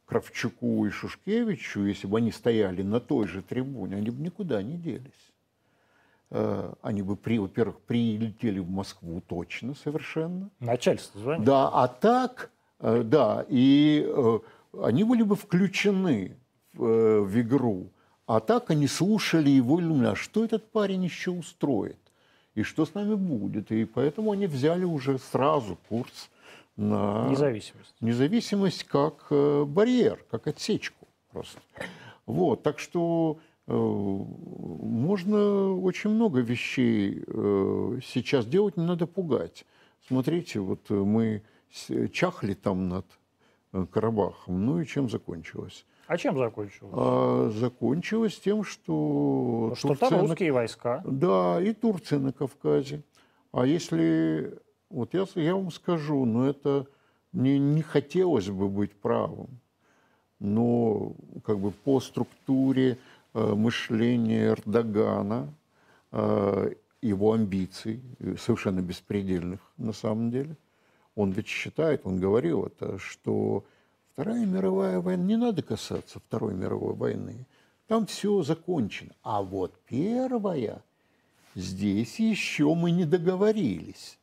Кравчуку 0.06 0.86
и 0.86 0.90
Шушкевичу, 0.90 1.86
если 1.86 2.06
бы 2.06 2.18
они 2.18 2.32
стояли 2.34 2.82
на 2.82 2.99
той 2.99 3.27
же 3.27 3.41
трибуне, 3.41 3.95
они 3.95 4.10
бы 4.10 4.22
никуда 4.22 4.61
не 4.61 4.76
делись. 4.76 5.32
Э, 6.32 6.73
они 6.82 7.02
бы, 7.02 7.15
при, 7.15 7.40
во-первых, 7.40 7.80
прилетели 7.80 8.60
в 8.60 8.69
Москву 8.69 9.23
точно 9.26 9.73
совершенно. 9.73 10.49
Начальство 10.60 11.22
звонит. 11.22 11.45
Да, 11.45 11.69
а 11.69 11.88
так 11.88 12.52
Э, 12.80 13.02
да, 13.03 13.45
и 13.49 14.06
э, 14.07 14.40
они 14.82 15.03
были 15.03 15.23
бы 15.23 15.36
включены 15.36 16.38
в, 16.73 16.86
э, 16.86 17.22
в 17.22 17.41
игру. 17.41 17.90
А 18.27 18.39
так 18.39 18.72
они 18.72 18.88
слушали 18.88 19.49
его 19.49 19.80
иллюмина, 19.80 20.15
что 20.15 20.43
этот 20.43 20.72
парень 20.72 21.03
еще 21.03 21.31
устроит, 21.31 21.99
и 22.56 22.64
что 22.64 22.85
с 22.85 22.93
нами 22.93 23.15
будет. 23.15 23.72
И 23.72 23.85
поэтому 23.85 24.31
они 24.31 24.47
взяли 24.47 24.84
уже 24.84 25.19
сразу 25.19 25.77
курс 25.89 26.30
на 26.76 27.27
независимость. 27.30 27.93
Независимость 28.02 28.84
как 28.85 29.27
барьер, 29.30 30.26
как 30.30 30.47
отсечку 30.47 31.07
просто. 31.31 31.60
Вот, 32.26 32.64
так 32.64 32.80
что 32.80 33.39
э, 33.68 33.73
можно 33.76 35.73
очень 35.76 36.10
много 36.10 36.39
вещей 36.39 37.23
э, 37.27 37.99
сейчас 38.03 38.45
делать, 38.47 38.77
не 38.77 38.85
надо 38.85 39.06
пугать. 39.06 39.65
Смотрите, 40.07 40.60
вот 40.60 40.89
мы 40.89 41.43
чахли 42.11 42.53
там 42.53 42.89
над 42.89 43.06
э, 43.73 43.85
Карабахом. 43.91 44.65
Ну 44.65 44.80
и 44.80 44.88
чем 44.88 45.10
закончилось? 45.10 45.85
А 46.07 46.18
чем 46.18 46.38
закончилось? 46.38 46.94
А, 46.95 47.49
закончилось 47.53 48.40
тем, 48.40 48.64
что... 48.64 49.68
Ну, 49.69 49.76
что 49.76 49.95
там 49.95 50.22
русские 50.22 50.52
войска. 50.52 51.02
Да, 51.06 51.60
и 51.61 51.73
Турция 51.73 52.19
на 52.19 52.32
Кавказе. 52.32 53.03
А 53.52 53.65
если... 53.65 54.60
Вот 54.90 55.14
я, 55.14 55.26
я 55.36 55.56
вам 55.56 55.72
скажу, 55.72 56.26
но 56.26 56.48
это 56.48 56.88
мне 57.32 57.60
не 57.60 57.82
хотелось 57.82 58.49
бы 58.49 58.69
быть 58.69 58.94
правым, 58.94 59.60
но 60.40 61.14
как 61.44 61.60
бы 61.60 61.72
по 61.72 61.99
структуре 61.99 62.98
э, 63.34 63.53
мышления 63.56 64.49
Эрдогана, 64.49 65.53
э, 66.11 66.73
его 67.02 67.34
амбиций, 67.34 68.02
э, 68.19 68.36
совершенно 68.38 68.80
беспредельных 68.80 69.60
на 69.77 69.91
самом 69.91 70.32
деле, 70.32 70.56
он 71.15 71.32
ведь 71.32 71.48
считает, 71.48 72.02
он 72.06 72.19
говорил 72.19 72.65
это, 72.65 72.98
что 72.99 73.65
Вторая 74.16 74.46
мировая 74.46 75.02
война, 75.02 75.24
не 75.24 75.36
надо 75.36 75.62
касаться 75.62 76.20
Второй 76.20 76.54
мировой 76.54 76.94
войны, 76.94 77.46
там 77.88 78.06
все 78.06 78.44
закончено. 78.44 79.12
А 79.24 79.42
вот 79.42 79.78
Первая, 79.90 80.82
здесь 81.54 82.18
еще 82.18 82.74
мы 82.76 82.92
не 82.92 83.04
договорились. 83.04 84.18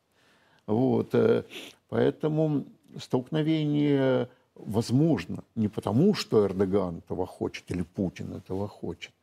Вот, 0.65 1.13
э, 1.13 1.43
поэтому 1.89 2.65
столкновение 2.97 4.29
возможно 4.55 5.43
не 5.53 5.67
потому, 5.67 6.15
что 6.15 6.47
Эрдоган 6.47 6.97
этого 6.97 7.27
хочет 7.27 7.69
или 7.69 7.83
Путин 7.83 8.33
этого 8.33 8.67
хочет, 8.67 9.13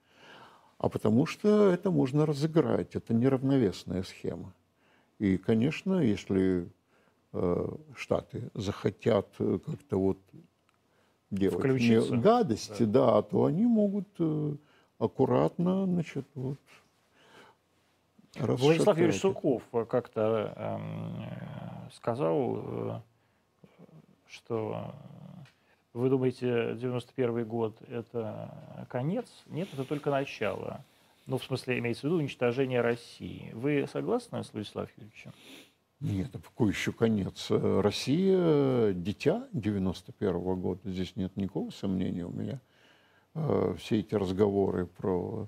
а 0.79 0.89
потому 0.89 1.27
что 1.27 1.73
это 1.73 1.91
можно 1.91 2.27
разыграть. 2.27 2.95
Это 2.95 3.13
неравновесная 3.13 4.05
схема. 4.05 4.53
И, 5.19 5.37
конечно, 5.37 5.95
если 5.95 6.69
Э, 7.33 7.69
Штаты 7.95 8.51
захотят 8.55 9.29
как-то 9.39 9.99
вот 9.99 10.19
делать 11.31 11.59
Включиться. 11.59 12.17
гадости, 12.17 12.85
да. 12.85 13.13
да, 13.13 13.23
то 13.23 13.45
они 13.45 13.67
могут 13.67 14.09
э, 14.19 14.55
аккуратно, 14.99 15.87
значит, 15.87 16.27
вот 16.35 16.59
Владислав 18.39 18.97
Юрьевич 18.97 19.21
Сурков 19.21 19.63
как-то 19.89 20.53
э, 20.57 21.91
сказал, 21.95 22.63
э, 22.63 23.01
что 24.29 24.95
вы 25.93 26.09
думаете, 26.09 26.77
91 26.77 27.45
год– 27.47 27.77
это 27.89 28.87
конец? 28.89 29.27
Нет, 29.47 29.69
это 29.73 29.85
только 29.85 30.11
начало. 30.11 30.85
Ну, 31.27 31.39
в 31.39 31.45
смысле, 31.45 31.79
имеется 31.79 32.03
в 32.03 32.05
виду 32.05 32.17
уничтожение 32.17 32.81
России. 32.81 33.51
Вы 33.53 33.87
согласны 33.91 34.43
с 34.45 34.53
Владиславом 34.53 34.89
Юрьевичем? 34.97 35.33
Нет, 36.01 36.31
какой 36.33 36.71
еще 36.71 36.93
конец? 36.93 37.49
Россия– 37.51 38.93
дитя 38.95 39.47
91 39.53 40.37
-го 40.37 40.57
года. 40.57 40.81
Здесь 40.85 41.15
нет 41.15 41.37
никакого 41.37 41.71
сомнения 41.71 42.25
у 42.25 42.31
меня. 42.31 42.59
Э, 43.35 43.75
все 43.79 44.01
эти 44.01 44.15
разговоры 44.15 44.87
про 44.87 45.47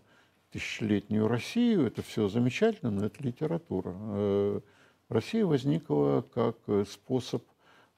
тысячелетнюю 0.50 1.26
Россию– 1.26 1.86
это 1.86 2.02
все 2.02 2.28
замечательно, 2.28 2.90
но 2.90 3.06
это 3.06 3.22
литература. 3.24 3.94
Э, 3.96 4.60
Россия 5.08 5.46
возникла 5.46 6.22
как 6.34 6.58
способ 6.86 7.42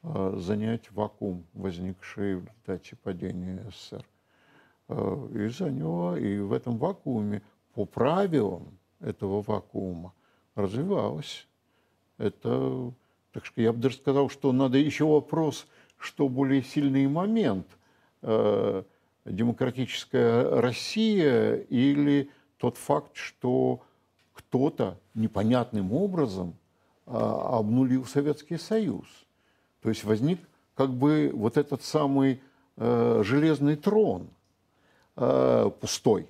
э, 0.05 0.35
занять 0.39 0.93
вакуум, 0.93 1.45
возникший 1.55 2.37
в 2.37 2.45
результате 2.45 2.95
падения 2.97 3.65
СССР. 3.71 4.05
И 4.87 5.49
заняла, 5.49 6.19
и 6.19 6.39
в 6.39 6.53
этом 6.53 6.77
вакууме 6.77 7.43
по 7.73 7.87
правилам 7.87 8.79
этого 9.01 9.41
вакуума 9.41 10.13
развивалась. 10.55 11.49
Это, 12.19 12.93
так 13.33 13.45
что 13.45 13.61
я 13.61 13.73
бы 13.73 13.79
даже 13.81 13.97
сказал, 13.97 14.29
что 14.29 14.53
надо 14.53 14.79
еще 14.79 15.05
вопрос, 15.05 15.67
что 15.99 16.29
более 16.29 16.63
сильный 16.63 17.07
момент 17.07 17.67
э, 18.23 18.83
демократическая 19.25 20.61
Россия 20.61 21.57
или 21.57 22.31
тот 22.59 22.77
факт, 22.77 23.17
что 23.17 23.83
кто-то 24.33 24.99
непонятным 25.15 25.93
образом 25.93 26.57
а, 27.07 27.59
обнулил 27.59 28.05
Советский 28.05 28.59
Союз. 28.59 29.07
То 29.83 29.89
есть 29.91 30.05
возник 30.05 30.41
как 30.75 30.91
бы 30.91 31.31
вот 31.35 31.57
этот 31.57 31.83
самый 31.83 32.41
э, 32.77 33.23
железный 33.25 33.77
трон 33.77 34.29
э, 35.17 35.71
пустой. 35.81 36.29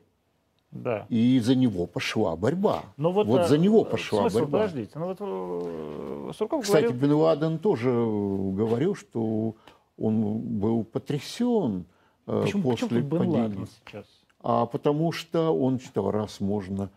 Да. 0.74 1.06
И 1.08 1.38
за 1.38 1.54
него 1.54 1.86
пошла 1.86 2.34
борьба. 2.34 2.82
Но 2.96 3.12
вот, 3.12 3.28
вот 3.28 3.42
а, 3.42 3.44
за 3.48 3.58
него 3.58 3.84
пошла 3.84 4.22
смысл, 4.22 4.40
борьба. 4.40 4.58
Подождите, 4.58 4.98
ну 4.98 5.06
вот 5.06 5.18
э, 5.20 6.32
Сурков 6.36 6.64
Кстати, 6.64 6.86
говорил... 6.86 7.00
Бен 7.00 7.12
Ладен 7.12 7.58
тоже 7.60 7.90
говорил, 7.90 8.96
что 8.96 9.54
он 9.96 10.40
был 10.40 10.82
потрясен 10.82 11.86
э, 12.26 12.42
Почему, 12.42 12.72
почему 12.72 12.88
после 12.88 13.02
тут 13.02 13.10
Бен 13.10 13.18
падения. 13.20 13.42
Ладен 13.42 13.68
сейчас? 13.68 14.04
А 14.42 14.66
потому 14.66 15.12
что 15.12 15.56
он 15.56 15.78
считал, 15.78 16.10
раз 16.10 16.40
можно 16.40 16.90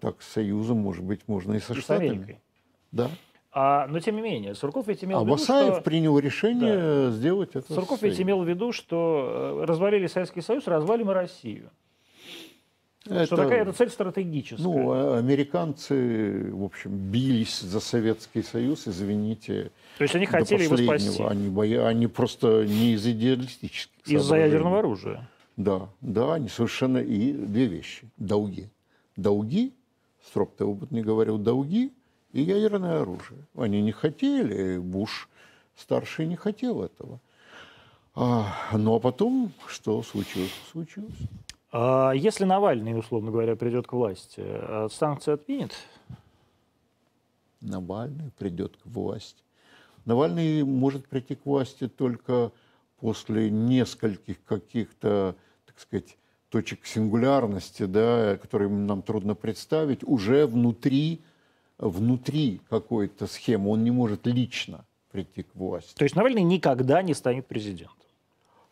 так 0.00 0.22
с 0.22 0.28
Союзом, 0.28 0.78
может 0.78 1.04
быть, 1.04 1.26
можно 1.26 1.54
и 1.54 1.58
со 1.58 1.74
И 1.74 1.76
с 1.76 1.82
Штатами. 1.82 2.08
Америкой. 2.08 2.40
Да. 2.92 3.10
А, 3.50 3.88
но 3.88 3.98
тем 3.98 4.14
не 4.14 4.22
менее, 4.22 4.54
Сурков 4.54 4.86
ведь 4.86 5.02
имел 5.02 5.18
А 5.18 5.22
в 5.22 5.26
виду, 5.26 5.36
Басаев 5.36 5.74
что... 5.74 5.82
принял 5.82 6.16
решение 6.18 7.10
сделать 7.10 7.50
это. 7.54 7.72
Сурков 7.72 7.98
с 7.98 8.02
ведь 8.02 8.20
имел 8.20 8.42
в 8.42 8.48
виду, 8.48 8.70
что 8.70 9.64
развалили 9.66 10.06
Советский 10.06 10.40
Союз, 10.40 10.68
развалим 10.68 11.10
и 11.10 11.14
Россию. 11.14 11.70
Это, 13.06 13.26
Что 13.26 13.36
такая 13.36 13.62
это 13.62 13.72
цель 13.72 13.90
стратегическая. 13.90 14.62
Ну, 14.62 14.92
а 14.92 15.18
американцы, 15.18 16.50
в 16.52 16.64
общем, 16.64 16.96
бились 16.96 17.60
за 17.60 17.80
Советский 17.80 18.42
Союз, 18.42 18.86
извините. 18.86 19.70
То 19.98 20.02
есть 20.02 20.14
они 20.14 20.26
хотели 20.26 20.64
его 20.64 20.76
спасти 20.76 21.22
Они, 21.22 21.48
боя... 21.48 21.86
они 21.86 22.06
просто 22.06 22.64
не 22.66 22.92
из 22.92 23.06
идеалистических 23.06 24.06
из-за 24.06 24.36
ядерного 24.36 24.80
оружия. 24.80 25.28
Да, 25.56 25.88
да, 26.00 26.34
они 26.34 26.48
совершенно 26.48 26.98
и 26.98 27.32
две 27.32 27.66
вещи. 27.66 28.10
Долги. 28.16 28.68
Долги, 29.16 29.74
Строптелбут 30.26 30.90
не 30.90 31.02
говорил, 31.02 31.38
долги 31.38 31.92
и 32.32 32.42
ядерное 32.42 33.00
оружие. 33.00 33.46
Они 33.56 33.80
не 33.80 33.92
хотели, 33.92 34.78
Буш 34.78 35.28
старший 35.76 36.26
не 36.26 36.36
хотел 36.36 36.82
этого. 36.82 37.20
А, 38.14 38.52
ну 38.72 38.94
а 38.94 39.00
потом 39.00 39.52
что 39.66 40.02
случилось? 40.02 40.52
Случилось. 40.70 41.16
А 41.70 42.12
если 42.12 42.44
Навальный, 42.44 42.98
условно 42.98 43.30
говоря, 43.30 43.54
придет 43.56 43.86
к 43.86 43.92
власти, 43.92 44.42
а 44.42 44.88
санкции 44.90 45.34
отменит? 45.34 45.74
Навальный 47.60 48.30
придет 48.38 48.76
к 48.76 48.86
власти. 48.86 49.42
Навальный 50.04 50.62
может 50.62 51.06
прийти 51.06 51.34
к 51.34 51.44
власти 51.44 51.88
только 51.88 52.52
после 52.98 53.50
нескольких 53.50 54.42
каких-то, 54.44 55.36
так 55.66 55.78
сказать, 55.78 56.16
точек 56.48 56.86
сингулярности, 56.86 57.84
да, 57.84 58.38
которые 58.38 58.70
нам 58.70 59.02
трудно 59.02 59.34
представить, 59.34 60.02
уже 60.02 60.46
внутри, 60.46 61.20
внутри 61.76 62.62
какой-то 62.70 63.26
схемы. 63.26 63.70
Он 63.70 63.84
не 63.84 63.90
может 63.90 64.26
лично 64.26 64.86
прийти 65.10 65.42
к 65.42 65.54
власти. 65.54 65.94
То 65.94 66.04
есть 66.04 66.16
Навальный 66.16 66.42
никогда 66.42 67.02
не 67.02 67.12
станет 67.12 67.46
президентом. 67.46 67.97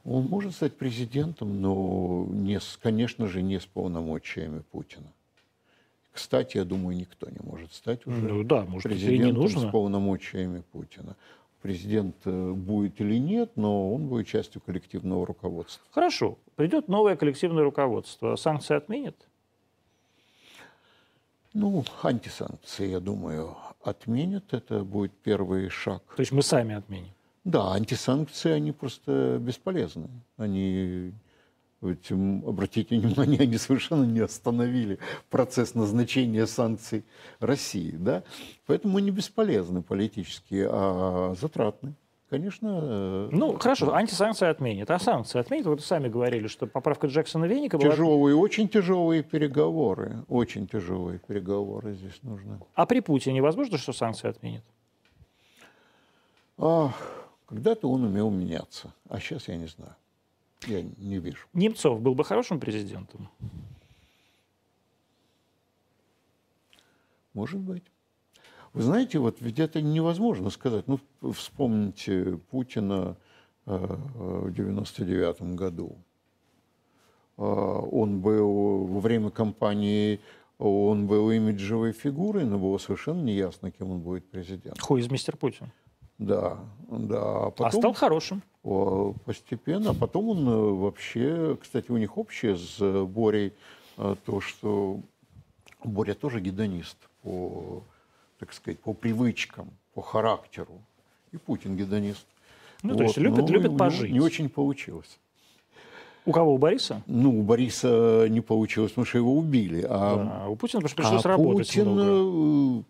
Он 0.06 0.26
может 0.26 0.54
стать 0.54 0.76
президентом, 0.76 1.60
но, 1.60 2.26
не 2.30 2.60
с, 2.60 2.78
конечно 2.80 3.26
же, 3.26 3.42
не 3.42 3.58
с 3.58 3.66
полномочиями 3.66 4.62
Путина. 4.70 5.12
Кстати, 6.12 6.58
я 6.58 6.64
думаю, 6.64 6.96
никто 6.96 7.28
не 7.28 7.40
может 7.42 7.74
стать 7.74 8.06
уже 8.06 8.20
Ну 8.20 8.44
да, 8.44 8.64
может, 8.64 8.86
и 8.86 8.94
не 8.94 9.00
президентом 9.00 9.42
нужно. 9.42 9.68
с 9.68 9.70
полномочиями 9.72 10.62
Путина. 10.72 11.16
Президент 11.60 12.14
э, 12.24 12.52
будет 12.52 13.00
или 13.00 13.18
нет, 13.18 13.50
но 13.56 13.92
он 13.92 14.06
будет 14.06 14.28
частью 14.28 14.60
коллективного 14.60 15.26
руководства. 15.26 15.84
Хорошо, 15.90 16.38
придет 16.54 16.86
новое 16.86 17.16
коллективное 17.16 17.64
руководство, 17.64 18.36
санкции 18.36 18.76
отменит? 18.76 19.16
Ну, 21.52 21.84
антисанкции, 22.02 22.86
я 22.90 23.00
думаю, 23.00 23.56
отменят. 23.82 24.54
Это 24.54 24.84
будет 24.84 25.12
первый 25.12 25.68
шаг. 25.68 26.02
То 26.14 26.20
есть 26.20 26.30
мы 26.30 26.42
сами 26.42 26.76
отменим? 26.76 27.15
Да, 27.46 27.74
антисанкции, 27.74 28.50
они 28.50 28.72
просто 28.72 29.38
бесполезны. 29.40 30.08
Они, 30.36 31.12
обратите 31.80 32.98
внимание, 32.98 33.38
они 33.42 33.56
совершенно 33.56 34.02
не 34.02 34.18
остановили 34.18 34.98
процесс 35.30 35.76
назначения 35.76 36.48
санкций 36.48 37.04
России. 37.38 37.92
Да? 37.92 38.24
Поэтому 38.66 38.98
они 38.98 39.12
бесполезны 39.12 39.80
политически, 39.80 40.66
а 40.68 41.36
затратны. 41.40 41.94
Конечно, 42.28 42.80
э, 42.82 43.28
Ну, 43.30 43.56
хорошо, 43.60 43.94
антисанкции 43.94 44.48
отменят. 44.48 44.90
А 44.90 44.98
санкции 44.98 45.38
отменят? 45.38 45.66
Вот 45.66 45.78
вы 45.78 45.86
сами 45.86 46.08
говорили, 46.08 46.48
что 46.48 46.66
поправка 46.66 47.06
Джексона 47.06 47.44
Веника 47.44 47.78
была... 47.78 47.92
тяжелые, 47.92 48.34
очень 48.34 48.68
тяжелые 48.68 49.22
переговоры. 49.22 50.24
Очень 50.26 50.66
тяжелые 50.66 51.20
переговоры 51.20 51.94
здесь 51.94 52.18
нужны. 52.22 52.58
А 52.74 52.86
при 52.86 52.98
Путине 52.98 53.40
возможно, 53.40 53.78
что 53.78 53.92
санкции 53.92 54.28
отменят? 54.28 54.64
А, 56.58 56.90
когда-то 57.46 57.88
он 57.88 58.04
умел 58.04 58.30
меняться, 58.30 58.92
а 59.08 59.20
сейчас 59.20 59.48
я 59.48 59.56
не 59.56 59.66
знаю. 59.66 59.94
Я 60.66 60.82
не 60.82 61.18
вижу. 61.18 61.46
Немцов 61.52 62.00
был 62.00 62.14
бы 62.14 62.24
хорошим 62.24 62.60
президентом? 62.60 63.28
Может 67.34 67.60
быть. 67.60 67.84
Вы 68.72 68.82
знаете, 68.82 69.18
вот 69.18 69.36
ведь 69.40 69.58
это 69.58 69.80
невозможно 69.80 70.50
сказать. 70.50 70.86
Ну, 70.86 70.98
вспомните 71.32 72.38
Путина 72.50 73.16
э, 73.66 73.76
в 73.76 74.52
99 74.52 75.54
году. 75.54 75.96
Э, 77.36 77.42
Он 77.42 78.20
был 78.20 78.86
во 78.86 79.00
время 79.00 79.30
кампании, 79.30 80.20
он 80.58 81.06
был 81.06 81.30
имиджевой 81.30 81.92
фигурой, 81.92 82.44
но 82.44 82.58
было 82.58 82.78
совершенно 82.78 83.22
неясно, 83.22 83.70
кем 83.70 83.90
он 83.90 84.00
будет 84.00 84.24
президентом. 84.30 84.82
Хуй 84.82 85.00
из 85.00 85.10
мистер 85.10 85.36
Путин. 85.36 85.70
Да, 86.18 86.58
да. 86.88 87.20
А 87.20 87.46
А 87.46 87.50
потом 87.50 87.80
стал 87.80 87.92
хорошим. 87.92 88.42
постепенно, 89.24 89.90
а 89.90 89.94
потом 89.94 90.30
он 90.30 90.48
э, 90.48 90.72
вообще, 90.72 91.56
кстати, 91.60 91.90
у 91.90 91.96
них 91.98 92.16
общее 92.18 92.56
с 92.56 92.76
э, 92.80 93.04
Борей 93.04 93.52
э, 93.98 94.16
то, 94.24 94.40
что 94.40 95.00
Боря 95.84 96.14
тоже 96.14 96.40
гедонист 96.40 96.96
по, 97.22 97.82
так 98.38 98.52
сказать, 98.52 98.80
по 98.80 98.92
привычкам, 98.92 99.68
по 99.94 100.02
характеру. 100.02 100.80
И 101.32 101.36
Путин 101.36 101.76
гедонист. 101.76 102.26
Ну, 102.82 102.96
то 102.96 103.04
есть 103.04 103.16
любит- 103.18 103.42
но 103.44 103.48
любит 103.48 103.66
у 103.66 103.74
него 103.74 103.78
пожить. 103.78 104.10
Не 104.10 104.20
очень 104.20 104.48
получилось. 104.48 105.18
У 106.24 106.32
кого? 106.32 106.54
У 106.54 106.58
Бориса? 106.58 107.02
Ну, 107.06 107.38
у 107.38 107.42
Бориса 107.42 108.26
не 108.28 108.40
получилось, 108.40 108.90
потому 108.92 109.06
что 109.06 109.18
его 109.18 109.36
убили. 109.36 109.86
А, 109.88 110.16
Да. 110.16 110.48
У 110.48 110.56
Путина 110.56 110.80
потому 110.82 110.88
что 110.88 110.96
пришлось 110.96 111.24
а 111.24 111.28
работать 111.28 111.68
Путин, 111.68 111.88
много. 111.88 112.84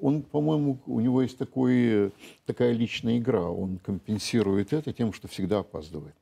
Он, 0.00 0.22
по-моему, 0.22 0.78
у 0.86 1.00
него 1.00 1.22
есть 1.22 1.38
такой, 1.38 2.10
такая 2.44 2.72
личная 2.72 3.18
игра. 3.18 3.42
Он 3.42 3.78
компенсирует 3.78 4.72
это 4.72 4.92
тем, 4.92 5.12
что 5.12 5.28
всегда 5.28 5.60
опаздывает. 5.60 6.14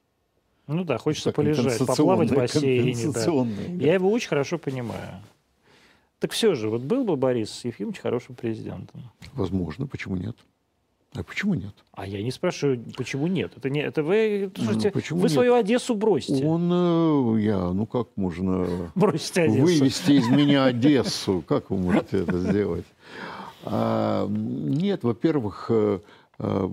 Ну 0.67 0.85
да, 0.85 0.99
хочется 0.99 1.31
Так, 1.31 1.37
полежать, 1.37 1.79
поплавать 1.79 2.31
в 2.31 2.35
бассейне. 2.35 3.13
да. 3.13 3.85
Я 3.85 3.95
его 3.95 4.11
очень 4.11 4.29
хорошо 4.29 4.59
понимаю. 4.59 5.21
Так 6.21 6.33
все 6.33 6.55
же, 6.55 6.71
вот 6.71 6.83
был 6.83 7.05
бы 7.05 7.17
Борис 7.17 7.65
Ефимович 7.65 7.99
хорошим 7.99 8.35
президентом. 8.35 9.03
Возможно, 9.35 9.87
почему 9.87 10.17
нет? 10.17 10.37
А 11.13 11.23
почему 11.23 11.55
нет? 11.55 11.75
А 11.93 12.07
я 12.07 12.23
не 12.23 12.33
спрашиваю, 12.33 12.83
почему 12.97 13.27
нет. 13.29 13.53
Это 13.57 13.71
не, 13.71 13.81
это 13.81 14.03
вы, 14.03 14.51
слушайте, 14.57 14.93
Ну, 15.11 15.17
вы 15.17 15.23
нет? 15.23 15.33
свою 15.33 15.55
Одессу 15.55 15.95
бросьте. 15.95 16.45
Он, 16.45 17.37
э, 17.39 17.41
я, 17.43 17.71
ну 17.73 17.87
как 17.87 18.09
можно 18.17 18.67
вывести 18.97 20.11
из 20.13 20.27
меня 20.29 20.65
Одессу? 20.65 21.45
Как 21.47 21.71
вы 21.71 21.77
можете 21.77 22.19
это 22.23 22.39
сделать? 22.41 22.87
А, 23.67 24.27
нет, 24.29 25.05
во-первых, 25.05 25.67
э, 25.71 26.01
э, 26.39 26.69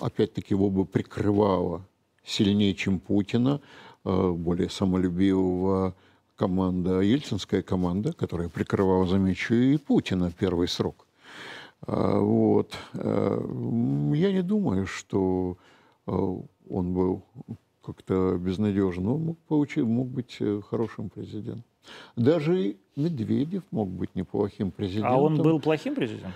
опять-таки 0.00 0.54
его 0.54 0.70
бы 0.70 0.84
прикрывало 0.84 1.84
сильнее, 2.24 2.74
чем 2.74 3.00
Путина, 3.00 3.60
э, 4.04 4.30
более 4.30 4.70
самолюбивого 4.70 5.94
команда, 6.36 7.00
ельцинская 7.00 7.62
команда, 7.62 8.12
которая 8.12 8.48
прикрывала, 8.48 9.06
замечу, 9.06 9.54
и 9.54 9.76
Путина 9.76 10.30
первый 10.30 10.68
срок. 10.68 11.06
А, 11.86 12.18
Вот. 12.20 12.78
Я 12.94 14.32
не 14.32 14.42
думаю, 14.42 14.86
что 14.86 15.58
он 16.06 16.94
был 16.94 17.22
как-то 17.82 18.38
безнадежен. 18.38 19.06
Он 19.06 19.20
мог, 19.22 19.38
получи- 19.48 19.84
мог 19.84 20.08
быть 20.08 20.38
хорошим 20.70 21.10
президентом. 21.10 21.64
Даже 22.16 22.62
и 22.62 22.76
Медведев 22.96 23.62
мог 23.70 23.88
быть 23.88 24.14
неплохим 24.14 24.70
президентом. 24.70 25.12
А 25.12 25.16
он 25.16 25.36
был 25.36 25.60
плохим 25.60 25.94
президентом? 25.94 26.32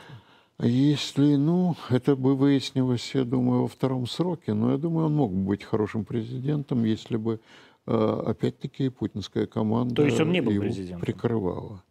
Если, 0.60 1.36
ну, 1.36 1.76
это 1.88 2.16
бы 2.16 2.34
выяснилось, 2.34 3.14
я 3.14 3.24
думаю, 3.24 3.62
во 3.62 3.68
втором 3.68 4.08
сроке, 4.08 4.54
но 4.54 4.72
я 4.72 4.76
думаю, 4.76 5.06
он 5.06 5.14
мог 5.14 5.32
бы 5.32 5.38
быть 5.50 5.62
хорошим 5.62 6.04
президентом, 6.04 6.84
если 6.84 7.16
бы 7.16 7.38
э, 7.86 8.22
опять-таки 8.26 8.88
путинская 8.88 9.46
команда 9.46 9.94
То 9.94 10.04
есть 10.04 10.20
он 10.20 10.32
не 10.32 10.40
был 10.40 10.50
его 10.50 10.62
президентом? 10.62 11.00
прикрывала. 11.00 11.82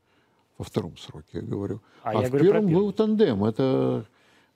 Во 0.58 0.66
втором 0.66 0.98
сроке, 0.98 1.28
я 1.34 1.42
говорю. 1.42 1.82
А 2.04 2.10
А, 2.10 2.22
я 2.24 2.28
в 2.28 2.32
говорю 2.32 2.46
первом 2.46 2.74
был 2.74 2.92
тандем. 2.92 3.46
Это, 3.46 4.06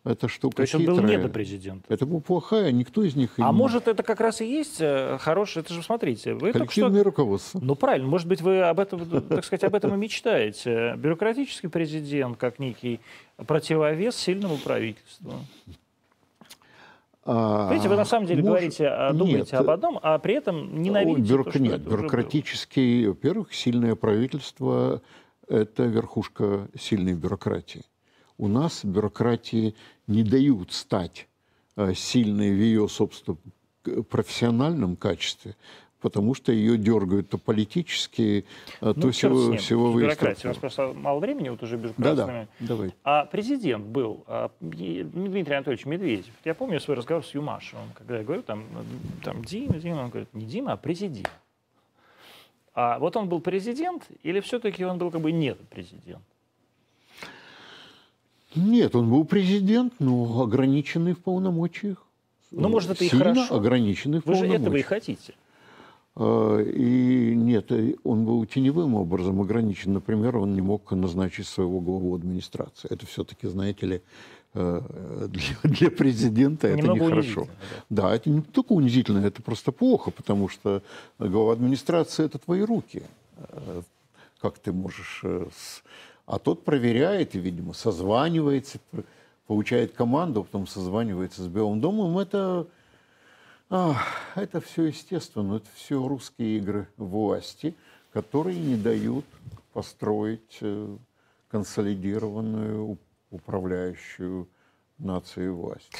это 0.04 0.28
штука 0.28 0.56
То 0.58 0.62
есть 0.64 0.74
он 0.74 0.86
был 0.86 0.96
хитрая. 0.98 1.18
недопрезидент. 1.18 1.86
Это 1.90 2.06
была 2.06 2.22
плохая, 2.22 2.72
никто 2.72 3.04
из 3.04 3.16
них... 3.16 3.32
А 3.38 3.52
не- 3.52 3.52
может, 3.52 3.88
это 3.88 4.02
как 4.02 4.20
раз 4.20 4.42
и 4.42 4.46
есть 4.46 4.78
э, 4.80 5.18
хороший... 5.20 5.60
Это 5.62 5.74
же, 5.76 5.84
смотрите, 5.84 6.34
вы 6.34 6.40
только 6.54 6.54
что... 6.54 6.60
Коллективное 6.82 7.04
руководство. 7.04 7.60
Ну, 7.62 7.76
правильно. 7.76 8.08
Может 8.08 8.28
быть, 8.28 8.42
вы 8.42 8.62
об 8.64 8.80
этом, 8.80 9.22
так 9.22 9.46
сказать, 9.46 9.64
об 9.64 9.76
этом 9.76 9.94
и 9.94 9.98
мечтаете. 9.98 10.96
Бюрократический 10.98 11.70
президент 11.70 12.38
как 12.38 12.58
некий 12.58 13.00
противовес 13.46 14.16
сильному 14.16 14.58
правительству. 14.58 15.34
А, 17.24 17.70
Видите, 17.72 17.88
вы 17.88 17.96
на 17.96 18.06
самом 18.06 18.26
деле 18.26 18.42
может- 18.42 18.50
говорите, 18.54 18.88
а, 18.88 19.14
думаете 19.14 19.52
Нет, 19.52 19.54
об 19.54 19.70
одном, 19.70 20.00
а 20.02 20.18
при 20.18 20.34
этом 20.34 20.82
ненавидите 20.82 21.32
Бюрок- 21.34 21.52
то, 21.52 21.60
Нет, 21.60 21.82
бюрократический, 21.82 23.06
во-первых, 23.06 23.54
сильное 23.54 23.94
правительство– 23.96 25.02
это 25.48 25.84
верхушка 25.84 26.68
сильной 26.80 27.14
бюрократии. 27.14 27.84
У 28.42 28.48
нас 28.48 28.84
бюрократии 28.84 29.76
не 30.08 30.24
дают 30.24 30.74
стать 30.74 31.28
э, 31.78 31.94
сильной 31.94 32.52
в 32.52 32.58
ее, 32.60 32.90
собственно, 32.90 33.38
к- 33.84 34.02
профессиональном 34.10 34.96
качестве, 34.96 35.56
потому 36.02 36.34
что 36.34 36.52
ее 36.52 36.76
дергают 36.76 37.30
то 37.30 37.38
политически, 37.38 38.44
э, 38.82 38.94
Ну, 38.96 38.96
то 38.96 39.12
с 39.12 39.18
силовые 39.18 40.08
бюрократией. 40.08 40.46
У 40.46 40.48
нас 40.48 40.58
просто 40.58 40.92
мало 40.94 41.20
времени 41.20 41.50
вот 41.50 41.62
уже 41.62 41.78
Да-да, 41.78 41.92
бюрократами. 41.92 42.48
давай. 42.60 42.96
А 43.04 43.26
президент 43.26 43.86
был 43.86 44.24
а, 44.26 44.50
Дмитрий 44.60 45.54
Анатольевич 45.54 45.86
Медведев. 45.86 46.34
Я 46.44 46.56
помню 46.56 46.80
свой 46.80 46.98
разговор 46.98 47.24
с 47.24 47.36
Юмашевым, 47.36 47.90
когда 47.94 48.18
я 48.18 48.24
говорю, 48.24 48.42
там, 48.42 48.66
там 49.24 49.46
Дима, 49.46 49.76
Дима, 49.76 50.02
он 50.02 50.10
говорит, 50.10 50.34
не 50.34 50.46
Дима, 50.48 50.72
а 50.74 50.78
президент. 50.78 51.30
А 52.74 52.98
вот 52.98 53.16
он 53.18 53.30
был 53.30 53.40
президент 53.40 54.08
или 54.24 54.40
все-таки 54.40 54.84
он 54.84 54.98
был 54.98 55.12
как 55.12 55.22
бы 55.22 55.32
нет 55.32 55.60
президент? 55.70 56.24
Нет, 58.56 58.96
он 58.96 59.10
был 59.10 59.24
президент, 59.26 59.94
но 60.00 60.42
ограниченный 60.44 61.14
в 61.14 61.20
полномочиях. 61.20 61.98
Ну, 62.52 62.68
может, 62.70 62.92
это 62.92 63.04
и 63.06 63.10
хорошо. 63.10 63.56
ограниченный 63.56 64.20
в 64.20 64.26
Вы 64.26 64.34
же 64.34 64.40
полномочиях. 64.42 64.62
этого 64.62 64.76
и 64.76 64.82
хотите. 64.82 65.34
А, 66.18 66.60
И 66.60 67.34
нет, 67.36 67.72
э, 67.72 67.96
он 68.04 68.26
был 68.26 68.46
теневым 68.46 68.96
образом 68.96 69.40
ограничен. 69.40 69.94
Например, 69.94 70.36
он 70.38 70.54
не 70.54 70.62
мог 70.62 70.92
назначить 70.92 71.48
своего 71.48 71.80
главу 71.80 72.14
администрации. 72.16 72.90
Это 72.92 73.06
все-таки, 73.06 73.48
знаете 73.48 73.86
ли, 73.86 74.02
э, 74.54 74.82
для, 75.30 75.42
для 75.72 75.90
президента 75.92 76.68
это 76.68 76.88
нехорошо. 76.90 77.42
унизительно, 77.42 77.48
Да, 77.90 78.14
это 78.14 78.30
не 78.30 78.42
только 78.42 78.74
унизительно, 78.74 79.26
это 79.26 79.42
просто 79.42 79.72
плохо, 79.72 80.12
потому 80.12 80.50
что 80.50 80.82
глава 81.20 81.54
администрации– 81.54 82.26
это 82.26 82.38
твои 82.38 82.62
руки. 82.64 83.04
Э, 83.38 83.82
Как 84.42 84.58
ты 84.60 84.74
можешь... 84.74 85.24
с- 85.24 85.84
А 86.32 86.40
тот 86.40 86.64
проверяет 86.64 87.36
и, 87.36 87.40
видимо, 87.40 87.74
созванивается, 87.74 88.80
получает 89.48 89.92
команду, 89.92 90.40
а 90.40 90.44
потом 90.46 90.66
созванивается 90.66 91.44
с 91.44 91.48
Белым 91.48 91.82
домом. 91.82 92.18
Это... 92.20 92.68
А, 93.70 93.98
это 94.36 94.62
все 94.62 94.86
естественно, 94.86 95.58
это 95.58 95.68
все 95.76 96.08
русские 96.08 96.60
игры 96.60 96.88
власти, 96.96 97.76
которые 98.14 98.58
не 98.58 98.78
дают 98.78 99.26
построить 99.74 100.58
э, 100.62 100.98
консолидированную 101.50 102.92
у- 102.92 102.98
управляющую 105.02 105.06
нацией 105.06 105.50
власть. 105.50 105.92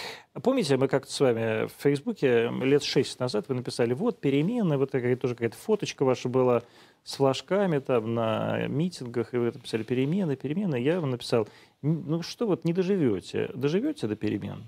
Помните, 0.44 0.78
мы 0.78 0.88
как-то 0.88 1.12
с 1.12 1.20
вами 1.20 1.68
в 1.68 1.72
Фейсбуке 1.82 2.50
лет 2.62 2.84
шесть 2.84 3.20
назад 3.20 3.46
вы 3.50 3.56
написали, 3.56 3.94
вот 3.94 4.20
перемены, 4.20 4.78
вот 4.78 4.92
такая 4.92 5.16
тоже 5.16 5.36
какая-то 5.36 5.58
фоточка 5.58 6.04
ваша 6.06 6.30
была 6.30 6.64
с 7.04 7.16
флажками 7.16 7.80
там 7.80 8.14
на 8.14 8.68
митингах, 8.68 9.34
и 9.34 9.38
вы 9.38 9.46
написали 9.46 9.84
перемены, 9.84 10.36
перемены. 10.36 10.76
Я 10.76 11.00
вам 11.02 11.12
написал, 11.12 11.48
«Н- 11.82 12.04
ну 12.08 12.22
что 12.22 12.48
вот 12.48 12.64
не 12.66 12.74
доживете, 12.74 13.50
доживете 13.56 14.08
до 14.08 14.16
перемен? 14.16 14.64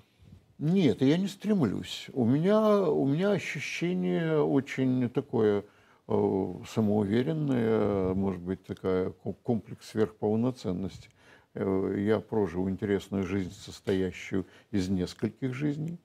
Нет, 0.60 1.02
я 1.02 1.18
не 1.18 1.28
стремлюсь. 1.28 2.08
У 2.14 2.26
меня, 2.26 2.84
у 2.90 3.06
меня 3.06 3.32
ощущение 3.32 4.40
очень 4.40 5.10
такое 5.10 5.64
э, 6.08 6.54
самоуверенное, 6.70 8.14
может 8.14 8.42
быть, 8.42 8.64
такая 8.64 9.10
ко- 9.12 9.34
комплекс 9.44 9.90
сверхполноценности. 9.90 11.10
Э, 11.56 11.96
я 11.98 12.20
прожил 12.20 12.70
интересную 12.70 13.24
жизнь, 13.24 13.54
состоящую 13.54 14.46
из 14.72 14.90
нескольких 14.90 15.54
жизней, 15.54 15.98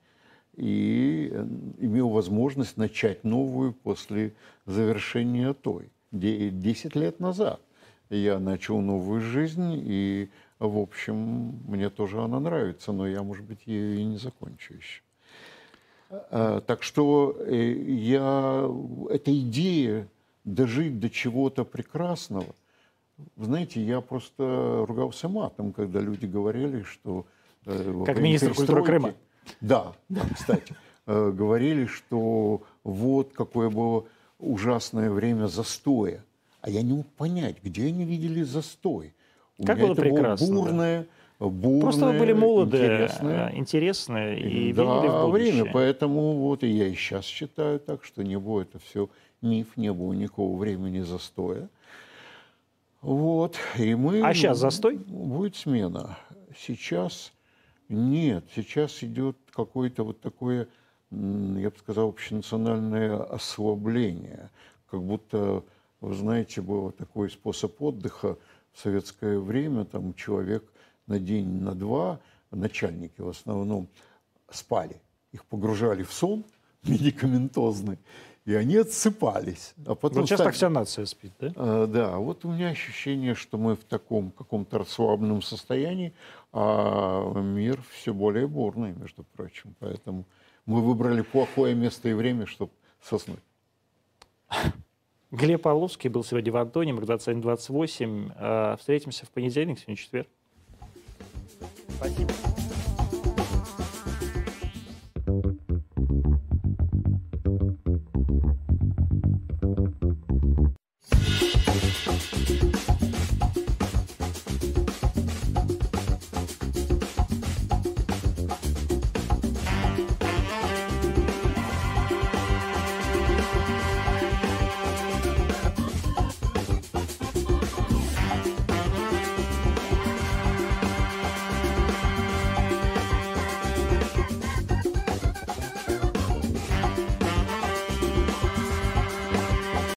и 0.55 1.29
э, 1.31 1.47
имел 1.79 2.09
возможность 2.09 2.77
начать 2.77 3.23
новую 3.23 3.73
после 3.73 4.33
завершения 4.65 5.53
той. 5.53 5.89
Де- 6.11 6.49
Десять 6.49 6.95
лет 6.95 7.19
назад 7.19 7.61
я 8.09 8.39
начал 8.39 8.81
новую 8.81 9.21
жизнь, 9.21 9.73
и, 9.85 10.29
в 10.59 10.77
общем, 10.77 11.59
мне 11.67 11.89
тоже 11.89 12.21
она 12.21 12.39
нравится, 12.39 12.91
но 12.91 13.07
я, 13.07 13.23
может 13.23 13.45
быть, 13.45 13.59
ее 13.65 14.01
и 14.01 14.03
не 14.03 14.17
закончу 14.17 14.73
еще. 14.73 15.01
А, 16.09 16.61
Так 16.61 16.83
что 16.83 17.37
э, 17.39 17.71
я, 17.87 18.69
эта 19.09 19.37
идея 19.39 20.07
дожить 20.43 20.99
до 20.99 21.09
чего-то 21.09 21.63
прекрасного, 21.65 22.55
вы 23.35 23.45
знаете, 23.45 23.81
я 23.81 24.01
просто 24.01 24.85
ругался 24.87 25.27
матом, 25.29 25.73
когда 25.73 25.99
люди 25.99 26.25
говорили, 26.25 26.83
что... 26.83 27.25
э, 27.65 28.03
Как 28.05 28.19
министр 28.19 28.53
культуры 28.53 28.83
Крыма. 28.83 29.13
Да, 29.61 29.93
да, 30.09 30.21
кстати. 30.33 30.75
Э, 31.07 31.31
Говорили, 31.31 31.85
что 31.85 32.61
вот 32.83 33.33
какое 33.33 33.69
было 33.69 34.05
ужасное 34.39 35.09
время 35.09 35.47
застоя. 35.47 36.23
А 36.61 36.69
я 36.69 36.81
не 36.81 36.93
мог 36.93 37.07
понять, 37.07 37.57
где 37.63 37.87
они 37.87 38.03
видели 38.05 38.43
застой. 38.43 39.13
У 39.57 39.65
Как 39.65 39.77
меня 39.77 39.87
было 39.87 39.93
это 39.93 40.01
прекрасно, 40.01 40.47
да. 40.47 40.53
бурное, 40.53 41.07
бурное, 41.39 41.81
Просто 41.81 42.05
вы 42.07 42.19
были 42.19 42.33
молоды, 42.33 42.77
интересное. 42.77 43.49
э, 43.49 43.57
интересные 43.57 44.39
и 44.39 44.73
да, 44.73 44.83
видели 44.83 45.07
в 45.09 45.25
будущее. 45.25 45.51
время, 45.53 45.71
поэтому 45.73 46.33
вот 46.35 46.63
и 46.63 46.67
я 46.67 46.87
и 46.87 46.95
сейчас 46.95 47.25
считаю 47.25 47.79
так, 47.79 48.03
что 48.03 48.23
не 48.23 48.37
было 48.37 48.61
это 48.61 48.79
все 48.79 49.09
миф, 49.41 49.75
не 49.77 49.91
было 49.93 50.13
никакого 50.13 50.57
времени 50.57 50.99
застоя. 51.01 51.69
Вот, 53.01 53.57
и 53.77 53.95
мы... 53.95 54.21
А 54.21 54.33
щас 54.33 54.57
застой? 54.57 54.97
Будет 54.97 55.55
смена. 55.55 56.17
Сейчас 56.57 57.31
нет, 57.89 58.45
сейчас 58.55 59.03
идет 59.03 59.35
какое-то 59.51 60.03
вот 60.03 60.21
такое, 60.21 60.67
я 61.11 61.69
бы 61.69 61.75
сказал, 61.79 62.09
общенациональное 62.09 63.17
ослабление. 63.23 64.51
Как 64.91 65.01
будто, 65.01 65.63
вы 66.01 66.13
знаете, 66.13 66.61
был 66.61 66.91
такой 66.91 67.31
способ 67.31 67.81
отдыха 67.81 68.37
в 68.73 68.79
советское 68.79 69.39
время, 69.39 69.85
там 69.85 70.13
человек 70.13 70.63
на 71.07 71.19
день, 71.19 71.61
на 71.61 71.73
два, 71.73 72.19
начальники 72.51 73.21
в 73.21 73.29
основном 73.29 73.87
спали. 74.51 75.01
Их 75.31 75.45
погружали 75.45 76.03
в 76.03 76.13
сон 76.13 76.43
медикаментозный, 76.83 77.97
и 78.49 78.55
они 78.55 78.77
отсыпались. 78.77 79.75
А 79.85 79.93
потом 79.93 80.21
Вот 80.21 80.27
сейчас 80.27 80.37
стали- 80.39 80.47
так 80.47 80.55
вся 80.55 80.69
нация 80.69 81.05
спит, 81.05 81.31
да? 81.39 81.51
а, 81.55 81.85
Да, 81.85 82.17
вот 82.17 82.45
у 82.45 82.51
меня 82.51 82.69
ощущение, 82.69 83.35
что 83.35 83.57
мы 83.59 83.75
в 83.75 83.83
таком 83.83 84.31
каком-то 84.31 84.79
расслабленном 84.79 85.43
состоянии, 85.43 86.13
а 86.51 87.31
мир 87.41 87.79
все 87.91 88.11
более 88.11 88.47
бурный, 88.47 88.93
между 88.93 89.23
прочим. 89.35 89.75
Поэтому 89.79 90.25
мы 90.65 90.81
выбрали 90.81 91.21
плохое 91.21 91.75
место 91.75 92.09
и 92.09 92.13
время, 92.13 92.47
чтобы 92.47 92.71
соснуть. 93.03 93.39
Глеб 95.29 95.67
Орловский 95.67 96.09
был 96.09 96.23
сегодня 96.23 96.51
в 96.51 96.57
Антоне, 96.57 96.93
Магазин 96.93 97.41
28. 97.41 98.31
Э, 98.35 98.75
Встретимся 98.79 99.27
в 99.27 99.29
понедельник, 99.29 99.77
сегодня 99.77 99.95
четверг. 99.95 100.27
Спасибо. 101.97 102.31